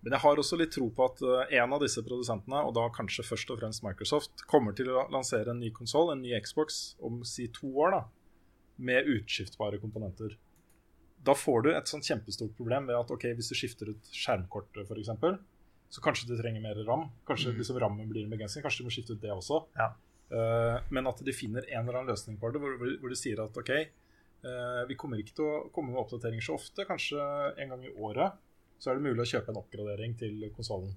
Men 0.06 0.14
jeg 0.14 0.24
har 0.24 0.40
også 0.40 0.58
litt 0.60 0.74
tro 0.76 0.88
på 0.94 1.06
at 1.08 1.22
eh, 1.26 1.56
en 1.60 1.74
av 1.74 1.82
disse 1.82 2.04
produsentene, 2.06 2.62
og 2.68 2.76
da 2.78 2.86
kanskje 2.94 3.26
først 3.26 3.50
og 3.54 3.62
fremst 3.62 3.84
Microsoft, 3.86 4.46
kommer 4.50 4.76
til 4.78 4.92
å 4.94 5.08
lansere 5.14 5.54
en 5.54 5.62
ny 5.62 5.72
konsoll, 5.76 6.14
en 6.14 6.22
ny 6.22 6.36
Xbox, 6.44 6.96
om 7.04 7.24
si 7.28 7.48
to 7.54 7.72
år, 7.84 7.96
da, 7.98 8.02
med 8.88 9.10
utskiftbare 9.18 9.82
komponenter. 9.82 10.38
Da 11.26 11.34
får 11.36 11.66
du 11.66 11.72
et 11.74 11.90
sånt 11.90 12.06
kjempestort 12.06 12.54
problem 12.56 12.88
ved 12.88 13.00
at 13.00 13.12
ok, 13.12 13.32
hvis 13.36 13.50
du 13.52 13.58
skifter 13.58 13.90
ut 13.92 14.12
skjermkortet, 14.14 14.86
f.eks., 14.86 15.40
så 15.88 16.04
kanskje 16.04 16.28
du 16.30 16.36
trenger 16.38 16.62
mer 16.62 16.78
ram. 16.86 17.08
Kanskje 17.28 17.56
liksom 17.56 17.80
rammen 17.80 18.10
blir 18.12 18.26
en 18.26 18.34
begrensning. 18.34 18.64
Kanskje 18.66 18.84
du 18.84 18.90
må 18.90 18.92
skifte 18.92 19.16
ut 19.16 19.22
det 19.24 19.32
også. 19.32 19.62
Ja. 19.80 19.94
Uh, 20.28 20.84
men 20.92 21.08
at 21.08 21.22
de 21.24 21.32
finner 21.32 21.64
en 21.72 21.86
eller 21.86 22.02
annen 22.02 22.12
løsning 22.12 22.36
på 22.42 22.50
det, 22.52 22.60
hvor 22.60 22.76
hvor 22.76 23.14
de 23.14 23.16
sier 23.16 23.40
at 23.40 23.56
ok, 23.56 23.72
uh, 24.44 24.82
vi 24.90 24.98
kommer 25.00 25.22
ikke 25.22 25.38
til 25.38 25.48
å 25.48 25.62
komme 25.72 25.94
med 25.94 26.02
oppdateringer 26.02 26.44
så 26.44 26.58
ofte, 26.60 26.84
kanskje 26.90 27.24
en 27.56 27.72
gang 27.72 27.86
i 27.88 27.94
året 27.96 28.36
så 28.80 28.92
er 28.92 28.96
det 29.00 29.06
mulig 29.08 29.24
å 29.26 29.30
kjøpe 29.32 29.50
en 29.54 29.60
oppgradering 29.62 30.16
til 30.20 30.50
konsollen. 30.56 30.94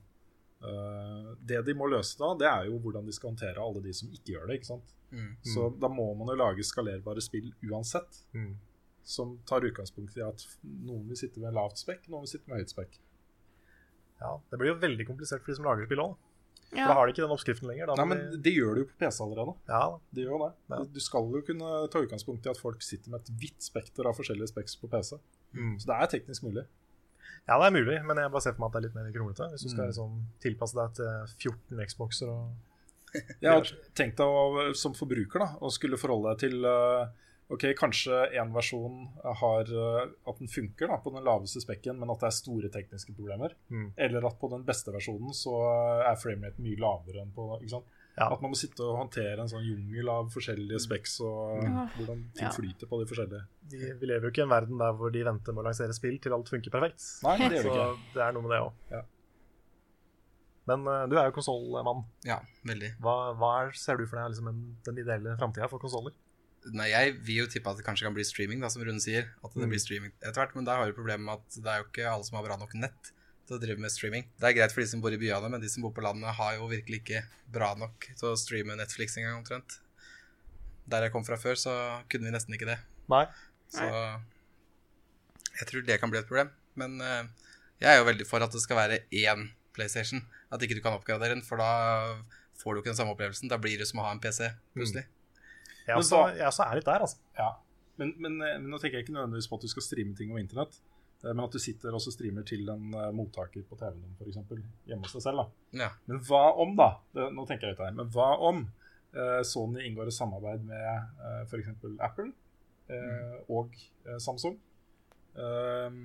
Eh, 0.61 1.29
det 1.49 1.63
de 1.65 1.75
må 1.75 1.87
løse 1.89 2.19
da, 2.21 2.35
det 2.37 2.49
er 2.51 2.67
jo 2.69 2.79
hvordan 2.85 3.07
de 3.09 3.13
skal 3.17 3.31
håndtere 3.33 3.63
alle 3.65 3.81
de 3.85 3.93
som 3.97 4.11
ikke 4.13 4.35
gjør 4.35 4.47
det. 4.51 4.59
ikke 4.61 4.71
sant? 4.75 4.95
Mm. 5.11 5.31
Så 5.55 5.71
da 5.81 5.89
må 5.89 6.11
man 6.19 6.29
jo 6.29 6.37
lage 6.39 6.63
skalerbare 6.67 7.23
spill 7.25 7.53
uansett, 7.71 8.21
Mm. 8.35 8.57
som 9.03 9.39
tar 9.49 9.61
utgangspunkt 9.65 10.17
i 10.17 10.23
at 10.23 10.45
noen 10.63 11.09
vil 11.09 11.17
sitte 11.17 11.41
med 11.41 11.55
lavt 11.57 11.79
spekk, 11.81 12.07
noen 12.09 12.27
vil 12.27 12.35
sitte 12.35 12.49
med 12.49 12.61
høyt 12.61 12.71
spekk. 12.75 12.99
Ja, 14.21 14.35
det 14.51 14.59
blir 14.61 14.75
jo 14.75 14.81
veldig 14.83 15.07
komplisert 15.09 15.41
for 15.43 15.51
de 15.53 15.57
som 15.57 15.65
lager 15.65 15.87
spill 15.89 16.03
òg. 16.05 16.17
For 16.71 16.77
da 16.87 16.95
har 16.95 17.07
de 17.09 17.13
ikke 17.15 17.25
den 17.25 17.33
oppskriften 17.35 17.67
lenger. 17.67 17.87
Da 17.91 17.95
Nei, 17.99 18.05
men 18.13 18.43
det 18.45 18.53
gjør 18.55 18.77
det 18.77 18.83
jo 18.85 18.89
på 18.93 18.99
PC 19.01 19.17
allerede. 19.25 19.55
Ja, 19.67 19.99
Det 20.15 20.23
gjør 20.27 20.39
det. 20.45 20.51
Ja. 20.71 20.85
Du 20.85 21.01
skal 21.01 21.33
jo 21.35 21.41
kunne 21.43 21.71
ta 21.91 21.99
utgangspunkt 22.05 22.47
i 22.47 22.51
at 22.53 22.61
folk 22.61 22.83
sitter 22.83 23.11
med 23.11 23.21
et 23.25 23.31
vidt 23.41 23.59
spekter 23.65 24.07
av 24.07 24.15
forskjellige 24.15 24.53
speks 24.53 24.77
på 24.79 24.87
PC. 24.93 25.19
Mm. 25.57 25.81
Så 25.81 25.87
det 25.91 25.97
er 25.97 26.07
teknisk 26.21 26.45
mulig. 26.47 26.67
Ja, 27.49 27.57
det 27.59 27.67
er 27.71 27.75
mulig, 27.77 27.97
men 28.07 28.17
jeg 28.23 28.31
bare 28.31 28.43
ser 28.45 28.53
for 28.55 28.63
meg 28.65 28.69
at 28.69 28.73
det 28.77 28.81
er 28.81 28.87
litt 28.89 28.99
mer 28.99 29.13
kronglete. 29.15 29.49
Hvis 29.55 29.65
du 29.65 29.69
skal 29.73 29.85
Mm. 29.87 29.91
liksom 29.93 30.19
tilpasse 30.45 30.77
deg 30.77 30.93
til 30.95 31.53
14 31.53 31.87
Xboxer 31.89 32.29
og 32.29 32.53
Jeg 33.43 33.51
har 33.51 33.67
tenkt 33.99 34.21
deg 34.21 34.77
som 34.79 34.93
forbruker 34.95 35.43
da, 35.43 35.49
å 35.59 35.71
skulle 35.75 35.99
forholde 35.99 36.31
deg 36.31 36.45
til 36.45 36.65
eh, 36.65 37.09
Ok, 37.51 37.65
kanskje 37.75 38.15
en 38.39 38.53
versjon 38.55 39.09
har 39.41 39.67
eh, 39.67 40.05
at 40.31 40.39
den 40.39 40.47
funker 40.47 40.87
da, 40.87 41.01
på 41.03 41.11
den 41.11 41.25
laveste 41.27 41.59
spekken, 41.65 41.99
men 41.99 42.13
at 42.15 42.21
det 42.23 42.29
er 42.29 42.37
store 42.37 42.69
tekniske 42.71 43.11
problemer. 43.17 43.57
Mm. 43.75 43.89
Eller 43.99 44.23
at 44.29 44.37
på 44.39 44.47
den 44.53 44.63
beste 44.69 44.93
versjonen 44.95 45.35
så 45.35 45.57
er 46.07 46.15
frameraten 46.23 46.63
mye 46.63 46.79
lavere 46.79 47.25
enn 47.25 47.33
på 47.35 47.49
ikke 47.59 47.73
sant? 47.75 47.89
Ja. 48.21 48.27
At 48.35 48.43
man 48.45 48.53
må 48.53 48.57
sitte 48.61 48.85
og 48.85 48.99
håndtere 49.01 49.41
en 49.41 49.49
sånn 49.49 49.65
jungel 49.65 50.09
av 50.13 50.27
forskjellige 50.35 50.81
speks 50.85 51.15
og 51.25 51.63
Ja. 51.65 51.87
hvordan 51.97 52.19
ting 52.37 52.45
Ja. 52.45 52.51
flyter 52.53 52.87
på 52.91 52.99
de 53.01 53.07
forskjellige. 53.09 53.47
vi, 53.71 53.79
vi 53.97 54.07
lever 54.11 54.27
jo 54.29 54.31
ikke 54.35 54.43
i 54.43 54.47
en 54.47 54.53
verden 54.53 54.79
der 54.79 54.93
hvor 54.93 55.11
de 55.15 55.23
venter 55.25 55.53
med 55.57 55.65
å 55.65 55.69
lansere 55.71 55.95
spill 55.97 56.19
til 56.21 56.33
alt 56.37 56.49
funker 56.53 56.71
perfekt. 56.71 57.01
Nei, 57.25 57.39
det 57.49 57.57
gjør 57.57 57.65
vi 57.65 57.71
ikke. 57.71 57.89
Så 58.13 58.15
det 58.19 58.23
er 58.27 58.33
noe 58.37 58.43
med 58.45 58.51
det 58.53 58.61
òg. 58.61 58.73
Ja. 58.91 59.03
Men 60.69 60.85
uh, 60.87 61.07
du 61.11 61.17
er 61.19 61.31
jo 61.31 61.35
konsollmann. 61.35 62.05
ja, 62.29 62.39
veldig. 62.69 62.93
Hva, 63.03 63.15
hva 63.41 63.51
er, 63.65 63.73
ser 63.79 63.97
du 63.99 64.05
for 64.07 64.21
deg 64.21 64.35
liksom 64.35 64.51
en, 64.53 64.61
den 64.87 65.01
ideelle 65.03 65.33
framtida 65.41 65.69
for 65.73 65.83
konsoller? 65.83 66.13
Nei, 66.77 66.91
jeg 66.93 67.15
vil 67.25 67.39
jo 67.41 67.47
tippe 67.49 67.71
at 67.73 67.79
det 67.81 67.87
kanskje 67.87 68.05
kan 68.05 68.13
bli 68.15 68.23
streaming, 68.29 68.61
da, 68.61 68.69
som 68.69 68.83
Rune 68.85 69.01
sier. 69.01 69.31
At 69.43 69.55
det 69.57 69.65
Mm. 69.65 69.71
blir 69.73 69.81
streaming 69.81 70.13
etter 70.21 70.37
hvert. 70.43 70.55
Men 70.55 70.67
der 70.69 70.77
har 70.77 70.85
vi 70.91 70.93
problemet 70.93 71.25
med 71.25 71.41
at 71.41 71.57
det 71.57 71.67
er 71.73 71.79
jo 71.81 71.87
ikke 71.89 72.05
alle 72.13 72.25
som 72.29 72.37
har 72.37 72.45
bra 72.45 72.59
nok 72.61 72.75
nett 72.77 73.13
til 73.51 73.59
å 73.59 73.63
drive 73.63 73.83
med 73.83 73.91
streaming. 73.91 74.27
Det 74.39 74.47
er 74.47 74.57
greit 74.57 74.75
for 74.75 74.85
de 74.85 74.89
som 74.93 75.03
bor 75.03 75.15
i 75.15 75.19
byene, 75.19 75.51
men 75.51 75.63
de 75.63 75.69
som 75.71 75.83
bor 75.83 75.93
på 75.95 76.05
landet, 76.07 76.31
har 76.39 76.57
jo 76.57 76.71
virkelig 76.71 77.03
ikke 77.03 77.25
bra 77.51 77.73
nok 77.79 78.07
til 78.13 78.31
å 78.31 78.39
streame 78.39 78.79
Netflix 78.79 79.19
engang, 79.19 79.41
omtrent. 79.43 79.81
Der 80.91 81.07
jeg 81.07 81.15
kom 81.15 81.27
fra 81.27 81.39
før, 81.41 81.59
så 81.59 81.75
kunne 82.11 82.29
vi 82.29 82.35
nesten 82.35 82.55
ikke 82.55 82.69
det. 82.71 82.79
Nei. 83.11 83.25
Så 83.71 83.87
jeg 85.61 85.69
tror 85.69 85.87
det 85.87 85.99
kan 86.03 86.13
bli 86.13 86.21
et 86.23 86.29
problem. 86.31 86.53
Men 86.79 87.01
uh, 87.03 87.27
jeg 87.83 87.91
er 87.91 87.99
jo 87.99 88.07
veldig 88.09 88.27
for 88.29 88.45
at 88.45 88.55
det 88.55 88.63
skal 88.63 88.79
være 88.79 89.01
én 89.11 89.49
PlayStation. 89.77 90.23
At 90.51 90.63
ikke 90.63 90.79
du 90.79 90.85
kan 90.85 90.97
oppgradere 90.97 91.35
den, 91.35 91.43
for 91.47 91.61
da 91.61 91.71
får 92.61 92.77
du 92.77 92.83
ikke 92.83 92.93
den 92.93 93.01
samme 93.01 93.15
opplevelsen. 93.17 93.51
Da 93.51 93.59
blir 93.61 93.81
det 93.81 93.89
som 93.91 94.03
å 94.03 94.07
ha 94.07 94.15
en 94.15 94.23
PC, 94.23 94.47
plutselig. 94.77 95.07
Jeg 95.87 95.97
Men 95.97 96.05
også, 96.05 96.23
jeg 96.37 96.47
også 96.47 96.67
er 96.67 96.79
litt 96.79 96.87
der, 96.87 97.05
altså. 97.07 97.21
Ja. 97.39 97.51
Men, 98.01 98.15
men, 98.23 98.39
eh, 98.45 98.57
men 98.61 98.71
nå 98.73 98.79
tenker 98.81 99.01
jeg 99.01 99.07
ikke 99.07 99.17
nødvendigvis 99.17 99.49
på 99.51 99.59
at 99.59 99.65
du 99.65 99.73
skal 99.73 99.85
streame 99.85 100.15
ting 100.17 100.31
over 100.33 100.43
internett. 100.43 100.77
Eh, 101.25 101.31
Men 101.33 101.45
at 101.47 101.57
du 101.57 101.61
sitter 101.63 101.95
og 101.97 102.03
streamer 102.05 102.47
til 102.49 102.69
en 102.73 102.93
eh, 102.95 103.11
mottaker 103.17 103.65
på 103.69 103.79
TV-en 103.81 104.03
din, 104.03 104.17
f.eks. 104.19 104.39
Hjemme 104.91 105.07
hos 105.07 105.17
deg 105.19 105.25
selv. 105.27 105.45
da. 105.45 105.85
Ja. 105.85 105.91
Men 106.11 106.23
hva 106.29 106.43
om, 106.63 106.77
da? 106.79 106.91
Det, 107.15 107.31
nå 107.37 107.47
tenker 107.49 107.69
jeg 107.71 107.77
litt 107.77 107.85
her. 107.87 107.97
Men 107.99 108.13
hva 108.15 108.31
om 108.51 108.65
eh, 109.15 109.41
Sony 109.47 109.85
inngår 109.89 110.11
et 110.11 110.19
samarbeid 110.19 110.65
med 110.67 110.83
uh, 111.21 111.43
f.eks. 111.47 111.73
Apple 112.01 112.31
eh, 112.91 113.39
og 113.53 113.77
eh, 114.07 114.19
Samsung 114.23 114.57
eh, 115.39 115.99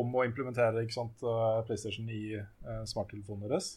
om 0.00 0.14
å 0.14 0.24
implementere 0.26 0.84
sant, 0.94 1.22
eh, 1.26 1.60
PlayStation 1.66 2.10
i 2.12 2.22
eh, 2.38 2.82
smarttelefonen 2.86 3.48
deres? 3.48 3.72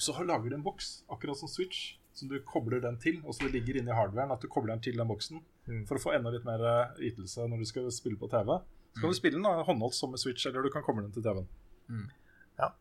Så 0.00 0.14
lager 0.24 0.48
du 0.48 0.56
en 0.56 0.64
boks, 0.64 1.02
akkurat 1.12 1.36
som 1.36 1.50
Switch, 1.52 1.98
som 2.16 2.30
du 2.30 2.38
kobler 2.48 2.80
den 2.80 2.96
til. 3.02 3.18
Og 3.26 3.34
så 3.36 3.44
det 3.44 3.58
ligger 3.58 3.76
inni 3.80 3.92
hardwaren 3.92 4.32
at 4.32 4.40
du 4.40 4.48
kobler 4.48 4.72
den 4.72 4.84
til 4.86 4.96
den 4.96 5.08
boksen 5.10 5.42
for 5.86 5.98
å 5.98 6.02
få 6.02 6.14
enda 6.16 6.32
litt 6.32 6.46
mer 6.48 6.62
eh, 6.64 7.02
ytelse 7.10 7.44
når 7.50 7.60
du 7.60 7.68
skal 7.68 7.90
spille 7.92 8.18
på 8.20 8.30
TV. 8.32 8.54
Så 8.94 9.00
kan 9.04 9.12
du 9.12 9.16
spille 9.16 9.36
den 9.38 9.46
da, 9.46 9.62
håndholdt 9.66 9.94
som 9.96 10.10
med 10.10 10.18
Switch, 10.22 10.46
eller 10.46 10.62
du 10.66 10.70
kan 10.74 10.82
komme 10.82 11.02
den 11.04 11.12
til 11.14 11.22
TV-en. 11.22 11.46
Ja. 12.58 12.72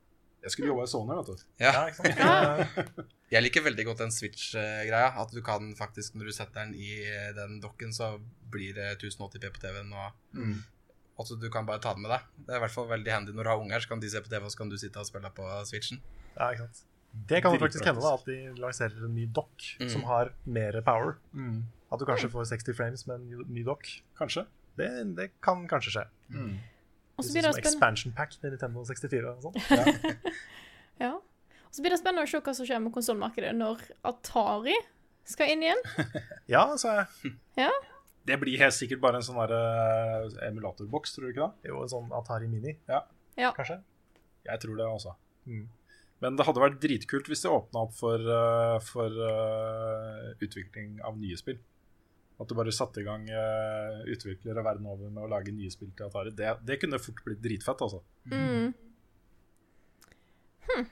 Jeg 0.43 0.51
skulle 0.55 0.69
jobba 0.71 0.83
i 0.87 0.89
Sony, 0.91 1.13
vet 1.19 1.29
du. 1.29 1.45
Ja. 1.61 1.71
Ja, 1.75 1.85
ikke 1.91 2.01
sant? 2.01 3.07
Jeg 3.33 3.43
liker 3.45 3.61
veldig 3.61 3.83
godt 3.85 3.99
den 4.01 4.11
Switch-greia. 4.15 5.11
At 5.21 5.29
du 5.35 5.41
kan 5.45 5.67
faktisk, 5.77 6.15
når 6.17 6.31
du 6.31 6.33
setter 6.33 6.63
den 6.63 6.71
i 6.73 6.95
eh, 7.05 7.29
den 7.37 7.59
dokken, 7.61 7.91
så 7.93 8.15
blir 8.49 8.73
det 8.73 8.87
1080p 9.03 9.51
på 9.53 9.61
TV-en. 9.61 9.91
Og 9.93 11.19
at 11.19 11.33
du 11.41 11.49
kan 11.53 11.67
bare 11.67 11.81
ta 11.83 11.93
den 11.93 12.01
med 12.07 12.13
deg. 12.15 12.25
Det 12.47 12.55
er 12.55 12.61
i 12.61 12.63
hvert 12.63 12.73
fall 12.73 12.87
veldig 12.89 13.11
handy 13.13 13.35
når 13.35 13.43
du 13.45 13.51
har 13.51 13.61
unger, 13.61 13.83
så 13.83 13.91
kan 13.91 14.01
de 14.01 14.09
se 14.09 14.21
på 14.23 14.31
TV, 14.31 14.45
og 14.47 14.53
så 14.53 14.61
kan 14.63 14.69
du 14.71 14.77
sitte 14.81 15.01
og 15.03 15.05
spille 15.09 15.29
på 15.35 15.45
Switchen. 15.69 15.99
Ja, 16.39 16.47
ikke 16.55 16.65
sant? 16.69 16.85
Det 17.29 17.41
kan 17.43 17.53
jo 17.53 17.59
faktisk 17.61 17.85
hende 17.89 18.01
da, 18.05 18.13
at 18.15 18.25
de 18.29 18.37
lanserer 18.61 19.05
en 19.05 19.13
ny 19.17 19.25
dock 19.33 19.65
som 19.91 20.03
har 20.07 20.31
mer 20.45 20.77
power. 20.85 21.17
Mm. 21.33 21.63
At 21.91 21.99
du 22.01 22.05
kanskje 22.05 22.29
får 22.31 22.45
60 22.53 22.77
frames 22.77 23.05
med 23.09 23.15
en 23.19 23.29
ny- 23.29 23.47
ny 23.59 23.63
dock. 23.67 23.85
Kanskje. 24.17 24.45
Det, 24.79 24.89
det 25.17 25.29
kan 25.45 25.65
kanskje 25.69 25.95
skje. 25.97 26.05
Mm. 26.33 26.53
så 26.57 27.23
Liksom 27.23 27.33
blir 27.35 27.47
det 27.47 27.53
som 27.53 27.63
expansion 27.63 28.15
pack 28.15 28.35
til 28.37 28.53
Nintendo 28.53 28.85
64 28.87 29.33
og 29.33 29.47
sånn. 29.49 30.13
ja. 31.03 31.13
Og 31.69 31.75
så 31.75 31.83
blir 31.85 31.93
det 31.93 31.99
spennende 32.01 32.25
å 32.25 32.31
se 32.31 32.41
hva 32.41 32.55
som 32.57 32.65
skjer 32.65 32.81
med 32.81 32.95
konsollmarkedet 32.95 33.51
når 33.57 33.83
Atari 34.09 34.77
skal 35.29 35.51
inn 35.53 35.65
igjen. 35.67 35.81
Ja, 36.53 36.63
sa 36.81 37.01
jeg. 37.01 37.33
Ja. 37.59 37.71
Det 38.25 38.37
blir 38.41 38.57
helt 38.61 38.75
sikkert 38.75 39.01
bare 39.03 39.19
en 39.19 39.25
sånn 39.25 39.37
eh, 39.41 40.47
emulatorboks, 40.47 41.13
tror 41.15 41.27
du 41.27 41.33
ikke 41.33 41.49
det? 41.49 41.69
Jo, 41.69 41.83
en 41.83 41.91
sånn 41.91 42.09
Atari 42.15 42.49
Mini, 42.49 42.77
Ja, 42.89 43.03
Ja. 43.37 43.51
kanskje. 43.55 43.79
jeg 44.45 44.59
tror 44.63 44.77
det 44.79 44.87
også. 44.87 45.13
Mm. 45.45 45.67
Men 46.19 46.35
det 46.35 46.45
hadde 46.47 46.61
vært 46.61 46.79
dritkult 46.83 47.29
hvis 47.31 47.45
det 47.45 47.51
åpna 47.53 47.85
opp 47.85 47.93
for, 47.95 48.19
eh, 48.19 48.79
for 48.83 49.07
uh, 49.07 50.33
utvikling 50.43 50.97
av 51.05 51.17
nye 51.21 51.37
spill. 51.39 51.59
At 52.39 52.47
du 52.47 52.55
bare 52.55 52.71
satte 52.71 53.01
i 53.01 53.07
gang 53.07 53.25
uh, 53.27 53.99
utviklere 54.07 54.63
verden 54.63 54.87
over 54.87 55.09
med 55.11 55.25
å 55.25 55.31
lage 55.31 55.51
nye 55.51 55.71
spill 55.73 55.91
til 55.91 56.07
Atari. 56.07 56.31
Det, 56.35 56.53
det 56.63 56.79
kunne 56.79 57.01
fort 57.03 57.19
blitt 57.25 57.41
dritfett, 57.43 57.83
altså. 57.83 57.99
Mm. 58.31 58.71
Hm. 60.69 60.87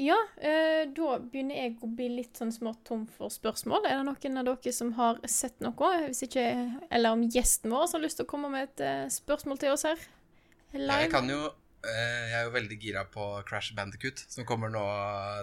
Ja, 0.00 0.16
uh, 0.40 0.82
da 0.96 1.18
begynner 1.20 1.60
jeg 1.60 1.76
å 1.84 1.90
bli 1.92 2.08
litt 2.16 2.40
sånn 2.40 2.54
smått 2.56 2.80
tom 2.88 3.04
for 3.18 3.30
spørsmål. 3.30 3.84
Er 3.84 4.00
det 4.00 4.08
noen 4.08 4.40
av 4.40 4.48
dere 4.48 4.74
som 4.74 4.94
har 4.96 5.20
sett 5.28 5.60
noe? 5.62 5.92
Hvis 6.08 6.24
ikke, 6.26 6.48
eller 6.88 7.18
om 7.18 7.28
gjesten 7.28 7.74
vår 7.74 7.92
har 7.92 8.02
lyst 8.06 8.22
til 8.22 8.26
å 8.26 8.32
komme 8.32 8.50
med 8.56 8.70
et 8.70 8.84
uh, 8.86 9.12
spørsmål 9.12 9.60
til 9.60 9.76
oss 9.76 9.86
her? 9.90 10.08
Live? 10.74 11.04
Jeg 11.04 11.12
kan 11.12 11.28
jo 11.30 11.40
eh, 11.46 12.22
Jeg 12.30 12.38
er 12.40 12.46
jo 12.48 12.54
veldig 12.56 12.78
gira 12.82 13.04
på 13.10 13.26
Crash 13.48 13.74
Bandicoot, 13.76 14.24
som 14.30 14.46
kommer 14.48 14.72
nå 14.72 14.82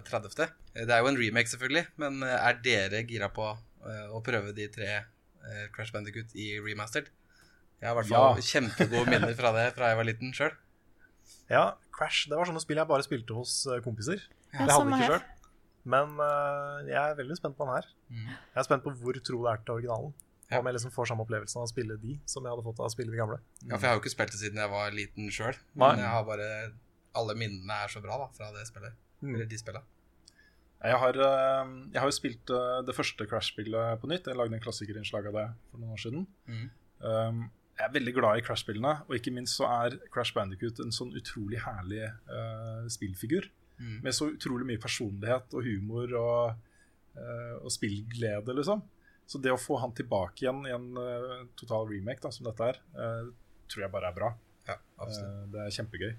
30. 0.08 0.42
Eh, 0.42 0.86
Det 0.86 0.92
er 0.92 1.04
jo 1.04 1.12
en 1.12 1.20
remake, 1.20 1.52
selvfølgelig, 1.52 1.86
men 2.02 2.24
eh, 2.28 2.38
er 2.50 2.60
dere 2.66 3.04
gira 3.08 3.32
på 3.34 3.48
eh, 3.48 3.60
å 4.14 4.22
prøve 4.26 4.54
de 4.58 4.68
tre 4.72 4.90
eh, 4.92 5.66
Crash 5.76 5.94
Bandicoot 5.96 6.36
i 6.38 6.54
remastered? 6.62 7.10
Jeg 7.82 7.90
har 7.90 7.96
i 7.96 8.00
hvert 8.02 8.12
fall 8.12 8.38
Ja. 8.38 8.46
kjempegode 8.46 9.08
minner 9.10 9.34
fra 9.38 9.52
det 9.56 9.72
fra 9.74 9.90
jeg 9.90 9.98
var 9.98 10.08
liten 10.08 10.34
sjøl. 10.38 10.54
Ja, 11.50 11.64
Crash 11.92 12.30
det 12.30 12.38
var 12.38 12.48
sånne 12.48 12.62
spill 12.64 12.80
jeg 12.80 12.90
bare 12.90 13.06
spilte 13.06 13.38
hos 13.38 13.66
eh, 13.68 13.82
kompiser. 13.84 14.22
Ja, 14.54 14.68
det 14.68 14.76
hadde 14.76 14.92
jeg 14.92 15.00
ikke 15.00 15.14
sjøl. 15.16 15.30
Men 15.92 16.12
uh, 16.22 16.82
jeg 16.86 17.00
er 17.00 17.16
veldig 17.18 17.36
spent 17.40 17.58
på 17.58 17.66
den 17.66 17.74
her. 17.74 17.88
Mm. 18.14 18.28
Jeg 18.30 18.60
er 18.62 18.68
spent 18.68 18.84
på 18.86 18.94
hvor 19.02 19.18
tro 19.18 19.40
det 19.42 19.54
er 19.54 19.64
til 19.66 19.80
originalen. 19.80 20.14
Ja. 20.52 20.60
Om 20.60 20.68
jeg 20.68 20.76
liksom 20.76 20.92
får 20.94 21.08
samme 21.10 21.24
opplevelsen 21.24 21.62
av 21.62 21.66
å 21.66 21.72
spille 21.72 21.96
de 21.98 22.18
som 22.30 22.44
jeg 22.46 22.52
hadde 22.52 22.66
fått 22.66 22.82
av 22.84 22.90
å 22.90 22.94
spille 22.94 23.14
de 23.14 23.18
gamle. 23.18 23.40
Ja, 23.64 23.78
for 23.78 23.88
jeg 23.88 23.90
har 23.90 23.98
jo 23.98 24.04
ikke 24.04 24.14
spilt 24.14 24.34
det 24.36 24.42
siden 24.42 24.60
jeg 24.62 24.72
var 24.74 24.92
liten 24.94 25.32
sjøl. 25.34 25.58
Men 25.80 26.04
jeg 26.04 26.12
har 26.12 26.28
bare 26.28 26.50
Alle 27.18 27.36
minnene 27.36 27.78
er 27.84 27.92
så 27.92 28.00
bra 28.04 28.20
da 28.20 28.28
fra 28.36 28.52
det 28.56 28.68
spillet. 28.70 28.94
Mm. 29.24 29.34
Eller 29.34 29.48
de 29.50 29.58
spillene. 29.60 29.84
Jeg 30.82 30.98
har, 30.98 31.18
eh, 31.18 31.72
jeg 31.94 32.02
har 32.02 32.10
jo 32.10 32.16
spilt 32.16 32.52
eh, 32.54 32.78
det 32.88 32.96
første 32.98 33.26
Crash-spillet 33.30 34.02
på 34.02 34.10
nytt. 34.10 34.30
Jeg 34.30 34.38
lagde 34.38 34.58
en 34.58 34.64
klassikerinnslag 34.64 35.28
av 35.30 35.38
det 35.38 35.48
for 35.70 35.82
noen 35.82 35.94
år 35.94 36.02
siden. 36.02 36.24
Mm. 36.50 36.64
Um, 37.02 37.44
jeg 37.78 37.86
er 37.86 37.94
veldig 37.94 38.14
glad 38.18 38.40
i 38.40 38.46
Crash-spillene, 38.46 38.94
og 39.06 39.14
ikke 39.18 39.34
minst 39.34 39.60
så 39.60 39.68
er 39.70 40.00
Crash 40.14 40.34
Bandicoot 40.38 40.82
en 40.82 40.94
sånn 40.94 41.14
utrolig 41.18 41.62
herlig 41.62 42.02
uh, 42.30 42.90
spillfigur. 42.94 43.48
Mm. 43.78 44.02
Med 44.06 44.18
så 44.18 44.32
utrolig 44.34 44.68
mye 44.70 44.82
personlighet 44.82 45.54
og 45.58 45.70
humor 45.70 46.18
og, 46.18 46.74
uh, 47.18 47.56
og 47.62 47.70
spillglede, 47.74 48.58
liksom. 48.58 48.82
Så 49.30 49.40
det 49.42 49.54
å 49.54 49.62
få 49.62 49.78
han 49.82 49.94
tilbake 49.98 50.44
igjen 50.44 50.66
i 50.66 50.74
en 50.76 50.90
uh, 50.98 51.46
total 51.62 51.88
remake 51.94 52.26
da, 52.26 52.34
som 52.34 52.50
dette 52.50 52.74
er, 52.74 52.82
tror 53.72 53.86
jeg 53.86 53.94
bare 53.94 54.10
er 54.10 54.18
bra. 54.18 54.34
Ja, 54.68 54.78
det 55.54 55.62
er 55.62 55.74
kjempegøy. 55.78 56.12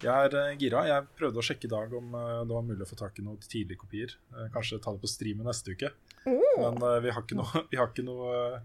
Jeg 0.00 0.28
er 0.30 0.36
eh, 0.40 0.54
gira. 0.60 0.84
Jeg 0.88 1.06
prøvde 1.18 1.40
å 1.42 1.44
sjekke 1.44 1.68
i 1.68 1.72
dag 1.72 1.92
om 1.98 2.14
eh, 2.16 2.36
det 2.48 2.54
var 2.56 2.62
mulig 2.66 2.84
å 2.86 2.88
få 2.88 2.96
tak 3.00 3.18
i 3.20 3.24
noen 3.26 3.40
tidlige 3.44 3.82
kopier. 3.82 4.14
Eh, 4.34 4.46
kanskje 4.54 4.78
ta 4.80 4.94
det 4.96 5.02
på 5.02 5.10
streamen 5.10 5.44
neste 5.50 5.74
uke. 5.76 5.90
Men 6.26 6.80
eh, 6.80 7.00
vi 7.04 7.12
har 7.12 7.20
ikke 7.26 7.36
noe, 7.40 7.64
vi 7.72 7.76
har 7.80 7.90
ikke 7.92 8.06
noe 8.06 8.62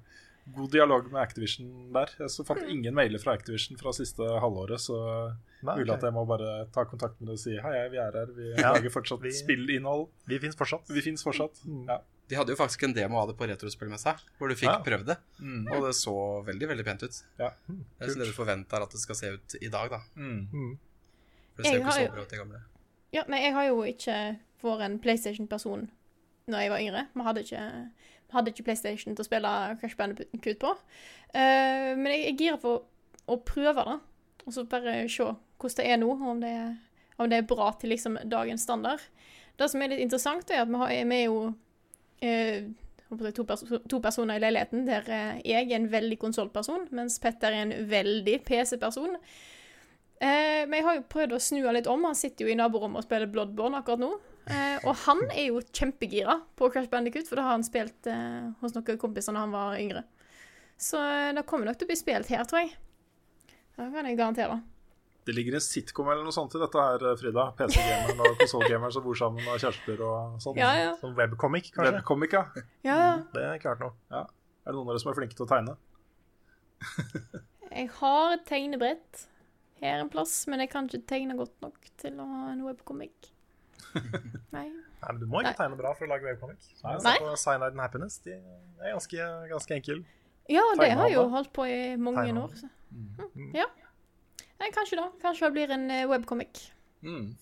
god 0.56 0.70
dialog 0.76 1.08
med 1.12 1.22
Activision 1.24 1.70
der. 1.96 2.12
Jeg 2.22 2.30
så 2.32 2.46
fant 2.46 2.64
ingen 2.70 2.94
mailer 2.96 3.20
fra 3.20 3.34
Activision 3.34 3.80
fra 3.82 3.92
siste 3.98 4.22
halvåret, 4.44 4.78
så 4.84 4.98
Nei, 5.66 5.80
mulig 5.80 5.90
at 5.96 6.04
jeg 6.06 6.14
må 6.14 6.22
bare 6.30 6.68
ta 6.76 6.84
kontakt 6.86 7.18
med 7.18 7.32
deg 7.32 7.40
og 7.40 7.42
si 7.42 7.56
hei, 7.58 7.78
vi 7.90 7.98
er 7.98 8.14
her. 8.20 8.30
Vi 8.36 8.52
Ja, 8.54 8.76
lager 8.76 8.94
fortsatt 8.94 9.24
vi- 9.26 9.34
spillinnhold. 9.34 10.06
Vi 10.30 10.38
fins 10.44 10.56
fortsatt. 10.60 10.92
Vi 10.94 11.02
finnes 11.02 11.26
fortsatt. 11.26 11.64
Ja. 11.90 11.98
De 12.30 12.38
hadde 12.38 12.54
jo 12.54 12.58
faktisk 12.58 12.84
en 12.88 12.94
demo 12.94 13.18
av 13.22 13.28
det 13.32 13.36
på 13.38 13.46
Retrospillmessa, 13.50 14.16
hvor 14.40 14.50
du 14.50 14.56
fikk 14.58 14.70
Ja. 14.70 14.80
prøvd 14.86 15.06
det. 15.12 15.18
Mm. 15.42 15.66
Og 15.74 15.84
det 15.90 15.92
så 15.98 16.14
veldig 16.46 16.70
veldig 16.72 16.86
pent 16.88 17.04
ut. 17.10 17.20
Ja. 17.42 17.50
Det 17.68 18.06
er 18.06 18.14
sånn 18.14 18.24
det 18.24 18.30
du 18.32 18.38
forventer 18.38 18.82
at 18.86 18.94
det 18.96 19.02
skal 19.02 19.18
se 19.20 19.34
ut 19.36 19.56
i 19.62 19.70
dag, 19.70 19.90
da. 19.94 20.00
Mm. 20.18 20.78
For 21.56 21.64
det 21.64 21.72
ser 21.72 21.78
jo 21.78 21.84
ikke 21.84 21.98
så 21.98 22.08
bra 22.12 22.24
ut, 22.24 22.32
det 22.32 22.40
gamle. 22.42 22.64
Ja, 23.16 23.24
nei, 23.32 23.40
jeg 23.46 23.56
har 23.56 23.70
jo 23.70 23.84
ikke 23.88 24.18
vært 24.66 24.86
en 24.86 24.98
PlayStation-person 25.00 25.88
når 26.52 26.62
jeg 26.62 26.72
var 26.74 26.84
yngre. 26.84 27.06
Vi 27.14 27.26
hadde 27.26 27.44
ikke, 27.46 27.62
vi 28.28 28.36
hadde 28.36 28.52
ikke 28.52 28.66
PlayStation 28.68 29.16
til 29.16 29.24
å 29.24 29.28
spille 29.28 29.54
Crash 29.82 29.98
Bandicoot 29.98 30.60
på. 30.62 30.74
Uh, 31.32 31.94
men 31.98 32.12
jeg 32.12 32.26
er 32.28 32.40
gira 32.40 32.60
på 32.62 32.76
å 33.26 33.38
prøve 33.42 33.86
det, 33.88 33.98
og 34.46 34.54
så 34.54 34.66
bare 34.70 34.98
se 35.10 35.26
hvordan 35.26 35.78
det 35.80 35.88
er 35.90 36.02
nå, 36.02 36.12
om 36.14 36.42
det 36.44 36.52
er, 36.52 36.74
om 37.18 37.32
det 37.32 37.40
er 37.40 37.48
bra 37.50 37.72
til 37.80 37.96
liksom 37.96 38.20
dagens 38.30 38.66
standard. 38.68 39.02
Det 39.56 39.70
som 39.72 39.82
er 39.82 39.94
litt 39.94 40.04
interessant, 40.04 40.52
er 40.52 40.66
at 40.66 40.70
vi, 40.70 40.82
har, 40.82 40.92
vi 40.92 41.22
er 41.22 41.30
jo 41.30 41.40
uh, 41.48 43.32
to, 43.32 43.46
perso 43.48 43.80
to 43.90 44.02
personer 44.04 44.38
i 44.38 44.44
leiligheten 44.44 44.86
der 44.88 45.08
eh, 45.08 45.42
jeg 45.46 45.70
er 45.70 45.78
en 45.78 45.92
veldig 45.92 46.18
konsollperson, 46.20 46.88
mens 46.96 47.20
Petter 47.24 47.54
er 47.54 47.66
en 47.66 47.90
veldig 47.90 48.40
PC-person. 48.46 49.16
Eh, 50.24 50.64
men 50.68 50.80
jeg 50.80 50.86
har 50.88 50.98
jo 50.98 51.08
prøvd 51.12 51.36
å 51.36 51.42
snu 51.44 51.60
han 51.66 51.76
litt 51.76 51.90
om. 51.92 52.06
Han 52.08 52.18
sitter 52.18 52.46
jo 52.46 52.54
i 52.54 52.58
naborommet 52.60 53.02
og 53.02 53.08
spiller 53.08 53.32
Bloodborne 53.32 53.82
akkurat 53.82 54.02
nå. 54.02 54.14
Eh, 54.46 54.78
og 54.86 54.94
han 55.08 55.24
er 55.32 55.48
jo 55.50 55.64
kjempegira 55.74 56.38
på 56.58 56.70
Crash 56.70 56.92
Bandicoot, 56.92 57.26
for 57.28 57.40
det 57.40 57.48
har 57.48 57.56
han 57.56 57.66
spilt 57.66 58.10
eh, 58.12 58.52
hos 58.62 58.76
noen 58.76 59.02
kompiser 59.02 59.34
da 59.34 59.42
han 59.42 59.56
var 59.56 59.80
yngre. 59.82 60.06
Så 60.78 61.02
eh, 61.02 61.32
det 61.34 61.46
kommer 61.50 61.72
nok 61.72 61.80
til 61.80 61.88
å 61.88 61.92
bli 61.92 61.98
spilt 61.98 62.30
her, 62.30 62.46
tror 62.46 62.64
jeg. 62.64 62.76
Det 63.76 63.90
kan 63.92 64.08
jeg 64.08 64.20
garantere. 64.20 64.62
Det 65.26 65.34
ligger 65.34 65.58
en 65.58 65.64
sitcom 65.66 66.12
eller 66.14 66.22
noe 66.22 66.36
sånt 66.36 66.54
i 66.54 66.62
dette 66.62 66.84
her, 66.86 67.04
Frida. 67.18 67.48
PC-gameren 67.58 68.22
og 68.22 68.36
konsollgameren 68.44 68.94
som 68.94 69.04
bor 69.08 69.18
sammen 69.18 69.48
og 69.50 69.58
kjærester 69.58 70.04
og 70.06 70.36
sånn. 70.44 70.60
Ja, 70.62 70.70
ja. 70.78 70.92
Som 71.02 71.16
webcomic, 71.18 71.72
kanskje. 71.74 71.96
Webcomic, 71.98 72.36
ja. 72.38 72.66
ja, 72.86 72.98
ja. 73.02 73.16
Det 73.34 73.46
er 73.50 73.62
klart 73.64 73.82
noe. 73.82 73.96
Er 74.14 74.28
det 74.70 74.78
noen 74.78 74.86
av 74.86 74.94
dere 74.94 75.02
som 75.02 75.10
er 75.10 75.18
flinke 75.18 75.38
til 75.38 75.48
å 75.48 75.50
tegne? 75.50 75.74
Jeg 77.76 77.90
har 77.98 78.36
et 78.36 78.46
tegnebrett 78.46 79.26
her 79.82 80.00
en 80.04 80.10
plass, 80.10 80.34
men 80.52 80.62
jeg 80.64 80.70
kan 80.72 80.88
ikke 80.90 81.04
tegne 81.10 81.36
godt 81.38 81.56
nok 81.64 81.78
til 82.02 82.20
å 82.22 82.26
ha 82.30 82.52
en 82.54 82.62
webcomic. 82.66 83.32
Nei. 84.56 84.68
Nei, 84.72 85.10
men 85.12 85.20
Du 85.22 85.26
må 85.30 85.42
ikke 85.42 85.52
Nei. 85.52 85.58
tegne 85.60 85.78
bra 85.80 85.92
for 85.98 86.08
å 86.08 86.12
lage 86.14 86.28
webcomic. 86.28 86.70
Nei. 86.84 86.96
Se 87.04 87.16
på 87.22 87.34
Cyanide 87.38 87.74
and 87.76 87.84
Happiness. 87.84 88.18
De 88.26 88.36
er 88.38 88.94
ganske, 88.96 89.28
ganske 89.52 89.76
enkle. 89.78 90.00
Ja, 90.52 90.64
det 90.80 90.92
har 90.94 91.10
jeg 91.10 91.18
jo 91.18 91.26
holdt 91.34 91.52
på 91.56 91.66
i 91.68 91.96
mange 91.98 92.22
Tegnehandler. 92.24 92.44
år. 92.46 92.56
Så. 92.62 93.30
Mm. 93.36 93.52
Ja. 93.58 93.66
Nei, 94.62 94.70
kanskje 94.76 95.00
da. 95.02 95.10
Kanskje 95.22 95.48
det 95.50 95.56
blir 95.58 95.74
en 95.76 95.88
eh, 95.92 96.06
webcomic. 96.10 96.62
Mm. 97.06 97.34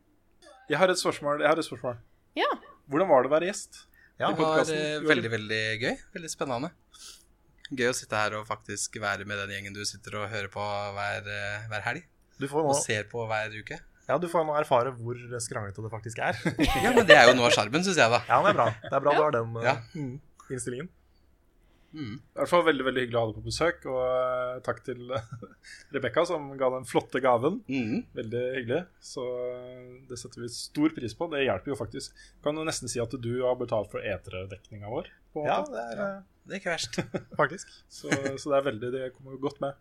Jeg 0.70 0.78
har 0.78 0.90
et 0.92 0.98
spørsmål. 1.00 1.40
Jeg 1.42 1.50
har 1.50 1.58
et 1.58 1.66
spørsmål. 1.66 1.96
Ja. 2.38 2.46
Hvordan 2.90 3.08
var 3.10 3.24
det 3.24 3.30
å 3.30 3.32
være 3.32 3.48
gjest? 3.48 3.80
Det 4.20 4.28
var 4.38 4.68
eh, 4.70 5.00
veldig, 5.02 5.30
veldig 5.32 5.60
gøy. 5.82 5.94
Veldig 6.14 6.30
spennende. 6.30 6.70
Gøy 7.70 7.90
å 7.90 7.94
sitte 7.94 8.18
her 8.18 8.34
og 8.38 8.48
faktisk 8.48 8.96
være 9.02 9.26
med 9.28 9.38
den 9.44 9.52
gjengen 9.54 9.76
du 9.76 9.84
sitter 9.86 10.16
og 10.22 10.30
hører 10.32 10.50
på 10.50 10.64
hver, 10.96 11.28
eh, 11.30 11.68
hver 11.70 11.84
helg. 11.86 12.06
Du 12.40 12.48
får 12.50 12.64
nå 12.66 12.72
Og 12.74 12.80
ser 12.82 13.04
på 13.10 13.22
hver 13.30 13.52
uke. 13.54 13.78
Ja, 14.08 14.16
du 14.18 14.26
får 14.32 14.42
nå 14.48 14.56
erfare 14.58 14.90
hvor 14.96 15.18
skranglete 15.44 15.84
det 15.84 15.90
faktisk 15.92 16.18
er. 16.24 16.38
Ja, 16.84 16.90
men 16.96 17.04
det 17.06 17.14
er 17.14 17.28
jo 17.30 17.36
noe 17.38 17.46
av 17.50 17.54
sjarmen, 17.54 17.84
syns 17.86 18.00
jeg, 18.00 18.10
da. 18.10 18.22
ja, 18.26 18.40
det 18.42 18.54
er 18.54 18.58
bra. 18.58 18.70
Det 18.82 18.96
er 18.96 19.04
bra 19.04 19.12
du 19.14 19.22
har 19.22 19.36
den 19.36 19.60
eh, 19.60 19.68
Ja. 19.68 19.76
mm, 19.94 20.16
innstillingen. 20.50 20.90
I 21.90 22.04
hvert 22.38 22.46
fall 22.52 22.62
veldig 22.68 22.84
veldig 22.86 23.02
hyggelig 23.02 23.18
å 23.18 23.20
ha 23.24 23.28
deg 23.32 23.38
på 23.40 23.48
besøk. 23.48 23.86
Og 23.90 23.98
uh, 23.98 24.58
takk 24.66 24.78
til 24.86 25.00
Rebekka, 25.94 26.22
som 26.28 26.44
ga 26.58 26.68
den 26.76 26.86
flotte 26.86 27.18
gaven. 27.22 27.56
Mm. 27.66 28.04
Veldig 28.14 28.42
hyggelig. 28.60 28.82
Så 29.02 29.24
det 30.10 30.18
setter 30.20 30.44
vi 30.44 30.50
stor 30.54 30.94
pris 30.94 31.16
på. 31.18 31.26
Det 31.32 31.42
hjelper 31.42 31.72
jo 31.74 31.78
faktisk. 31.80 32.14
Kan 32.46 32.58
jo 32.60 32.66
nesten 32.68 32.90
si 32.90 33.02
at 33.02 33.14
du 33.18 33.32
har 33.42 33.58
betalt 33.58 33.90
for 33.90 34.06
etere-dekninga 34.06 34.90
vår. 34.92 35.10
På 35.34 35.42
Ja, 35.48 35.60
det 35.66 35.82
er 35.82 36.04
eh, 36.06 36.22
Det 36.50 36.56
er 36.58 36.62
ikke 36.64 36.72
verst. 36.74 36.98
faktisk. 37.40 37.70
Så, 37.86 38.10
så 38.10 38.50
det 38.50 38.58
er 38.58 38.66
veldig 38.66 38.90
Det 38.96 39.04
kommer 39.14 39.36
jo 39.36 39.40
godt 39.46 39.60
med. 39.62 39.78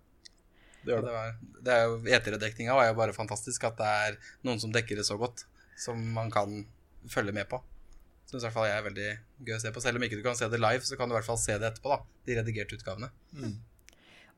Det 0.84 0.94
gjør 0.94 1.02
Det, 1.02 1.10
det. 1.10 1.16
var, 1.16 1.34
det 1.66 1.74
er 1.76 1.82
jo, 1.90 1.96
Eterdekninga 2.20 2.76
var 2.78 2.92
jo 2.92 2.98
bare 3.02 3.16
fantastisk. 3.18 3.66
At 3.68 3.80
det 3.82 3.90
er 4.06 4.20
noen 4.48 4.62
som 4.62 4.72
dekker 4.76 5.02
det 5.02 5.08
så 5.10 5.18
godt, 5.20 5.44
som 5.82 6.00
man 6.16 6.30
kan 6.32 6.62
følge 7.10 7.34
med 7.36 7.50
på. 7.52 7.60
Syns 8.30 8.44
i 8.44 8.46
hvert 8.46 8.54
fall 8.60 8.70
jeg 8.70 8.78
er 8.78 8.86
veldig 8.86 9.10
gøy 9.48 9.56
å 9.58 9.60
se 9.66 9.74
på. 9.74 9.82
Selv 9.82 9.98
om 9.98 10.06
ikke 10.06 10.20
du 10.20 10.24
kan 10.26 10.38
se 10.38 10.48
det 10.54 10.62
live, 10.62 10.86
så 10.86 10.96
kan 11.00 11.10
du 11.10 11.16
i 11.16 11.18
hvert 11.18 11.28
fall 11.32 11.42
se 11.42 11.58
det 11.58 11.72
etterpå. 11.72 11.90
da 11.90 12.30
De 12.30 12.38
redigerte 12.38 12.78
utgavene. 12.78 13.10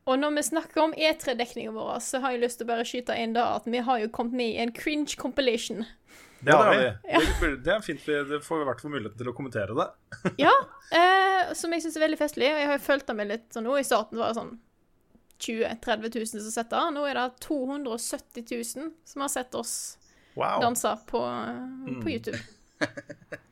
Og 0.08 0.16
når 0.18 0.32
vi 0.34 0.42
snakker 0.48 0.80
om 0.82 0.94
E3-dekninga 0.98 1.74
vår, 1.76 1.98
så 2.02 2.18
har 2.24 2.32
jeg 2.34 2.42
lyst 2.42 2.58
til 2.58 2.66
å 2.66 2.70
bare 2.72 2.86
skyte 2.88 3.14
inn 3.22 3.36
da 3.36 3.50
at 3.58 3.68
vi 3.70 3.84
har 3.86 4.00
jo 4.02 4.08
kommet 4.10 4.34
med 4.40 4.54
i 4.56 4.62
en 4.64 4.72
cringe 4.74 5.14
compilation. 5.20 5.84
Det 6.42 6.56
har 6.58 6.74
vi. 6.74 6.86
Det, 7.40 7.50
det 7.64 7.72
er 7.74 7.84
fint. 7.86 8.04
Det 8.06 8.40
får 8.44 8.58
vi 8.60 8.64
i 8.64 8.68
hvert 8.70 8.82
fall 8.82 8.92
muligheten 8.94 9.18
til 9.20 9.30
å 9.30 9.34
kommentere 9.36 9.76
det. 9.78 9.88
Ja, 10.42 10.52
eh, 10.90 11.52
som 11.58 11.72
jeg 11.74 11.84
syns 11.84 11.96
er 11.98 12.06
veldig 12.06 12.18
festlig. 12.20 12.50
Og 12.50 12.60
jeg 12.62 12.70
har 12.70 12.78
jo 12.78 12.84
fulgt 12.84 13.12
med 13.16 13.30
litt 13.30 13.48
sånn 13.54 13.66
nå. 13.68 13.76
I 13.78 13.86
starten 13.86 14.18
var 14.20 14.32
det 14.32 14.40
sånn 14.40 14.56
20 15.42 15.66
000-30 15.82 16.18
000 16.18 16.30
som 16.32 16.54
sett 16.54 16.70
det. 16.74 16.82
Nå 16.96 17.06
er 17.06 17.18
det 17.18 17.28
270 17.46 18.46
000 18.50 18.92
som 19.12 19.24
har 19.26 19.32
sett 19.32 19.54
oss 19.58 19.74
Wow. 20.34 20.62
danse 20.62 20.88
på, 21.10 21.20
på 22.02 22.10
YouTube. 22.10 22.38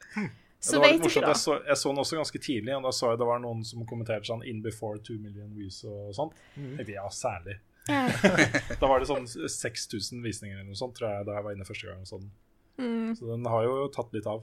Så 0.61 0.73
det 0.73 0.79
var 0.79 0.87
vet 0.87 0.93
litt 0.93 1.05
morsomt. 1.07 1.27
Jeg 1.27 1.41
så, 1.41 1.55
jeg 1.65 1.77
så 1.81 1.89
den 1.89 2.01
også 2.03 2.17
ganske 2.19 2.41
tidlig, 2.45 2.73
og 2.77 2.83
da 2.85 2.91
så 2.93 3.13
jeg 3.15 3.21
det 3.23 3.27
var 3.31 3.39
noen 3.41 3.63
som 3.65 3.87
kommenterte 3.89 4.29
sånn 4.29 4.43
'in 4.45 4.59
before 4.61 4.99
2 5.01 5.17
million 5.23 5.49
views' 5.57 5.87
og 5.89 6.11
sånt. 6.13 6.35
Mm. 6.53 6.75
Tenkte, 6.77 6.93
ja, 6.99 7.07
særlig. 7.09 7.57
Da 8.81 8.87
var 8.91 9.01
det 9.01 9.09
sånn 9.09 9.25
6000 9.25 10.21
visninger 10.21 10.59
eller 10.59 10.69
noe 10.69 10.77
sånt, 10.77 10.93
tror 10.99 11.15
jeg, 11.15 11.27
da 11.31 11.39
jeg 11.39 11.47
var 11.47 11.57
inne 11.57 11.65
første 11.65 11.89
gang. 11.89 12.03
og 12.05 12.11
Sånn. 12.13 12.29
Mm. 12.81 13.13
Så 13.19 13.29
den 13.29 13.47
har 13.53 13.67
jo 13.67 13.85
tatt 13.95 14.17
litt 14.17 14.29
av. 14.31 14.43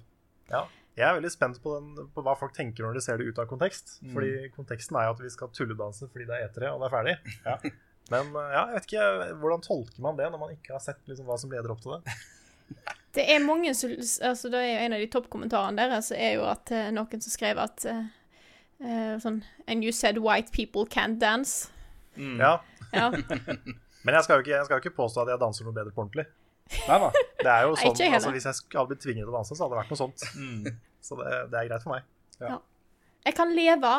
Ja. 0.52 0.64
Jeg 0.98 1.06
er 1.06 1.18
veldig 1.20 1.30
spent 1.30 1.60
på, 1.62 1.76
den, 1.78 2.08
på 2.14 2.24
hva 2.26 2.34
folk 2.38 2.56
tenker 2.58 2.86
når 2.86 2.98
de 2.98 3.04
ser 3.06 3.20
det 3.20 3.28
ut 3.28 3.42
av 3.42 3.50
kontekst. 3.50 4.00
Mm. 4.02 4.14
Fordi 4.16 4.32
konteksten 4.56 4.98
er 4.98 5.10
jo 5.10 5.18
at 5.18 5.26
vi 5.26 5.34
skal 5.34 5.52
tulledanse 5.54 6.10
fordi 6.10 6.26
det 6.30 6.40
er 6.40 6.48
etere, 6.48 6.72
og 6.74 6.82
det 6.82 6.88
er 6.88 6.96
ferdig. 6.96 7.18
Ja. 7.46 7.58
Men 8.14 8.32
eh, 8.32 8.56
ja, 8.56 8.64
jeg 8.64 8.78
vet 8.78 8.90
ikke, 8.90 9.06
hvordan 9.44 9.66
tolker 9.66 10.04
man 10.06 10.18
det 10.18 10.32
når 10.32 10.42
man 10.42 10.56
ikke 10.56 10.74
har 10.78 10.84
sett 10.84 11.02
liksom, 11.10 11.28
hva 11.30 11.38
som 11.42 11.54
leder 11.54 11.74
opp 11.74 11.84
til 11.84 11.98
det? 11.98 12.18
Det 13.18 13.24
er 13.34 13.40
mange 13.42 13.72
som 13.74 13.90
altså 14.28 14.50
Det 14.52 14.60
er 14.60 14.84
en 14.84 14.94
av 14.94 15.00
de 15.02 15.08
toppkommentarene 15.10 15.80
deres 15.80 16.12
er 16.14 16.36
jo 16.36 16.44
at 16.46 16.70
eh, 16.76 16.90
noen 16.94 17.24
som 17.24 17.34
skrev 17.34 17.58
at 17.64 17.86
eh, 17.90 18.04
eh, 18.84 19.16
sånn 19.24 19.40
And 19.66 19.82
you 19.82 19.94
said 19.96 20.20
white 20.22 20.52
people 20.54 20.86
can't 20.86 21.18
dance. 21.18 21.72
Ja. 22.18 22.60
Ja. 22.92 23.08
Men 24.06 24.16
jeg 24.16 24.24
skal, 24.28 24.38
jo 24.38 24.46
ikke, 24.46 24.54
jeg 24.54 24.68
skal 24.68 24.78
jo 24.78 24.84
ikke 24.84 24.98
påstå 25.00 25.24
at 25.24 25.34
jeg 25.34 25.42
danser 25.42 25.66
noe 25.66 25.76
bedre 25.76 25.96
på 25.96 26.04
ordentlig. 26.04 26.28
Nei 26.88 27.00
da. 27.04 27.10
Det 27.40 27.52
er 27.54 27.66
jo 27.68 27.76
sånn, 27.80 27.96
Nei, 28.02 28.10
altså 28.18 28.32
Hvis 28.36 28.48
jeg 28.50 28.60
hadde 28.74 28.90
blitt 28.92 29.04
tvunget 29.06 29.24
til 29.26 29.32
å 29.32 29.36
danse, 29.38 29.56
så 29.56 29.64
hadde 29.66 29.76
det 29.76 29.82
vært 29.84 29.94
noe 29.94 30.02
sånt. 30.04 30.28
Mm. 30.36 30.68
Så 31.08 31.16
det, 31.22 31.34
det 31.54 31.60
er 31.62 31.68
greit 31.70 31.84
for 31.86 31.94
meg. 31.94 32.08
Jeg 33.28 33.36
kan 33.38 33.52
leve 33.56 33.92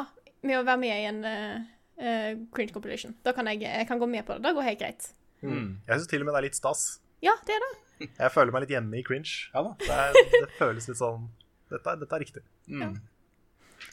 med 0.44 0.58
å 0.58 0.64
være 0.66 0.80
med 0.82 0.92
i 0.92 1.06
en 1.08 1.20
uh, 1.24 2.32
cringe 2.54 2.74
compilation. 2.74 3.14
Da 3.24 3.32
kan 3.36 3.48
jeg, 3.48 3.62
jeg 3.64 3.86
kan 3.88 4.00
gå 4.02 4.08
med 4.10 4.26
på 4.28 4.36
det. 4.36 4.44
Det 4.44 4.52
går 4.58 4.66
helt 4.66 4.82
greit. 4.82 5.06
Mm. 5.40 5.78
Jeg 5.86 5.94
syns 6.02 6.10
til 6.10 6.20
og 6.24 6.28
med 6.28 6.36
det 6.36 6.42
er 6.42 6.46
litt 6.50 6.58
stas. 6.58 6.82
Ja, 7.24 7.32
det 7.48 7.56
er 7.56 7.64
det. 7.64 7.70
Jeg 8.22 8.30
føler 8.30 8.54
meg 8.54 8.62
litt 8.62 8.70
hjemme 8.76 8.98
i 9.00 9.02
cringe. 9.06 9.32
Ja 9.54 9.64
da. 9.66 9.72
Det, 9.80 9.88
er, 9.90 10.18
det 10.44 10.50
føles 10.58 10.84
litt 10.86 10.98
sånn 11.00 11.24
Dette, 11.72 11.82
er- 11.90 11.98
dette 11.98 12.14
er 12.14 12.22
riktig. 12.22 12.42
Mm. 12.70 12.92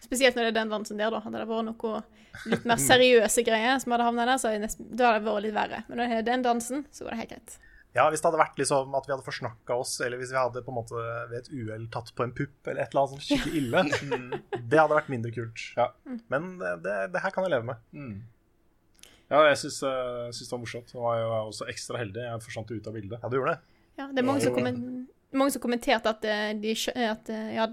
Spesielt 0.04 0.36
når 0.38 0.46
det 0.46 0.52
er 0.52 0.58
den 0.60 0.74
dansen 0.76 1.00
der, 1.02 1.10
da. 1.14 1.22
Hadde 1.24 1.42
det 1.42 1.48
vært 1.50 1.66
noe 1.72 2.02
litt 2.52 2.68
mer 2.70 2.82
seriøse 2.82 3.44
greier 3.48 3.80
som 3.82 3.96
hadde 3.96 4.06
havna 4.08 4.28
der, 4.30 4.42
så 4.42 4.52
da 4.52 5.10
hadde 5.10 5.24
det 5.24 5.26
vært 5.30 5.46
litt 5.48 5.56
verre. 5.56 5.82
Men 5.88 6.00
når 6.02 6.12
det 6.12 6.20
er 6.20 6.28
den 6.30 6.46
dansen, 6.46 6.86
så 6.94 7.06
går 7.08 7.16
det 7.16 7.22
helt 7.24 7.34
greit. 7.34 7.58
Ja, 7.96 8.10
Hvis 8.12 8.20
det 8.20 8.28
hadde 8.28 8.42
vært 8.42 8.58
liksom 8.60 8.96
at 8.98 9.06
vi 9.08 9.14
hadde 9.14 9.24
forsnakka 9.24 9.76
oss, 9.80 9.94
eller 10.04 10.20
hvis 10.20 10.34
vi 10.34 10.40
hadde 10.40 10.64
på 10.66 10.74
en 10.74 10.78
måte 10.82 11.02
ved 11.32 11.38
et 11.40 11.52
uhell 11.54 11.86
tatt 11.94 12.12
på 12.16 12.26
en 12.26 12.34
pupp, 12.36 12.58
eller 12.68 12.84
et 12.84 12.92
eller 12.92 13.06
annet 13.06 13.14
sånt 13.16 13.28
skikkelig 13.30 13.62
ille, 13.62 13.84
det 14.72 14.82
hadde 14.82 14.98
vært 14.98 15.12
mindre 15.14 15.32
kult. 15.36 15.64
Ja. 15.80 15.90
Men 16.34 16.58
det, 16.60 16.74
det, 16.84 16.96
det 17.14 17.24
her 17.24 17.36
kan 17.36 17.48
jeg 17.48 17.56
leve 17.56 17.70
med. 17.72 17.86
Mm. 17.96 18.18
Ja, 19.32 19.42
jeg 19.48 19.58
syns, 19.64 19.80
eh, 19.88 20.28
syns 20.36 20.50
det 20.50 20.54
var 20.54 20.62
morsomt. 20.62 20.92
Jeg 20.94 21.02
var 21.02 21.22
jo 21.24 21.32
også 21.48 21.70
ekstra 21.72 21.98
heldig. 22.04 22.22
Jeg 22.28 22.44
forsvant 22.46 22.76
ut 22.76 22.92
av 22.92 23.00
bildet. 23.00 23.24
Ja, 23.24 23.32
du 23.32 23.40
gjorde 23.40 23.56
det. 23.56 23.80
Ja, 23.96 24.10
det 24.12 24.22
er 24.22 24.28
mange 24.28 24.44
som, 24.44 24.54
kommen, 24.54 25.08
mange 25.32 25.56
som 25.56 25.64
kommenterte 25.64 26.12
at, 26.12 26.28
eh, 26.28 26.52
de, 26.62 26.76
at 27.08 27.32
eh, 27.32 27.56
ja, 27.56 27.66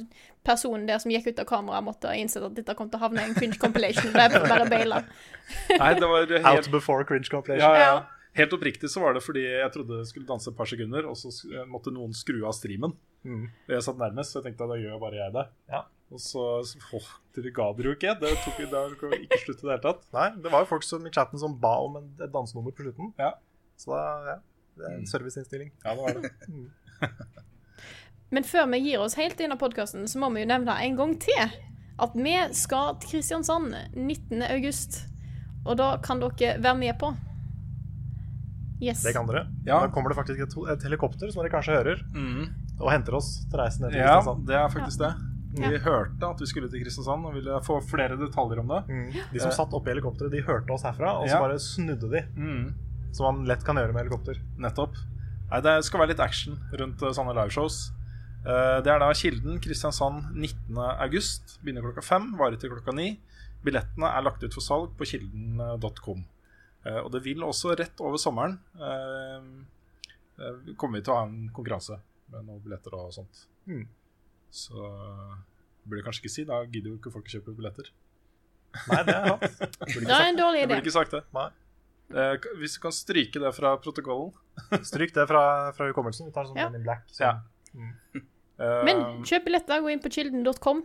personen 0.46 0.86
der 0.88 1.02
som 1.02 1.12
gikk 1.12 1.28
ut 1.32 1.42
av 1.42 1.50
kameraet, 1.50 1.84
måtte 1.84 2.08
ha 2.08 2.16
innsett 2.16 2.46
at 2.46 2.54
dette 2.56 2.78
kom 2.78 2.88
til 2.88 3.02
å 3.02 3.04
havne 3.08 3.26
i 3.26 3.32
en 3.32 3.36
cringe 3.36 3.58
compilation. 3.60 4.14
Det 4.14 4.24
er 4.30 4.48
bare 4.48 4.70
baila. 4.70 5.02
Nei, 5.74 5.92
det 5.98 6.08
var 6.14 6.36
Out 6.54 6.70
before 6.72 7.04
cringe 7.04 7.28
compilation. 7.28 7.66
ja, 7.68 7.90
ja. 7.90 8.02
Helt 8.38 8.54
oppriktig 8.56 8.88
så 8.88 9.02
var 9.02 9.16
det 9.16 9.24
fordi 9.24 9.42
jeg 9.44 9.72
trodde 9.74 9.98
jeg 10.00 10.08
skulle 10.08 10.28
danse 10.28 10.48
et 10.48 10.56
par 10.56 10.68
sekunder, 10.70 11.08
og 11.08 11.18
så 11.20 11.32
måtte 11.68 11.92
noen 11.92 12.14
skru 12.16 12.38
av 12.48 12.54
streamen. 12.56 12.94
Mm. 13.28 13.44
Jeg 13.68 13.84
satt 13.84 14.00
nærmest, 14.00 14.32
så 14.32 14.40
jeg 14.40 14.48
tenkte 14.48 14.64
at 14.66 14.72
da 14.72 14.78
gjør 14.80 15.02
bare 15.02 15.20
jeg 15.20 15.34
det. 15.34 15.44
Ja. 15.72 15.82
Og 16.12 16.20
så 16.20 16.44
åh, 16.96 17.10
det 17.36 17.52
ga 17.56 17.70
dere 17.76 17.92
jo 17.92 17.96
ikke. 17.96 18.14
Det 18.20 18.32
tok 18.44 18.58
det 18.60 18.72
har 18.72 19.18
ikke 19.18 19.40
slutt 19.44 19.62
i 19.62 19.66
det 19.66 19.70
hele 19.70 19.84
tatt. 19.84 20.02
Nei, 20.16 20.26
det 20.44 20.52
var 20.52 20.64
jo 20.64 20.70
folk 20.74 20.84
som, 20.84 21.04
i 21.08 21.12
chatten 21.12 21.40
som 21.40 21.56
ba 21.60 21.74
om 21.84 21.96
en, 22.00 22.10
et 22.20 22.32
dansenummer 22.32 22.74
på 22.76 22.84
slutten. 22.84 23.12
Ja. 23.20 23.34
Så 23.80 23.94
da, 23.94 24.02
ja, 24.28 24.36
det 24.80 24.88
er 24.88 24.98
en 24.98 25.08
serviceinnstilling. 25.08 25.72
Ja, 25.84 25.96
det 25.96 26.04
var 26.04 26.20
det. 26.20 26.32
Men 28.32 28.48
før 28.48 28.68
vi 28.72 28.80
gir 28.84 29.04
oss 29.04 29.16
helt 29.20 29.40
inn 29.44 29.52
av 29.52 29.60
podkasten, 29.60 30.06
så 30.08 30.20
må 30.20 30.32
vi 30.32 30.44
jo 30.44 30.48
nevne 30.48 30.76
en 30.84 30.96
gang 30.96 31.16
til 31.20 31.56
at 32.02 32.14
vi 32.16 32.36
skal 32.56 32.96
til 33.00 33.10
Kristiansand 33.10 33.74
19. 33.92 34.40
august. 34.48 35.02
Og 35.66 35.76
da 35.78 35.94
kan 36.02 36.20
dere 36.20 36.56
være 36.60 36.80
med 36.80 36.96
på. 37.00 37.12
Yes. 38.82 39.02
Det 39.06 39.12
kan 39.14 39.26
dere. 39.30 39.44
Ja. 39.64 39.78
Da 39.84 39.88
kommer 39.94 40.10
det 40.10 40.16
faktisk 40.18 40.40
et, 40.42 40.54
et 40.74 40.82
helikopter, 40.88 41.30
som 41.30 41.42
dere 41.44 41.52
kanskje 41.54 41.76
hører, 41.78 42.00
og 42.80 42.88
henter 42.90 43.14
oss 43.14 43.44
til 43.48 43.60
reisen 43.60 43.84
ned 43.86 43.92
til 43.94 44.00
Ja, 44.02 44.16
Kristiansand. 44.18 44.46
det 44.48 44.56
er 44.58 44.68
faktisk 44.74 44.98
det. 45.04 45.12
Vi 45.54 45.62
Ja. 45.68 45.78
hørte 45.84 46.24
at 46.32 46.40
vi 46.40 46.46
skulle 46.48 46.68
til 46.72 46.80
Kristiansand 46.82 47.26
og 47.28 47.34
ville 47.34 47.60
få 47.62 47.76
flere 47.84 48.16
detaljer 48.16 48.58
om 48.64 48.68
det. 48.72 48.80
Mm. 48.88 49.12
De 49.32 49.38
som 49.40 49.50
satt 49.52 49.72
oppe 49.76 49.90
i 49.90 49.94
helikopteret, 49.94 50.30
de 50.32 50.40
hørte 50.42 50.70
oss 50.72 50.82
herfra, 50.82 51.12
og 51.22 51.28
så 51.28 51.38
bare 51.38 51.58
snudde 51.60 52.10
de. 52.10 52.22
Mm, 52.36 52.74
Som 53.12 53.26
man 53.36 53.44
lett 53.46 53.62
kan 53.64 53.76
gjøre 53.76 53.92
med 53.92 54.02
helikopter. 54.08 54.38
nettopp. 54.58 54.94
Nei, 55.52 55.60
det 55.60 55.84
skal 55.84 56.00
være 56.00 56.08
litt 56.08 56.20
action 56.20 56.56
rundt 56.80 57.02
eh, 57.02 57.12
sånne 57.12 57.34
liveshows. 57.36 57.92
Eh, 58.46 58.80
Det 58.80 58.88
er 58.90 58.98
da 58.98 59.12
Kilden, 59.12 59.60
Kristiansand 59.60 60.34
19. 60.34 60.78
august. 60.98 61.58
Begynner 61.62 61.82
klokka 61.84 62.02
fem, 62.02 62.32
varer 62.38 62.56
til 62.58 62.70
klokka 62.70 62.94
ni. 62.96 63.20
Billettene 63.62 64.08
er 64.16 64.22
lagt 64.22 64.42
ut 64.42 64.54
for 64.54 64.60
salg 64.64 64.96
på 64.96 65.04
kilden.com. 65.06 66.24
Eh, 66.84 66.98
Og 67.04 67.10
det 67.14 67.22
vil 67.24 67.42
også 67.46 67.76
rett 67.78 68.00
over 68.02 68.18
sommeren 68.18 68.56
eh, 68.74 69.42
eh, 70.42 70.74
kommer 70.76 70.98
vi 70.98 71.04
til 71.06 71.12
å 71.14 71.18
ha 71.20 71.26
en 71.28 71.48
konkurranse 71.54 71.98
med 72.32 72.46
noen 72.48 72.62
billetter 72.64 72.94
og 72.98 73.12
sånt. 73.14 73.44
Mm. 73.70 73.84
Så 74.50 74.74
burde 75.84 76.00
jeg 76.00 76.06
kanskje 76.06 76.22
ikke 76.24 76.32
si. 76.34 76.44
Da 76.48 76.62
gidder 76.64 76.90
jo 76.92 76.98
ikke 76.98 77.12
folk 77.14 77.28
å 77.28 77.34
kjøpe 77.36 77.54
billetter. 77.56 77.90
Nei, 78.88 79.02
det 79.04 79.14
er 79.14 79.26
sant. 79.28 79.76
Det 80.08 80.14
er 80.16 80.26
en 80.30 80.38
dårlig 80.38 80.62
Jeg 80.62 80.66
idé. 80.66 80.72
burde 80.74 80.82
ikke 80.86 80.94
sagt 80.96 81.14
det. 81.16 81.22
Nei. 81.36 81.48
Eh, 82.12 82.34
Hvis 82.60 82.74
du 82.76 82.80
kan 82.84 82.92
stryke 82.92 83.40
det 83.40 83.50
fra 83.56 83.74
protokollen 83.80 84.32
Stryk 84.90 85.12
det 85.16 85.24
fra, 85.30 85.42
fra 85.76 85.86
hukommelsen. 85.90 86.26
Vi 86.28 86.34
tar 86.34 86.48
sånn 86.48 86.58
Ja. 86.60 86.66
In 86.72 86.82
black. 86.84 87.04
Så. 87.12 87.24
Ja. 87.28 87.34
Eh, 88.60 88.82
Men 88.88 89.22
kjøp 89.28 89.46
billetter, 89.48 89.80
gå 89.84 89.92
inn 89.92 90.02
på 90.02 90.10
kilden.com. 90.12 90.82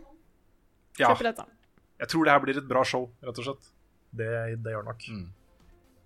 ja, 0.98 1.10
Kjøp 1.10 1.20
billetter. 1.24 1.48
jeg 2.00 2.08
tror 2.12 2.24
det 2.28 2.32
her 2.36 2.40
blir 2.44 2.60
et 2.62 2.68
bra 2.70 2.84
show, 2.84 3.08
rett 3.24 3.38
og 3.42 3.44
slett. 3.48 3.68
Det, 4.16 4.28
det 4.64 4.72
gjør 4.72 4.84
det 4.86 4.88
nok. 4.92 5.04
Mm. 5.12 5.26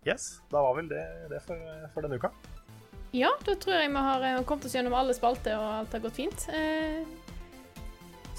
Yes, 0.06 0.40
da 0.50 0.62
var 0.64 0.74
vel 0.80 0.88
det, 0.90 1.02
det 1.30 1.38
for, 1.46 1.58
for 1.94 2.02
denne 2.04 2.18
uka. 2.18 2.32
Ja, 3.14 3.28
da 3.44 3.54
tror 3.60 3.76
jeg 3.76 3.90
vi 3.92 4.02
har 4.06 4.22
eh, 4.24 4.38
kommet 4.48 4.64
oss 4.66 4.74
gjennom 4.74 4.94
alle 4.96 5.14
spalter, 5.14 5.54
og 5.60 5.68
alt 5.82 5.92
har 5.94 6.02
gått 6.06 6.16
fint. 6.18 6.46
Eh, 6.48 7.02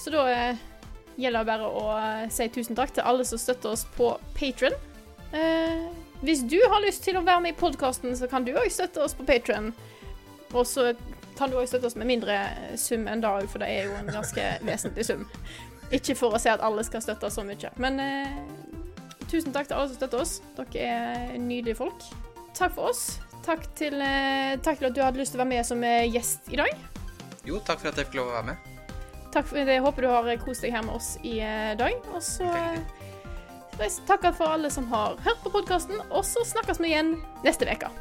Så 0.02 0.12
da 0.12 0.24
eh, 0.34 0.58
gjelder 1.16 1.44
det 1.46 1.52
bare 1.52 1.68
å 1.70 1.84
si 2.34 2.48
tusen 2.50 2.76
takk 2.76 2.92
til 2.96 3.06
alle 3.06 3.24
som 3.30 3.38
støtter 3.40 3.76
oss 3.76 3.86
på 3.96 4.16
Patron. 4.36 4.74
Hvis 6.24 6.42
du 6.50 6.58
har 6.70 6.82
lyst 6.84 7.04
til 7.06 7.18
å 7.18 7.24
være 7.26 7.42
med 7.44 7.54
i 7.54 7.58
podkasten, 7.60 8.14
så 8.18 8.28
kan 8.30 8.46
du 8.46 8.52
òg 8.54 8.70
støtte 8.74 9.02
oss 9.04 9.14
på 9.18 9.26
Patron. 9.28 9.72
Og 10.54 10.66
så 10.70 10.92
kan 11.38 11.50
du 11.50 11.58
òg 11.58 11.68
støtte 11.70 11.90
oss 11.90 11.96
med 11.98 12.10
mindre 12.10 12.36
sum 12.78 13.06
enn 13.10 13.22
da, 13.24 13.32
for 13.50 13.62
det 13.62 13.70
er 13.74 13.88
jo 13.90 13.96
en 14.02 14.12
ganske 14.14 14.46
vesentlig 14.70 15.06
sum. 15.08 15.24
Ikke 15.94 16.16
for 16.18 16.34
å 16.34 16.42
si 16.42 16.50
at 16.50 16.62
alle 16.66 16.86
skal 16.86 17.02
støtte 17.06 17.30
oss 17.30 17.38
så 17.38 17.46
mye, 17.46 17.72
men 17.82 18.02
tusen 19.34 19.56
takk 19.56 19.70
til 19.70 19.78
alle 19.78 19.92
som 19.92 20.00
støtter 20.00 20.24
oss. 20.24 20.38
Dere 20.58 20.88
er 20.88 21.38
nydelige 21.42 21.80
folk. 21.82 22.06
Takk 22.54 22.76
for 22.76 22.92
oss. 22.94 23.20
Takk 23.44 23.66
til, 23.76 23.98
eh, 24.02 24.56
takk 24.64 24.80
til 24.80 24.88
at 24.88 24.96
du 24.96 25.02
hadde 25.04 25.20
lyst 25.20 25.34
til 25.36 25.42
å 25.42 25.44
være 25.44 25.52
med 25.56 25.68
som 25.68 25.84
eh, 25.84 26.06
gjest 26.08 26.54
i 26.54 26.60
dag. 26.62 26.86
Jo, 27.44 27.60
takk 27.60 27.82
for 27.82 27.92
at 27.92 28.00
jeg 28.00 28.08
fikk 28.08 28.22
lov 28.22 28.32
å 28.32 28.38
være 28.38 28.54
med. 28.54 28.70
Takk 29.34 29.50
for 29.50 29.58
det. 29.58 29.80
Jeg 29.80 29.84
håper 29.84 30.06
du 30.06 30.10
har 30.12 30.30
kost 30.44 30.64
deg 30.64 30.76
her 30.76 30.86
med 30.86 30.96
oss 30.96 31.16
i 31.26 31.40
eh, 31.42 31.74
dag. 31.80 31.98
Og 32.14 32.22
så 32.24 32.48
eh, 32.54 34.00
takke 34.08 34.34
for 34.38 34.56
alle 34.56 34.72
som 34.72 34.88
har 34.94 35.18
hørt 35.26 35.44
på 35.44 35.52
podkasten, 35.58 36.00
og 36.10 36.24
så 36.28 36.46
snakkes 36.54 36.80
vi 36.84 36.94
igjen 36.94 37.16
neste 37.46 37.68
uke. 37.68 37.92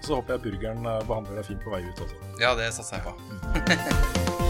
Så 0.00 0.16
håper 0.16 0.38
jeg 0.38 0.46
burgeren 0.48 0.86
eh, 0.86 1.02
behandler 1.06 1.42
deg 1.42 1.50
fint 1.52 1.64
på 1.64 1.74
vei 1.74 1.84
ut 1.84 2.06
også. 2.06 2.22
Ja, 2.40 2.56
det 2.58 2.72
satser 2.74 2.98
jeg 2.98 3.10
på. 3.10 4.40